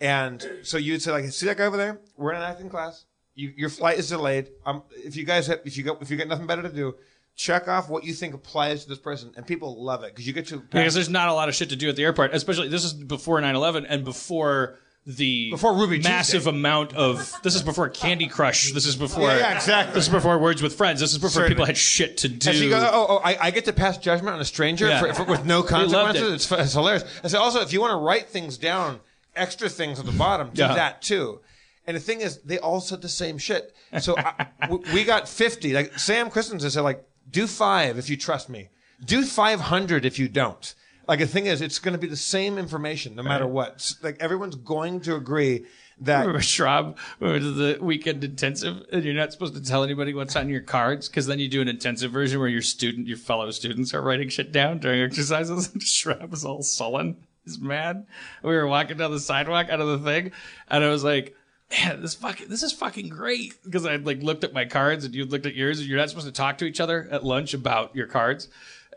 And 0.01 0.45
so 0.63 0.79
you'd 0.79 1.01
say 1.01 1.11
like, 1.13 1.25
see 1.27 1.47
that 1.47 1.57
guy 1.57 1.65
over 1.65 1.77
there? 1.77 2.01
We're 2.17 2.33
in 2.33 2.37
an 2.39 2.43
acting 2.43 2.69
class. 2.69 3.05
You, 3.37 3.53
your 3.57 3.69
flight 3.69 3.99
is 3.99 4.09
delayed. 4.09 4.49
Um, 4.65 4.83
if 4.93 5.15
you 5.15 5.25
guys 5.25 5.47
have, 5.47 5.61
if 5.65 5.77
you 5.77 5.85
go 5.85 5.97
if 6.01 6.11
you 6.11 6.17
got 6.17 6.27
nothing 6.27 6.47
better 6.47 6.63
to 6.63 6.69
do, 6.71 6.97
check 7.37 7.69
off 7.69 7.89
what 7.89 8.03
you 8.03 8.15
think 8.15 8.35
applies 8.35 8.83
to 8.85 8.89
this 8.89 8.99
person, 8.99 9.31
and 9.37 9.47
people 9.47 9.85
love 9.85 10.03
it 10.03 10.13
because 10.13 10.27
you 10.27 10.33
get 10.33 10.47
to 10.49 10.57
Because 10.59 10.95
there's 10.95 11.11
not 11.11 11.29
a 11.29 11.35
lot 11.35 11.49
of 11.49 11.55
shit 11.55 11.69
to 11.69 11.77
do 11.77 11.89
at 11.89 11.97
the 11.97 12.03
airport, 12.03 12.35
especially 12.35 12.69
this 12.69 12.83
is 12.83 12.95
before 12.95 13.41
9/11 13.41 13.87
and 13.89 14.05
before 14.05 14.79
the 15.07 15.51
Before 15.51 15.75
Ruby 15.75 16.01
massive 16.01 16.41
Tuesday. 16.43 16.51
amount 16.51 16.95
of 16.95 17.33
this 17.43 17.55
is 17.55 17.63
before 17.63 17.89
Candy 17.91 18.27
Crush. 18.27 18.73
This 18.73 18.87
is 18.87 18.97
before 18.97 19.29
Yeah, 19.29 19.39
yeah, 19.39 19.57
exactly. 19.57 19.95
This 19.95 20.07
is 20.07 20.13
before 20.13 20.37
Words 20.39 20.63
with 20.63 20.75
Friends. 20.75 20.99
This 20.99 21.13
is 21.13 21.19
before 21.19 21.31
Certainly. 21.31 21.55
people 21.55 21.67
had 21.67 21.77
shit 21.77 22.17
to 22.19 22.29
do. 22.29 22.49
And 22.51 22.59
she 22.59 22.69
goes, 22.69 22.83
"Oh, 22.91 23.07
oh 23.11 23.21
I, 23.23 23.37
I 23.41 23.51
get 23.53 23.67
to 23.67 23.73
pass 23.73 23.99
judgment 23.99 24.35
on 24.35 24.41
a 24.41 24.45
stranger 24.45 24.89
Yeah. 24.89 25.01
for, 25.01 25.15
for, 25.15 25.25
with 25.25 25.45
no 25.45 25.63
consequences. 25.63 26.23
it. 26.23 26.35
It's, 26.35 26.51
it's 26.51 26.73
hilarious." 26.73 27.05
And 27.23 27.31
so, 27.31 27.41
also, 27.41 27.61
if 27.61 27.73
you 27.73 27.81
want 27.81 27.93
to 27.93 27.99
write 27.99 28.31
things 28.31 28.59
down, 28.59 28.99
extra 29.37 29.69
things 29.69 30.01
at 30.01 30.07
the 30.07 30.13
bottom, 30.13 30.49
do 30.55 30.63
that 30.63 31.03
too. 31.03 31.41
And 31.87 31.97
the 31.97 32.01
thing 32.01 32.21
is, 32.21 32.39
they 32.39 32.59
all 32.59 32.81
said 32.81 33.03
the 33.03 33.09
same 33.09 33.39
shit. 33.39 33.75
So 34.01 34.15
I, 34.19 34.49
we 34.93 35.05
got 35.05 35.29
fifty. 35.29 35.73
Like 35.73 35.99
Sam 35.99 36.31
Christensen 36.31 36.71
said, 36.71 36.83
like 36.83 37.05
do 37.31 37.47
five 37.47 37.99
if 37.99 38.11
you 38.11 38.17
trust 38.17 38.49
me. 38.49 38.69
Do 39.05 39.25
five 39.25 39.61
hundred 39.61 40.05
if 40.05 40.19
you 40.19 40.29
don't. 40.29 40.75
Like 41.09 41.21
the 41.21 41.27
thing 41.27 41.47
is, 41.47 41.61
it's 41.61 41.79
going 41.79 41.93
to 41.93 41.99
be 41.99 42.09
the 42.09 42.17
same 42.17 42.59
information 42.59 43.15
no 43.15 43.23
matter 43.23 43.47
what. 43.47 43.95
Like 44.03 44.17
everyone's 44.21 44.57
going 44.57 45.01
to 45.03 45.15
agree 45.15 45.65
that 46.01 46.21
Remember 46.21 46.43
Schrab 46.43 46.97
to 47.21 47.53
the 47.53 47.79
weekend 47.81 48.23
intensive, 48.23 48.85
and 48.93 49.05
you're 49.05 49.15
not 49.15 49.33
supposed 49.33 49.55
to 49.55 49.63
tell 49.63 49.83
anybody 49.83 50.13
what's 50.13 50.37
on 50.37 50.49
your 50.49 50.61
cards 50.61 51.09
because 51.09 51.27
then 51.27 51.39
you 51.39 51.49
do 51.49 51.63
an 51.63 51.69
intensive 51.69 52.11
version 52.11 52.39
where 52.39 52.49
your 52.49 52.63
student, 52.63 53.07
your 53.07 53.17
fellow 53.17 53.51
students, 53.51 53.95
are 53.95 54.03
writing 54.03 54.29
shit 54.29 54.53
down 54.53 54.79
during 54.79 55.01
exercises. 55.01 55.71
And 55.73 55.83
Schrab 55.83 56.33
is 56.33 56.45
all 56.45 56.63
sullen, 56.63 57.17
he's 57.45 57.59
mad. 57.59 58.07
We 58.43 58.55
were 58.55 58.67
walking 58.67 58.99
down 58.99 59.11
the 59.11 59.21
sidewalk 59.21 59.69
out 59.71 59.81
of 59.81 59.89
the 59.89 60.11
thing, 60.11 60.33
and 60.69 60.85
I 60.85 60.89
was 60.89 61.05
like. 61.05 61.36
Man, 61.71 62.01
this 62.01 62.15
fucking 62.15 62.49
this 62.49 62.63
is 62.63 62.73
fucking 62.73 63.09
great 63.09 63.55
because 63.65 63.85
I 63.87 63.97
like 63.97 64.23
looked 64.23 64.45
at 64.45 64.53
my 64.53 64.65
cards 64.65 65.05
and 65.05 65.15
you 65.15 65.25
looked 65.25 65.47
at 65.47 65.55
yours 65.55 65.81
and 65.81 65.89
you're 65.89 65.99
not 65.99 66.09
supposed 66.09 66.27
to 66.27 66.33
talk 66.33 66.59
to 66.59 66.65
each 66.65 66.79
other 66.81 67.09
at 67.11 67.25
lunch 67.25 67.55
about 67.55 67.97
your 67.97 68.07
cards, 68.07 68.49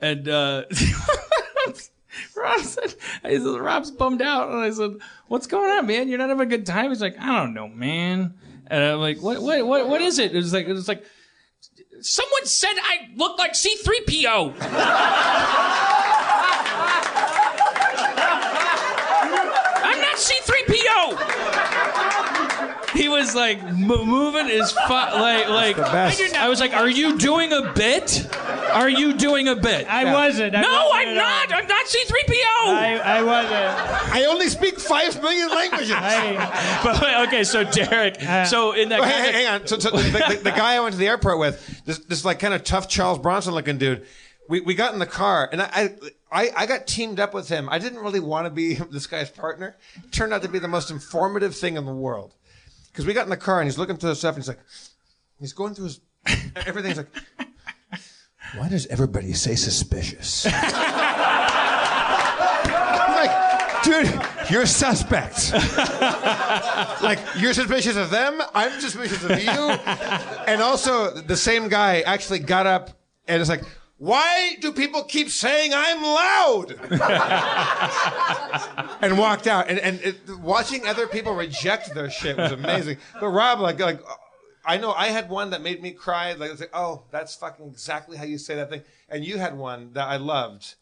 and 0.01 0.29
uh, 0.29 0.65
Rob 2.35 2.61
said, 2.61 2.95
I 3.23 3.37
said, 3.37 3.59
Rob's 3.59 3.91
bummed 3.91 4.21
out. 4.21 4.49
And 4.49 4.59
I 4.59 4.71
said, 4.71 4.97
what's 5.27 5.47
going 5.47 5.69
on, 5.71 5.87
man? 5.87 6.07
You're 6.07 6.17
not 6.17 6.29
having 6.29 6.47
a 6.47 6.49
good 6.49 6.65
time? 6.65 6.89
He's 6.89 7.01
like, 7.01 7.19
I 7.19 7.37
don't 7.37 7.53
know, 7.53 7.67
man. 7.67 8.33
And 8.67 8.83
I'm 8.83 8.99
like, 8.99 9.21
what, 9.21 9.41
what, 9.41 9.65
what, 9.65 9.87
what 9.87 10.01
is 10.01 10.19
it? 10.19 10.31
It 10.33 10.37
was 10.37 10.53
like, 10.53 10.67
it 10.67 10.73
was 10.73 10.87
like, 10.87 11.03
someone 12.01 12.45
said 12.45 12.73
I 12.75 13.09
looked 13.15 13.39
like 13.39 13.53
C3PO. 13.53 14.55
I'm 19.81 20.01
not 20.01 20.15
C3PO. 20.15 21.39
He 22.95 23.09
was 23.29 23.35
like 23.35 23.63
mo- 23.75 24.05
moving 24.05 24.47
is 24.49 24.71
fu- 24.71 24.93
like 24.93 25.49
like 25.49 25.77
best. 25.77 26.35
I 26.35 26.49
was 26.49 26.59
like, 26.59 26.73
"Are 26.73 26.89
you 26.89 27.17
doing 27.17 27.53
a 27.53 27.71
bit? 27.73 28.27
Are 28.71 28.89
you 28.89 29.13
doing 29.13 29.47
a 29.47 29.55
bit?" 29.55 29.87
I 29.87 30.11
wasn't. 30.13 30.55
I 30.55 30.61
no, 30.61 30.67
wasn't 30.67 30.93
I'm 30.95 31.07
at 31.09 31.15
not. 31.15 31.51
all. 31.53 31.59
I'm 31.59 31.67
not 31.67 31.85
C3PO. 31.85 32.33
I, 32.65 32.97
I 33.03 33.21
wasn't. 33.23 34.13
I 34.15 34.25
only 34.25 34.47
speak 34.49 34.79
five 34.79 35.21
million 35.21 35.49
languages. 35.49 35.91
I, 35.93 36.79
But 36.83 37.27
okay, 37.27 37.43
so 37.43 37.63
Derek, 37.63 38.21
uh, 38.23 38.45
so 38.45 38.73
in 38.73 38.89
that 38.89 38.99
Oh, 38.99 39.03
hey, 39.03 39.31
hang 39.31 39.47
on. 39.47 39.67
So, 39.67 39.79
so 39.79 39.91
the, 39.91 39.97
the, 40.01 40.39
the 40.43 40.51
guy 40.51 40.75
I 40.75 40.79
went 40.79 40.93
to 40.93 40.99
the 40.99 41.07
airport 41.07 41.39
with, 41.39 41.83
this, 41.85 41.99
this 41.99 42.25
like 42.25 42.39
kind 42.39 42.53
of 42.53 42.63
tough 42.63 42.87
Charles 42.87 43.19
Bronson 43.19 43.53
looking 43.53 43.77
dude, 43.77 44.05
we, 44.47 44.61
we 44.61 44.73
got 44.75 44.93
in 44.93 44.99
the 44.99 45.05
car 45.05 45.47
and 45.51 45.61
I, 45.61 45.95
I, 46.31 46.49
I 46.55 46.65
got 46.65 46.87
teamed 46.87 47.19
up 47.19 47.33
with 47.33 47.49
him. 47.49 47.69
I 47.69 47.79
didn't 47.79 47.99
really 47.99 48.19
want 48.19 48.45
to 48.45 48.49
be 48.49 48.75
this 48.91 49.07
guy's 49.07 49.29
partner. 49.29 49.77
Turned 50.11 50.33
out 50.33 50.41
to 50.43 50.49
be 50.49 50.59
the 50.59 50.67
most 50.67 50.91
informative 50.91 51.55
thing 51.55 51.77
in 51.77 51.85
the 51.85 51.93
world. 51.93 52.33
Because 52.99 53.07
we 53.07 53.13
got 53.13 53.23
in 53.23 53.29
the 53.29 53.37
car 53.37 53.61
and 53.61 53.65
he's 53.65 53.77
looking 53.77 53.95
through 53.95 54.13
stuff 54.15 54.35
and 54.35 54.43
he's 54.43 54.49
like, 54.49 54.59
he's 55.39 55.53
going 55.53 55.73
through 55.73 55.85
his, 55.85 56.01
everything's 56.67 56.97
like, 56.97 57.07
why 58.57 58.67
does 58.67 58.87
everybody 58.87 59.31
say 59.31 59.55
suspicious? 59.55 60.45
I'm 60.45 60.51
like, 63.15 63.83
dude, 63.83 64.21
you're 64.51 64.65
suspect. 64.65 65.53
like, 67.01 67.19
you're 67.37 67.53
suspicious 67.53 67.95
of 67.95 68.09
them, 68.09 68.41
I'm 68.53 68.81
suspicious 68.81 69.23
of 69.23 69.41
you. 69.41 69.49
And 70.45 70.61
also, 70.61 71.21
the 71.21 71.37
same 71.37 71.69
guy 71.69 72.01
actually 72.01 72.39
got 72.39 72.67
up 72.67 72.89
and 73.29 73.39
it's 73.39 73.49
like, 73.49 73.63
why 73.99 74.55
do 74.61 74.71
people 74.71 75.03
keep 75.03 75.29
saying 75.29 75.73
I'm 75.75 76.01
loud? 76.01 76.71
and 79.01 79.17
walked 79.17 79.45
out. 79.45 79.69
And, 79.69 79.77
and 79.77 79.99
it, 80.01 80.15
watching 80.39 80.87
other 80.87 81.05
people 81.05 81.35
reject 81.35 81.93
their 81.93 82.09
shit 82.09 82.37
was 82.37 82.53
amazing. 82.53 82.97
But 83.19 83.27
Rob, 83.27 83.59
like, 83.59 83.77
like, 83.79 84.01
I 84.65 84.77
know 84.77 84.93
I 84.93 85.07
had 85.07 85.29
one 85.29 85.49
that 85.49 85.61
made 85.61 85.81
me 85.81 85.91
cry. 85.91 86.31
Like, 86.31 86.47
I 86.47 86.51
was 86.51 86.61
like, 86.61 86.71
oh, 86.73 87.03
that's 87.11 87.35
fucking 87.35 87.67
exactly 87.67 88.15
how 88.15 88.23
you 88.23 88.37
say 88.37 88.55
that 88.55 88.69
thing. 88.69 88.83
And 89.09 89.25
you 89.25 89.37
had 89.37 89.57
one 89.57 89.91
that 89.93 90.07
I 90.07 90.15
loved. 90.15 90.75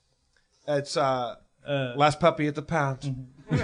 It's 0.68 0.95
uh, 0.95 1.38
last 1.68 2.19
puppy 2.19 2.45
at 2.45 2.53
the 2.53 2.61
pound. 2.61 3.30
right? 3.49 3.64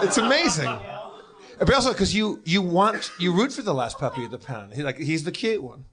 it's 0.02 0.16
amazing. 0.16 0.74
But 1.58 1.72
also 1.72 1.92
because 1.92 2.14
you 2.14 2.40
you 2.44 2.62
want 2.62 3.10
you 3.18 3.32
root 3.32 3.52
for 3.52 3.62
the 3.62 3.74
last 3.74 3.98
puppy 3.98 4.24
at 4.24 4.30
the 4.30 4.38
pound. 4.38 4.74
He, 4.74 4.82
like 4.82 4.98
he's 4.98 5.24
the 5.24 5.32
cute 5.32 5.62
one. 5.62 5.84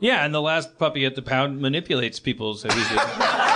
yeah, 0.00 0.24
and 0.24 0.34
the 0.34 0.40
last 0.40 0.78
puppy 0.78 1.04
at 1.04 1.14
the 1.14 1.22
pound 1.22 1.60
manipulates 1.60 2.20
people. 2.20 2.54
people's 2.54 2.62
behavior. 2.62 3.00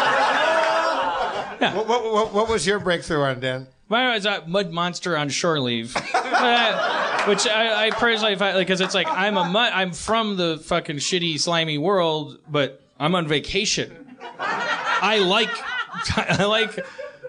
What, 1.60 1.86
what, 1.86 2.12
what, 2.12 2.32
what 2.32 2.48
was 2.48 2.66
your 2.66 2.78
breakthrough 2.78 3.20
on 3.20 3.40
Dan? 3.40 3.66
Mine 3.90 4.14
was 4.14 4.24
a 4.24 4.42
mud 4.46 4.72
monster 4.72 5.14
on 5.14 5.28
shore 5.28 5.60
leave, 5.60 5.94
Uh, 6.14 7.24
which 7.24 7.46
I, 7.46 7.88
I 7.88 7.90
personally 7.90 8.34
find 8.36 8.56
like 8.56 8.66
because 8.66 8.80
it's 8.80 8.94
like 8.94 9.06
I'm 9.06 9.36
a 9.36 9.44
mud, 9.44 9.70
I'm 9.74 9.92
from 9.92 10.38
the 10.38 10.56
fucking 10.56 10.96
shitty 10.96 11.38
slimy 11.38 11.76
world, 11.76 12.38
but 12.48 12.80
I'm 12.98 13.14
on 13.14 13.28
vacation. 13.28 13.99
I 14.38 15.18
like, 15.18 15.50
I 16.16 16.44
like, 16.44 16.78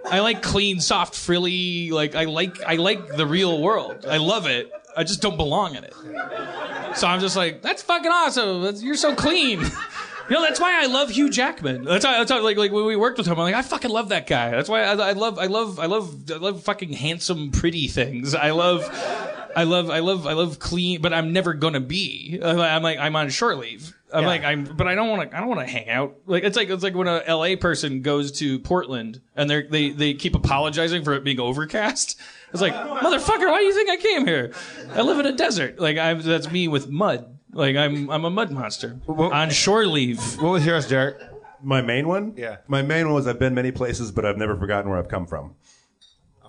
I 0.06 0.20
like 0.20 0.42
clean, 0.42 0.80
soft, 0.80 1.16
frilly. 1.16 1.92
Like 1.92 2.16
I 2.16 2.26
like, 2.26 2.62
I 2.64 2.76
like 2.76 3.08
the 3.16 3.26
real 3.26 3.62
world. 3.62 4.06
I 4.08 4.18
love 4.18 4.48
it. 4.48 4.72
I 4.96 5.04
just 5.04 5.22
don't 5.22 5.38
belong 5.38 5.76
in 5.76 5.84
it. 5.84 5.94
So 6.96 7.08
I'm 7.08 7.22
just 7.22 7.36
like, 7.36 7.62
that's 7.62 7.82
fucking 7.82 8.12
awesome. 8.12 8.76
You're 8.84 8.96
so 8.96 9.16
clean. 9.16 9.64
You 10.30 10.38
know, 10.38 10.44
that's 10.44 10.62
why 10.62 10.82
I 10.82 10.86
love 10.86 11.10
Hugh 11.10 11.30
Jackman. 11.30 11.84
That's 11.84 12.06
why, 12.06 12.18
that's 12.18 12.32
like, 12.32 12.56
like 12.56 12.72
when 12.72 12.86
we 12.86 12.96
worked 12.96 13.18
with 13.18 13.28
him, 13.28 13.34
I'm 13.34 13.40
like, 13.40 13.56
I 13.56 13.62
fucking 13.64 13.92
love 13.92 14.10
that 14.10 14.28
guy. 14.28 14.52
That's 14.52 14.70
why 14.70 14.84
I, 14.84 14.94
I 14.94 15.12
love, 15.12 15.38
I 15.38 15.48
love, 15.48 15.78
I 15.78 15.88
love, 15.88 16.32
I 16.32 16.36
love 16.36 16.64
fucking 16.64 16.94
handsome, 16.94 17.52
pretty 17.52 17.90
things. 17.90 18.34
I 18.34 18.52
love, 18.52 18.82
I 19.56 19.64
love, 19.64 19.90
I 19.90 20.00
love, 20.00 20.28
I 20.28 20.34
love 20.34 20.60
clean, 20.60 21.02
but 21.02 21.14
I'm 21.14 21.34
never 21.34 21.54
gonna 21.54 21.80
be. 21.80 22.40
I'm 22.44 22.82
like, 22.84 22.98
I'm, 23.00 23.16
on 23.16 23.30
short 23.30 23.58
leave. 23.58 23.96
I'm 24.14 24.24
Yeah. 24.24 24.28
like, 24.28 24.44
I'm, 24.44 24.64
but 24.66 24.88
I 24.88 24.96
don't 24.96 25.10
want 25.10 25.30
to, 25.32 25.36
I 25.38 25.40
don't 25.40 25.50
want 25.50 25.62
to 25.62 25.66
hang 25.66 25.90
out. 25.90 26.16
Like, 26.26 26.44
it's 26.44 26.58
like, 26.58 26.70
it's 26.70 26.84
like 26.84 26.96
when 26.96 27.08
a 27.08 27.24
LA 27.28 27.56
person 27.56 28.02
goes 28.02 28.32
to 28.40 28.60
Portland 28.60 29.22
and 29.36 29.50
they 29.50 29.64
they, 29.64 29.90
they 29.92 30.14
keep 30.14 30.36
apologizing 30.36 31.04
for 31.04 31.14
it 31.14 31.24
being 31.24 31.40
overcast. 31.40 32.20
It's 32.52 32.62
like, 32.62 32.74
motherfucker, 32.74 33.50
why 33.50 33.60
do 33.60 33.66
you 33.66 33.74
think 33.74 33.90
I 33.90 33.98
came 33.98 34.28
here? 34.28 34.52
I 34.94 35.02
live 35.02 35.20
in 35.20 35.26
a 35.26 35.32
desert. 35.32 35.80
Like, 35.80 35.98
I'm, 35.98 36.22
that's 36.22 36.52
me 36.52 36.68
with 36.68 36.90
mud. 36.90 37.38
Like, 37.54 37.76
I'm, 37.78 38.10
I'm 38.10 38.26
a 38.26 38.30
mud 38.30 38.52
monster 38.52 39.00
on 39.08 39.50
shore 39.50 39.86
leave. 39.86 40.20
What 40.42 40.52
was 40.52 40.66
yours, 40.66 40.88
Derek? 40.88 41.18
My 41.64 41.82
main 41.82 42.08
one? 42.08 42.34
Yeah. 42.38 42.58
My 42.68 42.82
main 42.82 43.06
one 43.06 43.14
was 43.14 43.28
I've 43.28 43.40
been 43.40 43.54
many 43.54 43.72
places, 43.72 44.12
but 44.12 44.26
I've 44.26 44.38
never 44.38 44.58
forgotten 44.58 44.90
where 44.90 44.98
I've 45.00 45.10
come 45.10 45.26
from. 45.28 45.56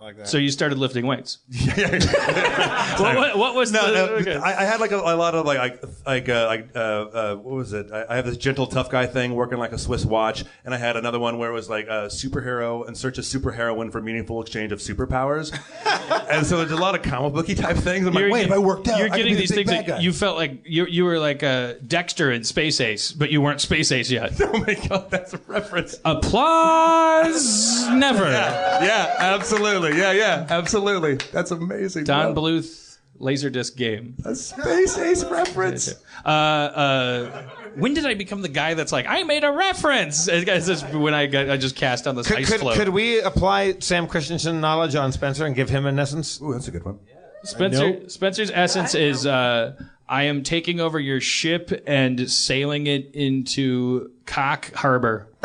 Like 0.03 0.16
that. 0.16 0.29
So 0.29 0.37
you 0.39 0.51
started 0.51 0.79
lifting 0.79 1.07
weights. 1.07 1.39
what, 1.77 3.16
what, 3.16 3.39
what 3.39 3.55
was 3.55 3.70
No, 3.73 3.87
the? 3.87 3.93
no, 3.93 4.05
okay. 4.16 4.35
I, 4.37 4.62
I 4.62 4.65
had 4.65 4.81
like 4.81 4.91
a, 4.91 4.97
a 4.99 5.15
lot 5.16 5.35
of 5.35 5.47
like 5.47 5.59
like 5.59 5.83
like 6.05 6.29
uh, 6.29 6.47
like 6.47 6.69
uh, 6.74 6.79
uh, 6.79 7.37
what 7.37 7.55
was 7.55 7.73
it? 7.73 7.91
I, 7.93 8.07
I 8.11 8.16
have 8.16 8.24
this 8.27 8.37
gentle 8.37 8.66
tough 8.66 8.91
guy 8.91 9.07
thing 9.07 9.35
working 9.35 9.59
like 9.59 9.73
a 9.73 9.79
Swiss 9.79 10.05
watch, 10.05 10.45
and 10.65 10.74
I 10.74 10.79
had 10.79 10.97
another 10.97 11.19
one 11.20 11.39
where 11.39 11.51
it 11.51 11.53
was 11.55 11.70
like 11.70 11.87
a 11.87 12.07
superhero 12.09 12.87
in 12.89 12.95
search 12.95 13.19
of 13.19 13.24
superheroine 13.24 13.93
for 13.93 14.01
meaningful 14.03 14.41
exchange 14.43 14.73
of 14.73 14.81
superpowers. 14.81 15.57
and 16.31 16.45
so 16.47 16.57
there's 16.59 16.73
a 16.73 16.77
lot 16.77 16.95
of 16.95 17.03
comic 17.03 17.33
booky 17.33 17.55
type 17.55 17.77
things. 17.77 18.07
I'm 18.07 18.12
like, 18.15 18.23
You're 18.23 18.31
wait, 18.33 18.41
get- 18.41 18.47
if 18.49 18.53
I 18.55 18.59
worked 18.59 18.89
out, 18.89 18.99
You're 18.99 19.09
getting 19.09 19.35
the 19.35 19.41
these 19.41 19.53
big 19.53 19.66
things 19.69 19.87
that 19.87 19.87
guy. 19.87 20.01
you 20.01 20.12
felt 20.12 20.37
like 20.37 20.62
you 20.65 20.87
you 20.87 21.05
were 21.05 21.19
like 21.20 21.43
uh, 21.45 21.74
Dexter 21.87 22.33
in 22.33 22.43
Space 22.45 22.81
Ace, 22.81 23.12
but 23.12 23.31
you 23.31 23.41
weren't 23.41 23.61
Space 23.61 23.93
Ace 23.93 24.11
yet. 24.11 24.33
oh 24.41 24.59
my 24.66 24.74
god, 24.89 25.11
that's 25.11 25.33
a 25.35 25.39
reference. 25.47 25.97
Applause, 26.05 27.87
never. 27.91 28.24
yeah, 28.31 29.15
absolutely. 29.19 29.91
Yeah, 29.97 30.12
yeah, 30.12 30.47
absolutely. 30.48 31.14
That's 31.32 31.51
amazing. 31.51 32.05
Don 32.05 32.35
bro. 32.35 32.43
Bluth, 32.44 32.98
Laserdisc 33.20 33.77
game. 33.77 34.16
a 34.24 34.35
space 34.35 34.98
ace 34.98 35.24
reference. 35.24 35.94
Uh, 36.24 36.28
uh, 36.28 37.43
when 37.74 37.94
did 37.94 38.06
I 38.06 38.14
become 38.14 38.43
the 38.43 38.48
guy 38.48 38.74
that's 38.74 38.93
like, 38.93 39.06
I 39.09 39.24
made 39.24 39.43
a 39.43 39.51
reference? 39.51 40.28
It's 40.32 40.66
just 40.69 40.89
when 40.90 41.14
I 41.14 41.27
got, 41.27 41.51
I 41.51 41.56
just 41.56 41.74
cast 41.74 42.06
on 42.06 42.14
this 42.14 42.28
Could, 42.28 42.36
ice 42.39 42.48
could, 42.48 42.60
float. 42.60 42.77
could 42.77 42.90
we 42.90 43.20
apply 43.20 43.81
Sam 43.81 44.06
Christensen 44.06 44.60
knowledge 44.60 44.94
on 44.94 45.10
Spencer 45.10 45.44
and 45.47 45.56
give 45.56 45.69
him 45.69 45.85
an 45.86 45.98
essence? 45.98 46.40
Ooh, 46.40 46.52
that's 46.52 46.69
a 46.69 46.70
good 46.70 46.85
one. 46.85 47.01
Spencer, 47.43 48.09
Spencer's 48.09 48.52
essence 48.52 48.94
is 48.94 49.27
uh, 49.27 49.74
I 50.09 50.24
am 50.24 50.44
taking 50.44 50.78
over 50.78 51.01
your 51.01 51.20
ship 51.20 51.82
and 51.89 52.31
sailing 52.31 52.86
it 52.86 53.14
into 53.14 54.12
Cock 54.27 54.73
Harbor. 54.74 55.27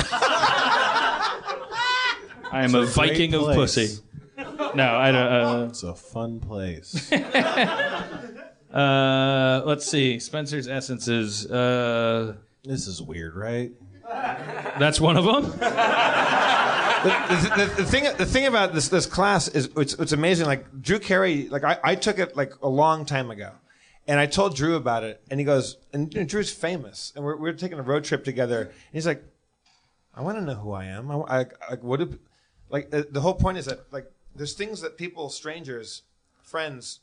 I 2.51 2.63
am 2.63 2.75
a, 2.75 2.85
Viking 2.85 3.33
of 3.33 3.55
pussy. 3.55 3.97
No, 4.37 4.95
I 4.95 5.11
don't. 5.11 5.27
Uh, 5.31 5.67
It's 5.69 5.83
a 5.83 5.93
fun 5.95 6.39
place. 6.39 7.11
Uh, 8.71 9.61
let's 9.65 9.85
see. 9.89 10.19
Spencer's 10.19 10.67
essences. 10.67 11.49
Uh, 11.49 12.35
This 12.63 12.85
is 12.85 13.01
weird, 13.01 13.33
right? 13.35 13.71
that's 14.77 14.99
one 14.99 15.15
of 15.17 15.23
them. 15.23 15.43
the, 17.03 17.53
the, 17.57 17.73
the 17.77 17.85
thing 17.85 18.03
the 18.17 18.25
thing 18.25 18.45
about 18.45 18.73
this 18.73 18.89
this 18.89 19.05
class 19.05 19.47
is 19.47 19.69
it's, 19.77 19.93
it's 19.93 20.11
amazing. 20.11 20.47
Like 20.47 20.81
Drew 20.81 20.99
Carey, 20.99 21.47
like 21.49 21.63
I, 21.63 21.79
I 21.83 21.95
took 21.95 22.19
it 22.19 22.35
like 22.35 22.53
a 22.61 22.67
long 22.69 23.05
time 23.05 23.31
ago, 23.31 23.51
and 24.07 24.19
I 24.19 24.25
told 24.25 24.55
Drew 24.55 24.75
about 24.75 25.03
it, 25.03 25.21
and 25.31 25.39
he 25.39 25.45
goes, 25.45 25.77
and, 25.93 26.13
you 26.13 26.19
know, 26.19 26.25
Drew's 26.25 26.51
famous, 26.53 27.13
and 27.15 27.23
we're 27.23 27.37
we're 27.37 27.53
taking 27.53 27.79
a 27.79 27.83
road 27.83 28.03
trip 28.03 28.23
together, 28.25 28.61
and 28.63 28.71
he's 28.93 29.07
like, 29.07 29.23
I 30.13 30.21
want 30.21 30.37
to 30.37 30.43
know 30.43 30.55
who 30.55 30.73
I 30.73 30.85
am. 30.85 31.09
I, 31.09 31.15
I, 31.15 31.39
I 31.69 31.75
what 31.81 31.99
do, 32.01 32.19
like 32.69 32.93
uh, 32.93 33.03
the 33.09 33.21
whole 33.21 33.33
point 33.35 33.57
is 33.57 33.65
that 33.65 33.91
like 33.91 34.11
there's 34.37 34.53
things 34.53 34.81
that 34.81 34.97
people, 34.97 35.29
strangers, 35.29 36.03
friends, 36.41 37.01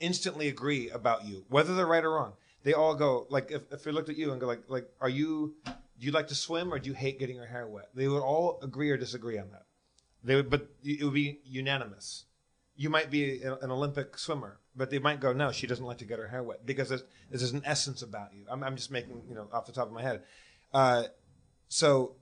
instantly 0.00 0.48
agree 0.48 0.90
about 0.90 1.26
you, 1.26 1.44
whether 1.48 1.74
they're 1.74 1.86
right 1.86 2.04
or 2.04 2.12
wrong. 2.12 2.32
They 2.62 2.72
all 2.72 2.94
go 2.94 3.26
like 3.30 3.50
if, 3.50 3.62
if 3.70 3.84
they 3.84 3.92
looked 3.92 4.08
at 4.08 4.16
you 4.16 4.32
and 4.32 4.40
go 4.40 4.46
like 4.46 4.62
like 4.68 4.88
are 5.00 5.08
you 5.08 5.54
do 6.00 6.06
you 6.06 6.12
like 6.12 6.28
to 6.28 6.34
swim 6.34 6.72
or 6.72 6.78
do 6.78 6.88
you 6.88 6.94
hate 6.94 7.18
getting 7.18 7.36
your 7.36 7.46
hair 7.46 7.68
wet? 7.68 7.90
They 7.94 8.08
would 8.08 8.22
all 8.22 8.58
agree 8.62 8.90
or 8.90 8.96
disagree 8.96 9.38
on 9.38 9.50
that. 9.52 9.64
They 10.24 10.34
would, 10.34 10.48
but 10.50 10.68
it 10.82 11.04
would 11.04 11.14
be 11.14 11.40
unanimous. 11.44 12.24
You 12.76 12.88
might 12.88 13.10
be 13.10 13.42
an 13.42 13.70
Olympic 13.70 14.16
swimmer, 14.16 14.58
but 14.74 14.88
they 14.90 14.98
might 14.98 15.20
go, 15.20 15.34
no, 15.34 15.52
she 15.52 15.66
doesn't 15.66 15.84
like 15.84 15.98
to 15.98 16.06
get 16.06 16.18
her 16.18 16.28
hair 16.28 16.42
wet 16.42 16.64
because 16.64 16.88
there's, 16.88 17.04
there's 17.28 17.52
an 17.52 17.62
essence 17.66 18.00
about 18.00 18.32
you. 18.32 18.44
I'm, 18.48 18.64
I'm 18.64 18.76
just 18.76 18.90
making, 18.90 19.22
you 19.28 19.34
know, 19.34 19.48
off 19.52 19.66
the 19.66 19.72
top 19.72 19.86
of 19.86 19.92
my 19.92 20.02
head. 20.02 20.22
Uh, 20.72 21.04
so 21.68 22.16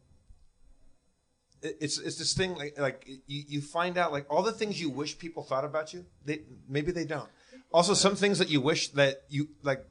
it's 1.63 1.99
it's 1.99 2.17
this 2.17 2.35
thing 2.35 2.55
like 2.55 2.79
like 2.79 3.07
you, 3.27 3.45
you 3.49 3.61
find 3.61 3.99
out 3.99 4.13
like 4.13 4.27
all 4.31 4.43
the 4.43 4.53
things 4.53 4.81
you 4.81 4.91
wish 4.91 5.19
people 5.19 5.43
thought 5.43 5.65
about 5.65 5.93
you, 5.93 6.05
they 6.25 6.43
maybe 6.69 6.93
they 6.93 7.05
don't. 7.05 7.29
Also, 7.73 7.95
some 7.95 8.17
things 8.17 8.39
that 8.39 8.49
you 8.49 8.61
wish 8.61 8.89
that 8.91 9.23
you 9.29 9.49
like. 9.63 9.85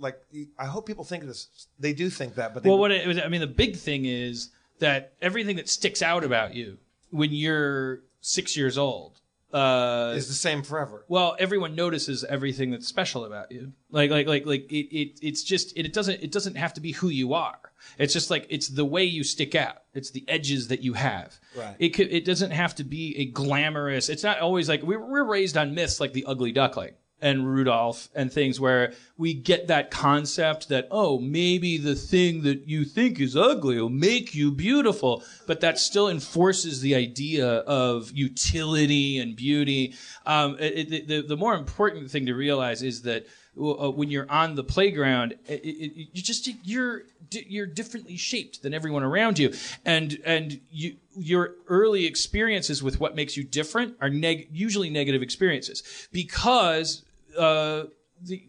Like 0.00 0.20
I 0.58 0.66
hope 0.66 0.86
people 0.86 1.04
think 1.04 1.24
this. 1.24 1.68
They 1.78 1.92
do 1.92 2.08
think 2.08 2.36
that, 2.36 2.54
but 2.54 2.62
they, 2.62 2.68
Well, 2.68 2.78
what 2.78 2.92
it 2.92 3.06
was, 3.06 3.18
I 3.18 3.28
mean, 3.28 3.40
the 3.40 3.48
big 3.48 3.76
thing 3.76 4.04
is 4.04 4.50
that 4.78 5.12
everything 5.20 5.56
that 5.56 5.68
sticks 5.68 6.02
out 6.02 6.22
about 6.22 6.54
you 6.54 6.78
when 7.10 7.32
you're 7.32 8.00
six 8.20 8.56
years 8.56 8.78
old. 8.78 9.20
Uh, 9.52 10.12
is 10.14 10.28
the 10.28 10.34
same 10.34 10.62
forever. 10.62 11.04
well, 11.08 11.34
everyone 11.38 11.74
notices 11.74 12.22
everything 12.24 12.70
that's 12.70 12.86
special 12.86 13.24
about 13.24 13.50
you. 13.50 13.72
Like, 13.90 14.10
like, 14.10 14.26
like, 14.26 14.44
like 14.44 14.70
it, 14.70 14.94
it 14.94 15.18
it's 15.22 15.42
just 15.42 15.76
it, 15.76 15.86
it 15.86 15.92
doesn't 15.92 16.22
it 16.22 16.30
doesn't 16.32 16.56
have 16.56 16.74
to 16.74 16.80
be 16.80 16.92
who 16.92 17.08
you 17.08 17.32
are. 17.32 17.58
It's 17.98 18.12
just 18.12 18.30
like 18.30 18.46
it's 18.50 18.68
the 18.68 18.84
way 18.84 19.04
you 19.04 19.24
stick 19.24 19.54
out. 19.54 19.82
It's 19.94 20.10
the 20.10 20.24
edges 20.28 20.68
that 20.68 20.82
you 20.82 20.92
have. 20.94 21.38
Right. 21.56 21.76
It 21.78 21.88
could, 21.90 22.12
it 22.12 22.24
doesn't 22.24 22.50
have 22.50 22.74
to 22.76 22.84
be 22.84 23.16
a 23.18 23.24
glamorous. 23.26 24.08
It's 24.08 24.22
not 24.22 24.40
always 24.40 24.68
like 24.68 24.82
we're 24.82 25.04
we're 25.04 25.24
raised 25.24 25.56
on 25.56 25.74
myths 25.74 25.98
like 26.00 26.12
the 26.12 26.26
ugly 26.26 26.52
duckling 26.52 26.92
and 27.20 27.46
Rudolph 27.46 28.08
and 28.14 28.32
things 28.32 28.60
where 28.60 28.92
we 29.16 29.34
get 29.34 29.68
that 29.68 29.90
concept 29.90 30.68
that 30.68 30.88
oh 30.90 31.18
maybe 31.18 31.78
the 31.78 31.94
thing 31.94 32.42
that 32.42 32.68
you 32.68 32.84
think 32.84 33.20
is 33.20 33.36
ugly 33.36 33.80
will 33.80 33.88
make 33.88 34.34
you 34.34 34.50
beautiful, 34.50 35.22
but 35.46 35.60
that 35.60 35.78
still 35.78 36.08
enforces 36.08 36.80
the 36.80 36.94
idea 36.94 37.46
of 37.46 38.10
utility 38.12 39.18
and 39.18 39.36
beauty. 39.36 39.94
Um, 40.26 40.56
it, 40.58 40.92
it, 40.92 41.08
the 41.08 41.22
the 41.22 41.36
more 41.36 41.54
important 41.54 42.10
thing 42.10 42.26
to 42.26 42.34
realize 42.34 42.82
is 42.82 43.02
that 43.02 43.26
uh, 43.60 43.90
when 43.90 44.10
you're 44.10 44.30
on 44.30 44.54
the 44.54 44.62
playground, 44.62 45.34
it, 45.46 45.64
you 45.64 46.22
just 46.22 46.48
you're 46.64 47.02
you're 47.30 47.66
differently 47.66 48.16
shaped 48.16 48.62
than 48.62 48.72
everyone 48.72 49.02
around 49.02 49.38
you, 49.38 49.52
and 49.84 50.18
and 50.24 50.60
you 50.70 50.96
your 51.16 51.54
early 51.66 52.06
experiences 52.06 52.82
with 52.82 53.00
what 53.00 53.16
makes 53.16 53.36
you 53.36 53.42
different 53.42 53.96
are 54.00 54.10
neg- 54.10 54.48
usually 54.52 54.90
negative 54.90 55.22
experiences. 55.22 56.08
Because 56.12 57.02
uh, 57.36 57.84
the 58.22 58.42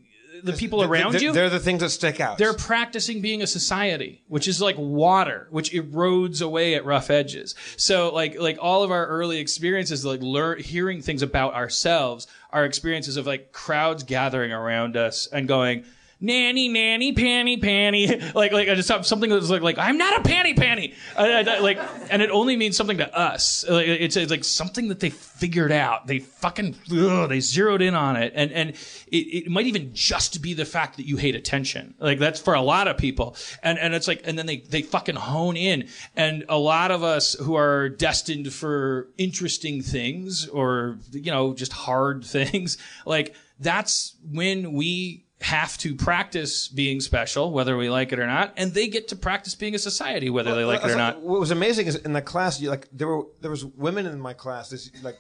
the 0.43 0.53
people 0.53 0.83
around 0.83 1.13
they're, 1.13 1.21
you 1.21 1.31
They're 1.31 1.49
the 1.49 1.59
things 1.59 1.81
that 1.81 1.89
stick 1.89 2.19
out. 2.19 2.37
they're 2.37 2.53
practicing 2.53 3.21
being 3.21 3.41
a 3.41 3.47
society, 3.47 4.23
which 4.27 4.47
is 4.47 4.61
like 4.61 4.75
water, 4.77 5.47
which 5.49 5.71
erodes 5.73 6.41
away 6.41 6.75
at 6.75 6.85
rough 6.85 7.09
edges. 7.09 7.55
So 7.77 8.13
like 8.13 8.39
like 8.39 8.57
all 8.61 8.83
of 8.83 8.91
our 8.91 9.05
early 9.07 9.39
experiences, 9.39 10.05
like 10.05 10.21
learn 10.21 10.59
hearing 10.59 11.01
things 11.01 11.21
about 11.21 11.53
ourselves, 11.55 12.27
our 12.51 12.65
experiences 12.65 13.17
of 13.17 13.27
like 13.27 13.51
crowds 13.51 14.03
gathering 14.03 14.51
around 14.51 14.95
us 14.97 15.27
and 15.27 15.47
going. 15.47 15.85
Nanny, 16.21 16.67
nanny, 16.67 17.13
panty, 17.13 17.61
panty. 17.61 18.19
Like, 18.39 18.51
like, 18.51 18.69
I 18.69 18.75
just 18.75 18.89
have 18.89 19.05
something 19.05 19.29
that's 19.29 19.49
like, 19.49 19.61
like, 19.61 19.77
I'm 19.77 19.97
not 19.97 20.19
a 20.19 20.29
panty, 20.29 20.55
panty. 20.55 20.93
Like, 21.17 21.79
and 22.09 22.21
it 22.21 22.29
only 22.29 22.55
means 22.55 22.77
something 22.77 22.97
to 22.97 23.17
us. 23.17 23.65
Like, 23.67 23.87
it's, 23.87 24.15
it's 24.15 24.31
like 24.31 24.43
something 24.43 24.89
that 24.89 24.99
they 24.99 25.09
figured 25.09 25.71
out. 25.71 26.07
They 26.07 26.19
fucking, 26.19 26.75
ugh, 26.91 27.29
they 27.29 27.39
zeroed 27.39 27.81
in 27.81 27.95
on 27.95 28.15
it. 28.17 28.33
And, 28.35 28.51
and 28.51 28.69
it, 29.07 29.17
it 29.17 29.49
might 29.49 29.65
even 29.65 29.93
just 29.93 30.41
be 30.41 30.53
the 30.53 30.65
fact 30.65 30.97
that 30.97 31.07
you 31.07 31.17
hate 31.17 31.35
attention. 31.35 31.95
Like, 31.99 32.19
that's 32.19 32.39
for 32.39 32.53
a 32.53 32.61
lot 32.61 32.87
of 32.87 32.97
people. 32.97 33.35
And, 33.63 33.79
and 33.79 33.93
it's 33.93 34.07
like, 34.07 34.21
and 34.25 34.37
then 34.37 34.45
they, 34.45 34.57
they 34.57 34.81
fucking 34.81 35.15
hone 35.15 35.57
in. 35.57 35.87
And 36.15 36.45
a 36.49 36.57
lot 36.57 36.91
of 36.91 37.03
us 37.03 37.33
who 37.33 37.55
are 37.55 37.89
destined 37.89 38.53
for 38.53 39.09
interesting 39.17 39.81
things 39.81 40.47
or, 40.47 40.99
you 41.11 41.31
know, 41.31 41.53
just 41.53 41.73
hard 41.73 42.23
things, 42.25 42.77
like, 43.05 43.35
that's 43.59 44.15
when 44.23 44.73
we 44.73 45.25
have 45.41 45.77
to 45.77 45.95
practice 45.95 46.67
being 46.67 46.99
special, 46.99 47.51
whether 47.51 47.77
we 47.77 47.89
like 47.89 48.11
it 48.11 48.19
or 48.19 48.27
not, 48.27 48.53
and 48.57 48.73
they 48.73 48.87
get 48.87 49.07
to 49.09 49.15
practice 49.15 49.55
being 49.55 49.73
a 49.73 49.79
society, 49.79 50.29
whether 50.29 50.53
they 50.53 50.65
like 50.65 50.83
it 50.83 50.91
or 50.91 50.97
not. 50.97 51.21
What 51.21 51.39
was 51.39 51.51
amazing 51.51 51.87
is 51.87 51.95
in 51.95 52.13
the 52.13 52.21
class, 52.21 52.59
you, 52.59 52.69
like 52.69 52.89
there 52.91 53.07
were 53.07 53.23
there 53.41 53.51
was 53.51 53.63
women 53.63 54.05
in 54.05 54.19
my 54.19 54.33
class, 54.33 54.69
this 54.69 54.91
like 55.01 55.17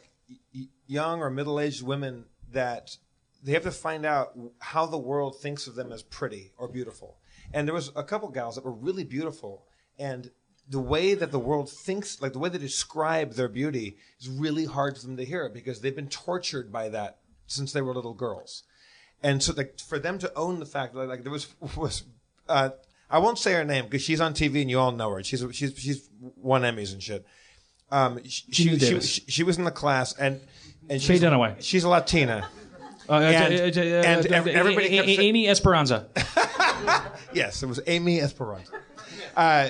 y- 0.53 0.67
young 0.87 1.21
or 1.21 1.29
middle 1.29 1.59
aged 1.59 1.83
women 1.83 2.25
that 2.51 2.97
they 3.43 3.53
have 3.53 3.63
to 3.63 3.71
find 3.71 4.05
out 4.05 4.37
how 4.59 4.85
the 4.85 4.97
world 4.97 5.39
thinks 5.39 5.67
of 5.67 5.75
them 5.75 5.91
as 5.91 6.03
pretty 6.03 6.51
or 6.57 6.67
beautiful. 6.67 7.17
And 7.53 7.65
there 7.65 7.75
was 7.75 7.91
a 7.95 8.03
couple 8.03 8.29
gals 8.29 8.55
that 8.55 8.65
were 8.65 8.73
really 8.73 9.05
beautiful, 9.05 9.65
and 9.97 10.31
the 10.67 10.79
way 10.79 11.13
that 11.15 11.31
the 11.31 11.39
world 11.39 11.69
thinks, 11.69 12.21
like 12.21 12.33
the 12.33 12.39
way 12.39 12.49
they 12.49 12.57
describe 12.57 13.33
their 13.33 13.47
beauty, 13.47 13.97
is 14.19 14.27
really 14.27 14.65
hard 14.65 14.97
for 14.97 15.07
them 15.07 15.17
to 15.17 15.25
hear 15.25 15.49
because 15.49 15.79
they've 15.79 15.95
been 15.95 16.09
tortured 16.09 16.71
by 16.71 16.89
that 16.89 17.19
since 17.47 17.71
they 17.71 17.81
were 17.81 17.95
little 17.95 18.13
girls. 18.13 18.63
And 19.21 19.43
so, 19.43 19.53
like, 19.55 19.79
for 19.79 19.99
them 19.99 20.17
to 20.19 20.33
own 20.35 20.59
the 20.59 20.65
fact 20.65 20.93
that, 20.93 21.07
like, 21.07 21.23
there 21.23 21.31
was 21.31 21.47
was, 21.75 22.03
uh, 22.47 22.69
I 23.09 23.19
won't 23.19 23.37
say 23.37 23.53
her 23.53 23.65
name 23.65 23.85
because 23.85 24.01
she's 24.01 24.21
on 24.21 24.33
TV 24.33 24.61
and 24.61 24.69
you 24.69 24.79
all 24.79 24.91
know 24.91 25.09
her. 25.11 25.23
She's 25.23 25.43
she's 25.51 25.77
she's 25.77 26.09
won 26.37 26.61
Emmys 26.61 26.93
and 26.93 27.01
shit. 27.03 27.25
Um, 27.91 28.23
she, 28.23 28.51
she, 28.51 28.79
she, 28.79 28.99
she, 29.01 29.21
she 29.27 29.43
was 29.43 29.57
in 29.57 29.63
the 29.63 29.71
class 29.71 30.13
and 30.17 30.39
and 30.89 31.01
Faye 31.01 31.15
she's, 31.15 31.21
Dunaway. 31.23 31.55
she's 31.61 31.83
a 31.83 31.89
Latina. 31.89 32.47
Uh, 33.09 33.13
And- 33.15 33.53
uh, 33.53 33.81
uh, 33.81 33.83
uh, 33.83 34.03
and 34.05 34.25
everybody 34.27 34.85
A- 34.87 35.03
kept 35.03 35.07
A- 35.07 35.21
Amy 35.21 35.47
Esperanza. 35.47 36.07
Yes, 37.33 37.61
it 37.61 37.67
was 37.67 37.79
Amy 37.85 38.21
Esperanza. 38.21 38.71
Uh, 39.35 39.69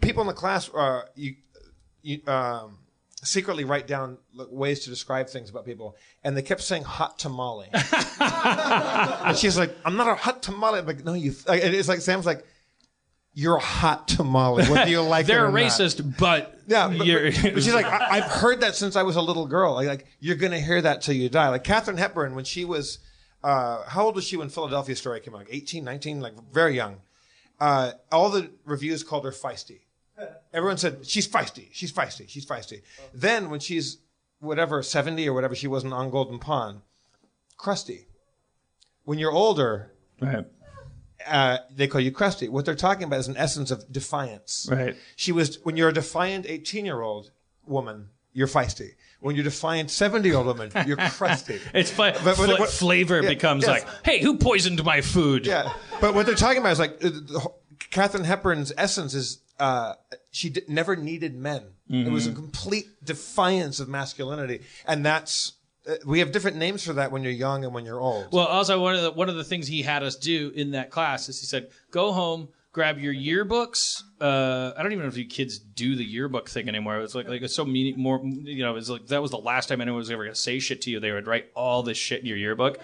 people 0.00 0.20
in 0.22 0.26
the 0.28 0.32
class 0.34 0.68
uh, 0.74 1.02
you, 1.14 1.34
you 2.02 2.20
um, 2.26 2.78
secretly 3.24 3.64
write 3.64 3.86
down 3.86 4.18
like, 4.34 4.48
ways 4.50 4.80
to 4.80 4.90
describe 4.90 5.28
things 5.28 5.50
about 5.50 5.64
people, 5.64 5.96
and 6.24 6.36
they 6.36 6.42
kept 6.42 6.60
saying 6.62 6.84
"hot 6.84 7.18
tamale." 7.18 7.68
and 8.20 9.36
she's 9.36 9.58
like, 9.58 9.74
"I'm 9.84 9.96
not 9.96 10.08
a 10.08 10.14
hot 10.14 10.42
tamale." 10.42 10.78
I'm 10.78 10.86
like, 10.86 11.04
no, 11.04 11.14
you. 11.14 11.34
Like, 11.46 11.62
it's 11.62 11.88
like 11.88 12.00
Sam's 12.00 12.26
like, 12.26 12.44
"You're 13.34 13.56
a 13.56 13.60
hot 13.60 14.08
tamale, 14.08 14.64
whether 14.68 14.88
you 14.90 15.00
like 15.02 15.24
it 15.24 15.28
They're 15.28 15.46
or 15.46 15.50
not." 15.50 15.60
racist, 15.60 16.18
but 16.18 16.58
Yeah, 16.66 16.88
but, 16.96 17.06
you're, 17.06 17.30
but- 17.32 17.54
but 17.54 17.62
she's 17.62 17.74
like, 17.82 17.86
I, 17.86 18.18
I've 18.18 18.30
heard 18.30 18.60
that 18.60 18.74
since 18.76 18.96
I 18.96 19.02
was 19.02 19.16
a 19.16 19.22
little 19.22 19.46
girl. 19.46 19.74
Like, 19.74 19.88
like 19.88 20.06
you're 20.20 20.36
gonna 20.36 20.60
hear 20.60 20.80
that 20.82 21.02
till 21.02 21.14
you 21.14 21.28
die. 21.28 21.48
Like 21.48 21.64
Katharine 21.64 21.96
Hepburn, 21.98 22.34
when 22.34 22.44
she 22.44 22.64
was, 22.64 22.98
uh, 23.42 23.82
how 23.84 24.04
old 24.06 24.14
was 24.14 24.24
she 24.24 24.36
when 24.36 24.48
Philadelphia 24.48 24.96
Story 24.96 25.20
came 25.20 25.34
out? 25.34 25.38
Like 25.40 25.48
18, 25.50 25.84
19, 25.84 26.20
like 26.20 26.34
very 26.52 26.74
young. 26.74 26.98
Uh, 27.60 27.92
all 28.12 28.30
the 28.30 28.50
reviews 28.64 29.02
called 29.02 29.24
her 29.24 29.32
feisty. 29.32 29.80
Everyone 30.52 30.76
said 30.78 31.06
she's 31.06 31.28
feisty, 31.28 31.68
she's 31.72 31.92
feisty, 31.92 32.28
she's 32.28 32.44
feisty. 32.46 32.82
Then 33.14 33.50
when 33.50 33.60
she's 33.60 33.98
whatever 34.40 34.82
seventy 34.82 35.28
or 35.28 35.32
whatever 35.34 35.54
she 35.54 35.66
was 35.68 35.84
on 35.84 36.10
Golden 36.10 36.38
Pond, 36.38 36.80
crusty. 37.56 38.06
When 39.04 39.18
you're 39.18 39.32
older, 39.32 39.92
right. 40.20 40.44
uh, 41.26 41.58
they 41.74 41.86
call 41.86 42.00
you 42.00 42.10
crusty. 42.10 42.48
What 42.48 42.64
they're 42.64 42.74
talking 42.74 43.04
about 43.04 43.20
is 43.20 43.28
an 43.28 43.36
essence 43.36 43.70
of 43.70 43.90
defiance. 43.90 44.68
Right. 44.70 44.96
She 45.16 45.32
was 45.32 45.58
when 45.64 45.76
you're 45.76 45.88
a 45.88 45.94
defiant 45.94 46.46
18 46.46 46.84
year 46.84 47.00
old 47.00 47.30
woman, 47.66 48.08
you're 48.32 48.48
feisty. 48.48 48.90
When 49.20 49.34
you're 49.34 49.42
a 49.42 49.44
defiant 49.50 49.90
70 49.90 50.28
year 50.28 50.36
old 50.38 50.46
woman, 50.46 50.70
you're 50.86 50.96
crusty. 50.96 51.58
It's 51.74 51.90
fla- 51.90 52.14
But- 52.22 52.36
fla- 52.36 52.58
what- 52.58 52.70
flavor 52.70 53.20
yeah, 53.22 53.28
becomes 53.28 53.62
yes. 53.66 53.70
like, 53.84 53.86
hey, 54.04 54.20
who 54.22 54.36
poisoned 54.36 54.82
my 54.84 55.00
food? 55.00 55.46
yeah, 55.46 55.72
but 56.00 56.14
what 56.14 56.26
they're 56.26 56.34
talking 56.34 56.58
about 56.58 56.72
is 56.72 56.78
like 56.78 56.92
uh, 57.04 57.08
the 57.08 57.48
Katharine 57.90 58.24
Hepburn's 58.24 58.72
essence 58.76 59.14
is 59.14 59.38
uh, 59.58 59.94
she 60.30 60.50
d- 60.50 60.62
never 60.68 60.96
needed 60.96 61.34
men. 61.34 61.62
It 61.90 62.10
was 62.10 62.26
a 62.26 62.32
complete 62.32 62.86
defiance 63.02 63.80
of 63.80 63.88
masculinity, 63.88 64.60
and 64.86 65.04
that's 65.06 65.52
uh, 65.88 65.94
we 66.06 66.18
have 66.18 66.32
different 66.32 66.58
names 66.58 66.84
for 66.84 66.92
that 66.94 67.10
when 67.12 67.22
you're 67.22 67.32
young 67.32 67.64
and 67.64 67.72
when 67.72 67.86
you're 67.86 68.00
old. 68.00 68.28
Well, 68.32 68.46
also 68.46 68.80
one 68.80 68.94
of 68.94 69.02
the 69.02 69.10
one 69.12 69.28
of 69.30 69.36
the 69.36 69.44
things 69.44 69.66
he 69.66 69.82
had 69.82 70.02
us 70.02 70.16
do 70.16 70.52
in 70.54 70.72
that 70.72 70.90
class 70.90 71.28
is 71.30 71.40
he 71.40 71.46
said, 71.46 71.68
"Go 71.90 72.12
home, 72.12 72.48
grab 72.72 72.98
your 72.98 73.14
yearbooks. 73.14 74.02
Uh, 74.20 74.72
I 74.76 74.82
don't 74.82 74.92
even 74.92 75.04
know 75.04 75.08
if 75.08 75.16
you 75.16 75.24
kids 75.26 75.58
do 75.58 75.96
the 75.96 76.04
yearbook 76.04 76.48
thing 76.50 76.68
anymore. 76.68 76.98
It 76.98 77.00
was 77.00 77.14
like 77.14 77.26
like 77.28 77.40
it's 77.42 77.54
so 77.54 77.64
meaning 77.64 77.94
more. 77.98 78.20
You 78.22 78.64
know, 78.64 78.70
it 78.72 78.74
was 78.74 78.90
like 78.90 79.06
that 79.06 79.22
was 79.22 79.30
the 79.30 79.38
last 79.38 79.68
time 79.70 79.80
anyone 79.80 79.98
was 79.98 80.10
ever 80.10 80.24
gonna 80.24 80.34
say 80.34 80.58
shit 80.58 80.82
to 80.82 80.90
you. 80.90 81.00
They 81.00 81.12
would 81.12 81.26
write 81.26 81.46
all 81.54 81.82
this 81.82 81.96
shit 81.96 82.20
in 82.20 82.26
your 82.26 82.36
yearbook. 82.36 82.78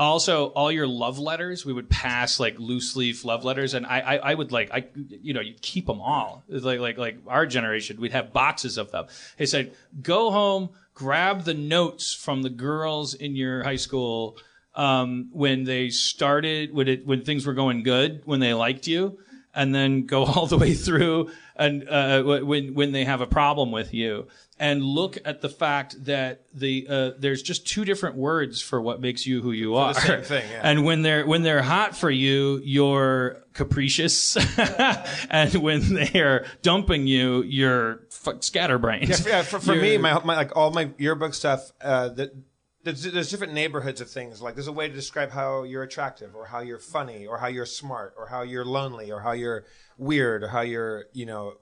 Also, 0.00 0.46
all 0.46 0.72
your 0.72 0.86
love 0.86 1.18
letters, 1.18 1.66
we 1.66 1.74
would 1.74 1.90
pass 1.90 2.40
like 2.40 2.58
loose 2.58 2.96
leaf 2.96 3.22
love 3.22 3.44
letters, 3.44 3.74
and 3.74 3.84
I, 3.84 4.00
I, 4.00 4.16
I 4.30 4.34
would 4.34 4.50
like, 4.50 4.70
I, 4.72 4.86
you 4.94 5.34
know, 5.34 5.42
you 5.42 5.54
keep 5.60 5.84
them 5.84 6.00
all. 6.00 6.42
Like, 6.48 6.80
like, 6.80 6.96
like 6.96 7.18
our 7.26 7.44
generation, 7.44 8.00
we'd 8.00 8.12
have 8.12 8.32
boxes 8.32 8.78
of 8.78 8.90
them. 8.92 9.08
They 9.36 9.44
said, 9.44 9.74
go 10.00 10.30
home, 10.30 10.70
grab 10.94 11.44
the 11.44 11.52
notes 11.52 12.14
from 12.14 12.40
the 12.40 12.48
girls 12.48 13.12
in 13.12 13.36
your 13.36 13.62
high 13.62 13.76
school 13.76 14.38
um, 14.74 15.28
when 15.32 15.64
they 15.64 15.90
started, 15.90 16.72
when 16.72 16.88
it, 16.88 17.06
when 17.06 17.22
things 17.22 17.44
were 17.44 17.52
going 17.52 17.82
good, 17.82 18.22
when 18.24 18.40
they 18.40 18.54
liked 18.54 18.86
you, 18.86 19.18
and 19.54 19.74
then 19.74 20.06
go 20.06 20.24
all 20.26 20.46
the 20.46 20.58
way 20.58 20.74
through 20.74 21.30
and 21.56 21.88
uh, 21.88 22.22
when 22.22 22.74
when 22.74 22.92
they 22.92 23.04
have 23.04 23.20
a 23.20 23.26
problem 23.26 23.70
with 23.70 23.92
you 23.92 24.26
and 24.60 24.84
look 24.84 25.16
at 25.24 25.40
the 25.40 25.48
fact 25.48 26.04
that 26.04 26.42
the 26.52 26.86
uh, 26.88 27.10
there's 27.18 27.42
just 27.42 27.66
two 27.66 27.84
different 27.84 28.16
words 28.16 28.60
for 28.60 28.80
what 28.80 29.00
makes 29.00 29.26
you 29.26 29.40
who 29.40 29.52
you 29.52 29.74
are. 29.74 29.94
same 29.94 30.22
thing, 30.22 30.44
yeah. 30.50 30.60
And 30.62 30.84
when 30.84 31.02
they're 31.02 31.26
when 31.26 31.42
they're 31.42 31.62
hot 31.62 31.96
for 31.96 32.10
you, 32.10 32.60
you're 32.62 33.42
capricious, 33.54 34.36
and 35.30 35.54
when 35.54 35.94
they're 35.94 36.44
dumping 36.60 37.06
you, 37.06 37.42
you're 37.42 38.02
f- 38.10 38.42
scatterbrained. 38.42 39.08
Yeah, 39.08 39.16
for, 39.16 39.28
yeah, 39.28 39.42
for, 39.42 39.60
for 39.60 39.74
me, 39.74 39.96
my, 39.96 40.22
my 40.24 40.36
like 40.36 40.54
all 40.54 40.70
my 40.70 40.90
yearbook 40.98 41.32
stuff. 41.32 41.72
Uh, 41.80 42.10
that 42.10 42.34
there's, 42.82 43.02
there's 43.02 43.30
different 43.30 43.52
neighborhoods 43.52 44.00
of 44.00 44.10
things. 44.10 44.40
Like 44.40 44.54
there's 44.54 44.66
a 44.66 44.72
way 44.72 44.88
to 44.88 44.94
describe 44.94 45.30
how 45.30 45.64
you're 45.64 45.82
attractive, 45.82 46.34
or 46.34 46.46
how 46.46 46.60
you're 46.60 46.78
funny, 46.78 47.26
or 47.26 47.38
how 47.38 47.48
you're 47.48 47.66
smart, 47.66 48.14
or 48.16 48.28
how 48.28 48.42
you're 48.42 48.64
lonely, 48.64 49.10
or 49.10 49.20
how 49.20 49.32
you're 49.32 49.64
weird, 49.98 50.42
or 50.42 50.48
how 50.48 50.62
you're 50.62 51.06
you 51.12 51.26
know, 51.26 51.54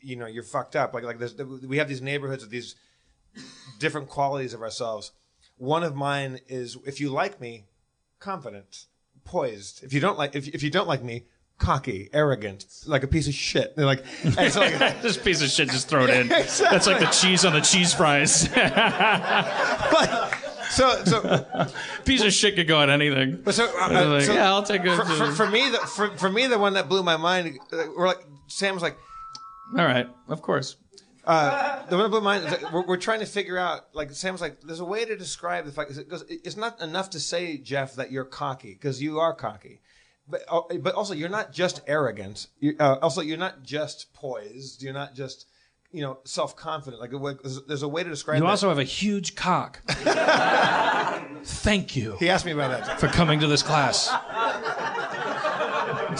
you 0.00 0.16
know, 0.16 0.26
you're 0.26 0.42
fucked 0.42 0.76
up. 0.76 0.94
Like 0.94 1.04
like 1.04 1.18
there's, 1.18 1.36
we 1.36 1.78
have 1.78 1.88
these 1.88 2.02
neighborhoods 2.02 2.42
of 2.42 2.50
these 2.50 2.76
different 3.78 4.08
qualities 4.08 4.54
of 4.54 4.62
ourselves. 4.62 5.12
One 5.56 5.82
of 5.82 5.94
mine 5.94 6.40
is 6.48 6.78
if 6.86 7.00
you 7.00 7.10
like 7.10 7.40
me, 7.40 7.66
confident, 8.18 8.86
poised. 9.24 9.82
If 9.82 9.92
you 9.92 10.00
don't 10.00 10.18
like 10.18 10.34
if, 10.34 10.48
if 10.48 10.62
you 10.62 10.70
don't 10.70 10.88
like 10.88 11.02
me, 11.04 11.24
cocky, 11.58 12.08
arrogant, 12.12 12.64
like 12.86 13.02
a 13.02 13.08
piece 13.08 13.28
of 13.28 13.34
shit. 13.34 13.76
They're 13.76 13.86
like, 13.86 14.04
and 14.22 14.52
so 14.52 14.60
like 14.60 14.78
this 15.02 15.16
piece 15.16 15.42
of 15.42 15.48
shit 15.48 15.70
just 15.70 15.88
throw 15.88 16.04
it 16.04 16.10
in. 16.10 16.28
That's 16.28 16.60
like 16.60 17.00
the 17.00 17.06
cheese 17.06 17.44
on 17.44 17.52
the 17.52 17.60
cheese 17.60 17.92
fries. 17.92 18.48
so 20.70 21.04
so 21.04 21.66
piece 22.04 22.22
of 22.22 22.32
shit 22.32 22.56
could 22.56 22.68
go 22.68 22.78
on 22.78 22.90
anything. 22.90 23.40
But 23.42 23.54
so, 23.54 23.64
uh, 23.66 23.88
Like, 23.88 23.92
uh, 23.92 24.20
so 24.20 24.32
yeah, 24.34 24.48
I'll 24.52 24.62
take 24.62 24.82
it. 24.84 24.94
For, 24.96 25.04
for, 25.04 25.32
for 25.32 25.46
me, 25.50 25.70
the, 25.70 25.78
for, 25.78 26.08
for 26.16 26.30
me, 26.30 26.46
the 26.46 26.58
one 26.58 26.74
that 26.74 26.88
blew 26.88 27.02
my 27.02 27.16
mind, 27.16 27.58
uh, 27.72 27.84
we're 27.96 28.06
like 28.06 28.24
Sam's 28.46 28.82
like 28.82 28.96
All 29.76 29.84
right, 29.84 30.08
of 30.28 30.42
course. 30.42 30.76
uh, 31.24 31.84
the 31.86 31.96
one 31.96 32.04
that 32.04 32.10
blew 32.10 32.20
my 32.20 32.38
mind. 32.38 32.52
That 32.52 32.72
we're, 32.72 32.86
we're 32.86 32.96
trying 32.96 33.20
to 33.20 33.26
figure 33.26 33.58
out. 33.58 33.94
Like 33.94 34.10
Sam's 34.12 34.40
like, 34.40 34.60
there's 34.60 34.80
a 34.80 34.84
way 34.84 35.04
to 35.04 35.16
describe 35.16 35.64
the 35.66 35.72
fact. 35.72 35.90
It 35.90 36.08
goes, 36.08 36.24
it's 36.28 36.56
not 36.56 36.80
enough 36.80 37.10
to 37.10 37.20
say 37.20 37.56
Jeff 37.58 37.94
that 37.96 38.12
you're 38.12 38.24
cocky 38.24 38.74
because 38.74 39.02
you 39.02 39.18
are 39.20 39.34
cocky. 39.34 39.80
But, 40.26 40.42
uh, 40.48 40.62
but 40.80 40.94
also 40.94 41.12
you're 41.12 41.28
not 41.28 41.52
just 41.52 41.82
arrogant. 41.86 42.46
You, 42.58 42.76
uh, 42.80 42.96
also 43.02 43.20
you're 43.20 43.36
not 43.36 43.62
just 43.62 44.12
poised. 44.14 44.82
You're 44.82 44.94
not 44.94 45.14
just 45.14 45.46
you 45.94 46.02
know 46.02 46.18
self 46.24 46.56
confident. 46.56 47.00
Like 47.00 47.12
there's, 47.42 47.62
there's 47.62 47.82
a 47.82 47.88
way 47.88 48.02
to 48.02 48.10
describe. 48.10 48.34
It. 48.34 48.38
You 48.38 48.44
that. 48.44 48.50
also 48.50 48.68
have 48.68 48.78
a 48.78 48.84
huge 48.84 49.36
cock. 49.36 49.80
Thank 51.46 51.94
you 51.94 52.16
he 52.18 52.30
asked 52.30 52.46
me 52.46 52.52
about 52.52 52.86
that. 52.86 52.98
for 52.98 53.06
coming 53.08 53.38
to 53.40 53.46
this 53.46 53.62
class. 53.62 54.08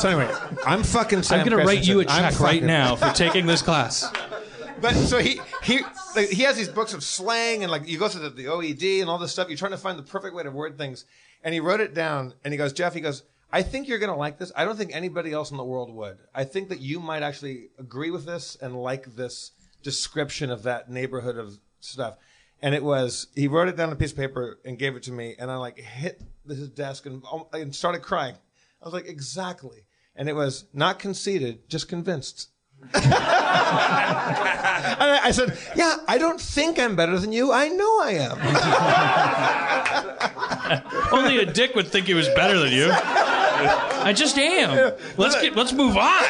So 0.00 0.08
anyway, 0.08 0.32
I'm 0.66 0.82
fucking. 0.82 1.22
Sam 1.22 1.40
I'm 1.40 1.46
going 1.48 1.58
to 1.58 1.66
write 1.66 1.86
you 1.86 2.00
a 2.00 2.04
check 2.04 2.40
right 2.40 2.62
now 2.62 2.96
for 2.96 3.10
taking 3.10 3.46
this 3.46 3.62
class. 3.62 4.10
But 4.80 4.94
so 4.96 5.18
he 5.18 5.40
he 5.62 5.80
like, 6.14 6.28
he 6.28 6.42
has 6.42 6.56
these 6.56 6.68
books 6.68 6.92
of 6.92 7.02
slang 7.02 7.62
and 7.62 7.70
like 7.72 7.88
you 7.88 7.96
go 7.96 8.08
through 8.08 8.28
the, 8.28 8.30
the 8.30 8.44
OED 8.46 9.00
and 9.00 9.08
all 9.08 9.16
this 9.16 9.32
stuff. 9.32 9.48
You're 9.48 9.56
trying 9.56 9.70
to 9.70 9.78
find 9.78 9.98
the 9.98 10.02
perfect 10.02 10.34
way 10.34 10.42
to 10.42 10.50
word 10.50 10.76
things, 10.76 11.06
and 11.42 11.54
he 11.54 11.60
wrote 11.60 11.80
it 11.80 11.94
down. 11.94 12.34
And 12.44 12.52
he 12.52 12.58
goes, 12.58 12.74
Jeff, 12.74 12.92
he 12.92 13.00
goes, 13.00 13.22
I 13.50 13.62
think 13.62 13.88
you're 13.88 14.00
gonna 14.00 14.16
like 14.16 14.36
this. 14.36 14.52
I 14.54 14.64
don't 14.64 14.76
think 14.76 14.94
anybody 14.94 15.32
else 15.32 15.52
in 15.52 15.56
the 15.56 15.64
world 15.64 15.94
would. 15.94 16.18
I 16.34 16.44
think 16.44 16.68
that 16.68 16.80
you 16.80 17.00
might 17.00 17.22
actually 17.22 17.68
agree 17.78 18.10
with 18.10 18.26
this 18.26 18.58
and 18.60 18.74
like 18.74 19.14
this 19.14 19.52
description 19.84 20.50
of 20.50 20.64
that 20.64 20.90
neighborhood 20.90 21.38
of 21.38 21.60
stuff. 21.78 22.16
And 22.60 22.74
it 22.74 22.82
was 22.82 23.28
he 23.36 23.46
wrote 23.46 23.68
it 23.68 23.76
down 23.76 23.90
on 23.90 23.92
a 23.92 23.96
piece 23.96 24.10
of 24.10 24.16
paper 24.16 24.58
and 24.64 24.78
gave 24.78 24.96
it 24.96 25.04
to 25.04 25.12
me, 25.12 25.36
and 25.38 25.50
I 25.50 25.56
like 25.56 25.78
hit 25.78 26.20
his 26.48 26.70
desk 26.70 27.06
and 27.06 27.22
um, 27.30 27.44
and 27.52 27.72
started 27.74 28.02
crying. 28.02 28.34
I 28.80 28.84
was 28.84 28.94
like, 28.94 29.06
exactly. 29.06 29.84
And 30.16 30.28
it 30.28 30.34
was 30.34 30.64
not 30.72 30.98
conceited, 30.98 31.68
just 31.68 31.88
convinced. 31.88 32.48
And 34.98 35.10
I, 35.10 35.20
I 35.24 35.30
said, 35.30 35.58
"Yeah, 35.74 35.96
I 36.06 36.18
don't 36.18 36.40
think 36.40 36.78
I'm 36.78 36.94
better 36.94 37.18
than 37.18 37.32
you. 37.32 37.52
I 37.52 37.68
know 37.68 38.00
I 38.02 38.10
am." 38.20 38.38
Only 41.12 41.38
a 41.38 41.46
dick 41.46 41.74
would 41.74 41.88
think 41.88 42.06
he 42.06 42.14
was 42.14 42.28
better 42.30 42.58
than 42.58 42.72
you. 42.72 42.86
I 44.04 44.12
just 44.12 44.38
am. 44.38 44.94
Let's 45.16 45.40
get. 45.40 45.56
Let's 45.56 45.72
move 45.72 45.96
on. 45.96 46.22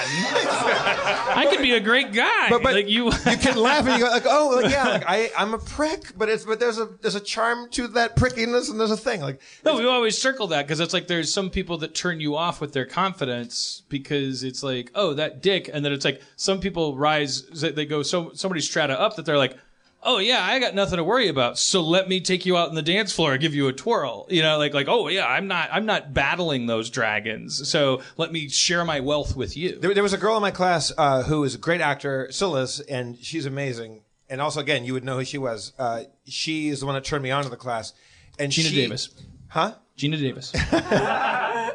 I 1.37 1.47
could 1.51 1.61
be 1.61 1.73
a 1.73 1.81
great 1.81 2.13
guy. 2.13 2.49
But, 2.49 2.63
but 2.63 2.75
like 2.75 2.89
you. 2.89 3.07
you 3.07 3.37
can 3.37 3.57
laugh 3.57 3.87
and 3.87 3.99
you 3.99 4.05
go 4.05 4.11
like, 4.11 4.27
"Oh, 4.27 4.61
like 4.63 4.71
yeah, 4.71 4.89
like 4.89 5.05
I, 5.07 5.31
I'm 5.37 5.55
a 5.55 5.59
prick," 5.59 6.17
but 6.17 6.29
it's 6.29 6.45
but 6.45 6.61
there's 6.61 6.79
a 6.79 6.87
there's 7.01 7.15
a 7.15 7.21
charm 7.21 7.69
to 7.71 7.89
that 7.89 8.17
prickiness, 8.17 8.71
and 8.71 8.79
there's 8.79 8.91
a 8.91 8.97
thing 8.97 9.21
like 9.21 9.41
No, 9.65 9.77
we 9.77 9.87
always 9.87 10.17
circle 10.17 10.49
that 10.49 10.67
because 10.67 10.81
it's 10.81 10.93
like 10.93 11.07
there's 11.07 11.33
some 11.33 11.51
people 11.51 11.79
that 11.79 11.95
turn 11.95 12.21
you 12.21 12.37
off 12.37 12.61
with 12.61 12.73
their 12.73 12.87
confidence 12.87 13.83
because 13.89 14.45
it's 14.45 14.63
like, 14.63 14.91
oh, 14.95 15.15
that 15.15 15.43
dick, 15.43 15.69
and 15.73 15.85
then 15.85 15.93
it's 15.93 16.05
like 16.05 16.23
some 16.37 16.61
people 16.61 16.97
rise, 16.97 17.43
they 17.43 17.87
go 17.87 18.03
so 18.03 18.33
somebody 18.35 18.61
strata 18.61 18.99
up 18.99 19.17
that 19.17 19.27
they're 19.27 19.39
like, 19.39 19.57
oh 20.05 20.19
yeah, 20.19 20.45
I 20.45 20.59
got 20.61 20.75
nothing 20.75 20.99
to 20.99 21.05
worry 21.05 21.29
about, 21.29 21.59
so 21.59 21.81
let 21.81 22.09
me 22.09 22.21
take 22.21 22.47
you 22.47 22.57
out 22.57 22.69
on 22.69 22.75
the 22.75 22.83
dance 22.83 23.13
floor 23.13 23.33
and 23.33 23.41
give 23.41 23.55
you 23.55 23.67
a 23.69 23.73
twirl, 23.73 24.27
you 24.31 24.43
know, 24.43 24.59
like 24.59 24.75
like 24.75 24.87
oh 24.89 25.09
yeah, 25.09 25.27
I'm 25.27 25.49
not 25.49 25.69
I'm 25.73 25.87
not 25.87 26.13
battling 26.15 26.67
those 26.67 26.91
dragons, 26.91 27.69
so 27.69 28.03
let 28.17 28.31
me 28.33 28.49
share 28.49 28.85
my 28.85 29.01
wealth 29.01 29.35
with 29.35 29.57
you. 29.57 29.79
There, 29.79 29.93
there 29.95 30.03
was 30.03 30.13
a 30.13 30.19
girl 30.19 30.37
in 30.37 30.43
my 30.43 30.51
class 30.51 30.93
uh, 30.97 31.23
who 31.25 31.43
is 31.45 31.55
a 31.55 31.59
great 31.59 31.81
actor, 31.81 32.29
still 32.31 32.57
is, 32.57 32.81
and 32.81 33.17
she's 33.19 33.47
amazing. 33.47 34.03
And 34.29 34.41
also, 34.41 34.61
again, 34.61 34.85
you 34.85 34.95
would 34.95 35.05
know 35.05 35.19
who 35.19 35.25
she 35.25 35.37
was. 35.39 35.73
Uh, 35.79 36.05
she 36.27 36.69
is 36.69 36.81
the 36.81 36.87
one 36.87 36.95
that 36.95 37.05
turned 37.05 37.23
me 37.23 37.31
on 37.31 37.43
to 37.45 37.51
the 37.51 37.57
class. 37.57 37.93
And 38.39 38.51
Geena 38.51 38.69
she, 38.71 38.75
Davis. 38.75 39.11
huh? 39.49 39.75
Geena 39.99 40.19
Davis. 40.19 40.51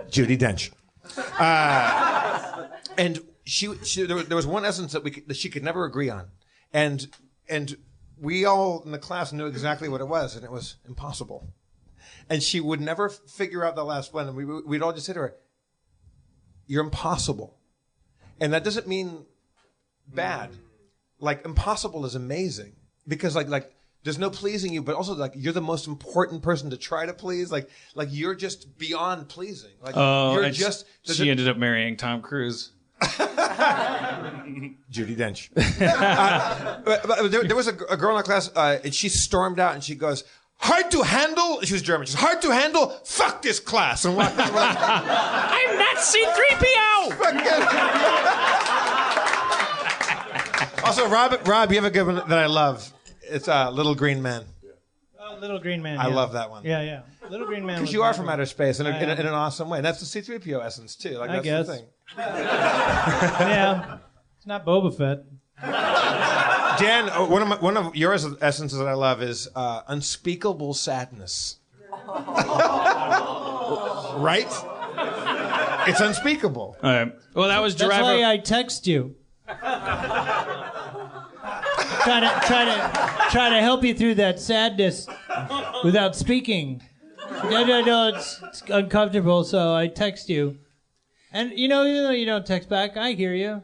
Judi 0.10 0.38
Dench. 0.38 0.72
Uh, 1.40 2.68
and 2.98 3.20
she, 3.46 3.74
she 3.84 4.04
there, 4.04 4.16
was- 4.16 4.28
there 4.28 4.36
was 4.36 4.48
one 4.48 4.66
essence 4.66 4.94
that 4.94 5.04
we 5.04 5.12
could, 5.12 5.28
that 5.28 5.38
she 5.38 5.50
could 5.50 5.64
never 5.64 5.86
agree 5.86 6.10
on, 6.10 6.28
and 6.74 7.08
and 7.48 7.78
we 8.22 8.46
all 8.46 8.82
in 8.84 8.92
the 8.92 9.00
class 9.00 9.32
knew 9.32 9.48
exactly 9.48 9.90
what 9.90 10.02
it 10.02 10.08
was, 10.08 10.36
and 10.36 10.44
it 10.44 10.52
was 10.52 10.76
impossible. 10.88 11.54
And 12.30 12.44
she 12.44 12.60
would 12.60 12.82
never 12.82 13.10
figure 13.10 13.66
out 13.66 13.76
the 13.76 13.84
last 13.84 14.14
one, 14.14 14.28
and 14.28 14.36
we 14.36 14.46
we'd 14.46 14.82
all 14.82 14.94
just 14.94 15.06
say 15.06 15.14
to 15.14 15.20
her, 15.20 15.36
"You're 16.68 16.84
impossible," 16.84 17.58
and 18.40 18.54
that 18.54 18.64
doesn't 18.64 18.88
mean 18.88 19.26
bad. 20.08 20.52
Like 21.20 21.44
impossible 21.46 22.06
is 22.06 22.16
amazing 22.16 22.76
because 23.08 23.36
like 23.36 23.48
like 23.50 23.74
there's 24.04 24.18
no 24.20 24.30
pleasing 24.30 24.74
you, 24.74 24.82
but 24.82 24.96
also 24.96 25.14
like 25.14 25.34
you're 25.36 25.54
the 25.54 25.62
most 25.62 25.88
important 25.88 26.42
person 26.42 26.70
to 26.70 26.78
try 26.78 27.06
to 27.06 27.14
please. 27.14 27.52
Like 27.52 27.70
like 27.96 28.10
you're 28.12 28.36
just 28.36 28.78
beyond 28.78 29.28
pleasing. 29.28 29.72
Like 29.82 29.96
Oh, 29.98 30.34
you're 30.34 30.50
just 30.50 30.86
she 31.04 31.30
ended 31.30 31.48
up 31.48 31.58
marrying 31.58 31.98
Tom 31.98 32.22
Cruise. 32.22 32.72
Judi 34.92 35.16
Dench. 35.16 35.50
Uh, 35.82 36.82
but, 36.84 37.04
but 37.08 37.32
there, 37.32 37.44
there 37.44 37.56
was 37.56 37.68
a, 37.68 37.76
a 37.90 37.96
girl 37.98 38.12
in 38.12 38.18
our 38.18 38.24
class, 38.24 38.52
uh, 38.56 38.80
and 38.84 38.94
she 38.94 39.08
stormed 39.10 39.60
out 39.60 39.74
and 39.74 39.84
she 39.84 39.96
goes, 39.96 40.24
"Hard 40.58 40.92
to 40.92 41.02
handle." 41.04 41.62
She 41.62 41.74
was 41.74 41.82
German. 41.82 42.06
She's 42.06 42.16
hard 42.16 42.42
to 42.42 42.52
handle. 42.52 42.90
Fuck 43.06 43.42
this 43.42 43.60
class. 43.60 44.06
And 44.06 44.16
walked 44.18 44.38
out. 44.38 44.52
We're 44.52 44.60
like, 44.60 44.78
I'm 44.80 45.78
not 45.78 45.98
C3PO. 45.98 46.90
also, 50.84 51.08
Rob, 51.08 51.48
Rob, 51.48 51.70
you 51.72 51.78
have 51.78 51.86
a 51.86 51.92
good 51.92 52.06
one 52.06 52.16
that 52.16 52.38
I 52.38 52.48
love. 52.48 52.92
It's 53.24 53.48
uh, 53.48 53.70
Little 53.72 53.96
Green 53.96 54.22
Man. 54.22 54.44
Oh, 55.20 55.38
Little 55.40 55.60
Green 55.60 55.82
Man. 55.82 55.98
I 55.98 56.08
yeah. 56.08 56.16
love 56.16 56.34
that 56.34 56.50
one. 56.50 56.66
Yeah, 56.66 56.82
yeah. 56.82 57.02
Little 57.30 57.46
Green 57.46 57.66
Man. 57.66 57.78
Because 57.80 57.94
you 57.94 58.04
are 58.04 58.14
from 58.14 58.30
outer 58.30 58.46
space 58.46 58.80
in, 58.80 58.88
a, 58.88 58.90
I 58.90 59.00
in, 59.00 59.10
a, 59.10 59.14
in 59.14 59.26
an 59.28 59.34
awesome 59.34 59.70
way. 59.70 59.78
And 59.78 59.86
that's 59.86 60.00
the 60.00 60.22
C3PO 60.22 60.64
essence, 60.64 60.96
too. 60.96 61.18
Like, 61.18 61.30
I 61.30 61.34
that's 61.34 61.44
guess. 61.44 61.68
the 61.68 61.74
thing. 61.76 61.86
Yeah. 62.18 63.98
It's 64.38 64.48
not 64.48 64.66
Boba 64.66 64.96
Fett. 64.96 65.26
Dan, 66.80 67.10
uh, 67.10 67.26
one 67.26 67.42
of 67.42 67.48
my, 67.48 67.58
one 67.58 67.76
of 67.78 67.96
your 67.96 68.14
essences 68.14 68.78
that 68.78 68.88
I 68.88 68.94
love 68.94 69.22
is 69.22 69.50
uh, 69.56 69.82
unspeakable 69.88 70.74
sadness. 70.74 71.58
right? 74.18 74.48
It's 75.88 76.00
unspeakable. 76.00 76.78
All 76.82 76.90
right. 76.90 77.14
Well, 77.34 77.50
that 77.50 77.62
was 77.62 77.76
That's 77.76 77.90
Driver. 77.90 78.04
why 78.04 78.24
I 78.24 78.38
text 78.38 78.88
you. 78.88 79.16
try 79.48 79.56
to 82.20 82.42
try 82.46 82.66
to 82.66 83.30
try 83.32 83.50
to 83.50 83.60
help 83.62 83.84
you 83.84 83.94
through 83.94 84.16
that 84.16 84.40
sadness 84.40 85.08
without 85.84 86.16
speaking. 86.16 86.82
No, 87.44 87.64
no, 87.66 87.82
no. 87.82 88.08
It's, 88.16 88.42
it's 88.44 88.62
uncomfortable, 88.70 89.44
so 89.44 89.76
I 89.76 89.88
text 89.88 90.30
you. 90.30 90.58
And 91.32 91.52
you 91.58 91.68
know, 91.68 91.86
even 91.86 92.04
though 92.04 92.12
you 92.12 92.26
don't 92.26 92.46
text 92.46 92.70
back, 92.70 92.98
I 92.98 93.14
hear 93.14 93.34
you. 93.34 93.62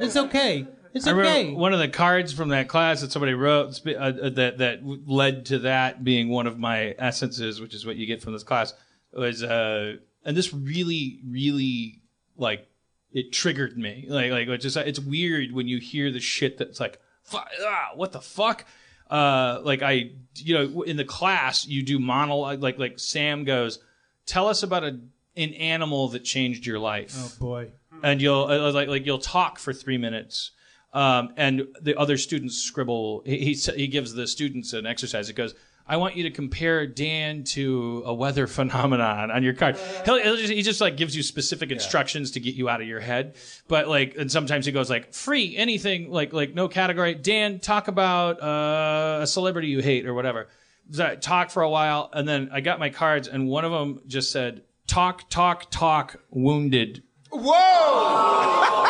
It's 0.00 0.16
okay. 0.16 0.66
It's 0.94 1.08
okay. 1.08 1.52
one 1.52 1.72
of 1.72 1.80
the 1.80 1.88
cards 1.88 2.32
from 2.32 2.50
that 2.50 2.68
class 2.68 3.00
that 3.00 3.10
somebody 3.10 3.34
wrote 3.34 3.80
uh, 3.84 3.90
uh, 3.90 4.30
that 4.30 4.58
that 4.58 4.80
led 4.84 5.46
to 5.46 5.58
that 5.60 6.04
being 6.04 6.28
one 6.28 6.46
of 6.46 6.56
my 6.56 6.94
essences, 6.98 7.60
which 7.60 7.74
is 7.74 7.84
what 7.84 7.96
you 7.96 8.06
get 8.06 8.22
from 8.22 8.32
this 8.32 8.44
class, 8.44 8.74
was 9.12 9.42
uh, 9.42 9.96
and 10.24 10.36
this 10.36 10.54
really, 10.54 11.20
really 11.26 12.00
like 12.36 12.68
it 13.12 13.32
triggered 13.32 13.76
me. 13.76 14.06
Like 14.08 14.30
like 14.30 14.48
it's 14.48 14.62
just 14.62 14.76
it's 14.76 15.00
weird 15.00 15.52
when 15.52 15.66
you 15.66 15.78
hear 15.78 16.12
the 16.12 16.20
shit 16.20 16.58
that's 16.58 16.78
like, 16.78 17.00
ah, 17.32 17.90
what 17.94 18.12
the 18.12 18.20
fuck. 18.20 18.64
Uh, 19.10 19.60
like 19.62 19.82
I, 19.82 20.12
you 20.36 20.54
know, 20.54 20.82
in 20.82 20.96
the 20.96 21.04
class 21.04 21.66
you 21.66 21.82
do 21.82 21.98
monologue. 21.98 22.62
Like 22.62 22.78
like 22.78 23.00
Sam 23.00 23.42
goes, 23.42 23.80
tell 24.26 24.46
us 24.46 24.62
about 24.62 24.84
a 24.84 25.00
an 25.36 25.52
animal 25.54 26.08
that 26.08 26.24
changed 26.24 26.66
your 26.66 26.78
life 26.78 27.14
oh 27.18 27.32
boy. 27.40 27.70
and 28.02 28.20
you'll 28.22 28.44
uh, 28.44 28.72
like 28.72 28.88
like 28.88 29.06
you'll 29.06 29.18
talk 29.18 29.58
for 29.58 29.72
three 29.72 29.98
minutes, 29.98 30.52
um, 30.92 31.32
and 31.36 31.66
the 31.80 31.96
other 31.98 32.16
students 32.16 32.56
scribble. 32.58 33.22
He, 33.26 33.38
he 33.38 33.54
he 33.54 33.86
gives 33.88 34.12
the 34.14 34.26
students 34.26 34.72
an 34.72 34.86
exercise. 34.86 35.28
It 35.28 35.34
goes, 35.34 35.54
"I 35.86 35.96
want 35.96 36.16
you 36.16 36.22
to 36.24 36.30
compare 36.30 36.86
Dan 36.86 37.44
to 37.44 38.02
a 38.06 38.14
weather 38.14 38.46
phenomenon 38.58 39.30
on 39.30 39.42
your 39.42 39.54
card." 39.54 39.76
He'll, 40.04 40.22
he'll 40.22 40.36
just, 40.36 40.52
he 40.52 40.62
just 40.62 40.80
like 40.80 40.96
gives 40.96 41.16
you 41.16 41.22
specific 41.22 41.70
instructions 41.72 42.30
to 42.32 42.40
get 42.40 42.54
you 42.54 42.68
out 42.68 42.80
of 42.80 42.86
your 42.86 43.00
head. 43.00 43.34
But 43.66 43.88
like, 43.88 44.16
and 44.16 44.30
sometimes 44.30 44.66
he 44.66 44.72
goes 44.72 44.88
like, 44.88 45.12
"Free 45.12 45.56
anything 45.56 46.10
like 46.10 46.32
like 46.32 46.54
no 46.54 46.68
category." 46.68 47.14
Dan, 47.14 47.58
talk 47.58 47.88
about 47.88 48.40
uh, 48.42 49.22
a 49.22 49.26
celebrity 49.26 49.68
you 49.68 49.80
hate 49.80 50.06
or 50.06 50.14
whatever. 50.14 50.48
So 50.90 51.06
I 51.06 51.16
talk 51.16 51.50
for 51.50 51.62
a 51.62 51.70
while, 51.70 52.10
and 52.12 52.28
then 52.28 52.50
I 52.52 52.60
got 52.60 52.78
my 52.78 52.90
cards, 52.90 53.26
and 53.26 53.48
one 53.48 53.64
of 53.64 53.72
them 53.72 54.02
just 54.06 54.30
said, 54.30 54.62
"Talk, 54.86 55.28
talk, 55.30 55.70
talk, 55.70 56.16
wounded." 56.30 57.02
Whoa! 57.30 58.84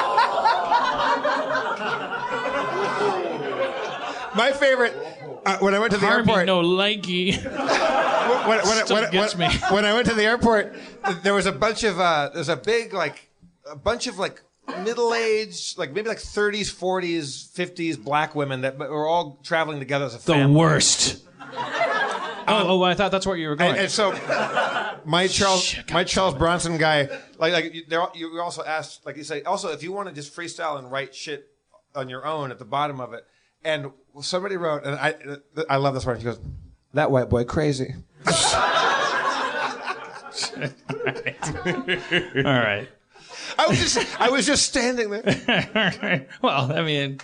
My 4.34 4.52
favorite. 4.52 4.94
Uh, 5.46 5.58
when 5.58 5.74
I 5.74 5.78
went 5.78 5.92
to 5.92 5.98
the 5.98 6.06
Harvey 6.06 6.30
airport, 6.30 6.46
no 6.46 6.62
likey. 6.62 7.36
when, 7.44 8.58
when, 8.66 8.84
Still 8.84 8.96
when, 8.96 9.10
gets 9.12 9.36
when- 9.36 9.50
me. 9.50 9.56
when 9.70 9.84
I 9.84 9.92
went 9.92 10.06
to 10.08 10.14
the 10.14 10.24
airport, 10.24 10.74
there 11.22 11.34
was 11.34 11.46
a 11.46 11.52
bunch 11.52 11.84
of 11.84 12.00
uh, 12.00 12.30
there's 12.34 12.48
a 12.48 12.56
big 12.56 12.92
like 12.92 13.30
a 13.70 13.76
bunch 13.76 14.06
of 14.06 14.18
like 14.18 14.42
middle-aged, 14.82 15.76
like 15.78 15.92
maybe 15.92 16.08
like 16.08 16.18
30s, 16.18 16.72
40s, 16.74 17.52
50s 17.54 18.02
black 18.02 18.34
women 18.34 18.62
that 18.62 18.78
were 18.78 19.06
all 19.06 19.38
traveling 19.44 19.78
together 19.78 20.06
as 20.06 20.14
a 20.14 20.18
family. 20.18 20.52
The 20.54 20.58
worst. 20.58 21.22
oh, 21.52 22.64
oh, 22.66 22.82
I 22.82 22.94
thought 22.94 23.12
that's 23.12 23.26
where 23.26 23.36
you 23.36 23.48
were 23.48 23.56
going. 23.56 23.72
And, 23.72 23.80
and 23.80 23.90
so, 23.90 24.12
my 25.04 25.26
Charles, 25.26 25.74
my 25.92 26.04
Charles 26.04 26.34
Bronson 26.34 26.76
guy, 26.78 27.08
like, 27.38 27.52
like 27.52 27.74
you- 27.74 27.84
you 28.14 28.40
also 28.40 28.62
asked, 28.64 29.04
like 29.06 29.16
you 29.16 29.24
say, 29.24 29.42
also 29.42 29.70
if 29.72 29.82
you 29.82 29.92
want 29.92 30.08
to 30.08 30.14
just 30.14 30.34
freestyle 30.34 30.78
and 30.78 30.90
write 30.90 31.14
shit 31.14 31.48
on 31.94 32.08
your 32.08 32.24
own 32.26 32.50
at 32.50 32.58
the 32.58 32.64
bottom 32.64 33.00
of 33.00 33.12
it, 33.14 33.24
and 33.64 33.90
somebody 34.20 34.56
wrote, 34.56 34.84
and 34.84 34.94
I, 34.96 35.14
I 35.70 35.76
love 35.76 35.94
this 35.94 36.04
one. 36.04 36.16
He 36.18 36.24
goes, 36.24 36.38
"That 36.92 37.10
white 37.10 37.28
boy 37.30 37.44
crazy." 37.44 37.94
All 40.54 42.42
right. 42.42 42.88
I 43.58 43.66
was 43.68 43.78
just, 43.78 44.20
I 44.20 44.30
was 44.30 44.46
just 44.46 44.64
standing 44.66 45.10
there. 45.10 46.26
well, 46.42 46.72
I 46.72 46.82
mean, 46.82 47.20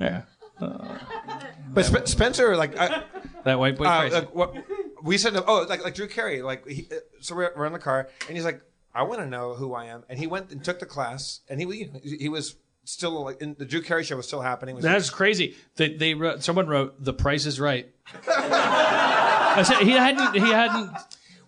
yeah. 0.00 0.22
But 0.58 1.84
Sp- 1.84 2.06
Spencer, 2.08 2.56
like, 2.56 2.78
I, 2.78 3.02
That 3.44 3.58
white 3.58 3.76
boy 3.76 3.84
uh, 3.84 4.00
crazy. 4.00 4.14
like 4.14 4.34
what 4.34 4.54
we 5.02 5.18
said, 5.18 5.34
oh, 5.36 5.66
like 5.68 5.84
like 5.84 5.94
Drew 5.94 6.08
Carey, 6.08 6.42
like 6.42 6.66
he, 6.66 6.88
uh, 6.90 6.96
so 7.20 7.34
we're, 7.34 7.52
we're 7.56 7.66
in 7.66 7.72
the 7.72 7.78
car, 7.78 8.08
and 8.28 8.36
he's 8.36 8.44
like, 8.44 8.62
I 8.94 9.02
want 9.02 9.20
to 9.20 9.26
know 9.26 9.54
who 9.54 9.74
I 9.74 9.86
am, 9.86 10.04
and 10.08 10.18
he 10.18 10.26
went 10.26 10.50
and 10.50 10.62
took 10.64 10.78
the 10.78 10.86
class, 10.86 11.40
and 11.48 11.60
he 11.60 11.66
you 11.66 11.92
know, 11.92 12.00
he 12.02 12.28
was 12.28 12.56
still 12.84 13.24
like 13.24 13.40
in 13.40 13.54
the 13.58 13.64
Drew 13.64 13.82
Carey 13.82 14.04
show 14.04 14.16
was 14.16 14.26
still 14.26 14.40
happening. 14.40 14.74
Was 14.74 14.84
That's 14.84 15.10
crazy. 15.10 15.56
They, 15.76 15.94
they 15.94 16.14
wrote, 16.14 16.42
someone 16.42 16.66
wrote, 16.66 17.02
"The 17.02 17.12
Price 17.12 17.46
is 17.46 17.60
Right." 17.60 17.88
I 18.26 19.62
said 19.62 19.82
he 19.82 19.92
hadn't. 19.92 20.34
He 20.34 20.50
hadn't. 20.50 20.90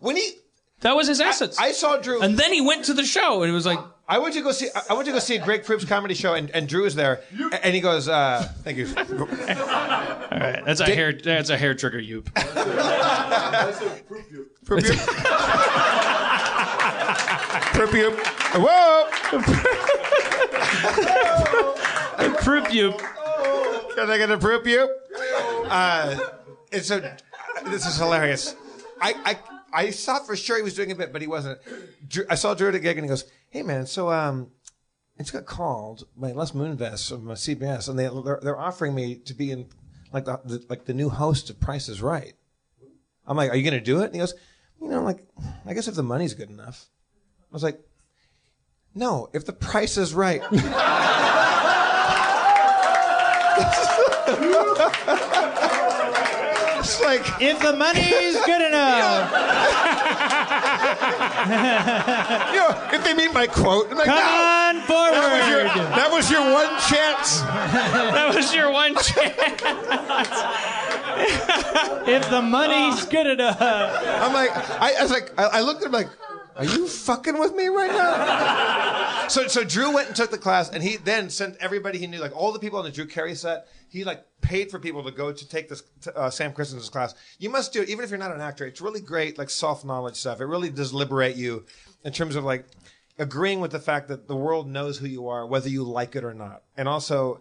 when 0.01 0.17
he, 0.17 0.33
That 0.81 0.97
was 0.97 1.09
his 1.09 1.21
essence. 1.21 1.59
I 1.59 1.73
saw 1.73 1.97
Drew, 1.97 2.23
and 2.23 2.37
then 2.37 2.53
he 2.53 2.61
went 2.61 2.87
to 2.87 2.95
the 2.95 3.05
show, 3.05 3.43
and 3.43 3.51
it 3.51 3.55
was 3.55 3.67
like, 3.67 3.79
I 4.13 4.19
went 4.19 4.35
to 4.35 4.43
go 4.43 4.53
see, 4.53 4.69
I 4.91 4.93
went 4.93 5.07
to 5.07 5.13
go 5.13 5.19
see 5.19 5.37
a 5.37 5.43
Greg 5.43 5.65
Proops 5.65 5.87
comedy 5.87 6.13
show, 6.13 6.35
and, 6.35 6.51
and 6.51 6.69
Drew 6.69 6.83
was 6.83 6.95
there, 6.95 7.23
and 7.63 7.75
he 7.75 7.81
goes, 7.81 8.09
uh, 8.09 8.47
"Thank 8.63 8.77
you." 8.77 8.87
"All 8.95 9.05
right, 10.39 10.63
that's 10.67 10.81
a 10.81 10.95
hair. 10.95 11.15
That's 11.15 11.49
a 11.49 11.57
hair 11.57 11.73
trigger, 11.73 11.99
you." 11.99 12.21
Proop 17.73 17.95
you. 17.95 18.11
Whoa! 18.61 19.09
Proof 22.43 22.75
you. 22.75 22.93
Can 23.95 24.11
I 24.11 24.19
get 24.19 24.31
a 24.31 24.37
proop 24.37 24.67
you? 24.67 24.95
Uh, 25.71 26.19
and 26.71 26.83
so 26.83 27.01
this 27.65 27.87
is 27.87 27.97
hilarious. 27.97 28.57
I, 29.01 29.15
I 29.25 29.39
I 29.73 29.91
thought 29.91 30.27
for 30.27 30.37
sure 30.37 30.57
he 30.57 30.63
was 30.63 30.75
doing 30.75 30.93
a 30.93 30.95
bit, 30.95 31.13
but 31.13 31.23
he 31.23 31.29
wasn't. 31.29 31.59
I 32.29 32.35
saw 32.35 32.55
Drew 32.55 32.69
at 32.69 32.75
a 32.75 32.79
gig, 32.79 32.99
and 32.99 33.05
he 33.05 33.09
goes, 33.09 33.25
"Hey 33.51 33.63
man, 33.63 33.87
so 33.87 34.11
um, 34.11 34.51
I 35.19 35.23
just 35.23 35.33
got 35.33 35.47
called 35.47 36.07
by 36.17 36.33
Les 36.33 36.53
Moonves 36.53 37.09
from 37.09 37.31
uh, 37.31 37.35
CBS, 37.35 37.89
and 37.89 37.99
they 37.99 38.09
they're, 38.09 38.41
they're 38.43 38.59
offering 38.59 38.95
me 38.95 39.17
to 39.17 39.35
be 39.35 39.51
in 39.51 39.67
like 40.13 40.27
the, 40.27 40.41
the 40.45 40.65
like 40.69 40.85
the 40.85 40.95
new 40.95 41.09
host 41.09 41.51
of 41.51 41.59
Price 41.61 41.89
is 41.89 42.03
Right." 42.03 42.35
I'm 43.27 43.37
like, 43.37 43.51
"Are 43.51 43.57
you 43.57 43.65
gonna 43.65 43.81
do 43.81 44.01
it?" 44.01 44.07
And 44.07 44.15
he 44.15 44.21
goes, 44.21 44.35
"You 44.81 44.89
know, 44.89 45.03
like 45.03 45.25
I 45.67 45.75
guess 45.75 45.89
if 45.89 45.95
the 45.95 46.03
money's 46.03 46.35
good 46.35 46.51
enough." 46.51 46.87
I 47.51 47.55
was 47.55 47.63
like, 47.63 47.81
"No, 48.95 49.31
if 49.33 49.45
the 49.47 49.53
price 49.53 49.97
is 49.97 50.15
right." 50.15 50.43
it's 56.79 56.97
like. 57.19 57.41
If 57.41 57.61
the 57.61 57.73
money's 57.73 58.37
good 58.45 58.63
enough, 58.63 59.31
you 62.53 62.59
know, 62.59 62.89
if 62.93 63.05
they 63.05 63.15
meet 63.15 63.33
my 63.33 63.47
quote, 63.47 63.91
I'm 63.91 63.97
like, 63.99 64.07
come 64.07 64.17
no, 64.17 64.23
on 64.23 64.75
that 64.87 65.41
was, 65.41 65.49
your, 65.49 65.69
forward. 65.69 65.93
that 65.97 66.11
was 66.11 66.31
your 66.31 66.53
one 66.53 66.79
chance. 66.89 67.43
That 68.13 68.35
was 68.35 68.55
your 68.55 68.71
one 68.71 68.95
chance. 68.95 70.43
If 72.05 72.29
the 72.31 72.43
money's 72.43 73.07
uh, 73.07 73.11
good 73.11 73.27
enough. 73.27 73.57
I'm 73.61 74.33
like, 74.33 74.51
I, 74.81 74.95
I 74.99 75.03
was 75.03 75.11
like, 75.11 75.33
I, 75.39 75.45
I 75.45 75.61
looked 75.61 75.83
at 75.83 75.87
him 75.87 75.93
like, 75.93 76.09
are 76.57 76.65
you 76.65 76.87
fucking 76.87 77.39
with 77.39 77.55
me 77.55 77.69
right 77.69 77.91
now? 77.91 79.27
so, 79.29 79.47
so 79.47 79.65
Drew 79.65 79.93
went 79.95 80.09
and 80.09 80.17
took 80.17 80.31
the 80.31 80.39
class, 80.39 80.71
and 80.71 80.83
he 80.83 80.97
then 80.97 81.31
sent 81.31 81.57
everybody 81.61 81.99
he 81.99 82.07
knew, 82.07 82.19
like 82.19 82.37
all 82.37 82.53
the 82.53 82.59
people 82.59 82.79
on 82.79 82.85
the 82.85 82.91
Drew 82.91 83.07
Carey 83.07 83.35
set. 83.35 83.69
He 83.89 84.05
like 84.05 84.25
paid 84.41 84.71
for 84.71 84.79
people 84.79 85.03
to 85.05 85.11
go 85.11 85.33
to 85.33 85.49
take 85.49 85.69
this 85.69 85.83
uh, 86.15 86.31
Sam 86.31 86.53
Christensen's 86.53 86.91
class. 86.91 87.15
You 87.39 87.51
must 87.51 87.73
do 87.73 87.83
it, 87.83 87.89
even 87.89 88.05
if 88.05 88.11
you're 88.11 88.19
not 88.19 88.35
an 88.35 88.41
actor. 88.41 88.67
It's 88.67 88.81
really 88.81 89.01
great, 89.01 89.39
like 89.39 89.51
soft 89.51 89.85
knowledge 89.85 90.17
stuff. 90.17 90.41
It 90.41 90.47
really 90.47 90.71
does 90.71 90.93
liberate 90.93 91.37
you 91.37 91.65
in 92.05 92.13
terms 92.13 92.37
of 92.37 92.45
like 92.45 92.67
agreeing 93.19 93.61
with 93.61 93.71
the 93.71 93.81
fact 93.81 94.09
that 94.09 94.29
the 94.29 94.37
world 94.37 94.69
knows 94.69 94.99
who 94.99 95.07
you 95.07 95.29
are, 95.29 95.47
whether 95.47 95.69
you 95.69 95.85
like 95.85 96.17
it 96.17 96.25
or 96.25 96.35
not, 96.35 96.63
and 96.77 96.89
also. 96.89 97.41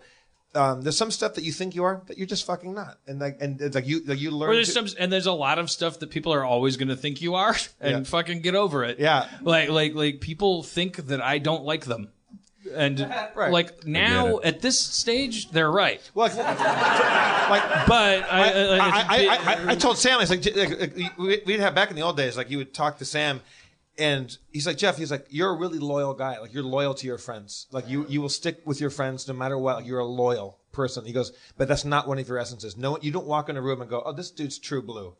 Um, 0.53 0.81
there's 0.81 0.97
some 0.97 1.11
stuff 1.11 1.35
that 1.35 1.45
you 1.45 1.53
think 1.53 1.75
you 1.75 1.83
are 1.85 2.01
that 2.07 2.17
you're 2.17 2.27
just 2.27 2.45
fucking 2.45 2.73
not, 2.73 2.97
and 3.07 3.19
like, 3.21 3.37
and 3.39 3.61
it's 3.61 3.73
like 3.73 3.87
you, 3.87 4.01
like 4.05 4.19
you 4.19 4.31
learn. 4.31 4.49
Or 4.49 4.55
there's 4.55 4.73
to- 4.73 4.87
some, 4.89 4.97
and 4.99 5.09
there's 5.11 5.25
a 5.25 5.31
lot 5.31 5.59
of 5.59 5.71
stuff 5.71 5.99
that 5.99 6.09
people 6.09 6.33
are 6.33 6.43
always 6.43 6.75
going 6.75 6.89
to 6.89 6.97
think 6.97 7.21
you 7.21 7.35
are, 7.35 7.55
and 7.79 7.91
Yeah. 7.99 8.03
fucking 8.03 8.41
get 8.41 8.53
over 8.55 8.83
it. 8.83 8.99
Yeah. 8.99 9.27
like 9.41 9.69
like 9.69 9.93
like 9.95 10.19
people 10.19 10.61
think 10.63 10.97
that 11.07 11.21
I 11.21 11.37
don't 11.37 11.63
like 11.63 11.85
them, 11.85 12.09
and 12.75 12.99
Right. 13.35 13.49
like 13.51 13.85
now 13.87 14.39
it. 14.39 14.45
at 14.45 14.61
this 14.61 14.77
stage 14.77 15.49
they're 15.51 15.71
right. 15.71 16.01
well, 16.13 16.27
like, 16.27 16.37
like 16.37 17.87
But 17.87 18.23
I, 18.29 18.51
I, 18.51 18.77
I, 18.77 18.77
I, 18.77 19.05
I, 19.09 19.53
I, 19.67 19.71
I 19.71 19.75
told 19.75 19.97
Sam, 19.97 20.15
I 20.15 20.17
was 20.17 20.29
like, 20.29 20.41
j- 20.41 20.53
like, 20.53 20.97
like, 20.97 21.17
we- 21.17 21.41
we'd 21.45 21.59
have 21.61 21.73
back 21.75 21.89
in 21.89 21.95
the 21.95 22.01
old 22.01 22.17
days, 22.17 22.35
like 22.37 22.49
you 22.49 22.57
would 22.57 22.73
talk 22.73 22.97
to 22.99 23.05
Sam, 23.05 23.41
and 23.97 24.35
he's 24.51 24.65
like, 24.65 24.77
Jeff, 24.77 24.97
he's 24.97 25.11
like, 25.11 25.27
you're 25.29 25.51
a 25.51 25.57
really 25.57 25.79
loyal 25.79 26.13
guy. 26.13 26.39
Like 26.39 26.53
you're 26.53 26.63
loyal 26.63 26.93
to 26.95 27.07
your 27.07 27.17
friends. 27.17 27.67
Like 27.71 27.87
you, 27.89 28.05
you 28.07 28.21
will 28.21 28.29
stick 28.29 28.61
with 28.65 28.79
your 28.79 28.89
friends 28.89 29.27
no 29.27 29.33
matter 29.33 29.57
what. 29.57 29.77
Like, 29.77 29.85
you're 29.85 29.99
a 29.99 30.05
loyal 30.05 30.59
person. 30.71 31.05
He 31.05 31.13
goes, 31.13 31.31
but 31.57 31.67
that's 31.67 31.85
not 31.85 32.07
one 32.07 32.17
of 32.17 32.27
your 32.27 32.37
essences. 32.37 32.77
No, 32.77 32.97
you 33.01 33.11
don't 33.11 33.27
walk 33.27 33.49
in 33.49 33.57
a 33.57 33.61
room 33.61 33.81
and 33.81 33.89
go, 33.89 34.01
oh, 34.05 34.13
this 34.13 34.31
dude's 34.31 34.57
true 34.57 34.81
blue. 34.81 35.15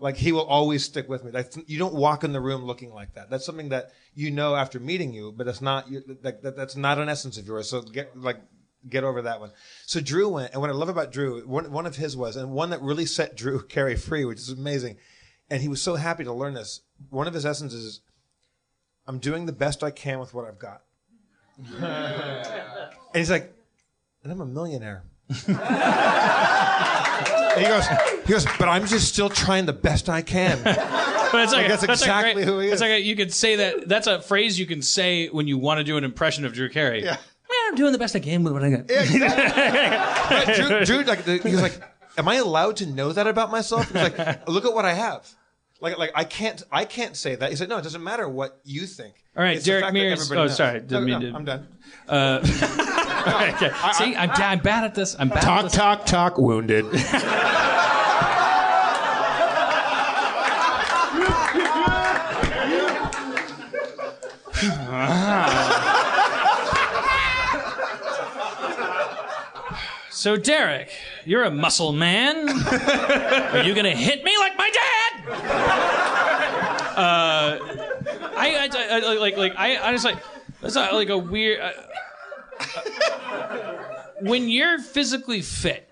Like 0.00 0.16
he 0.16 0.32
will 0.32 0.46
always 0.46 0.84
stick 0.84 1.08
with 1.08 1.24
me. 1.24 1.30
Like, 1.30 1.52
you 1.66 1.78
don't 1.78 1.94
walk 1.94 2.24
in 2.24 2.32
the 2.32 2.40
room 2.40 2.64
looking 2.64 2.92
like 2.92 3.14
that. 3.14 3.28
That's 3.28 3.44
something 3.44 3.68
that 3.68 3.92
you 4.14 4.30
know 4.30 4.54
after 4.54 4.80
meeting 4.80 5.12
you, 5.12 5.32
but 5.36 5.46
it's 5.46 5.60
not. 5.60 5.90
You, 5.90 6.02
like, 6.22 6.40
that, 6.40 6.56
that's 6.56 6.74
not 6.74 6.98
an 6.98 7.10
essence 7.10 7.36
of 7.36 7.46
yours. 7.46 7.68
So 7.68 7.82
get 7.82 8.16
like 8.16 8.40
get 8.88 9.04
over 9.04 9.22
that 9.22 9.40
one. 9.40 9.52
So 9.84 10.00
Drew 10.00 10.30
went, 10.30 10.52
and 10.52 10.60
what 10.62 10.70
I 10.70 10.72
love 10.72 10.88
about 10.88 11.12
Drew, 11.12 11.46
one 11.46 11.70
one 11.70 11.84
of 11.84 11.96
his 11.96 12.16
was, 12.16 12.36
and 12.36 12.52
one 12.52 12.70
that 12.70 12.80
really 12.80 13.04
set 13.04 13.36
Drew 13.36 13.62
Carey 13.68 13.94
free, 13.94 14.24
which 14.24 14.38
is 14.38 14.48
amazing, 14.48 14.96
and 15.50 15.60
he 15.60 15.68
was 15.68 15.82
so 15.82 15.96
happy 15.96 16.24
to 16.24 16.32
learn 16.32 16.54
this. 16.54 16.80
One 17.10 17.26
of 17.26 17.34
his 17.34 17.44
essences 17.44 17.84
is, 17.84 18.00
I'm 19.10 19.18
doing 19.18 19.44
the 19.44 19.52
best 19.52 19.82
I 19.82 19.90
can 19.90 20.20
with 20.20 20.32
what 20.34 20.46
I've 20.46 20.60
got. 20.60 20.82
and 21.82 22.86
he's 23.12 23.28
like, 23.28 23.52
and 24.22 24.32
I'm 24.32 24.40
a 24.40 24.46
millionaire. 24.46 25.02
He 25.28 25.52
goes, 27.64 27.84
he 28.24 28.32
goes, 28.32 28.46
but 28.60 28.68
I'm 28.68 28.86
just 28.86 29.08
still 29.08 29.28
trying 29.28 29.66
the 29.66 29.72
best 29.72 30.08
I 30.08 30.22
can. 30.22 30.62
But 30.62 30.78
it's 31.42 31.52
like, 31.52 31.68
Like, 31.68 31.68
that's 31.68 31.82
a 31.82 31.90
exactly 31.90 32.34
great, 32.34 32.44
who 32.46 32.60
he 32.60 32.68
is. 32.68 32.74
It's 32.74 32.80
like 32.80 32.92
a, 32.92 33.00
you 33.00 33.16
could 33.16 33.32
say 33.34 33.56
that. 33.56 33.88
That's 33.88 34.06
a 34.06 34.20
phrase 34.20 34.60
you 34.60 34.66
can 34.66 34.80
say 34.80 35.26
when 35.28 35.48
you 35.48 35.58
want 35.58 35.78
to 35.78 35.84
do 35.84 35.96
an 35.96 36.04
impression 36.04 36.44
of 36.44 36.52
Drew 36.52 36.68
Carey. 36.68 37.02
Yeah. 37.02 37.16
I'm 37.66 37.74
doing 37.74 37.90
the 37.90 37.98
best 37.98 38.14
I 38.14 38.20
can 38.20 38.44
with 38.44 38.52
what 38.52 38.62
I 38.62 38.70
got. 38.70 38.86
But 40.46 40.54
Drew, 40.54 40.84
Drew, 40.84 41.02
like, 41.02 41.24
the, 41.24 41.38
he 41.38 41.50
was 41.50 41.62
like, 41.62 41.80
"Am 42.16 42.28
I 42.28 42.36
allowed 42.36 42.76
to 42.76 42.86
know 42.86 43.12
that 43.12 43.26
about 43.26 43.50
myself?" 43.50 43.88
He 43.90 43.94
was 43.98 44.10
like, 44.16 44.48
"Look 44.48 44.64
at 44.64 44.72
what 44.72 44.84
I 44.84 44.92
have." 44.92 45.28
Like, 45.80 45.96
like 45.98 46.12
I 46.14 46.24
can't, 46.24 46.62
I 46.70 46.84
can't 46.84 47.16
say 47.16 47.34
that. 47.36 47.50
He 47.50 47.56
said, 47.56 47.68
"No, 47.68 47.78
it 47.78 47.82
doesn't 47.82 48.02
matter 48.04 48.28
what 48.28 48.60
you 48.64 48.82
think." 48.86 49.14
All 49.36 49.42
right, 49.42 49.56
It's 49.56 49.64
Derek 49.64 49.92
Mears- 49.94 50.30
oh, 50.30 50.34
knows." 50.34 50.56
sorry, 50.56 50.80
didn't 50.80 50.90
No, 50.92 51.00
mean 51.00 51.20
no, 51.20 51.30
to- 51.30 51.36
I'm 51.36 51.44
done. 51.44 51.68
Uh, 52.08 52.40
okay. 53.54 53.70
See, 53.94 54.14
I'm, 54.14 54.30
I'm 54.30 54.58
bad 54.60 54.84
at 54.84 54.94
this. 54.94 55.16
I'm 55.18 55.28
bad 55.30 55.38
at 55.38 55.42
Talk, 55.44 55.62
this. 55.64 55.72
talk, 55.72 56.06
talk. 56.06 56.38
Wounded. 56.38 56.84
So, 70.10 70.36
Derek, 70.36 70.90
you're 71.24 71.44
a 71.44 71.50
muscle 71.50 71.92
man. 71.92 72.48
Are 72.50 73.62
you 73.62 73.74
gonna 73.74 73.94
hit 73.96 74.22
me 74.24 74.36
like 74.38 74.56
my 74.58 74.68
dad? 74.70 74.89
Uh, 76.96 77.58
I, 78.36 78.68
I, 78.72 78.98
I- 78.98 79.16
like, 79.18 79.36
like, 79.36 79.54
I, 79.56 79.78
I 79.88 79.92
just 79.92 80.04
like, 80.04 80.18
that's 80.60 80.74
not 80.74 80.92
like 80.94 81.08
a 81.08 81.18
weird. 81.18 81.60
Uh, 81.60 81.72
when 84.20 84.48
you're 84.48 84.78
physically 84.78 85.40
fit, 85.40 85.88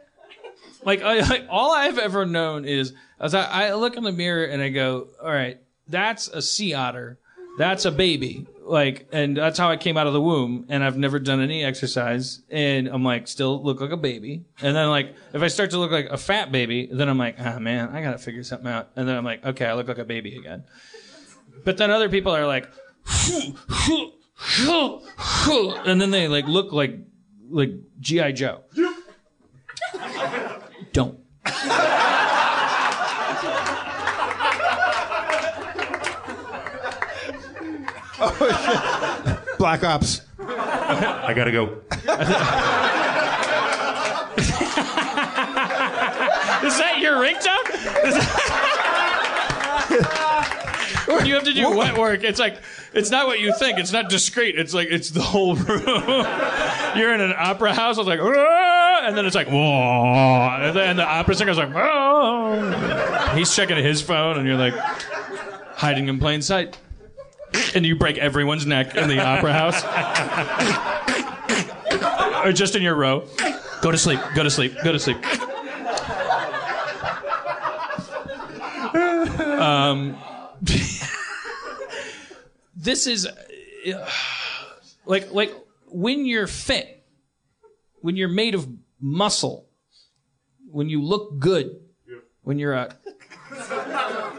like, 0.85 1.03
I, 1.03 1.21
like, 1.21 1.47
all 1.49 1.73
I've 1.73 1.99
ever 1.99 2.27
known 2.27 2.65
is, 2.65 2.93
as 3.19 3.35
I, 3.35 3.69
I 3.69 3.75
look 3.75 3.97
in 3.97 4.05
the 4.05 4.13
mirror 4.13 4.45
and 4.45 4.61
I 4.63 4.69
go, 4.69 5.09
all 5.23 5.31
right, 5.31 5.59
that's 5.89 6.29
a 6.29 6.43
sea 6.43 6.75
otter, 6.75 7.19
that's 7.57 7.85
a 7.87 7.91
baby, 7.91 8.47
like, 8.69 9.09
and 9.13 9.37
that's 9.37 9.59
how 9.59 9.71
I 9.71 9.77
came 9.77 9.97
out 9.97 10.07
of 10.07 10.13
the 10.13 10.21
womb. 10.21 10.67
And 10.69 10.85
I've 10.85 10.97
never 10.97 11.19
done 11.19 11.41
any 11.41 11.65
exercise, 11.65 12.43
and 12.51 12.89
I'm 12.89 13.05
like, 13.05 13.29
still 13.29 13.63
look 13.63 13.81
like 13.81 13.91
a 13.91 13.97
baby. 13.97 14.45
And 14.61 14.77
then 14.77 14.89
like, 14.89 15.15
if 15.33 15.43
I 15.43 15.49
start 15.49 15.71
to 15.71 15.79
look 15.79 15.91
like 15.91 16.09
a 16.11 16.17
fat 16.17 16.53
baby, 16.53 16.89
then 16.91 17.09
I'm 17.09 17.19
like, 17.19 17.37
ah 17.39 17.59
man, 17.59 17.91
I 17.91 18.03
gotta 18.03 18.19
figure 18.19 18.43
something 18.43 18.69
out. 18.69 18.91
And 18.97 19.09
then 19.09 19.17
I'm 19.17 19.25
like, 19.25 19.45
okay, 19.45 19.67
I 19.67 19.75
look 19.75 19.89
like 19.89 19.99
a 19.99 20.05
baby 20.05 20.37
again. 20.37 20.65
But 21.65 21.77
then 21.77 21.91
other 21.91 22.09
people 22.09 22.35
are 22.35 22.47
like, 22.47 22.69
and 25.87 26.01
then 26.01 26.11
they 26.11 26.29
like 26.29 26.47
look 26.47 26.73
like 26.73 26.99
like 27.51 27.71
GI 28.01 28.33
Joe. 28.33 28.63
Don't. 30.93 31.19
Black 39.59 39.85
Ops. 39.85 40.23
I 40.41 41.33
gotta 41.35 41.53
go. 41.53 41.81
Is 46.67 46.77
that 46.79 46.99
your 47.01 47.15
ringtone? 47.15 48.07
Is 48.07 48.15
that- 48.15 48.65
when 51.09 51.25
you 51.27 51.35
have 51.35 51.45
to 51.45 51.53
do 51.55 51.71
wet 51.77 51.97
work, 51.97 52.23
it's 52.25 52.39
like 52.39 52.59
it's 52.93 53.11
not 53.11 53.27
what 53.27 53.41
you 53.41 53.53
think. 53.55 53.79
It's 53.79 53.93
not 53.93 54.09
discreet. 54.11 54.59
It's 54.59 54.75
like 54.75 54.89
it's 54.91 55.11
the 55.11 55.23
whole 55.23 55.55
room. 55.57 55.83
You're 56.97 57.15
in 57.15 57.21
an 57.21 57.33
opera 57.37 57.73
house. 57.75 57.97
It's 57.99 58.07
like, 58.07 58.21
"Ah," 58.21 59.07
and 59.07 59.17
then 59.17 59.25
it's 59.27 59.35
like, 59.35 59.49
whoa, 59.49 60.59
and 60.61 60.77
then 60.77 60.97
the 60.97 61.05
opera 61.07 61.35
singer's 61.35 61.57
like, 61.59 61.71
oh. 61.75 63.33
He's 63.35 63.55
checking 63.55 63.77
his 63.83 64.03
phone, 64.03 64.37
and 64.39 64.47
you're 64.47 64.57
like 64.57 64.75
hiding 65.77 66.09
in 66.09 66.19
plain 66.19 66.43
sight, 66.43 66.77
and 67.75 67.85
you 67.87 67.97
break 67.97 68.19
everyone's 68.19 68.67
neck 68.67 68.95
in 68.97 69.09
the 69.09 69.25
opera 69.25 69.53
house, 69.53 69.83
or 72.45 72.53
just 72.53 72.75
in 72.77 72.83
your 72.83 72.95
row. 72.95 73.27
Go 73.83 73.91
to 73.91 73.99
sleep. 73.99 74.21
Go 74.35 74.43
to 74.43 74.51
sleep. 74.51 74.75
Go 74.83 74.93
to 74.93 74.99
sleep. 74.99 75.19
Um, 79.61 80.17
this 82.77 83.07
is 83.07 83.27
uh, 83.27 84.11
like 85.05 85.33
like 85.33 85.55
when 85.87 86.25
you're 86.27 86.47
fit, 86.47 87.05
when 88.01 88.17
you're 88.17 88.29
made 88.29 88.55
of 88.55 88.69
muscle, 89.01 89.69
when 90.71 90.89
you 90.89 91.03
look 91.03 91.39
good, 91.39 91.81
when 92.43 92.59
you're 92.59 92.75
a 92.75 92.95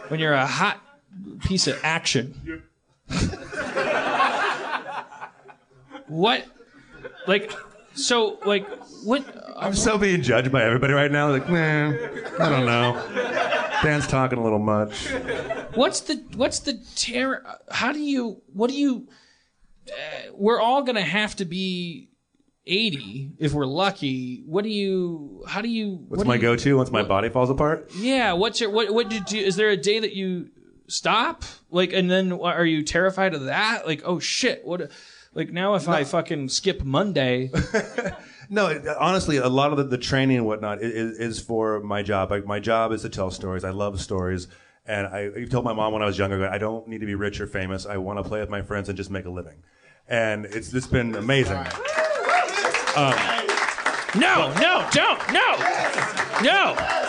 when 0.09 0.19
you're 0.19 0.33
a 0.33 0.45
hot 0.45 0.81
piece 1.41 1.67
of 1.67 1.79
action. 1.83 2.63
what 6.07 6.45
like 7.27 7.51
so 7.93 8.39
like 8.45 8.67
what 9.03 9.23
I'm 9.57 9.73
so 9.73 9.97
being 9.97 10.21
judged 10.21 10.51
by 10.51 10.63
everybody 10.63 10.93
right 10.93 11.11
now. 11.11 11.29
Like, 11.29 11.49
nah, 11.49 11.89
I 12.39 12.49
don't 12.49 12.65
know. 12.65 12.93
Dan's 13.83 14.07
talking 14.07 14.39
a 14.39 14.43
little 14.43 14.59
much. 14.59 15.07
What's 15.75 16.01
the 16.01 16.15
what's 16.35 16.59
the 16.59 16.79
terror? 16.95 17.43
How 17.69 17.91
do 17.91 17.99
you? 17.99 18.41
What 18.53 18.69
do 18.69 18.77
you? 18.77 19.07
Uh, 19.87 20.31
we're 20.33 20.59
all 20.59 20.83
gonna 20.83 21.01
have 21.01 21.35
to 21.37 21.45
be 21.45 22.09
eighty 22.65 23.31
if 23.37 23.53
we're 23.53 23.65
lucky. 23.65 24.43
What 24.45 24.63
do 24.63 24.69
you? 24.69 25.43
How 25.47 25.61
do 25.61 25.69
you? 25.69 26.05
What's 26.07 26.19
what 26.19 26.27
my 26.27 26.37
do 26.37 26.43
you- 26.43 26.49
go-to 26.55 26.77
once 26.77 26.91
my 26.91 27.03
body 27.03 27.29
falls 27.29 27.49
apart? 27.49 27.89
Yeah. 27.97 28.33
What's 28.33 28.61
your? 28.61 28.69
What? 28.69 28.93
What 28.93 29.09
did 29.09 29.31
you? 29.31 29.43
Is 29.45 29.55
there 29.55 29.69
a 29.69 29.77
day 29.77 29.99
that 29.99 30.13
you 30.13 30.49
stop? 30.91 31.43
Like, 31.71 31.93
and 31.93 32.09
then 32.09 32.31
are 32.31 32.65
you 32.65 32.83
terrified 32.83 33.33
of 33.33 33.45
that? 33.45 33.85
Like, 33.87 34.01
oh 34.05 34.19
shit! 34.19 34.65
What? 34.65 34.91
Like 35.33 35.51
now, 35.51 35.75
if 35.75 35.87
I 35.87 36.03
fucking 36.03 36.49
skip 36.49 36.83
Monday, 36.83 37.51
No, 38.49 38.65
it- 38.67 38.87
honestly, 38.99 39.37
a 39.37 39.47
lot 39.47 39.71
of 39.71 39.77
the, 39.77 39.83
the 39.83 39.97
training 39.97 40.37
and 40.37 40.45
whatnot 40.47 40.81
is, 40.81 41.19
is 41.19 41.39
for 41.39 41.79
my 41.81 42.01
job. 42.01 42.31
Like, 42.31 42.47
my 42.47 42.59
job 42.59 42.91
is 42.91 43.03
to 43.03 43.09
tell 43.09 43.29
stories. 43.29 43.63
I 43.63 43.69
love 43.69 44.01
stories. 44.01 44.47
And 44.87 45.05
I, 45.05 45.29
I 45.41 45.45
told 45.45 45.65
my 45.65 45.73
mom 45.73 45.93
when 45.93 46.01
I 46.01 46.07
was 46.07 46.17
younger, 46.17 46.49
I 46.49 46.57
don't 46.57 46.87
need 46.87 47.01
to 47.01 47.05
be 47.05 47.13
rich 47.13 47.39
or 47.39 47.45
famous. 47.45 47.85
I 47.85 47.97
want 47.97 48.17
to 48.17 48.23
play 48.27 48.39
with 48.39 48.49
my 48.49 48.63
friends 48.63 48.89
and 48.89 48.97
just 48.97 49.11
make 49.11 49.25
a 49.25 49.29
living. 49.29 49.61
And 50.07 50.45
it's, 50.45 50.73
it's 50.73 50.87
been 50.87 51.13
amazing. 51.15 51.57
Um, 52.95 53.13
no, 54.15 54.51
no, 54.59 54.89
don't, 54.91 55.31
no, 55.31 55.55
no. 56.41 57.08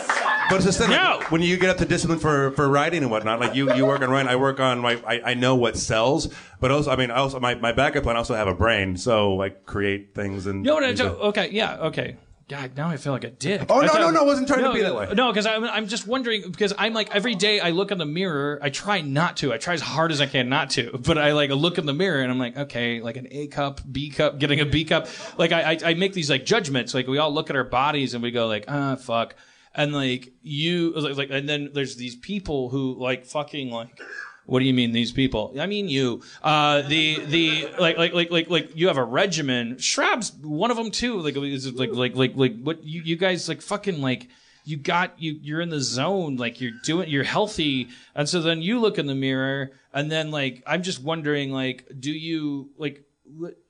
But 0.51 0.57
it's 0.57 0.65
just 0.67 0.79
that, 0.81 0.91
like, 0.91 1.31
when 1.31 1.43
you 1.43 1.57
get 1.57 1.71
up 1.71 1.79
to 1.79 1.85
discipline 1.85 2.19
for, 2.19 2.51
for 2.51 2.69
writing 2.69 3.03
and 3.03 3.11
whatnot, 3.11 3.39
like 3.41 3.55
you, 3.55 3.73
you 3.75 3.87
work 3.87 4.03
on 4.03 4.11
writing, 4.11 4.29
I 4.29 4.37
work 4.37 4.59
on 4.59 4.81
my, 4.81 5.01
I, 5.07 5.31
I 5.31 5.35
know 5.35 5.55
what 5.55 5.77
sells, 5.77 6.29
but 6.59 6.71
also, 6.71 6.91
I 6.91 6.97
mean, 6.97 7.11
I 7.11 7.17
also, 7.19 7.39
my, 7.39 7.55
my 7.55 7.73
backup 7.73 8.03
plan, 8.03 8.17
I 8.17 8.19
also 8.19 8.35
have 8.35 8.49
a 8.49 8.55
brain, 8.55 8.97
so 8.97 9.41
I 9.41 9.51
create 9.51 10.15
things 10.15 10.47
and. 10.47 10.65
You 10.67 10.81
know 10.81 10.97
what? 10.97 11.01
Okay, 11.01 11.51
yeah, 11.53 11.77
okay. 11.79 12.17
God, 12.51 12.77
now 12.77 12.89
I 12.89 12.97
feel 12.97 13.13
like 13.13 13.23
a 13.23 13.31
dick. 13.31 13.67
Oh, 13.69 13.81
no, 13.81 13.87
thought- 13.87 14.01
no, 14.01 14.11
no, 14.11 14.23
I 14.23 14.25
wasn't 14.25 14.49
trying 14.49 14.59
to 14.59 14.65
no, 14.65 14.73
be 14.73 14.83
that 14.83 14.97
way. 14.97 15.09
No, 15.15 15.31
because 15.31 15.47
I'm, 15.47 15.63
I'm 15.63 15.87
just 15.87 16.09
wondering 16.09 16.51
because 16.51 16.75
I'm 16.77 16.93
like 16.93 17.15
every 17.15 17.37
day 17.37 17.61
I 17.61 17.71
look 17.71 17.93
in 17.93 17.99
the 17.99 18.05
mirror. 18.05 18.59
I 18.61 18.71
try 18.71 19.03
not 19.03 19.37
to. 19.37 19.53
I 19.53 19.59
try 19.59 19.75
as 19.75 19.81
hard 19.81 20.11
as 20.11 20.21
I 20.21 20.27
can 20.27 20.49
not 20.49 20.71
to. 20.71 20.99
But 20.99 21.17
I 21.17 21.31
like 21.31 21.51
look 21.51 21.79
in 21.79 21.87
the 21.87 21.95
mirror 21.95 22.21
and 22.21 22.29
I'm 22.29 22.41
like, 22.41 22.57
okay, 22.57 23.01
like 23.01 23.17
an 23.17 23.29
A 23.31 23.47
cup, 23.47 23.81
B 23.89 24.11
cup, 24.11 24.41
getting 24.41 24.59
a 24.59 24.67
B 24.67 24.85
cup. 24.85 25.07
Like 25.39 25.53
I, 25.53 25.75
I, 25.75 25.79
I 25.91 25.95
make 25.95 26.13
these 26.13 26.29
like 26.29 26.45
judgments. 26.45 26.93
Like 26.93 27.07
we 27.07 27.19
all 27.19 27.33
look 27.33 27.51
at 27.51 27.57
our 27.57 27.63
bodies 27.63 28.15
and 28.15 28.23
we 28.23 28.33
go 28.33 28.49
like, 28.49 28.65
ah, 28.67 28.97
fuck. 28.97 29.37
And 29.75 29.93
like 29.93 30.33
you, 30.43 30.93
like, 30.93 31.17
like, 31.17 31.31
and 31.31 31.49
then 31.49 31.71
there's 31.73 31.97
these 31.97 32.17
people 32.17 32.69
who 32.71 32.95
like 32.99 33.25
fucking 33.25 33.71
like. 33.71 34.01
What 34.47 34.59
do 34.59 34.65
you 34.65 34.75
mean 34.75 34.91
these 34.91 35.13
people? 35.13 35.55
I 35.61 35.67
mean 35.67 35.89
you. 35.89 36.23
Uh, 36.43 36.83
the 36.83 37.25
the 37.25 37.69
like 37.79 37.97
like 37.99 38.13
like 38.13 38.31
like 38.33 38.51
like 38.51 38.77
you 38.77 38.89
have 38.89 38.97
a 38.97 39.05
regimen. 39.05 39.77
Schrab's 39.77 40.33
one 40.43 40.73
of 40.73 40.77
them 40.77 40.91
too. 40.91 41.21
Like 41.21 41.37
is 41.37 41.73
like 41.75 41.93
like 41.93 42.17
like 42.17 42.33
like 42.35 42.61
what 42.61 42.83
you 42.83 43.03
you 43.03 43.17
guys 43.17 43.49
like 43.49 43.63
fucking 43.63 44.01
like 44.01 44.29
you 44.65 44.77
got 44.77 45.21
you 45.21 45.39
you're 45.43 45.61
in 45.61 45.69
the 45.69 45.81
zone 45.81 46.37
like 46.37 46.61
you're 46.61 46.73
doing 46.85 47.09
you're 47.09 47.25
healthy 47.25 47.89
and 48.15 48.29
so 48.29 48.41
then 48.41 48.63
you 48.63 48.79
look 48.79 48.99
in 48.99 49.07
the 49.07 49.15
mirror 49.15 49.71
and 49.93 50.11
then 50.11 50.31
like 50.31 50.63
i'm 50.67 50.83
just 50.83 51.03
wondering 51.03 51.51
like 51.51 51.87
do 51.99 52.11
you 52.11 52.69
like 52.77 53.03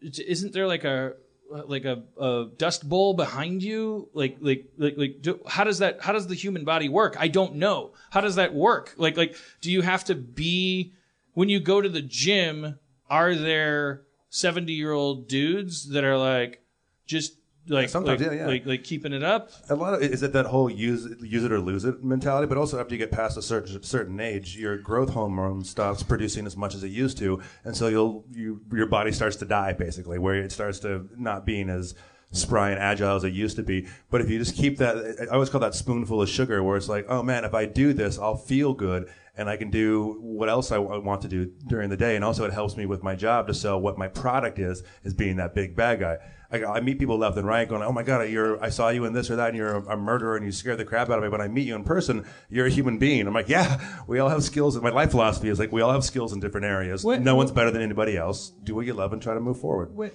isn't 0.02 0.52
there 0.52 0.66
like 0.66 0.84
a 0.84 1.14
like 1.50 1.84
a, 1.84 2.02
a 2.18 2.48
dust 2.56 2.88
bowl 2.88 3.14
behind 3.14 3.62
you? 3.62 4.08
Like 4.14 4.38
like 4.40 4.66
like 4.78 4.94
like 4.96 5.22
do, 5.22 5.40
how 5.46 5.64
does 5.64 5.78
that 5.78 6.00
how 6.00 6.12
does 6.12 6.26
the 6.26 6.34
human 6.34 6.64
body 6.64 6.88
work? 6.88 7.16
I 7.18 7.28
don't 7.28 7.56
know. 7.56 7.92
How 8.10 8.20
does 8.20 8.36
that 8.36 8.54
work? 8.54 8.94
Like 8.96 9.16
like 9.16 9.36
do 9.60 9.70
you 9.70 9.82
have 9.82 10.04
to 10.04 10.14
be 10.14 10.92
when 11.34 11.48
you 11.48 11.60
go 11.60 11.80
to 11.80 11.88
the 11.88 12.02
gym 12.02 12.78
are 13.08 13.34
there 13.34 14.02
70 14.30 14.72
year 14.72 14.92
old 14.92 15.28
dudes 15.28 15.88
that 15.90 16.04
are 16.04 16.16
like 16.16 16.62
just 17.06 17.34
like 17.70 17.88
Sometimes, 17.88 18.20
like, 18.20 18.32
yeah, 18.32 18.38
yeah. 18.38 18.46
like 18.46 18.66
like 18.66 18.84
keeping 18.84 19.12
it 19.12 19.22
up 19.22 19.50
A 19.68 19.74
lot 19.74 19.94
of 19.94 20.02
is 20.02 20.22
it 20.22 20.32
that 20.32 20.46
whole 20.46 20.68
use 20.68 21.08
use 21.20 21.44
it 21.44 21.52
or 21.52 21.60
lose 21.60 21.84
it 21.84 22.02
mentality, 22.02 22.46
but 22.46 22.58
also 22.58 22.80
after 22.80 22.94
you 22.94 22.98
get 22.98 23.10
past 23.10 23.36
a 23.36 23.42
certain 23.42 23.82
certain 23.82 24.20
age, 24.20 24.56
your 24.56 24.76
growth 24.76 25.10
hormone 25.10 25.64
stops 25.64 26.02
producing 26.02 26.46
as 26.46 26.56
much 26.56 26.74
as 26.74 26.84
it 26.84 26.88
used 26.88 27.18
to, 27.18 27.40
and 27.64 27.76
so 27.76 27.88
you'll 27.88 28.24
you 28.32 28.60
your 28.72 28.86
body 28.86 29.12
starts 29.12 29.36
to 29.36 29.44
die 29.44 29.72
basically, 29.72 30.18
where 30.18 30.34
it 30.34 30.52
starts 30.52 30.80
to 30.80 31.08
not 31.16 31.46
being 31.46 31.70
as 31.70 31.94
spry 32.32 32.70
and 32.70 32.78
agile 32.78 33.16
as 33.16 33.24
it 33.24 33.32
used 33.32 33.56
to 33.56 33.62
be. 33.62 33.86
But 34.10 34.20
if 34.20 34.30
you 34.30 34.38
just 34.38 34.54
keep 34.54 34.78
that, 34.78 35.28
I 35.30 35.34
always 35.34 35.50
call 35.50 35.60
that 35.60 35.74
spoonful 35.74 36.22
of 36.22 36.28
sugar, 36.28 36.62
where 36.62 36.76
it's 36.76 36.88
like, 36.88 37.06
oh 37.08 37.22
man, 37.22 37.44
if 37.44 37.54
I 37.54 37.66
do 37.66 37.92
this, 37.92 38.18
I'll 38.18 38.36
feel 38.36 38.72
good 38.72 39.10
and 39.36 39.48
I 39.48 39.56
can 39.56 39.70
do 39.70 40.18
what 40.20 40.48
else 40.48 40.70
I 40.70 40.78
want 40.78 41.22
to 41.22 41.28
do 41.28 41.50
during 41.66 41.88
the 41.88 41.96
day. 41.96 42.14
And 42.16 42.24
also, 42.24 42.44
it 42.44 42.52
helps 42.52 42.76
me 42.76 42.84
with 42.84 43.02
my 43.02 43.14
job 43.14 43.46
to 43.46 43.54
sell 43.54 43.80
what 43.80 43.96
my 43.96 44.08
product 44.08 44.58
is, 44.58 44.82
is 45.02 45.14
being 45.14 45.36
that 45.36 45.54
big 45.54 45.74
bad 45.74 46.00
guy. 46.00 46.18
I, 46.52 46.64
I 46.64 46.80
meet 46.80 46.98
people 46.98 47.16
left 47.16 47.36
and 47.36 47.46
right 47.46 47.68
going, 47.68 47.82
oh 47.82 47.92
my 47.92 48.02
god, 48.02 48.28
you're, 48.28 48.62
I 48.62 48.70
saw 48.70 48.88
you 48.88 49.04
in 49.04 49.12
this 49.12 49.30
or 49.30 49.36
that, 49.36 49.48
and 49.48 49.56
you're 49.56 49.76
a, 49.76 49.92
a 49.92 49.96
murderer, 49.96 50.36
and 50.36 50.44
you 50.44 50.52
scared 50.52 50.78
the 50.78 50.84
crap 50.84 51.08
out 51.10 51.18
of 51.18 51.24
me. 51.24 51.30
But 51.30 51.40
I 51.40 51.48
meet 51.48 51.66
you 51.66 51.74
in 51.76 51.84
person, 51.84 52.24
you're 52.48 52.66
a 52.66 52.70
human 52.70 52.98
being. 52.98 53.26
I'm 53.26 53.34
like, 53.34 53.48
yeah, 53.48 53.80
we 54.06 54.18
all 54.18 54.28
have 54.28 54.42
skills. 54.42 54.80
My 54.80 54.90
life 54.90 55.12
philosophy 55.12 55.48
is 55.48 55.58
like, 55.58 55.70
we 55.72 55.80
all 55.80 55.92
have 55.92 56.04
skills 56.04 56.32
in 56.32 56.40
different 56.40 56.66
areas. 56.66 57.04
What- 57.04 57.20
no 57.20 57.36
one's 57.36 57.52
better 57.52 57.70
than 57.70 57.82
anybody 57.82 58.16
else. 58.16 58.50
Do 58.64 58.74
what 58.74 58.86
you 58.86 58.94
love 58.94 59.12
and 59.12 59.22
try 59.22 59.34
to 59.34 59.40
move 59.40 59.60
forward. 59.60 59.94
When, 59.94 60.10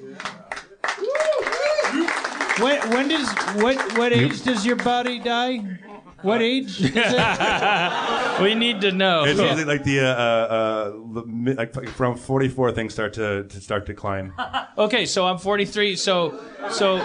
when, 2.59 2.89
when 2.91 3.07
does 3.09 3.27
what 3.61 3.97
what 3.97 4.13
age 4.13 4.41
does 4.43 4.65
your 4.65 4.77
body 4.77 5.19
die? 5.19 5.79
What 6.25 6.41
age 6.41 6.81
is 6.81 6.91
it? 6.95 6.95
We 8.41 8.53
need 8.53 8.81
to 8.81 8.91
know. 8.91 9.23
It's 9.23 9.39
usually 9.39 9.63
like 9.63 9.83
the, 9.85 10.01
uh, 10.01 10.05
uh, 10.07 10.89
the 11.13 11.23
mid- 11.25 11.55
like 11.57 11.73
from 11.89 12.17
44 12.17 12.73
things 12.73 12.91
start 12.91 13.13
to, 13.13 13.45
to 13.45 13.61
start 13.61 13.85
decline. 13.85 14.33
Okay, 14.77 15.05
so 15.05 15.25
I'm 15.25 15.37
43. 15.37 15.95
So, 15.95 16.37
so, 16.69 16.97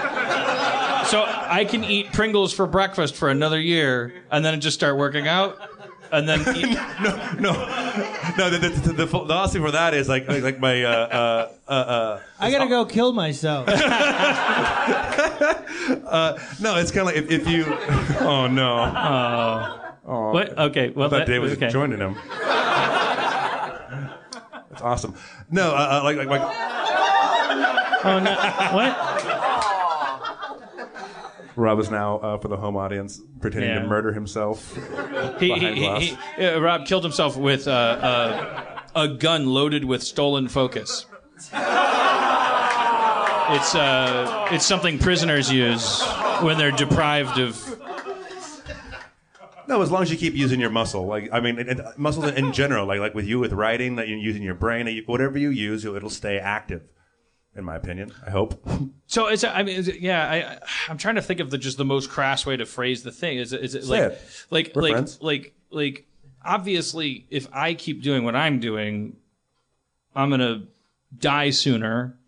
so 1.05 1.25
I 1.25 1.65
can 1.69 1.85
eat 1.85 2.13
Pringles 2.13 2.53
for 2.53 2.67
breakfast 2.67 3.15
for 3.15 3.29
another 3.29 3.61
year, 3.61 4.13
and 4.33 4.45
then 4.45 4.61
just 4.61 4.75
start 4.75 4.97
working 4.97 5.29
out, 5.29 5.57
and 6.11 6.29
then 6.29 6.41
eat, 6.57 6.77
no, 7.01 7.17
no, 7.39 7.53
no. 8.37 8.51
The, 8.51 8.59
the, 8.59 8.69
the, 8.69 8.93
the 8.93 9.07
philosophy 9.07 9.61
for 9.61 9.71
that 9.71 9.95
is 9.95 10.09
like 10.09 10.27
like, 10.29 10.43
like 10.43 10.59
my 10.59 10.83
uh, 10.83 10.91
uh, 10.91 11.53
uh, 11.69 11.73
uh, 11.73 12.21
I 12.41 12.51
gotta 12.51 12.69
go 12.69 12.85
kill 12.85 13.13
myself. 13.13 13.69
no. 15.89 16.77
It's 16.77 16.91
kind 16.91 17.09
of 17.09 17.15
like 17.15 17.17
if, 17.17 17.31
if 17.31 17.49
you. 17.49 17.65
Oh 18.23 18.47
no! 18.47 19.79
Oh. 20.07 20.33
What? 20.33 20.59
Okay, 20.59 20.91
well, 20.91 21.07
I 21.07 21.11
thought 21.11 21.19
that, 21.19 21.27
Dave 21.27 21.41
was 21.43 21.53
okay. 21.53 21.69
joining 21.69 21.99
him. 21.99 22.15
That's 24.69 24.83
awesome. 24.83 25.15
No, 25.51 25.71
uh, 25.75 26.01
uh, 26.01 26.05
like 26.05 26.17
like 26.17 26.29
like. 26.29 26.43
Oh 28.05 28.19
no! 28.19 28.35
What? 28.75 28.97
Rob 31.57 31.79
is 31.81 31.91
now 31.91 32.19
uh, 32.19 32.39
for 32.39 32.49
the 32.49 32.57
home 32.57 32.77
audience 32.77 33.21
pretending 33.41 33.71
Yeah. 33.71 33.81
to 33.83 33.87
murder 33.87 34.13
himself. 34.13 34.75
He, 35.39 35.53
he, 35.53 35.75
he, 35.75 36.17
he, 36.39 36.45
uh, 36.47 36.59
Rob 36.61 36.87
killed 36.87 37.03
himself 37.05 37.37
with 37.37 37.67
uh, 37.69 37.71
uh, 37.71 38.81
a 38.95 39.09
gun 39.09 39.47
loaded 39.47 39.85
with 39.85 40.03
stolen 40.03 40.49
focus. 40.49 41.07
It's 43.53 43.75
uh, 43.75 44.49
it's 44.53 44.65
something 44.65 44.99
prisoners 44.99 45.53
use 45.53 46.03
when 46.41 46.57
they're 46.57 46.71
deprived 46.71 47.39
of. 47.39 47.57
No, 49.67 49.83
as 49.83 49.91
long 49.91 50.03
as 50.03 50.11
you 50.11 50.17
keep 50.17 50.35
using 50.35 50.61
your 50.61 50.71
muscle, 50.71 51.07
like 51.07 51.29
I 51.33 51.41
mean, 51.41 51.59
and, 51.59 51.69
and 51.69 51.83
muscles 51.97 52.27
in, 52.27 52.35
in 52.37 52.53
general, 52.53 52.87
like 52.87 53.01
like 53.01 53.15
with 53.15 53.27
you 53.27 53.39
with 53.39 53.53
writing, 53.53 53.97
that 53.97 54.09
you're 54.09 54.19
using 54.19 54.43
your 54.43 54.55
brain, 54.55 54.87
you, 54.87 55.03
whatever 55.07 55.39
you 55.39 55.51
use, 55.51 55.85
it'll 55.85 56.11
stay 56.11 56.39
active. 56.39 56.83
In 57.57 57.65
my 57.65 57.75
opinion, 57.75 58.13
I 58.27 58.31
hope. 58.31 58.65
So 59.07 59.27
it's 59.27 59.43
I 59.43 59.65
mean, 59.65 59.75
is 59.75 59.89
it, 59.89 59.99
yeah, 59.99 60.23
I 60.31 60.89
I'm 60.89 60.97
trying 60.97 61.17
to 61.17 61.23
think 61.23 61.41
of 61.41 61.51
the 61.51 61.59
just 61.59 61.77
the 61.77 61.85
most 61.85 62.11
crass 62.11 62.47
way 62.47 62.57
to 62.57 62.65
phrase 62.65 63.03
the 63.03 63.11
thing. 63.11 63.39
Is 63.39 63.53
it 63.53 63.61
is 63.61 63.75
it 63.75 63.87
like 63.87 64.01
it. 64.01 64.23
like 64.51 64.73
We're 64.73 64.83
like 64.83 64.93
friends. 64.93 65.19
like 65.21 65.53
like 65.69 66.07
obviously 66.45 67.27
if 67.29 67.49
I 67.53 67.75
keep 67.75 68.05
doing 68.05 68.23
what 68.23 68.37
I'm 68.37 68.61
doing, 68.61 69.17
I'm 70.15 70.31
gonna 70.31 70.69
die 71.19 71.51
sooner 71.51 72.20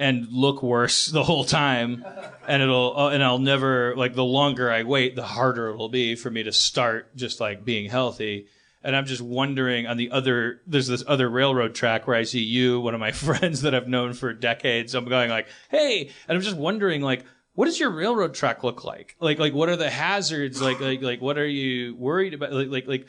and 0.00 0.26
look 0.32 0.62
worse 0.62 1.06
the 1.12 1.22
whole 1.22 1.44
time, 1.44 2.04
and 2.48 2.62
it'll 2.62 2.98
uh, 2.98 3.10
and 3.10 3.22
I'll 3.22 3.38
never 3.38 3.94
like 3.94 4.14
the 4.14 4.24
longer 4.24 4.72
I 4.72 4.82
wait, 4.82 5.14
the 5.14 5.22
harder 5.22 5.68
it'll 5.68 5.88
be 5.88 6.16
for 6.16 6.30
me 6.30 6.42
to 6.42 6.52
start 6.52 7.14
just 7.14 7.38
like 7.38 7.64
being 7.64 7.88
healthy. 7.88 8.48
And 8.82 8.96
I'm 8.96 9.04
just 9.04 9.20
wondering 9.20 9.86
on 9.86 9.98
the 9.98 10.10
other, 10.10 10.62
there's 10.66 10.86
this 10.86 11.04
other 11.06 11.28
railroad 11.28 11.74
track 11.74 12.06
where 12.06 12.16
I 12.16 12.22
see 12.22 12.40
you, 12.40 12.80
one 12.80 12.94
of 12.94 13.00
my 13.00 13.12
friends 13.28 13.60
that 13.60 13.74
I've 13.74 13.88
known 13.88 14.14
for 14.14 14.32
decades. 14.32 14.94
I'm 14.94 15.04
going 15.04 15.28
like, 15.28 15.48
hey, 15.70 16.10
and 16.26 16.36
I'm 16.36 16.42
just 16.42 16.56
wondering 16.56 17.02
like, 17.02 17.26
what 17.52 17.66
does 17.66 17.78
your 17.78 17.90
railroad 17.90 18.32
track 18.32 18.64
look 18.64 18.82
like? 18.82 19.16
Like, 19.20 19.38
like 19.38 19.52
what 19.52 19.68
are 19.68 19.76
the 19.76 19.90
hazards? 19.90 20.62
Like, 20.62 20.80
like, 20.80 21.02
like 21.02 21.20
what 21.20 21.36
are 21.36 21.46
you 21.46 21.94
worried 21.94 22.32
about? 22.32 22.54
Like, 22.54 22.68
like, 22.68 22.86
like, 22.86 23.08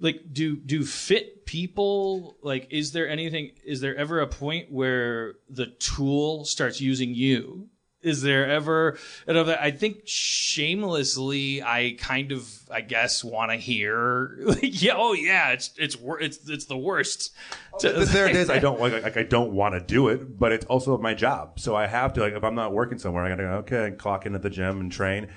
like 0.00 0.22
do 0.32 0.56
do 0.56 0.84
fit 0.84 1.46
people 1.46 2.36
like 2.42 2.68
is 2.70 2.92
there 2.92 3.08
anything 3.08 3.50
is 3.64 3.80
there 3.80 3.96
ever 3.96 4.20
a 4.20 4.26
point 4.26 4.70
where 4.70 5.34
the 5.48 5.66
tool 5.66 6.44
starts 6.44 6.80
using 6.80 7.14
you 7.14 7.68
is 8.02 8.22
there 8.22 8.48
ever 8.48 8.96
i 9.28 9.70
think 9.70 10.00
shamelessly 10.06 11.62
i 11.62 11.94
kind 11.98 12.32
of 12.32 12.48
i 12.70 12.80
guess 12.80 13.22
want 13.22 13.50
to 13.50 13.56
hear 13.56 14.38
like 14.42 14.82
yeah 14.82 14.94
oh 14.96 15.12
yeah 15.12 15.50
it's 15.50 15.70
it's 15.76 15.96
it's 16.20 16.48
it's 16.48 16.64
the 16.64 16.78
worst 16.78 17.34
To- 17.80 18.04
there 18.06 18.26
it 18.26 18.36
is. 18.36 18.48
I 18.50 18.58
don't 18.58 18.80
like, 18.80 19.02
like 19.02 19.16
I 19.16 19.22
don't 19.22 19.52
want 19.52 19.74
to 19.74 19.80
do 19.80 20.08
it, 20.08 20.38
but 20.38 20.52
it's 20.52 20.66
also 20.66 20.96
my 20.98 21.14
job, 21.14 21.60
so 21.60 21.74
I 21.76 21.86
have 21.86 22.12
to. 22.14 22.20
Like, 22.20 22.34
if 22.34 22.42
I'm 22.42 22.54
not 22.56 22.72
working 22.72 22.98
somewhere, 22.98 23.24
I 23.24 23.28
gotta 23.28 23.42
go. 23.42 23.48
Okay, 23.58 23.96
clock 23.96 24.26
in 24.26 24.34
at 24.34 24.42
the 24.42 24.50
gym 24.50 24.80
and 24.80 24.90
train. 24.90 25.28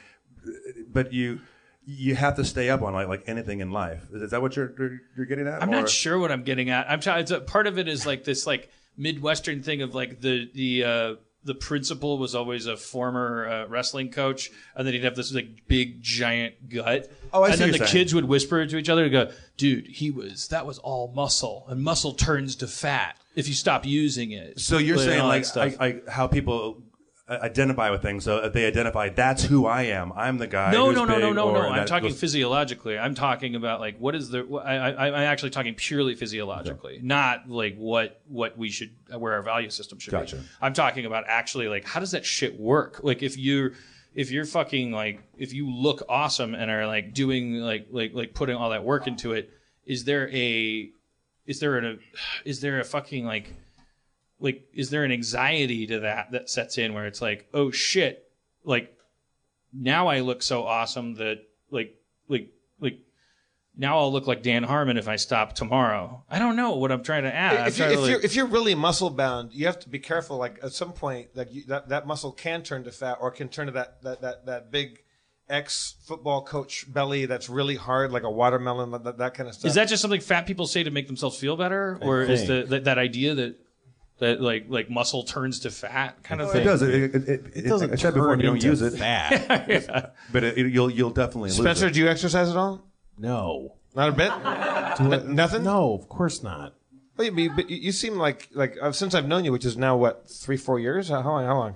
But 0.90 1.14
you 1.14 1.40
you 1.85 2.15
have 2.15 2.35
to 2.38 2.45
stay 2.45 2.69
up 2.69 2.81
on 2.81 2.93
like 2.93 3.07
like 3.07 3.23
anything 3.27 3.60
in 3.60 3.72
life. 3.72 4.03
Is, 4.14 4.22
is 4.23 4.31
that 4.31 4.41
what 4.41 4.55
you're 4.55 4.73
you're, 4.77 4.99
you're 5.18 5.26
getting 5.26 5.47
at? 5.47 5.61
I'm 5.61 5.69
Or- 5.69 5.81
not 5.81 5.89
sure 5.89 6.18
what 6.18 6.31
I'm 6.31 6.43
getting 6.43 6.69
at. 6.69 6.89
I'm 6.89 6.99
trying. 6.99 7.22
It's 7.22 7.31
a, 7.31 7.39
part 7.39 7.68
of 7.68 7.77
it 7.77 7.88
is 7.88 8.05
like 8.05 8.23
this 8.23 8.47
like 8.47 8.69
midwestern 8.97 9.64
thing 9.64 9.81
of 9.81 9.93
like 9.95 10.22
the 10.22 10.49
the 10.53 10.84
uh, 10.84 11.15
the 11.45 11.55
principal 11.55 12.18
was 12.18 12.35
always 12.35 12.68
a 12.68 12.77
former 12.77 13.47
uh, 13.47 13.68
wrestling 13.68 14.11
coach, 14.11 14.49
and 14.76 14.88
then 14.88 14.93
he'd 14.93 15.03
have 15.03 15.15
this 15.15 15.34
like 15.34 15.68
big 15.68 16.01
giant 16.01 16.69
gut. 16.69 17.11
Oh, 17.34 17.43
I 17.43 17.47
and 17.47 17.55
see 17.55 17.60
then 17.64 17.72
the 17.73 17.77
saying. 17.80 17.91
kids 17.91 18.15
would 18.15 18.26
whisper 18.26 18.65
to 18.65 18.77
each 18.77 18.89
other 18.89 19.03
and 19.03 19.11
go, 19.11 19.31
"Dude, 19.57 19.88
he 19.88 20.10
was 20.10 20.47
that 20.49 20.65
was 20.65 20.77
all 20.80 21.11
muscle, 21.14 21.65
and 21.68 21.84
muscle 21.84 22.14
turns 22.14 22.55
to 22.57 22.68
fat 22.68 23.18
if 23.35 23.47
you 23.47 23.53
stop 23.53 23.85
using 23.85 24.31
it." 24.31 24.60
So 24.60 24.77
you're 24.77 24.97
saying 24.97 25.23
like. 25.23 25.45
I, 25.57 25.76
I, 25.85 26.01
how 26.10 26.27
people 26.27 26.81
identify 27.30 27.90
with 27.90 28.02
things. 28.02 28.24
So 28.24 28.38
if 28.44 28.54
they 28.54 28.66
identify, 28.66 29.10
that's 29.10 29.44
who 29.44 29.66
I 29.66 29.84
am. 29.84 30.12
I'm 30.14 30.38
the 30.38 30.48
guy. 30.48 30.72
No, 30.72 30.91
no, 30.91 31.06
no, 31.06 31.18
no, 31.20 31.28
big," 31.28 31.36
no, 31.36 31.52
no. 31.54 31.60
I'm 31.70 31.86
talking 31.86 32.10
goes- 32.10 32.20
physiologically. 32.20 32.98
I'm 32.98 33.16
talking 33.16 33.56
about 33.56 33.80
like 33.80 33.98
what 33.98 34.16
is 34.16 34.30
the? 34.30 34.45
I, 34.64 34.76
I, 34.91 35.08
I'm 35.08 35.14
actually 35.14 35.52
talking 35.52 35.74
purely 35.76 36.16
physiologically, 36.16 37.00
not 37.02 37.50
like 37.50 37.78
what 37.78 38.22
what 38.28 38.58
we 38.58 38.70
should 38.70 38.91
where 39.18 39.34
our 39.34 39.41
value 39.41 39.70
system 39.70 40.00
should 40.00 40.12
Gotcha. 40.12 40.38
be. 40.38 40.41
I'm 40.62 40.74
talking 40.74 41.06
about 41.06 41.24
actually 41.28 41.68
like 41.68 41.86
how 41.86 42.00
does 42.00 42.12
that 42.12 42.26
shit 42.26 42.60
work? 42.60 43.00
Like 43.04 43.24
if 43.24 43.38
you're 43.38 43.72
if 44.14 44.30
you're 44.30 44.45
fucking 44.45 44.91
like 44.91 45.22
if 45.38 45.54
you 45.54 45.70
look 45.70 46.04
awesome 46.10 46.54
and 46.54 46.70
are 46.70 46.86
like 46.88 47.14
doing 47.14 47.56
like 47.56 47.88
like 47.90 48.14
like 48.14 48.34
putting 48.34 48.56
all 48.56 48.72
that 48.72 48.84
work 48.84 49.08
into 49.08 49.32
it, 49.32 49.50
is 49.86 50.04
there 50.04 50.30
a 50.34 50.90
is 51.45 51.60
there 51.60 51.78
a 51.78 51.98
is 52.45 52.62
there 52.62 52.80
a 52.80 52.84
fucking 52.84 53.26
like 53.26 53.54
like 54.39 54.68
is 54.73 54.89
there 54.89 55.03
an 55.03 55.11
anxiety 55.11 55.88
to 55.88 56.01
that 56.01 56.31
that 56.31 56.49
sets 56.49 56.77
in 56.77 56.93
where 56.93 57.05
it's 57.05 57.22
like 57.22 57.47
oh 57.53 57.72
shit 57.72 58.30
like 58.64 58.97
now 59.73 60.07
I 60.07 60.19
look 60.19 60.43
so 60.43 60.64
awesome 60.64 61.15
that 61.15 61.39
like 61.72 61.95
like 62.27 62.49
like 62.80 62.99
now 63.76 63.97
I'll 63.99 64.11
look 64.11 64.27
like 64.27 64.43
Dan 64.43 64.64
Harmon 64.64 64.97
if 64.97 65.07
I 65.07 65.15
stop 65.15 65.53
tomorrow. 65.53 66.23
I 66.30 66.38
don't 66.38 66.55
know 66.55 66.76
what 66.76 66.91
I'm 66.91 67.03
trying 67.03 67.23
to 67.23 67.34
add. 67.34 67.68
If, 67.69 67.80
you, 67.80 67.85
if, 67.85 67.99
like, 67.99 68.10
you're, 68.10 68.22
if 68.22 68.35
you're 68.35 68.45
really 68.45 68.76
muscle 68.76 69.10
bound, 69.10 69.51
you 69.51 69.65
have 69.65 69.80
to 69.80 69.89
be 69.89 69.97
careful. 69.97 70.38
Like 70.38 70.60
at 70.61 70.73
some 70.73 70.93
point, 70.93 71.30
like 71.34 71.51
you, 71.51 71.64
that 71.65 71.89
that 71.89 72.05
muscle 72.05 72.31
can 72.31 72.61
turn 72.61 72.84
to 72.84 72.91
fat, 72.91 73.18
or 73.19 73.31
can 73.31 73.49
turn 73.49 73.68
to 73.68 73.72
that 73.73 74.01
that 74.03 74.22
that, 74.22 74.45
that 74.45 74.72
big 74.72 74.99
ex 75.49 75.95
football 76.05 76.43
coach 76.43 76.91
belly 76.91 77.26
that's 77.26 77.49
really 77.49 77.76
hard, 77.76 78.11
like 78.11 78.23
a 78.23 78.31
watermelon, 78.31 78.91
that, 78.91 79.18
that 79.18 79.34
kind 79.34 79.49
of 79.49 79.55
stuff. 79.55 79.69
is 79.69 79.76
that 79.76 79.89
just 79.89 80.01
something 80.01 80.22
fat 80.22 80.45
people 80.45 80.65
say 80.65 80.84
to 80.84 80.91
make 80.91 81.07
themselves 81.07 81.38
feel 81.38 81.57
better, 81.57 81.97
or 82.01 82.22
is 82.22 82.47
the 82.47 82.65
that, 82.69 82.84
that 82.85 82.97
idea 82.97 83.34
that 83.35 83.60
that 84.19 84.41
like 84.41 84.65
like 84.69 84.90
muscle 84.90 85.23
turns 85.23 85.60
to 85.61 85.69
fat 85.72 86.22
kind 86.23 86.41
of 86.41 86.49
It 86.49 86.53
thing? 86.53 86.65
does. 86.65 86.81
It, 86.81 86.94
it, 86.94 87.15
it, 87.15 87.41
It 87.56 87.61
doesn't 87.68 87.91
I 87.91 87.95
said 87.95 88.14
before, 88.14 88.30
turn 88.30 88.40
you 88.40 88.45
don't 88.48 88.56
into 88.56 88.68
use 88.68 88.81
it, 88.81 88.98
fat. 88.98 90.14
but 90.31 90.44
it, 90.44 90.57
you'll 90.57 90.90
you'll 90.90 91.10
definitely 91.10 91.49
lose 91.49 91.57
Spencer, 91.57 91.88
it. 91.88 91.94
do 91.94 91.99
you 91.99 92.07
exercise 92.10 92.49
at 92.49 92.57
all? 92.57 92.81
no. 93.18 93.76
Not 93.95 94.10
a 94.10 94.11
bit. 94.11 94.31
N- 95.22 95.35
nothing. 95.35 95.64
No, 95.64 95.94
of 95.94 96.10
course 96.10 96.41
not. 96.41 96.73
But 97.15 97.31
you, 97.35 97.52
but 97.52 97.69
you- 97.69 97.77
you 97.77 97.91
seem 97.91 98.15
like 98.15 98.49
like 98.53 98.76
uh, 98.81 98.91
since 98.91 99.14
I've 99.14 99.27
known 99.27 99.45
you, 99.45 99.52
which 99.52 99.65
is 99.65 99.77
now 99.77 99.95
what 99.95 100.27
three 100.27 100.57
four 100.57 100.80
years. 100.80 101.10
How 101.10 101.22
long? 101.22 101.45
How 101.45 101.56
long? 101.57 101.76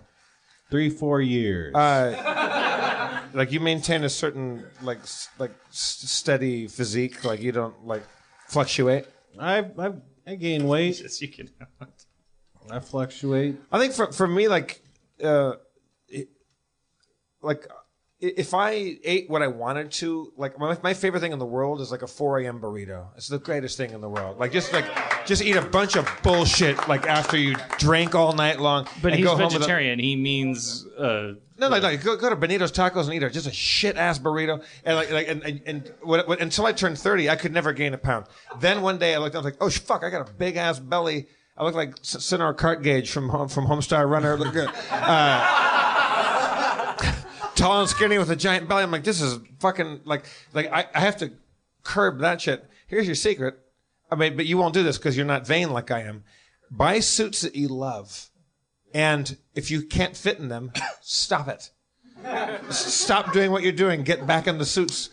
Three, 0.72 0.90
four 0.90 1.22
years. 1.22 1.76
Uh, 1.76 3.22
like 3.36 3.52
you 3.52 3.60
maintain 3.60 4.04
a 4.04 4.10
certain 4.10 4.66
like 4.82 4.98
s- 5.02 5.30
like 5.38 5.52
s- 5.70 6.02
steady 6.10 6.68
physique. 6.68 7.24
Like 7.24 7.40
you 7.42 7.52
don't 7.52 7.86
like 7.86 8.02
fluctuate. 8.48 9.06
I've, 9.40 9.80
I've, 9.80 10.02
I 10.26 10.36
gain 10.36 10.68
weight. 10.68 11.00
Yes, 11.00 11.22
you 11.22 11.28
can. 11.28 11.50
I 12.72 12.80
fluctuate. 12.80 13.56
I 13.72 13.80
think 13.80 13.94
for 13.94 14.12
for 14.12 14.28
me, 14.28 14.48
like, 14.48 14.82
uh, 15.24 15.54
it, 16.08 16.30
like 17.42 17.68
if 18.20 18.54
I 18.54 18.98
ate 19.04 19.30
what 19.30 19.44
I 19.44 19.48
wanted 19.48 19.92
to, 19.92 20.34
like 20.38 20.58
my, 20.58 20.76
my 20.82 20.94
favorite 20.96 21.20
thing 21.20 21.34
in 21.34 21.40
the 21.40 21.46
world 21.46 21.82
is 21.82 21.92
like 21.92 22.02
a 22.02 22.08
4 22.08 22.40
a.m. 22.40 22.60
burrito. 22.60 23.08
It's 23.16 23.28
the 23.28 23.38
greatest 23.38 23.78
thing 23.78 23.92
in 23.92 24.02
the 24.02 24.10
world. 24.10 24.40
Like 24.40 24.52
just 24.52 24.74
like 24.74 24.86
just 25.28 25.44
eat 25.44 25.56
a 25.56 25.62
bunch 25.62 25.96
of 25.96 26.10
bullshit 26.24 26.88
like 26.88 27.06
after 27.06 27.38
you 27.38 27.56
drank 27.78 28.16
all 28.16 28.34
night 28.34 28.60
long. 28.60 28.88
But 29.02 29.12
and 29.12 29.20
he's 29.20 29.26
go 29.28 29.36
home 29.36 29.46
a- 29.46 29.50
vegetarian. 29.50 30.00
He 30.00 30.16
means 30.16 30.86
uh, 30.98 31.34
no, 31.60 31.70
no, 31.70 31.80
no. 31.80 31.98
Go, 31.98 32.18
go 32.18 32.30
to 32.30 32.36
Benito's 32.36 32.72
Tacos 32.72 33.06
and 33.06 33.14
eat 33.14 33.24
a, 33.24 33.30
just 33.30 33.48
a 33.48 33.52
shit 33.52 33.98
ass 33.98 34.20
burrito. 34.20 34.64
And 34.84 34.96
like, 34.96 35.12
like, 35.12 35.28
and, 35.28 35.44
and, 35.44 35.62
and 35.66 35.94
when, 36.02 36.20
when, 36.28 36.40
until 36.40 36.66
I 36.66 36.72
turned 36.72 37.00
30, 37.00 37.30
I 37.30 37.36
could 37.36 37.52
never 37.52 37.74
gain 37.74 37.94
a 37.94 37.98
pound. 37.98 38.28
Then 38.60 38.82
one 38.82 39.00
day 39.00 39.16
I 39.16 39.18
looked, 39.18 39.36
I 39.36 39.40
was 39.40 39.46
like, 39.46 39.58
oh, 39.60 39.70
fuck, 39.70 40.04
I 40.04 40.10
got 40.10 40.30
a 40.30 40.34
big 40.34 40.56
ass 40.56 40.80
belly. 40.80 41.28
I 41.58 41.64
look 41.64 41.76
like 41.76 42.00
S- 42.00 42.24
Senor 42.24 42.54
Cardgage 42.54 43.10
from 43.10 43.30
from 43.50 43.66
Homestar 43.66 44.08
Runner. 44.10 44.38
Look 44.38 44.54
good. 44.54 44.70
Uh, 44.92 45.54
tall 47.56 47.82
and 47.82 47.90
skinny 47.90 48.18
with 48.18 48.30
a 48.30 48.36
giant 48.36 48.70
belly. 48.70 48.84
I'm 48.84 48.92
like, 48.92 49.04
this 49.04 49.22
is 49.22 49.40
fucking 49.60 50.02
like, 50.06 50.26
like 50.54 50.72
I, 50.72 50.86
I 50.94 51.00
have 51.00 51.18
to 51.18 51.32
curb 51.84 52.20
that 52.20 52.42
shit. 52.42 52.70
Here's 52.88 53.08
your 53.08 53.16
secret. 53.16 53.58
I 54.12 54.16
mean, 54.16 54.38
but 54.38 54.46
you 54.46 54.58
won't 54.58 54.74
do 54.74 54.84
this 54.84 54.98
because 54.98 55.18
you're 55.18 55.26
not 55.26 55.48
vain 55.48 55.72
like 55.72 55.92
I 55.92 56.02
am. 56.02 56.24
Buy 56.70 57.00
suits 57.00 57.42
that 57.42 57.56
you 57.56 57.68
love. 57.68 58.30
And 58.94 59.38
if 59.54 59.70
you 59.70 59.82
can't 59.82 60.16
fit 60.16 60.40
in 60.40 60.48
them, 60.48 60.72
stop 61.02 61.48
it. 61.48 61.72
Stop 62.70 63.34
doing 63.34 63.52
what 63.52 63.64
you're 63.64 63.72
doing. 63.72 64.04
Get 64.04 64.26
back 64.26 64.48
in 64.48 64.58
the 64.58 64.66
suits. 64.66 65.10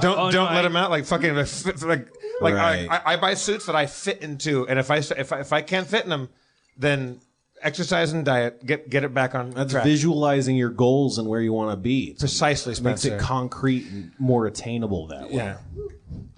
Don't 0.00 0.18
Oh, 0.18 0.30
don't 0.30 0.50
let 0.52 0.60
I- 0.60 0.62
them 0.62 0.76
out 0.76 0.90
like 0.90 1.04
fucking 1.04 1.34
like 1.34 1.48
like 1.82 2.08
like 2.40 2.54
Right. 2.54 2.86
I, 2.90 2.96
I, 2.96 3.12
I 3.14 3.16
buy 3.16 3.34
suits 3.34 3.66
that 3.66 3.74
I 3.76 3.86
fit 3.86 4.22
into, 4.22 4.66
and 4.68 4.78
if 4.78 4.90
I 4.90 4.98
if 4.98 5.32
I, 5.32 5.40
if 5.40 5.52
I 5.52 5.62
can't 5.62 5.86
fit 5.86 6.04
in 6.04 6.10
them, 6.10 6.28
then 6.76 7.20
exercise 7.60 8.12
and 8.12 8.24
diet 8.24 8.64
get 8.64 8.88
get 8.88 9.02
it 9.04 9.12
back 9.12 9.34
on 9.34 9.50
That's 9.50 9.72
track. 9.72 9.82
visualizing 9.84 10.54
your 10.56 10.70
goals 10.70 11.18
and 11.18 11.26
where 11.28 11.40
you 11.40 11.52
want 11.52 11.72
to 11.72 11.76
be. 11.76 12.10
It 12.10 12.18
Precisely, 12.20 12.74
makes 12.82 13.04
it 13.04 13.18
concrete 13.18 13.86
and 13.90 14.12
more 14.18 14.46
attainable 14.46 15.08
that 15.08 15.28
way. 15.30 15.34
yeah. 15.36 15.58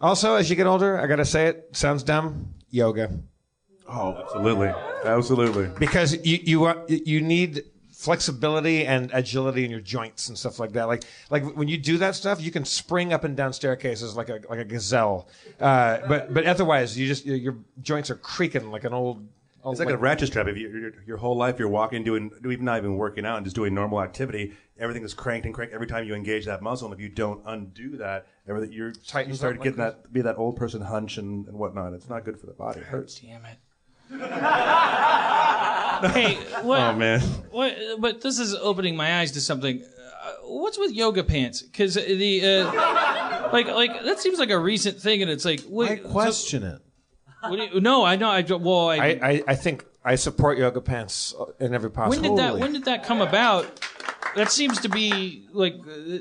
Also, 0.00 0.36
as 0.36 0.48
you 0.48 0.56
get 0.56 0.66
older, 0.66 0.98
I 0.98 1.06
gotta 1.06 1.26
say 1.26 1.46
it 1.48 1.68
sounds 1.72 2.02
dumb. 2.02 2.54
Yoga. 2.70 3.10
Oh, 3.86 4.14
absolutely. 4.22 4.72
Absolutely. 5.04 5.68
because 5.78 6.14
you 6.24 6.38
you 6.42 6.84
you 6.88 7.20
need 7.20 7.64
flexibility 8.00 8.86
and 8.86 9.10
agility 9.12 9.62
in 9.62 9.70
your 9.70 9.80
joints 9.80 10.30
and 10.30 10.38
stuff 10.38 10.58
like 10.58 10.72
that. 10.72 10.88
Like 10.88 11.04
like 11.28 11.44
when 11.54 11.68
you 11.68 11.76
do 11.76 11.98
that 11.98 12.14
stuff, 12.14 12.40
you 12.40 12.50
can 12.50 12.64
spring 12.64 13.12
up 13.12 13.24
and 13.24 13.36
down 13.36 13.52
staircases 13.52 14.16
like 14.16 14.30
a 14.30 14.40
like 14.48 14.58
a 14.58 14.64
gazelle. 14.64 15.28
Uh, 15.60 15.98
but 16.08 16.32
but 16.32 16.46
otherwise, 16.46 16.98
you 16.98 17.06
just 17.06 17.26
your, 17.26 17.36
your 17.36 17.56
joints 17.82 18.10
are 18.10 18.16
creaking 18.16 18.70
like 18.70 18.84
an 18.84 18.94
old. 18.94 19.28
old 19.62 19.74
It's 19.74 19.80
like 19.84 19.92
a 19.92 19.98
ratchet 19.98 20.28
strap. 20.28 20.46
If 20.46 20.56
you, 20.56 20.70
your, 20.70 20.92
your 21.06 21.16
whole 21.18 21.36
life 21.36 21.58
you're 21.58 21.68
walking, 21.68 22.02
doing, 22.02 22.30
even 22.38 22.64
not 22.64 22.78
even 22.78 22.96
working 22.96 23.26
out, 23.26 23.36
and 23.36 23.44
just 23.44 23.54
doing 23.54 23.74
normal 23.74 24.00
activity, 24.00 24.54
everything 24.78 25.04
is 25.04 25.12
cranked 25.12 25.44
and 25.44 25.54
cranked 25.54 25.74
every 25.74 25.86
time 25.86 26.06
you 26.06 26.14
engage 26.14 26.46
that 26.46 26.62
muscle. 26.62 26.86
And 26.86 26.94
if 26.94 27.00
you 27.00 27.10
don't 27.10 27.42
undo 27.44 27.98
that, 27.98 28.26
everything 28.48 28.72
you're 28.72 28.88
you 28.88 28.94
start 29.04 29.26
up 29.26 29.42
like 29.42 29.62
getting 29.62 29.76
that 29.76 30.10
be 30.10 30.22
that 30.22 30.38
old 30.38 30.56
person 30.56 30.80
hunch 30.80 31.18
and, 31.18 31.46
and 31.48 31.58
whatnot. 31.58 31.92
It's 31.92 32.08
not 32.08 32.24
good 32.24 32.40
for 32.40 32.46
the 32.46 32.54
body. 32.54 32.80
It 32.80 32.86
hurts. 32.86 33.20
damn 33.20 33.44
it. 33.44 33.58
hey, 36.08 36.34
what? 36.62 36.80
Oh 36.80 36.92
man. 36.94 37.20
What, 37.50 37.76
but 37.98 38.20
this 38.20 38.38
is 38.38 38.54
opening 38.54 38.96
my 38.96 39.20
eyes 39.20 39.32
to 39.32 39.40
something. 39.40 39.82
Uh, 39.82 40.32
what's 40.44 40.78
with 40.78 40.92
yoga 40.92 41.24
pants? 41.24 41.62
Because 41.62 41.94
the 41.94 42.44
uh, 42.44 43.50
like 43.52 43.66
like 43.68 44.02
that 44.04 44.20
seems 44.20 44.38
like 44.38 44.50
a 44.50 44.58
recent 44.58 44.98
thing, 44.98 45.22
and 45.22 45.30
it's 45.30 45.44
like 45.44 45.60
I 45.60 45.68
wait, 45.68 46.04
question 46.04 46.62
it. 46.62 46.80
what 47.42 47.74
you, 47.74 47.80
no, 47.80 48.04
I 48.04 48.16
know. 48.16 48.30
I 48.30 48.42
well, 48.42 48.88
I, 48.88 48.96
I, 48.96 49.18
I 49.22 49.42
I 49.48 49.54
think 49.54 49.84
I 50.04 50.14
support 50.14 50.58
yoga 50.58 50.80
pants 50.80 51.34
in 51.58 51.74
every 51.74 51.90
possible. 51.90 52.22
Way. 52.22 52.28
When 52.28 52.36
did 52.36 52.44
that 52.44 52.60
when 52.60 52.72
did 52.72 52.84
that 52.84 53.04
come 53.04 53.20
about? 53.20 53.80
That 54.36 54.50
seems 54.52 54.80
to 54.80 54.88
be 54.88 55.46
like 55.52 55.74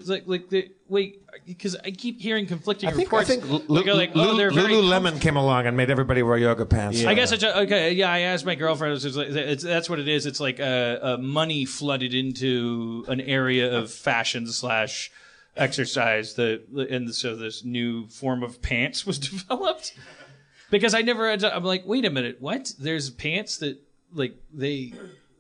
like 0.06 0.24
like 0.26 0.50
the 0.50 0.72
wait 0.88 1.22
because 1.46 1.76
I 1.76 1.92
keep 1.92 2.20
hearing 2.20 2.48
conflicting 2.48 2.90
I 2.90 2.92
think 2.94 3.14
I 3.14 3.18
reports. 3.20 3.30
think 3.30 3.46
Lu- 3.46 3.76
Like, 3.76 3.86
like, 3.86 4.12
oh, 4.16 4.32
Lu- 4.32 4.38
they're 4.38 4.52
Lululemon 4.52 5.22
came 5.22 5.38
along 5.38 5.68
and 5.68 5.78
made 5.78 5.90
everybody 5.92 6.24
wear 6.24 6.38
yoga 6.38 6.66
pants. 6.66 7.04
I 7.06 7.14
guess 7.14 7.32
I 7.32 7.36
ju- 7.38 7.48
okay. 7.50 7.92
Yeah, 7.94 8.12
I 8.12 8.20
asked 8.22 8.46
my 8.46 8.56
girlfriend. 8.56 8.94
It's, 8.96 9.04
just 9.04 9.16
like- 9.16 9.30
it's, 9.30 9.64
that's 9.64 9.90
what 9.90 10.00
it 10.00 10.08
is. 10.08 10.26
It's 10.26 10.40
like 10.40 10.60
uh, 10.60 10.64
uh, 10.64 11.18
money 11.20 11.66
flooded 11.66 12.14
into 12.16 13.06
an 13.08 13.22
area 13.22 13.72
of 13.78 13.92
fashion 13.92 14.48
slash 14.48 15.12
exercise. 15.56 16.34
The 16.34 16.62
and 16.90 17.14
so 17.14 17.36
this 17.36 17.64
new 17.64 18.08
form 18.08 18.42
of 18.44 18.62
pants 18.62 19.06
was 19.06 19.20
developed 19.30 19.94
because 20.72 20.94
I 20.96 21.02
never. 21.04 21.30
I'm 21.32 21.64
like, 21.64 21.84
wait 21.86 22.06
a 22.06 22.10
minute, 22.10 22.38
what? 22.40 22.74
There's 22.80 23.10
pants 23.12 23.58
that 23.58 23.80
like 24.14 24.36
they 24.52 24.94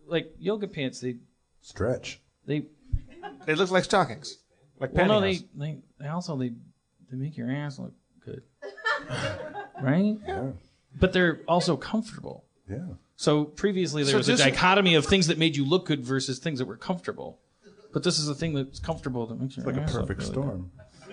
like 0.07 0.33
yoga 0.39 0.67
pants. 0.67 0.99
They 0.99 1.15
Stretch. 1.61 2.19
They 2.49 2.65
They 3.45 3.55
look 3.55 3.71
like 3.71 3.83
stockings, 3.85 4.37
like 4.79 4.93
well 4.93 5.07
no 5.07 5.21
they 5.21 5.39
they, 5.55 5.77
they 5.99 6.07
also 6.07 6.35
they 6.35 6.49
they 7.09 7.17
make 7.17 7.37
your 7.37 7.49
ass 7.51 7.79
look 7.79 7.93
good, 8.25 8.43
right? 9.81 10.17
Yeah. 10.27 10.51
But 10.99 11.13
they're 11.13 11.39
also 11.47 11.77
comfortable. 11.77 12.43
Yeah. 12.69 12.79
So 13.15 13.45
previously 13.45 14.03
there 14.03 14.11
So 14.13 14.17
was 14.17 14.29
a 14.29 14.31
this- 14.33 14.41
dichotomy 14.41 14.95
of 14.95 15.05
things 15.05 15.27
that 15.27 15.37
made 15.37 15.55
you 15.55 15.65
look 15.65 15.85
good 15.85 16.03
versus 16.03 16.39
things 16.39 16.59
that 16.59 16.65
were 16.67 16.77
comfortable. 16.77 17.39
But 17.93 18.03
this 18.03 18.19
is 18.19 18.27
a 18.29 18.35
thing 18.35 18.53
that's 18.53 18.79
comfortable 18.79 19.25
that 19.27 19.39
makes 19.41 19.57
you 19.57 19.63
Like 19.63 19.77
a 19.77 19.81
perfect 19.81 20.23
storm. 20.23 20.71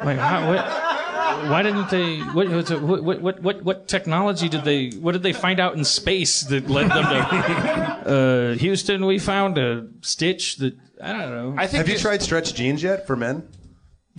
Like 0.00 0.16
how, 0.18 0.46
what, 0.48 0.58
why 1.50 1.62
didn't 1.62 1.90
they? 1.90 2.18
What, 2.20 2.48
what 2.48 3.02
what 3.02 3.20
what 3.22 3.42
what 3.42 3.62
what 3.62 3.88
technology 3.88 4.48
did 4.48 4.64
they? 4.64 4.90
What 4.90 5.12
did 5.12 5.22
they 5.22 5.32
find 5.32 5.60
out 5.60 5.74
in 5.74 5.84
space 5.84 6.42
that 6.42 6.68
led 6.68 6.90
them 6.90 7.04
to 7.04 7.18
uh, 8.54 8.58
Houston? 8.58 9.06
We 9.06 9.18
found 9.18 9.58
a 9.58 9.86
stitch 10.00 10.56
that 10.56 10.76
I 11.02 11.12
don't 11.12 11.30
know. 11.30 11.54
I 11.56 11.66
think 11.66 11.78
Have 11.78 11.88
you 11.88 11.94
it- 11.94 12.00
tried 12.00 12.22
stretch 12.22 12.54
jeans 12.54 12.82
yet 12.82 13.06
for 13.06 13.16
men? 13.16 13.48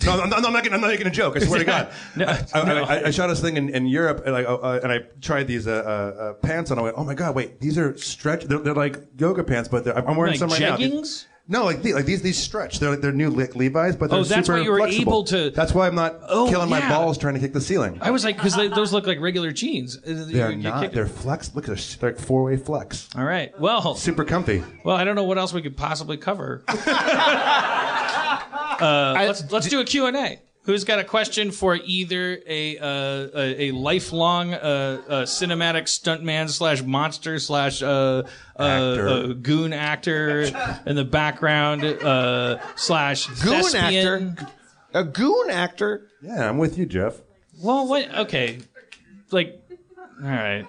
No, 0.04 0.16
no, 0.16 0.24
no, 0.24 0.36
I'm 0.36 0.42
not. 0.42 0.52
making- 0.54 0.72
I'm 0.72 0.80
not 0.80 0.88
making 0.88 1.06
a 1.08 1.10
joke. 1.10 1.36
I 1.36 1.40
swear 1.40 1.58
to 1.58 1.64
God. 1.66 1.92
No, 2.16 2.24
I, 2.24 2.44
I, 2.54 2.64
no. 2.64 2.84
I, 2.84 3.06
I 3.08 3.10
shot 3.10 3.26
this 3.26 3.40
thing 3.40 3.58
in, 3.58 3.68
in 3.68 3.86
Europe, 3.86 4.22
and 4.24 4.34
I, 4.34 4.44
uh, 4.44 4.80
and 4.82 4.90
I 4.90 5.00
tried 5.20 5.46
these 5.46 5.66
uh, 5.66 5.72
uh, 5.72 6.22
uh, 6.22 6.32
pants 6.34 6.70
on. 6.70 6.78
I 6.78 6.82
went, 6.82 6.96
oh 6.96 7.04
my 7.04 7.12
God, 7.12 7.34
wait, 7.34 7.60
these 7.60 7.76
are 7.76 7.94
stretch. 7.98 8.44
They're, 8.44 8.60
they're 8.60 8.74
like 8.74 8.96
yoga 9.18 9.44
pants, 9.44 9.68
but 9.68 9.84
they're, 9.84 9.94
I'm 9.98 10.16
wearing 10.16 10.32
Like 10.32 10.38
some 10.38 10.48
right 10.48 10.60
now. 10.60 11.02
Jeggings? 11.50 11.52
No, 11.52 11.64
like 11.64 11.82
these, 11.82 11.94
like 11.94 12.04
these, 12.06 12.22
these 12.22 12.38
stretch. 12.38 12.78
They're 12.78 12.90
like 12.90 13.00
they're 13.00 13.12
new 13.12 13.30
Le- 13.30 13.48
Levi's, 13.54 13.96
but 13.96 14.10
they're 14.10 14.24
super 14.24 14.34
comfy. 14.34 14.34
Oh, 14.34 14.36
that's 14.36 14.46
super 14.46 14.58
why 14.58 14.64
you 14.64 14.70
were 14.70 14.78
flexible. 14.78 15.12
able 15.12 15.24
to- 15.24 15.50
That's 15.50 15.74
why 15.74 15.86
I'm 15.86 15.94
not 15.94 16.16
Oh, 16.28 16.48
killing 16.48 16.70
my 16.70 16.78
yeah. 16.78 16.88
balls 16.88 17.18
trying 17.18 17.34
to 17.34 17.40
kick 17.40 17.52
the 17.52 17.60
ceiling. 17.60 17.98
I 18.00 18.10
was 18.10 18.24
like, 18.24 18.36
because 18.36 18.54
those 18.56 18.92
look 18.92 19.06
like 19.06 19.20
regular 19.20 19.52
jeans. 19.52 19.98
Uh, 19.98 20.24
They're 20.28 20.50
you- 20.52 20.56
you 20.58 20.62
not. 20.62 20.92
They're 20.92 21.06
flex. 21.06 21.54
Look 21.54 21.68
at 21.68 21.76
this. 21.76 21.96
They're 21.96 22.10
like 22.12 22.20
four 22.20 22.44
way 22.44 22.56
flex. 22.56 23.08
All 23.16 23.24
right. 23.24 23.58
Well, 23.60 23.94
Super 23.94 24.24
comfy. 24.24 24.62
well, 24.84 24.96
I 24.96 25.04
don't 25.04 25.16
know 25.16 25.24
what 25.24 25.38
else 25.38 25.52
we 25.52 25.62
could 25.62 25.76
possibly 25.76 26.16
cover. 26.16 26.62
uh, 26.68 26.76
let's 29.16 29.50
let's 29.52 29.68
do 29.68 29.80
a 29.80 29.84
Q 29.84 30.06
and 30.06 30.16
A. 30.16 30.38
Who's 30.70 30.84
got 30.84 31.00
a 31.00 31.04
question 31.04 31.50
for 31.50 31.74
either 31.74 32.40
a 32.46 32.78
uh, 32.78 32.86
a, 33.34 33.62
a 33.62 33.70
lifelong 33.72 34.54
uh, 34.54 34.56
uh, 35.08 35.22
cinematic 35.22 35.82
stuntman 35.86 36.48
slash 36.48 36.80
monster 36.80 37.40
slash 37.40 37.82
uh, 37.82 38.22
uh, 38.56 38.62
Actor. 38.62 39.08
uh, 39.08 39.26
goon 39.32 39.72
actor 39.72 40.42
in 40.86 40.94
the 40.94 41.04
background 41.04 41.82
uh, 41.82 42.60
slash 42.76 43.26
Goon 43.42 43.62
thespian? 43.64 44.28
actor? 44.38 44.46
a 44.94 45.02
goon 45.02 45.50
actor. 45.50 46.06
Yeah, 46.22 46.48
I'm 46.48 46.58
with 46.58 46.78
you, 46.78 46.86
Jeff. 46.86 47.20
Well, 47.60 47.88
what? 47.88 48.08
Okay, 48.18 48.60
like, 49.32 49.60
all 50.22 50.28
right. 50.28 50.66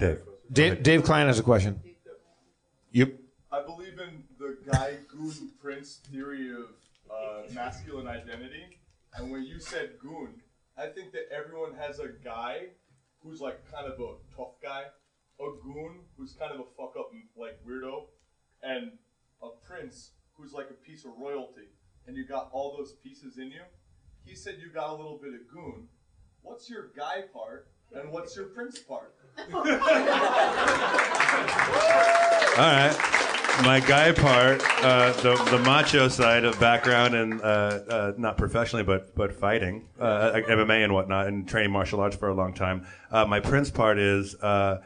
Dave. 0.00 0.18
Dave, 0.50 0.82
Dave 0.82 1.04
Klein 1.04 1.28
has 1.28 1.38
a 1.38 1.44
question. 1.44 1.80
Yep. 2.90 3.12
I 3.52 3.62
believe 3.62 4.00
in 4.00 4.24
the 4.38 4.58
guy 4.70 4.96
goon 5.68 5.74
prince 5.76 6.00
theory 6.10 6.50
of 6.50 6.70
uh, 7.10 7.52
masculine 7.52 8.06
identity. 8.06 8.64
And 9.14 9.30
when 9.30 9.44
you 9.44 9.60
said 9.60 9.98
goon, 10.00 10.40
I 10.76 10.86
think 10.86 11.12
that 11.12 11.28
everyone 11.30 11.74
has 11.74 11.98
a 11.98 12.08
guy 12.24 12.68
who's 13.22 13.40
like 13.40 13.70
kind 13.70 13.86
of 13.86 14.00
a 14.00 14.14
tough 14.36 14.60
guy, 14.62 14.84
a 15.40 15.50
goon 15.62 16.00
who's 16.16 16.32
kind 16.32 16.52
of 16.52 16.60
a 16.60 16.64
fuck 16.76 16.94
up 16.98 17.10
like 17.36 17.58
weirdo, 17.66 18.04
and 18.62 18.92
a 19.42 19.48
prince 19.66 20.12
who's 20.34 20.52
like 20.52 20.70
a 20.70 20.74
piece 20.74 21.04
of 21.04 21.12
royalty. 21.18 21.68
And 22.06 22.16
you 22.16 22.26
got 22.26 22.48
all 22.52 22.74
those 22.76 22.92
pieces 23.02 23.38
in 23.38 23.50
you. 23.50 23.62
He 24.24 24.34
said 24.34 24.56
you 24.60 24.70
got 24.72 24.90
a 24.90 24.94
little 24.94 25.18
bit 25.22 25.34
of 25.34 25.40
goon. 25.52 25.88
What's 26.42 26.70
your 26.70 26.90
guy 26.96 27.24
part 27.32 27.68
and 27.94 28.10
what's 28.10 28.36
your 28.36 28.46
prince 28.46 28.78
part? 28.78 29.14
All 32.58 32.64
right. 32.64 33.27
My 33.62 33.80
guy 33.80 34.12
part, 34.12 34.62
uh, 34.84 35.12
the 35.14 35.34
the 35.50 35.58
macho 35.58 36.06
side 36.06 36.44
of 36.44 36.58
background 36.60 37.14
and 37.14 37.40
uh, 37.40 37.44
uh, 37.44 38.12
not 38.16 38.38
professionally, 38.38 38.84
but 38.84 39.14
but 39.16 39.32
fighting, 39.32 39.88
uh, 39.98 40.32
MMA 40.48 40.84
and 40.84 40.94
whatnot, 40.94 41.26
and 41.26 41.46
training 41.46 41.72
martial 41.72 41.98
arts 41.98 42.14
for 42.14 42.28
a 42.28 42.34
long 42.34 42.54
time. 42.54 42.86
Uh, 43.10 43.26
my 43.26 43.40
prince 43.40 43.68
part 43.70 43.98
is 43.98 44.36
uh, 44.36 44.80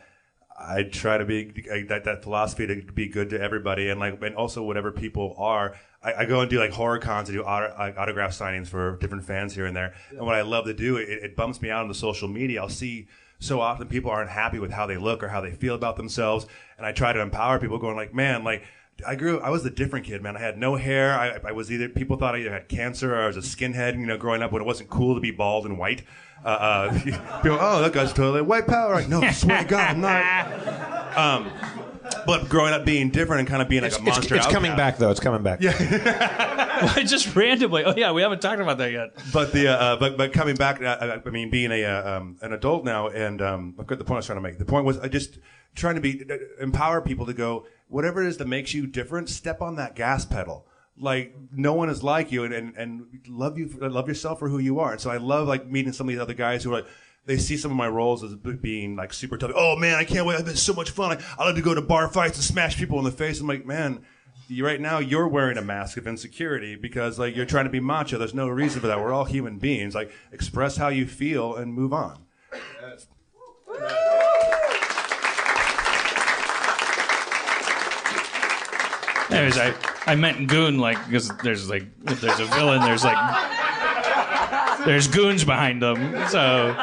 I 0.59 0.85
try 0.85 1.19
to 1.19 1.25
be 1.25 1.53
uh, 1.71 1.89
that 1.89 2.05
that 2.05 2.23
philosophy 2.23 2.67
to 2.67 2.93
be 2.93 3.09
good 3.09 3.31
to 3.31 3.41
everybody, 3.41 3.91
and 3.91 4.01
like 4.01 4.23
and 4.23 4.35
also 4.37 4.63
whatever 4.63 4.91
people 4.91 5.35
are. 5.37 5.77
I, 6.03 6.15
I 6.15 6.25
go 6.25 6.41
and 6.41 6.49
do 6.49 6.59
like 6.59 6.73
horror 6.73 6.99
cons 6.99 7.29
and 7.29 7.37
do 7.37 7.45
auto, 7.45 7.75
like 7.79 7.99
autograph 7.99 8.33
signings 8.33 8.69
for 8.69 8.97
different 8.97 9.25
fans 9.25 9.55
here 9.55 9.67
and 9.67 9.77
there. 9.77 9.95
And 10.11 10.21
what 10.21 10.35
I 10.35 10.43
love 10.43 10.65
to 10.65 10.75
do, 10.75 10.97
it, 10.97 11.09
it 11.09 11.37
bumps 11.37 11.61
me 11.61 11.71
out 11.71 11.83
on 11.83 11.89
the 11.89 11.95
social 11.95 12.27
media. 12.27 12.63
I'll 12.63 12.69
see 12.71 13.07
so 13.43 13.61
often 13.61 13.89
people 13.89 14.11
aren't 14.11 14.31
happy 14.31 14.59
with 14.59 14.71
how 14.71 14.87
they 14.87 14.97
look 14.97 15.23
or 15.23 15.29
how 15.29 15.41
they 15.41 15.53
feel 15.53 15.75
about 15.75 15.97
themselves, 15.97 16.47
and 16.77 16.87
I 16.87 16.93
try 16.93 17.13
to 17.13 17.21
empower 17.21 17.59
people, 17.59 17.79
going 17.79 17.97
like, 17.97 18.15
man, 18.15 18.45
like. 18.45 18.65
I 19.05 19.17
grew. 19.17 19.41
I 19.41 19.49
was 19.49 19.65
the 19.65 19.71
different 19.71 20.05
kid, 20.05 20.23
man. 20.23 20.37
I 20.37 20.41
had 20.41 20.59
no 20.59 20.77
hair. 20.77 21.19
I, 21.19 21.49
I 21.49 21.53
was 21.53 21.73
either 21.73 21.89
people 21.89 22.19
thought 22.19 22.37
I 22.37 22.41
either 22.41 22.53
had 22.53 22.69
cancer 22.69 23.17
or 23.17 23.23
I 23.23 23.27
was 23.27 23.37
a 23.37 23.41
skinhead. 23.41 23.99
You 23.99 24.07
know, 24.07 24.19
growing 24.19 24.43
up 24.43 24.53
when 24.53 24.63
it 24.63 24.67
wasn't 24.67 24.91
cool 24.91 25.15
to 25.15 25.21
be 25.21 25.33
bald 25.33 25.65
and 25.65 25.77
white. 25.77 26.05
Uh, 26.45 26.49
uh, 26.49 26.93
people, 27.43 27.59
oh, 27.61 27.81
that 27.81 27.93
guy's 27.93 28.13
totally 28.13 28.43
white 28.43 28.67
power. 28.67 28.95
Like, 28.95 29.09
no, 29.09 29.21
I 29.23 29.33
swear 29.33 29.63
to 29.63 29.69
God, 29.69 29.97
I'm 29.97 30.01
not. 30.03 31.17
Um, 31.17 31.51
but 32.27 32.49
growing 32.49 32.73
up 32.73 32.85
being 32.85 33.11
different 33.11 33.41
and 33.41 33.49
kind 33.49 33.63
of 33.63 33.69
being 33.69 33.83
like 33.83 33.99
a 33.99 34.03
monster. 34.03 34.37
it's 34.37 34.47
coming 34.47 34.77
back 34.77 34.99
though. 34.99 35.11
It's 35.11 35.21
coming 35.21 35.43
back. 35.43 35.61
Yeah. 35.61 35.73
just 37.05 37.35
randomly. 37.37 37.85
Oh 37.85 37.95
yeah, 37.97 38.13
we 38.13 38.23
haven't 38.23 38.41
talked 38.41 38.61
about 38.61 38.79
that 38.79 38.93
yet. 38.93 39.11
But 39.33 39.53
the 39.53 39.69
uh, 39.69 39.77
uh, 39.77 39.97
but 39.97 40.17
but 40.17 40.33
coming 40.33 40.57
back, 40.57 40.83
uh, 40.83 41.19
I 41.25 41.31
mean, 41.31 41.51
being 41.51 41.71
a 41.71 41.85
uh, 41.85 42.17
um, 42.17 42.39
an 42.41 42.53
adult 42.53 42.85
now, 42.85 43.09
and 43.09 43.41
um, 43.41 43.75
I 43.79 43.83
forgot 43.83 43.99
the 43.99 44.05
point 44.05 44.17
I 44.17 44.19
was 44.19 44.27
trying 44.27 44.39
to 44.39 44.43
make. 44.43 44.59
The 44.59 44.65
point 44.65 44.85
was 44.85 44.99
I 44.99 45.09
just 45.09 45.39
trying 45.75 45.95
to 45.95 46.01
be 46.01 46.25
uh, 46.29 46.37
empower 46.61 47.01
people 47.01 47.27
to 47.27 47.35
go 47.35 47.67
whatever 47.89 48.23
it 48.23 48.29
is 48.29 48.39
that 48.39 48.49
makes 48.49 48.75
you 48.75 48.87
different. 48.87 49.29
Step 49.29 49.63
on 49.63 49.77
that 49.77 49.95
gas 49.95 50.25
pedal. 50.25 50.67
Like 50.99 51.35
no 51.53 51.73
one 51.73 51.89
is 51.89 52.03
like 52.03 52.33
you, 52.33 52.45
and, 52.45 52.53
and, 52.53 52.77
and 52.77 53.07
love 53.29 53.59
you, 53.59 53.69
love 53.81 54.09
yourself 54.09 54.39
for 54.39 54.49
who 54.49 54.59
you 54.59 54.81
are. 54.81 54.93
And 54.93 55.01
so 55.01 55.11
I 55.11 55.17
love 55.17 55.49
like 55.49 55.67
meeting 55.67 55.93
some 55.93 56.09
of 56.09 56.13
these 56.15 56.21
other 56.21 56.35
guys 56.35 56.65
who 56.65 56.73
are 56.73 56.81
like. 56.81 56.87
They 57.25 57.39
see 57.39 57.57
some 57.57 57.71
of 57.71 57.77
my 57.77 57.87
roles 57.87 58.25
as 58.25 58.35
being 58.35 58.97
like 58.97 59.13
super 59.13 59.39
tough. 59.39 59.53
Oh 59.55 59.77
man, 59.77 59.95
I 59.95 60.05
can't 60.05 60.27
wait! 60.27 60.39
I've 60.39 60.45
been 60.45 60.57
so 60.57 60.73
much 60.73 60.91
fun. 60.91 61.17
I, 61.17 61.23
I 61.39 61.47
love 61.47 61.55
to 61.55 61.63
go 61.63 61.75
to 61.75 61.81
bar 61.81 62.09
fights 62.09 62.37
and 62.37 62.45
smash 62.45 62.77
people 62.77 62.99
in 62.99 63.05
the 63.05 63.13
face. 63.13 63.41
I'm 63.41 63.47
like, 63.47 63.65
man, 63.65 64.05
you, 64.49 64.67
right 64.67 64.81
now 64.81 64.99
you're 64.99 65.29
wearing 65.29 65.57
a 65.57 65.63
mask 65.63 65.97
of 65.97 66.07
insecurity 66.09 66.75
because 66.75 67.19
like 67.21 67.37
you're 67.37 67.47
trying 67.47 67.65
to 67.65 67.71
be 67.71 67.79
macho. 67.81 68.19
There's 68.19 68.35
no 68.35 68.49
reason 68.49 68.81
for 68.81 68.89
that. 68.89 69.01
We're 69.01 69.13
all 69.13 69.25
human 69.25 69.59
beings. 69.59 69.95
Like 69.95 70.11
express 70.33 70.77
how 70.77 70.89
you 70.89 71.07
feel 71.07 71.55
and 71.55 71.73
move 71.73 71.93
on. 71.93 72.19
Anyways, 79.31 79.59
I, 79.59 79.75
I 80.07 80.15
meant 80.15 80.49
goon 80.49 80.79
like 80.79 81.03
because 81.07 81.29
there's 81.39 81.71
like 81.71 81.87
if 82.07 82.21
there's 82.21 82.41
a 82.41 82.47
villain, 82.47 82.83
there's 82.83 83.05
like 83.05 83.17
there's 84.85 85.07
goons 85.07 85.45
behind 85.45 85.81
them. 85.81 86.29
So 86.29 86.75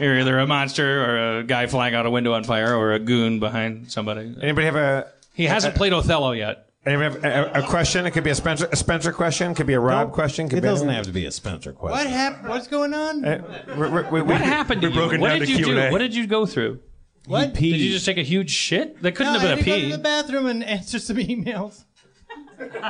you're 0.00 0.18
either 0.20 0.38
a 0.38 0.46
monster 0.46 1.04
or 1.04 1.38
a 1.38 1.42
guy 1.44 1.66
flying 1.66 1.94
out 1.94 2.06
a 2.06 2.10
window 2.10 2.32
on 2.32 2.44
fire 2.44 2.74
or 2.74 2.92
a 2.92 2.98
goon 2.98 3.40
behind 3.40 3.90
somebody. 3.90 4.34
Anybody 4.42 4.66
have 4.66 4.76
a? 4.76 5.06
He 5.34 5.44
hasn't 5.44 5.74
played 5.74 5.92
Othello 5.92 6.32
yet. 6.32 6.64
Anybody 6.86 7.20
have 7.20 7.56
a, 7.56 7.60
a 7.60 7.62
question? 7.66 8.06
It 8.06 8.12
could 8.12 8.24
be 8.24 8.30
a 8.30 8.34
Spencer, 8.34 8.68
a 8.72 8.76
Spencer 8.76 9.12
question. 9.12 9.50
It 9.52 9.56
could 9.56 9.66
be 9.66 9.74
a 9.74 9.80
Rob 9.80 10.12
question. 10.12 10.48
Could 10.48 10.58
It 10.58 10.62
be 10.62 10.68
doesn't 10.68 10.86
anyone. 10.88 10.96
have 10.96 11.06
to 11.06 11.12
be 11.12 11.26
a 11.26 11.30
Spencer 11.30 11.72
question. 11.72 11.98
What 11.98 12.06
happened? 12.06 12.48
What's 12.48 12.66
going 12.68 12.94
on? 12.94 13.24
Uh, 13.24 13.62
we- 13.76 13.88
we- 13.88 13.88
we- 13.88 14.02
we- 14.10 14.22
What 14.22 14.40
happened 14.40 14.82
to 14.82 14.90
you? 14.90 15.18
What 15.20 15.38
did 15.38 15.48
you 15.48 15.58
do? 15.58 15.64
Q&A. 15.64 15.90
What 15.90 15.98
did 15.98 16.14
you 16.14 16.26
go 16.26 16.46
through? 16.46 16.80
What? 17.26 17.52
Did 17.52 17.62
you 17.76 17.92
just 17.92 18.06
take 18.06 18.16
a 18.16 18.22
huge 18.22 18.50
shit? 18.50 19.02
That 19.02 19.12
couldn't 19.12 19.34
No, 19.34 19.38
I 19.38 19.42
have 19.42 19.58
had 19.58 19.64
been 19.64 19.64
to 19.66 19.72
a 19.72 19.82
go 19.82 19.90
to 19.90 19.96
the 19.98 20.02
bathroom 20.02 20.46
and 20.46 20.64
answer 20.76 20.98
some 20.98 21.18
emails. 21.18 21.84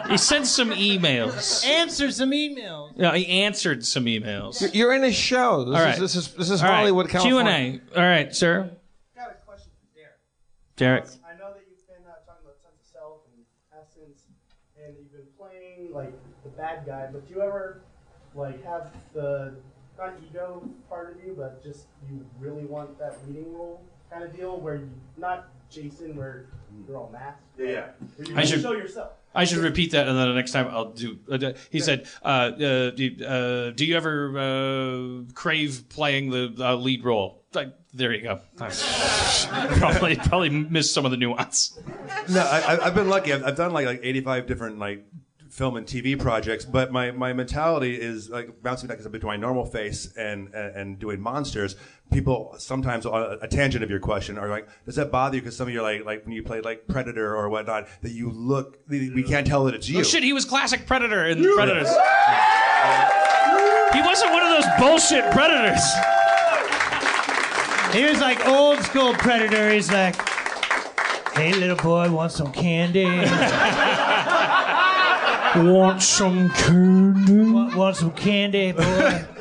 He 0.08 0.16
sent 0.16 0.46
some 0.46 0.70
emails. 0.70 1.64
Answer 1.66 2.10
some 2.10 2.30
emails. 2.30 2.92
Yeah, 2.96 3.14
he 3.14 3.26
answered 3.42 3.84
some 3.84 4.04
emails. 4.06 4.74
You're 4.74 4.94
in 4.94 5.04
a 5.04 5.12
show. 5.12 5.64
This 5.64 5.74
All 5.80 5.86
is 5.88 5.98
this 5.98 6.16
is 6.16 6.34
this 6.34 6.50
is 6.50 6.62
All 6.62 6.68
right, 6.68 6.76
Hollywood, 6.78 7.08
Q 7.08 7.20
California. 7.20 7.52
and 7.52 7.80
A. 7.94 8.00
All 8.00 8.06
right, 8.06 8.34
sir. 8.34 8.70
got 9.16 9.30
a 9.30 9.34
question 9.46 9.70
for 9.80 9.98
Derek. 9.98 10.16
Derek. 10.76 11.04
I 11.24 11.38
know 11.38 11.52
that 11.52 11.62
you've 11.68 11.86
been 11.86 12.04
uh, 12.06 12.14
talking 12.26 12.44
about 12.44 12.56
sense 12.62 12.74
of 12.80 12.86
self 12.92 13.20
and 13.34 13.44
essence, 13.72 14.22
and 14.76 14.94
you've 14.98 15.12
been 15.12 15.26
playing 15.38 15.92
like 15.92 16.12
the 16.44 16.50
bad 16.50 16.84
guy. 16.86 17.08
But 17.12 17.26
do 17.28 17.34
you 17.34 17.42
ever 17.42 17.82
like 18.34 18.64
have 18.64 18.90
the 19.14 19.54
not 19.98 20.14
ego 20.30 20.62
part 20.88 21.16
of 21.16 21.24
you, 21.24 21.34
but 21.36 21.62
just 21.62 21.86
you 22.08 22.24
really 22.38 22.64
want 22.64 22.98
that 22.98 23.16
leading 23.26 23.52
role 23.52 23.82
kind 24.10 24.24
of 24.24 24.34
deal, 24.34 24.58
where 24.60 24.76
you 24.76 24.90
not 25.16 25.48
Jason, 25.70 26.16
where 26.16 26.46
you're 26.86 26.96
all 26.96 27.10
masked. 27.12 27.42
Yeah, 27.58 27.66
yeah. 27.66 28.26
You 28.26 28.36
I 28.36 28.44
should- 28.44 28.62
show 28.62 28.72
yourself. 28.72 29.12
I 29.34 29.44
should 29.44 29.58
repeat 29.58 29.92
that, 29.92 30.08
and 30.08 30.18
then 30.18 30.28
the 30.28 30.34
next 30.34 30.52
time 30.52 30.68
I'll 30.68 30.92
do. 30.92 31.18
Uh, 31.30 31.52
he 31.70 31.80
said, 31.80 32.06
uh, 32.24 32.26
uh, 32.28 32.90
do, 32.90 33.04
you- 33.04 33.24
uh, 33.26 33.70
"Do 33.70 33.84
you 33.84 33.96
ever 33.96 34.38
uh, 34.38 35.32
crave 35.34 35.84
playing 35.90 36.30
the 36.30 36.54
uh, 36.58 36.74
lead 36.76 37.04
role?" 37.04 37.44
Like, 37.54 37.72
there 37.94 38.12
you 38.12 38.22
go. 38.22 38.40
probably 39.78 40.16
probably 40.16 40.50
missed 40.50 40.92
some 40.92 41.04
of 41.04 41.10
the 41.10 41.16
nuance. 41.16 41.78
No, 42.28 42.40
I, 42.40 42.74
I- 42.76 42.86
I've 42.86 42.94
been 42.94 43.08
lucky. 43.08 43.32
I've, 43.32 43.44
I've 43.44 43.56
done 43.56 43.72
like 43.72 43.86
like 43.86 44.00
85 44.02 44.46
different 44.46 44.78
like 44.78 45.06
film 45.50 45.76
and 45.76 45.86
TV 45.86 46.18
projects, 46.18 46.64
but 46.64 46.92
my, 46.92 47.10
my 47.10 47.32
mentality 47.32 48.00
is 48.00 48.28
like 48.30 48.62
bouncing 48.62 48.88
back 48.88 48.98
between 48.98 49.22
my 49.22 49.36
normal 49.36 49.64
face 49.64 50.12
and, 50.16 50.52
and 50.54 50.76
and 50.76 50.98
doing 50.98 51.20
monsters. 51.20 51.76
People 52.12 52.54
sometimes 52.58 53.06
on 53.06 53.38
a 53.42 53.48
tangent 53.48 53.84
of 53.84 53.90
your 53.90 54.00
question 54.00 54.38
are 54.38 54.48
like, 54.48 54.68
does 54.86 54.96
that 54.96 55.10
bother 55.10 55.36
you? 55.36 55.42
Because 55.42 55.56
some 55.56 55.68
of 55.68 55.74
you 55.74 55.80
are 55.80 55.82
like 55.82 56.04
like 56.04 56.24
when 56.24 56.32
you 56.32 56.42
play 56.42 56.60
like 56.60 56.86
Predator 56.86 57.36
or 57.36 57.48
whatnot, 57.48 57.88
that 58.02 58.12
you 58.12 58.30
look 58.30 58.78
we 58.88 59.22
can't 59.22 59.46
tell 59.46 59.64
that 59.64 59.74
it's 59.74 59.88
oh, 59.88 59.92
you. 59.92 60.00
Oh 60.00 60.02
shit, 60.02 60.22
he 60.22 60.32
was 60.32 60.44
classic 60.44 60.86
Predator 60.86 61.26
in 61.26 61.42
Predators. 61.54 61.88
He 63.90 64.02
wasn't 64.02 64.32
one 64.32 64.42
of 64.42 64.50
those 64.50 64.70
bullshit 64.78 65.32
Predators. 65.32 65.82
He 67.92 68.04
was 68.04 68.20
like 68.20 68.46
old 68.46 68.80
school 68.80 69.14
predator. 69.14 69.70
He's 69.70 69.90
like, 69.90 70.14
"Hey, 71.30 71.54
little 71.54 71.76
boy, 71.76 72.10
want 72.10 72.32
some 72.32 72.52
candy? 72.52 73.04
Want 75.58 76.02
some 76.02 76.50
candy? 76.50 77.42
want, 77.50 77.74
want 77.74 77.96
some 77.96 78.12
candy, 78.12 78.72
boy?" 78.72 79.24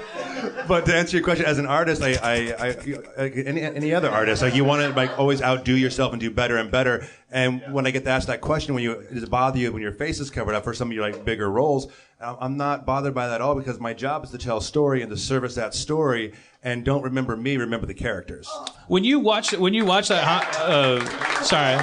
But 0.67 0.85
to 0.85 0.95
answer 0.95 1.15
your 1.17 1.23
question, 1.23 1.45
as 1.45 1.59
an 1.59 1.65
artist, 1.65 2.01
I, 2.01 2.13
I, 2.15 2.67
I 2.67 2.75
like 3.17 3.33
any, 3.37 3.61
any 3.61 3.93
other 3.93 4.09
artist, 4.09 4.41
like 4.41 4.53
you 4.53 4.65
want 4.65 4.81
to 4.81 4.89
like 4.89 5.17
always 5.17 5.41
outdo 5.41 5.75
yourself 5.75 6.11
and 6.11 6.19
do 6.19 6.29
better 6.29 6.57
and 6.57 6.69
better. 6.69 7.07
And 7.31 7.61
when 7.71 7.87
I 7.87 7.91
get 7.91 8.03
to 8.03 8.09
ask 8.09 8.27
that 8.27 8.41
question, 8.41 8.73
when 8.75 8.83
you 8.83 9.03
does 9.11 9.23
it 9.23 9.29
bother 9.29 9.57
you 9.57 9.71
when 9.71 9.81
your 9.81 9.93
face 9.93 10.19
is 10.19 10.29
covered 10.29 10.55
up 10.55 10.63
for 10.63 10.73
some 10.73 10.89
of 10.89 10.93
your 10.93 11.09
like 11.09 11.23
bigger 11.23 11.49
roles? 11.49 11.87
I'm 12.19 12.35
I'm 12.39 12.57
not 12.57 12.85
bothered 12.85 13.13
by 13.13 13.27
that 13.27 13.35
at 13.35 13.41
all 13.41 13.55
because 13.55 13.79
my 13.79 13.93
job 13.93 14.25
is 14.25 14.31
to 14.31 14.37
tell 14.37 14.57
a 14.57 14.61
story 14.61 15.01
and 15.01 15.09
to 15.09 15.17
service 15.17 15.55
that 15.55 15.73
story. 15.73 16.33
And 16.63 16.83
don't 16.83 17.03
remember 17.03 17.37
me, 17.37 17.55
remember 17.57 17.85
the 17.85 17.93
characters. 17.93 18.49
When 18.87 19.03
you 19.03 19.19
watch 19.19 19.53
when 19.53 19.73
you 19.73 19.85
watch 19.85 20.09
that, 20.09 20.25
uh, 20.59 21.03
sorry. 21.43 21.77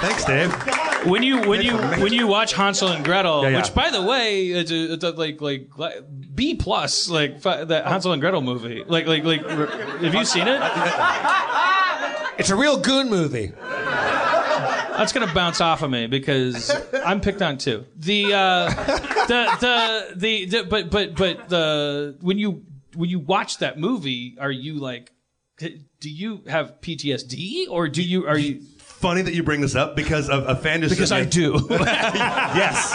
Thanks, 0.00 0.24
Dave. 0.24 0.83
When 1.06 1.22
you 1.22 1.40
when 1.48 1.62
you 1.62 1.76
when 1.76 2.12
you 2.12 2.26
watch 2.26 2.52
Hansel 2.54 2.88
and 2.88 3.04
Gretel, 3.04 3.42
Yeah, 3.42 3.48
yeah. 3.50 3.56
which 3.58 3.74
by 3.74 3.90
the 3.90 4.02
way, 4.02 4.46
it's, 4.48 4.70
a, 4.70 4.92
it's 4.94 5.04
a, 5.04 5.10
like 5.10 5.40
like 5.40 5.68
B 6.34 6.54
plus, 6.54 7.08
like 7.08 7.40
fi- 7.40 7.64
that 7.64 7.86
Hansel 7.86 8.12
and 8.12 8.20
Gretel 8.20 8.40
movie. 8.42 8.82
Like 8.86 9.06
like 9.06 9.24
like, 9.24 9.46
have 9.48 10.14
you 10.14 10.24
seen 10.24 10.48
it? 10.48 10.60
It's 12.38 12.50
a 12.50 12.56
real 12.56 12.78
goon 12.78 13.08
movie. 13.10 13.52
That's 14.96 15.12
gonna 15.12 15.32
bounce 15.32 15.60
off 15.60 15.82
of 15.82 15.90
me 15.90 16.06
because 16.06 16.70
I'm 17.04 17.20
picked 17.20 17.42
on 17.42 17.58
too. 17.58 17.84
The 17.96 18.32
uh, 18.32 18.68
the, 19.26 19.56
the 19.60 20.14
the 20.16 20.44
the 20.46 20.62
but 20.64 20.90
but 20.90 21.16
but 21.16 21.48
the 21.48 22.16
when 22.20 22.38
you 22.38 22.64
when 22.94 23.08
you 23.10 23.18
watch 23.18 23.58
that 23.58 23.78
movie, 23.78 24.36
are 24.40 24.50
you 24.52 24.74
like, 24.74 25.12
do 25.58 25.70
you 26.10 26.42
have 26.48 26.80
PTSD 26.80 27.66
or 27.68 27.88
do 27.88 28.02
you 28.02 28.26
are 28.28 28.38
you? 28.38 28.62
Funny 29.04 29.20
that 29.20 29.34
you 29.34 29.42
bring 29.42 29.60
this 29.60 29.74
up 29.74 29.94
because 29.96 30.30
of 30.30 30.48
a 30.48 30.56
fan 30.56 30.80
just 30.80 30.94
Because 30.94 31.10
sent 31.10 31.20
I 31.20 31.24
me- 31.26 31.30
do. 31.30 31.66
yes. 31.70 32.90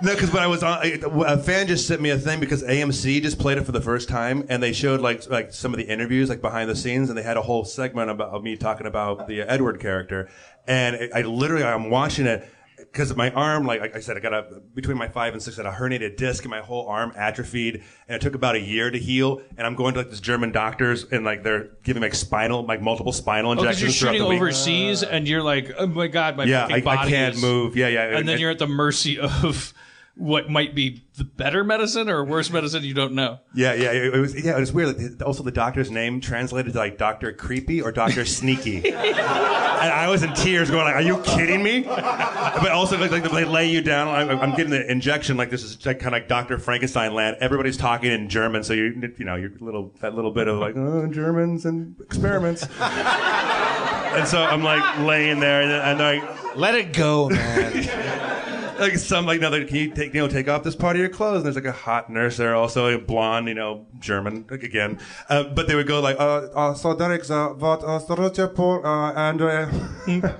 No, 0.00 0.14
because 0.14 0.32
when 0.32 0.44
I 0.44 0.46
was 0.46 0.62
on, 0.62 0.78
a 1.26 1.38
fan 1.38 1.66
just 1.66 1.88
sent 1.88 2.00
me 2.00 2.10
a 2.10 2.18
thing 2.18 2.38
because 2.38 2.62
AMC 2.62 3.20
just 3.20 3.40
played 3.40 3.58
it 3.58 3.64
for 3.64 3.72
the 3.72 3.80
first 3.80 4.08
time, 4.08 4.46
and 4.48 4.62
they 4.62 4.72
showed 4.72 5.00
like 5.00 5.28
like 5.28 5.52
some 5.52 5.74
of 5.74 5.78
the 5.78 5.86
interviews, 5.86 6.28
like 6.28 6.40
behind 6.40 6.70
the 6.70 6.76
scenes, 6.76 7.08
and 7.08 7.18
they 7.18 7.22
had 7.24 7.36
a 7.36 7.42
whole 7.42 7.64
segment 7.64 8.10
about 8.10 8.28
of 8.30 8.44
me 8.44 8.56
talking 8.56 8.86
about 8.86 9.26
the 9.26 9.40
Edward 9.42 9.80
character, 9.80 10.28
and 10.68 11.10
I 11.12 11.22
literally 11.22 11.64
I'm 11.64 11.90
watching 11.90 12.26
it. 12.26 12.48
Because 12.92 13.10
of 13.10 13.16
my 13.16 13.30
arm, 13.30 13.64
like, 13.64 13.80
like 13.80 13.96
I 13.96 14.00
said, 14.00 14.18
I 14.18 14.20
got 14.20 14.34
a 14.34 14.60
between 14.74 14.98
my 14.98 15.08
five 15.08 15.32
and 15.32 15.42
six, 15.42 15.58
I 15.58 15.62
had 15.64 15.72
a 15.72 15.76
herniated 15.76 16.18
disc, 16.18 16.44
and 16.44 16.50
my 16.50 16.60
whole 16.60 16.86
arm 16.88 17.10
atrophied, 17.16 17.82
and 18.06 18.16
it 18.16 18.20
took 18.20 18.34
about 18.34 18.54
a 18.54 18.60
year 18.60 18.90
to 18.90 18.98
heal. 18.98 19.40
And 19.56 19.66
I'm 19.66 19.74
going 19.74 19.94
to 19.94 20.00
like 20.00 20.10
this 20.10 20.20
German 20.20 20.52
doctors, 20.52 21.04
and 21.10 21.24
like 21.24 21.42
they're 21.42 21.70
giving 21.84 22.02
me 22.02 22.08
like 22.08 22.14
spinal, 22.14 22.66
like 22.66 22.82
multiple 22.82 23.12
spinal 23.12 23.52
oh, 23.52 23.54
Because 23.54 23.80
injections 23.82 24.00
you're 24.02 24.10
throughout 24.10 24.12
shooting 24.12 24.22
the 24.24 24.28
week. 24.28 24.42
overseas 24.42 25.02
and 25.02 25.26
you're 25.26 25.42
like, 25.42 25.72
oh 25.78 25.86
my 25.86 26.06
god, 26.06 26.36
my 26.36 26.44
Yeah, 26.44 26.66
I, 26.70 26.82
body 26.82 26.98
I 26.98 27.08
can't 27.08 27.34
is- 27.34 27.40
move. 27.42 27.76
Yeah, 27.76 27.88
yeah. 27.88 28.16
and 28.18 28.28
then 28.28 28.38
you're 28.38 28.50
at 28.50 28.58
the 28.58 28.66
mercy 28.66 29.18
of 29.18 29.72
what 30.14 30.50
might 30.50 30.74
be 30.74 31.04
the 31.16 31.24
better 31.24 31.64
medicine 31.64 32.08
or 32.08 32.24
worse 32.24 32.50
medicine 32.50 32.84
you 32.84 32.92
don't 32.92 33.14
know. 33.14 33.38
Yeah, 33.54 33.72
yeah, 33.72 33.92
it, 33.92 34.14
it 34.14 34.18
was. 34.18 34.44
Yeah, 34.44 34.56
it 34.56 34.60
was 34.60 34.72
weird. 34.72 35.22
Also, 35.22 35.42
the 35.42 35.50
doctor's 35.50 35.90
name 35.90 36.20
translated 36.20 36.74
to 36.74 36.78
like 36.78 36.98
Doctor 36.98 37.32
Creepy 37.32 37.80
or 37.80 37.92
Doctor 37.92 38.24
Sneaky, 38.24 38.88
and 38.92 39.16
I 39.16 40.08
was 40.08 40.22
in 40.22 40.32
tears, 40.34 40.70
going 40.70 40.84
like, 40.84 40.94
"Are 40.94 41.02
you 41.02 41.18
kidding 41.22 41.62
me?" 41.62 41.82
But 41.82 42.70
also, 42.72 42.98
like, 42.98 43.10
like 43.10 43.30
they 43.30 43.44
lay 43.44 43.70
you 43.70 43.80
down. 43.80 44.08
I'm, 44.08 44.38
I'm 44.38 44.50
getting 44.50 44.70
the 44.70 44.90
injection. 44.90 45.36
Like 45.36 45.50
this 45.50 45.64
is 45.64 45.84
like 45.86 45.98
kind 45.98 46.14
of 46.14 46.20
like 46.20 46.28
Doctor 46.28 46.58
Frankenstein 46.58 47.14
land. 47.14 47.38
Everybody's 47.40 47.78
talking 47.78 48.10
in 48.12 48.28
German, 48.28 48.64
so 48.64 48.74
you 48.74 49.12
you 49.18 49.24
know 49.24 49.36
your 49.36 49.50
little 49.60 49.94
that 50.00 50.14
little 50.14 50.32
bit 50.32 50.46
of 50.46 50.58
like 50.58 50.76
oh, 50.76 51.06
Germans 51.06 51.64
and 51.64 51.98
experiments. 52.00 52.66
and 52.80 54.28
so 54.28 54.42
I'm 54.42 54.62
like 54.62 54.98
laying 55.00 55.40
there, 55.40 55.62
and, 55.62 55.72
and 55.72 55.98
like 55.98 56.56
Let 56.56 56.74
it 56.74 56.92
go, 56.92 57.30
man. 57.30 58.48
like 58.82 58.98
some 58.98 59.26
like 59.26 59.38
another 59.38 59.64
can 59.64 59.76
you 59.76 59.90
take 59.90 60.12
you 60.12 60.20
know 60.20 60.28
take 60.28 60.48
off 60.48 60.62
this 60.62 60.76
part 60.76 60.96
of 60.96 61.00
your 61.00 61.08
clothes? 61.08 61.36
And 61.36 61.46
there's 61.46 61.56
like 61.56 61.64
a 61.64 61.72
hot 61.72 62.10
nurse 62.10 62.36
there 62.36 62.54
also 62.54 62.86
a 62.86 62.98
blonde 62.98 63.48
you 63.48 63.54
know 63.54 63.86
German 63.98 64.44
like, 64.50 64.62
again. 64.62 64.98
Uh, 65.28 65.44
but 65.44 65.68
they 65.68 65.74
would 65.74 65.86
go 65.86 66.00
like 66.00 66.18
uh, 66.18 66.48
uh 66.54 66.74
so 66.74 66.94
Derek 66.94 67.28
uh, 67.30 67.50
what 67.50 67.84
uh, 67.84 68.48
Paul 68.48 68.84
uh, 68.84 69.12
uh, 69.12 69.72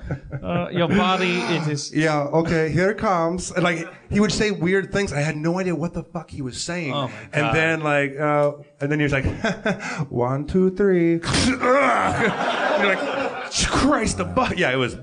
Uh, 0.43 0.69
your 0.73 0.89
body 0.89 1.39
it 1.55 1.69
is. 1.69 1.95
yeah 1.95 2.23
okay 2.25 2.71
here 2.71 2.91
it 2.91 2.99
comes. 2.99 3.53
And 3.53 3.63
like 3.63 3.89
he 4.11 4.21
would 4.21 4.33
say 4.33 4.51
weird 4.51 4.93
things. 4.93 5.13
I 5.13 5.21
had 5.21 5.37
no 5.37 5.59
idea 5.59 5.75
what 5.75 5.95
the 5.95 6.03
fuck 6.03 6.31
he 6.31 6.43
was 6.43 6.61
saying. 6.61 6.93
Oh, 6.93 7.09
my 7.09 7.09
God. 7.09 7.29
and 7.33 7.57
then 7.57 7.81
like 7.81 8.19
uh, 8.19 8.53
and 8.81 8.91
then 8.91 8.99
he 8.99 9.05
was 9.05 9.13
like 9.13 9.25
one 10.11 10.47
two 10.47 10.75
three. 10.75 11.13
You're 11.47 12.97
like 12.97 13.23
Christ 13.53 14.17
the 14.17 14.25
butt 14.25 14.59
yeah 14.59 14.73
it 14.73 14.77
was 14.77 14.97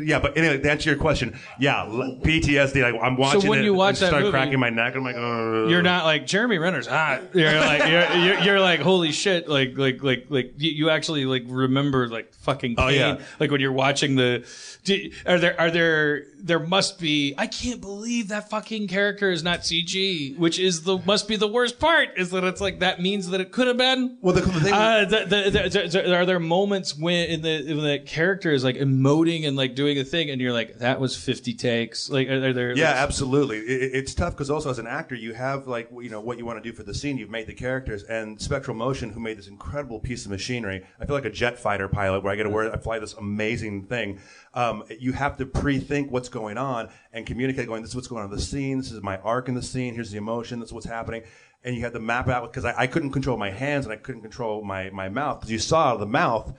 yeah 0.00 0.18
but 0.18 0.36
anyway 0.36 0.58
to 0.58 0.70
answer 0.70 0.90
your 0.90 0.98
question 0.98 1.38
yeah 1.58 1.82
l- 1.84 2.18
PTSD 2.22 2.82
like 2.82 3.00
I'm 3.02 3.16
watching 3.16 3.48
when 3.48 3.60
it 3.60 3.64
you 3.64 3.74
watch 3.74 3.96
and 3.96 4.02
that 4.02 4.08
start 4.08 4.22
movie- 4.22 4.32
cracking 4.32 4.60
my 4.60 4.70
neck 4.70 4.94
I'm 4.94 5.04
like 5.04 5.16
uh, 5.16 5.66
You're 5.68 5.82
not 5.82 6.04
like 6.04 6.26
Jeremy 6.26 6.58
Renner's 6.58 6.86
hot. 6.86 7.22
You're 7.34 7.52
like 7.60 7.80
you're, 7.90 8.16
you're, 8.24 8.38
you're 8.40 8.60
like 8.60 8.80
holy 8.80 9.12
shit. 9.12 9.48
Like 9.48 9.76
like 9.76 10.02
like 10.02 10.26
like 10.28 10.54
you, 10.58 10.70
you 10.70 10.90
actually 10.90 11.24
like 11.26 11.44
remember 11.46 12.08
like 12.08 12.32
fucking 12.34 12.76
pain. 12.76 12.84
Oh, 12.84 12.88
yeah. 12.88 13.20
Like 13.40 13.50
when 13.50 13.60
you're 13.60 13.72
watching 13.72 14.16
the. 14.16 14.46
Do, 14.84 15.10
are 15.26 15.38
there 15.38 15.60
are 15.60 15.70
there 15.70 16.22
there 16.38 16.60
must 16.60 17.00
be? 17.00 17.34
I 17.36 17.48
can't 17.48 17.80
believe 17.80 18.28
that 18.28 18.48
fucking 18.50 18.86
character 18.86 19.30
is 19.30 19.42
not 19.42 19.60
CG, 19.60 20.38
which 20.38 20.58
is 20.60 20.82
the 20.84 20.98
must 21.04 21.26
be 21.26 21.34
the 21.36 21.48
worst 21.48 21.80
part. 21.80 22.10
Is 22.16 22.30
that 22.30 22.44
it's 22.44 22.60
like 22.60 22.78
that 22.80 23.00
means 23.00 23.28
that 23.30 23.40
it 23.40 23.50
could 23.50 23.66
have 23.66 23.76
been. 23.76 24.16
Well, 24.20 24.34
the, 24.34 24.42
the 24.42 24.60
thing 24.60 24.72
Uh, 24.72 25.04
the, 25.04 25.24
the, 25.24 25.68
the, 25.68 25.88
the, 25.88 26.16
are 26.16 26.24
there 26.24 26.38
moments 26.38 26.96
when 26.96 27.28
in 27.28 27.42
the 27.42 27.70
in 27.70 27.78
the 27.78 27.98
character 28.06 28.52
is 28.52 28.62
like 28.62 28.76
emoting 28.76 29.46
and 29.46 29.56
like 29.56 29.65
doing 29.74 29.98
a 29.98 30.04
thing, 30.04 30.30
and 30.30 30.40
you're 30.40 30.52
like, 30.52 30.78
that 30.78 31.00
was 31.00 31.16
50 31.16 31.54
takes? 31.54 32.08
Like, 32.08 32.28
are, 32.28 32.46
are 32.48 32.52
there? 32.52 32.76
Yeah, 32.76 32.90
like, 32.90 32.96
absolutely. 32.96 33.58
It, 33.58 33.82
it- 33.82 33.94
it's 33.96 34.14
tough 34.14 34.34
because 34.34 34.50
also 34.50 34.70
as 34.70 34.78
an 34.78 34.86
actor, 34.86 35.14
you 35.14 35.32
have 35.34 35.66
like 35.66 35.88
you 35.90 36.10
know 36.10 36.20
what 36.20 36.38
you 36.38 36.44
want 36.46 36.62
to 36.62 36.70
do 36.70 36.74
for 36.76 36.82
the 36.82 36.94
scene. 36.94 37.18
You've 37.18 37.30
made 37.30 37.46
the 37.46 37.54
characters, 37.54 38.02
and 38.04 38.40
Spectral 38.40 38.76
Motion, 38.76 39.10
who 39.10 39.20
made 39.20 39.38
this 39.38 39.48
incredible 39.48 39.98
piece 40.00 40.24
of 40.24 40.30
machinery. 40.30 40.84
I 41.00 41.06
feel 41.06 41.16
like 41.16 41.24
a 41.24 41.30
jet 41.30 41.58
fighter 41.58 41.88
pilot, 41.88 42.22
where 42.22 42.32
I 42.32 42.36
get 42.36 42.44
to 42.44 42.50
wear, 42.50 42.72
I 42.72 42.76
fly 42.76 42.98
this 42.98 43.14
amazing 43.14 43.86
thing. 43.86 44.20
Um, 44.54 44.84
you 45.00 45.12
have 45.12 45.36
to 45.38 45.46
pre-think 45.46 46.10
what's 46.10 46.28
going 46.28 46.56
on 46.58 46.88
and 47.12 47.26
communicate. 47.26 47.66
Going, 47.66 47.82
this 47.82 47.90
is 47.90 47.94
what's 47.96 48.08
going 48.08 48.22
on 48.22 48.30
in 48.30 48.36
the 48.36 48.42
scene. 48.42 48.78
This 48.78 48.92
is 48.92 49.02
my 49.02 49.16
arc 49.18 49.48
in 49.48 49.54
the 49.54 49.62
scene. 49.62 49.94
Here's 49.94 50.10
the 50.10 50.18
emotion. 50.18 50.60
This 50.60 50.68
is 50.68 50.72
what's 50.72 50.86
happening. 50.86 51.22
And 51.64 51.74
you 51.74 51.82
had 51.82 51.92
to 51.94 52.00
map 52.00 52.28
out 52.28 52.52
because 52.52 52.64
I, 52.64 52.82
I 52.82 52.86
couldn't 52.86 53.10
control 53.10 53.36
my 53.36 53.50
hands 53.50 53.86
and 53.86 53.92
I 53.92 53.96
couldn't 53.96 54.22
control 54.22 54.62
my 54.62 54.88
my 54.90 55.08
mouth 55.08 55.40
because 55.40 55.50
you 55.50 55.58
saw 55.58 55.96
the 55.96 56.06
mouth, 56.06 56.52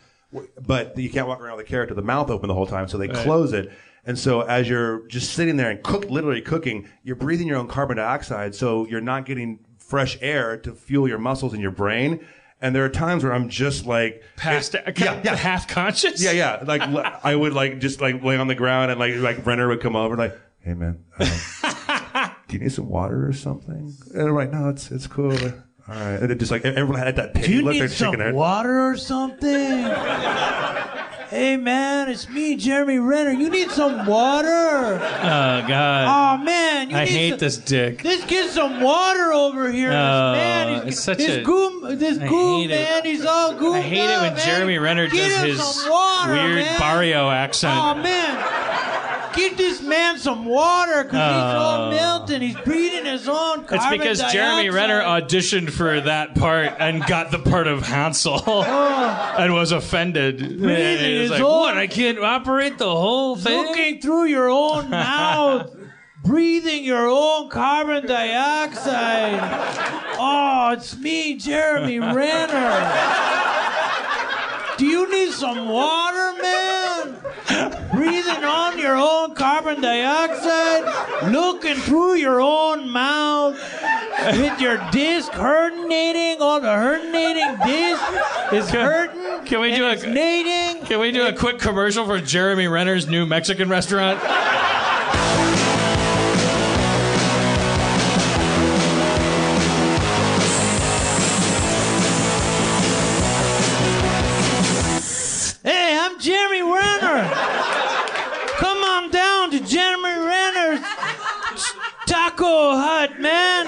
but 0.66 0.98
you 0.98 1.10
can't 1.10 1.28
walk 1.28 1.40
around 1.40 1.58
with 1.58 1.66
the 1.66 1.70
character 1.70 1.94
the 1.94 2.02
mouth 2.02 2.30
open 2.30 2.48
the 2.48 2.54
whole 2.54 2.68
time. 2.68 2.88
So 2.88 2.98
they 2.98 3.08
close 3.08 3.54
it. 3.54 3.72
And 4.06 4.18
so 4.18 4.42
as 4.42 4.70
you're 4.70 5.06
just 5.08 5.34
sitting 5.34 5.58
there 5.58 5.70
and 5.70 5.84
cook, 5.84 6.10
literally 6.10 6.42
cooking, 6.42 6.88
you're 7.04 7.16
breathing 7.16 7.48
your 7.48 7.58
own 7.58 7.68
carbon 7.68 7.98
dioxide. 7.98 8.56
So 8.56 8.88
you're 8.88 9.02
not 9.02 9.26
getting 9.26 9.60
fresh 9.78 10.18
air 10.22 10.58
to 10.58 10.74
fuel 10.74 11.08
your 11.08 11.18
muscles 11.18 11.54
and 11.54 11.62
your 11.62 11.72
brain. 11.72 12.26
And 12.62 12.76
there 12.76 12.84
are 12.86 12.90
times 12.90 13.24
where 13.24 13.34
I'm 13.34 13.50
just 13.50 13.86
like 13.86 14.24
past 14.36 14.74
yeah, 14.74 15.22
yeah, 15.24 15.36
half 15.36 15.68
conscious. 15.68 16.24
yeah, 16.24 16.32
yeah. 16.32 16.64
Like 16.66 16.82
I 16.82 17.36
would 17.36 17.54
like 17.54 17.80
just 17.80 18.02
like 18.02 18.24
lay 18.24 18.38
on 18.38 18.48
the 18.48 18.56
ground 18.56 18.90
and 18.92 19.00
like 19.00 19.16
like 19.18 19.46
Renner 19.46 19.68
would 19.68 19.82
come 19.82 19.96
over 19.96 20.16
like, 20.16 20.38
hey 20.62 20.74
man, 20.74 21.04
um, 21.20 21.28
do 22.48 22.56
you 22.56 22.60
need 22.60 22.72
some 22.72 22.90
water 22.90 23.28
or 23.28 23.34
something? 23.34 23.94
And 24.14 24.30
I'm 24.30 24.34
like, 24.34 24.52
no, 24.52 24.70
it's 24.70 24.90
it's 24.90 25.06
cool. 25.06 25.38
All 25.90 25.96
right. 25.96 26.20
And 26.20 26.30
then 26.30 26.38
just 26.38 26.52
like 26.52 26.66
everyone 26.66 26.98
had 27.00 27.16
that 27.16 27.34
Do 27.34 27.40
pity 27.40 27.54
you 27.54 27.62
look. 27.62 27.74
need 27.74 27.80
They're 27.82 27.88
some 27.88 28.08
shaking 28.08 28.20
their 28.20 28.28
head. 28.28 28.36
water 28.36 28.90
or 28.90 28.98
something? 28.98 29.86
hey 31.30 31.58
man, 31.58 32.10
it's 32.10 32.28
me, 32.30 32.56
Jeremy 32.56 33.00
Renner. 33.00 33.32
You 33.32 33.50
need 33.50 33.70
some 33.72 34.06
water? 34.06 34.48
Oh 34.48 35.66
God. 35.68 36.40
Oh 36.42 36.44
man, 36.44 36.90
you 36.90 36.98
I 36.98 37.06
need 37.06 37.10
hate 37.12 37.30
some- 37.32 37.40
this 37.40 37.58
dick. 37.58 38.04
Let's 38.04 38.26
get 38.26 38.50
some 38.50 38.82
water 38.82 39.32
over 39.34 39.72
here. 39.72 39.92
Oh, 39.92 40.34
this 40.34 40.38
man, 40.42 40.74
he's, 40.86 40.94
it's 40.96 41.04
such 41.04 41.18
this 41.20 41.38
a- 41.38 41.44
goom, 41.44 41.98
this 41.98 42.18
I 42.20 42.28
goom 42.28 42.62
hate 42.62 42.72
it. 42.72 42.84
man, 42.90 43.06
he's 43.06 43.26
all 43.26 43.54
goom. 43.58 43.76
I 43.76 43.82
hate 43.82 44.10
it 44.10 44.22
when 44.22 44.38
Jeremy 44.38 44.78
Renner 44.80 45.08
Get 45.08 45.30
does 45.30 45.58
his 45.58 45.88
water, 45.90 46.34
weird 46.34 46.56
man. 46.56 46.80
Barrio 46.80 47.30
accent. 47.30 47.78
Oh 47.78 47.96
man, 47.96 48.36
get 49.38 49.56
this 49.58 49.82
man 49.82 50.18
some 50.18 50.46
water 50.46 51.04
because 51.04 51.14
he's 51.14 51.54
oh. 51.56 51.58
all 51.58 51.78
Oh. 51.88 51.92
melting. 51.92 52.42
He's 52.42 52.56
breathing 52.58 53.06
his 53.06 53.28
own 53.30 53.64
carbon 53.66 53.78
It's 53.78 53.86
because 53.90 54.20
Jeremy 54.34 54.64
dioxide. 54.70 54.74
Renner 54.74 55.02
auditioned 55.02 55.70
for 55.70 56.02
that 56.02 56.36
part 56.36 56.74
and 56.80 57.06
got 57.06 57.32
the 57.32 57.40
part 57.40 57.68
of 57.68 57.84
Hansel 57.88 58.42
oh. 58.46 59.36
and 59.38 59.54
was 59.54 59.72
offended. 59.72 60.42
And 60.42 60.60
he 60.60 60.66
was 60.66 61.22
his 61.22 61.32
like, 61.32 61.42
own- 61.42 61.60
"What? 61.62 61.78
I 61.78 61.88
can't 61.88 62.20
operate 62.20 62.78
the 62.78 62.90
whole 62.90 63.36
thing." 63.36 63.66
looking 63.68 64.02
through 64.02 64.26
your 64.26 64.50
own 64.50 64.90
mouth, 65.08 65.74
breathing 66.24 66.84
your 66.84 67.08
own 67.08 67.50
carbon 67.50 68.06
dioxide. 68.08 69.40
Oh, 70.20 70.72
it's 70.74 70.98
me, 70.98 71.38
Jeremy 71.38 72.00
Renner. 72.00 72.74
Do 74.78 74.86
you 74.86 75.10
need 75.12 75.32
some 75.32 75.70
water, 75.70 76.34
man? 76.42 76.77
Breathing 77.92 78.44
on 78.44 78.78
your 78.80 78.96
own 78.96 79.34
carbon 79.36 79.82
dioxide, 79.82 81.32
looking 81.32 81.76
through 81.76 82.16
your 82.16 82.42
own 82.42 82.90
mouth 82.90 83.56
with 84.34 84.60
your 84.60 84.78
disc 84.92 85.32
herniating 85.32 86.40
all 86.42 86.60
the 86.60 86.68
herniating 86.68 87.64
disc 87.66 88.04
is 88.54 88.70
hurting. 88.70 89.46
Can 89.46 89.62
we 89.62 89.74
do 89.76 89.88
a- 89.88 89.96
nating? 89.96 90.86
Can 90.86 91.00
we 91.00 91.12
do 91.12 91.28
a 91.28 91.34
quick 91.34 91.60
commercial 91.60 92.06
for 92.06 92.20
Jeremy 92.20 92.68
Renner's 92.68 93.08
new 93.08 93.26
Mexican 93.26 93.70
restaurant? 93.70 94.20
Jeremy 106.20 106.62
Renner. 106.62 107.30
Come 108.58 108.78
on 108.80 109.12
down 109.12 109.52
to 109.52 109.60
Jeremy 109.60 110.18
Renner's 110.26 110.80
Taco 112.08 112.76
Hut, 112.76 113.20
man. 113.20 113.68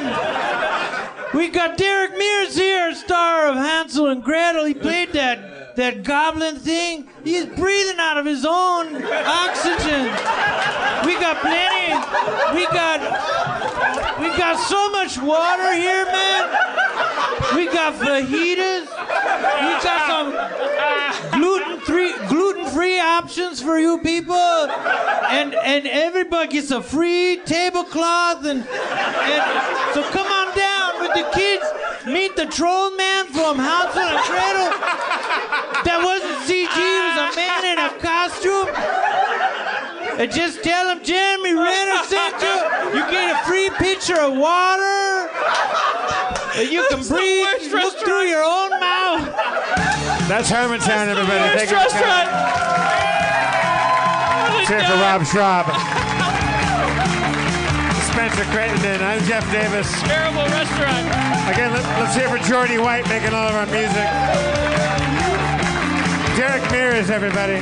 We 1.33 1.49
got 1.49 1.77
Derek 1.77 2.17
Mears 2.17 2.55
here, 2.55 2.93
star 2.95 3.49
of 3.49 3.55
Hansel 3.55 4.07
and 4.07 4.23
Gretel. 4.23 4.65
He 4.65 4.73
played 4.73 5.13
that 5.13 5.75
that 5.75 6.03
goblin 6.03 6.57
thing. 6.57 7.07
He's 7.23 7.45
breathing 7.45 7.99
out 7.99 8.17
of 8.17 8.25
his 8.25 8.45
own 8.45 8.95
oxygen. 8.95 10.05
We 11.05 11.13
got 11.21 11.39
plenty. 11.39 11.93
We 12.55 12.65
got 12.73 12.99
we 14.19 14.27
got 14.37 14.59
so 14.59 14.89
much 14.89 15.17
water 15.19 15.73
here, 15.73 16.05
man. 16.05 16.49
We 17.55 17.65
got 17.67 17.93
fajitas. 17.93 18.87
We 19.61 19.71
got 19.83 20.01
some 20.09 21.39
gluten 21.39 21.79
free 21.81 22.13
free 22.69 22.99
options 22.99 23.61
for 23.61 23.77
you 23.79 23.99
people, 23.99 24.35
and 24.35 25.53
and 25.55 25.87
everybody 25.87 26.47
gets 26.51 26.71
a 26.71 26.81
free 26.81 27.41
tablecloth 27.45 28.45
and 28.45 28.65
and 28.67 29.93
so 29.93 30.03
come 30.11 30.27
on 30.27 30.55
down 30.55 30.99
with 31.01 31.13
the 31.13 31.29
kids. 31.33 31.65
Meet 32.05 32.35
the 32.35 32.45
troll 32.45 32.95
man 32.95 33.25
from 33.27 33.59
Hansel 33.59 34.01
and 34.01 34.23
Gretel. 34.25 34.71
That 35.83 36.01
wasn't 36.01 36.39
CG. 36.47 36.73
It 36.73 37.03
was 37.05 37.17
a 37.21 37.35
man 37.35 37.61
in 37.69 37.77
a 37.77 37.89
costume. 37.99 38.69
And 40.19 40.31
just 40.31 40.63
tell 40.63 40.89
him 40.89 41.03
Jeremy 41.03 41.53
Renner 41.53 42.03
sent 42.03 42.41
you. 42.41 42.55
You 42.97 43.03
get 43.11 43.35
a 43.35 43.45
free 43.45 43.69
pitcher 43.77 44.19
of 44.19 44.37
water. 44.37 45.29
And 46.55 46.69
you 46.69 46.85
can 46.89 47.05
breathe. 47.07 47.71
Look 47.71 47.97
through 47.99 48.27
your 48.27 48.43
own 48.43 48.71
mouth. 48.79 49.68
That's 50.29 50.51
Harmontown, 50.51 51.07
everybody. 51.07 51.57
Thank 51.57 51.71
you 51.71 51.77
for 51.81 51.89
coming. 51.89 52.05
restaurant. 52.05 52.29
Cheer 54.69 54.85
for 54.85 55.01
Rob 55.01 55.25
Schrab. 55.25 55.65
Spencer 58.13 58.45
Crittenden. 58.53 59.01
I'm 59.01 59.25
Jeff 59.25 59.41
Davis. 59.51 59.89
Terrible 60.03 60.45
restaurant. 60.53 61.09
Again, 61.49 61.73
let, 61.73 61.83
us 62.05 62.15
hear 62.15 62.29
for 62.29 62.37
Jeordie 62.37 62.77
White 62.77 63.09
making 63.09 63.33
all 63.33 63.49
of 63.49 63.55
our 63.55 63.65
music. 63.73 64.05
Derek 66.37 66.61
Mears, 66.69 67.09
everybody. 67.09 67.57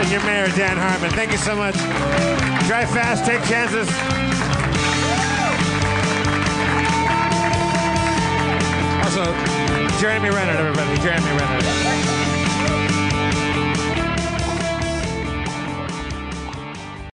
And 0.00 0.10
your 0.10 0.22
mayor, 0.24 0.48
Dan 0.56 0.78
Harmon. 0.78 1.10
Thank 1.10 1.32
you 1.32 1.38
so 1.38 1.54
much. 1.54 1.74
Drive 2.66 2.88
fast, 2.96 3.26
take 3.26 3.44
chances. 3.44 4.33
Also, 9.04 9.22
Jeremy 10.00 10.30
Renner, 10.30 10.56
everybody. 10.56 10.96
Jeremy 11.02 11.30
Renner. 11.38 12.33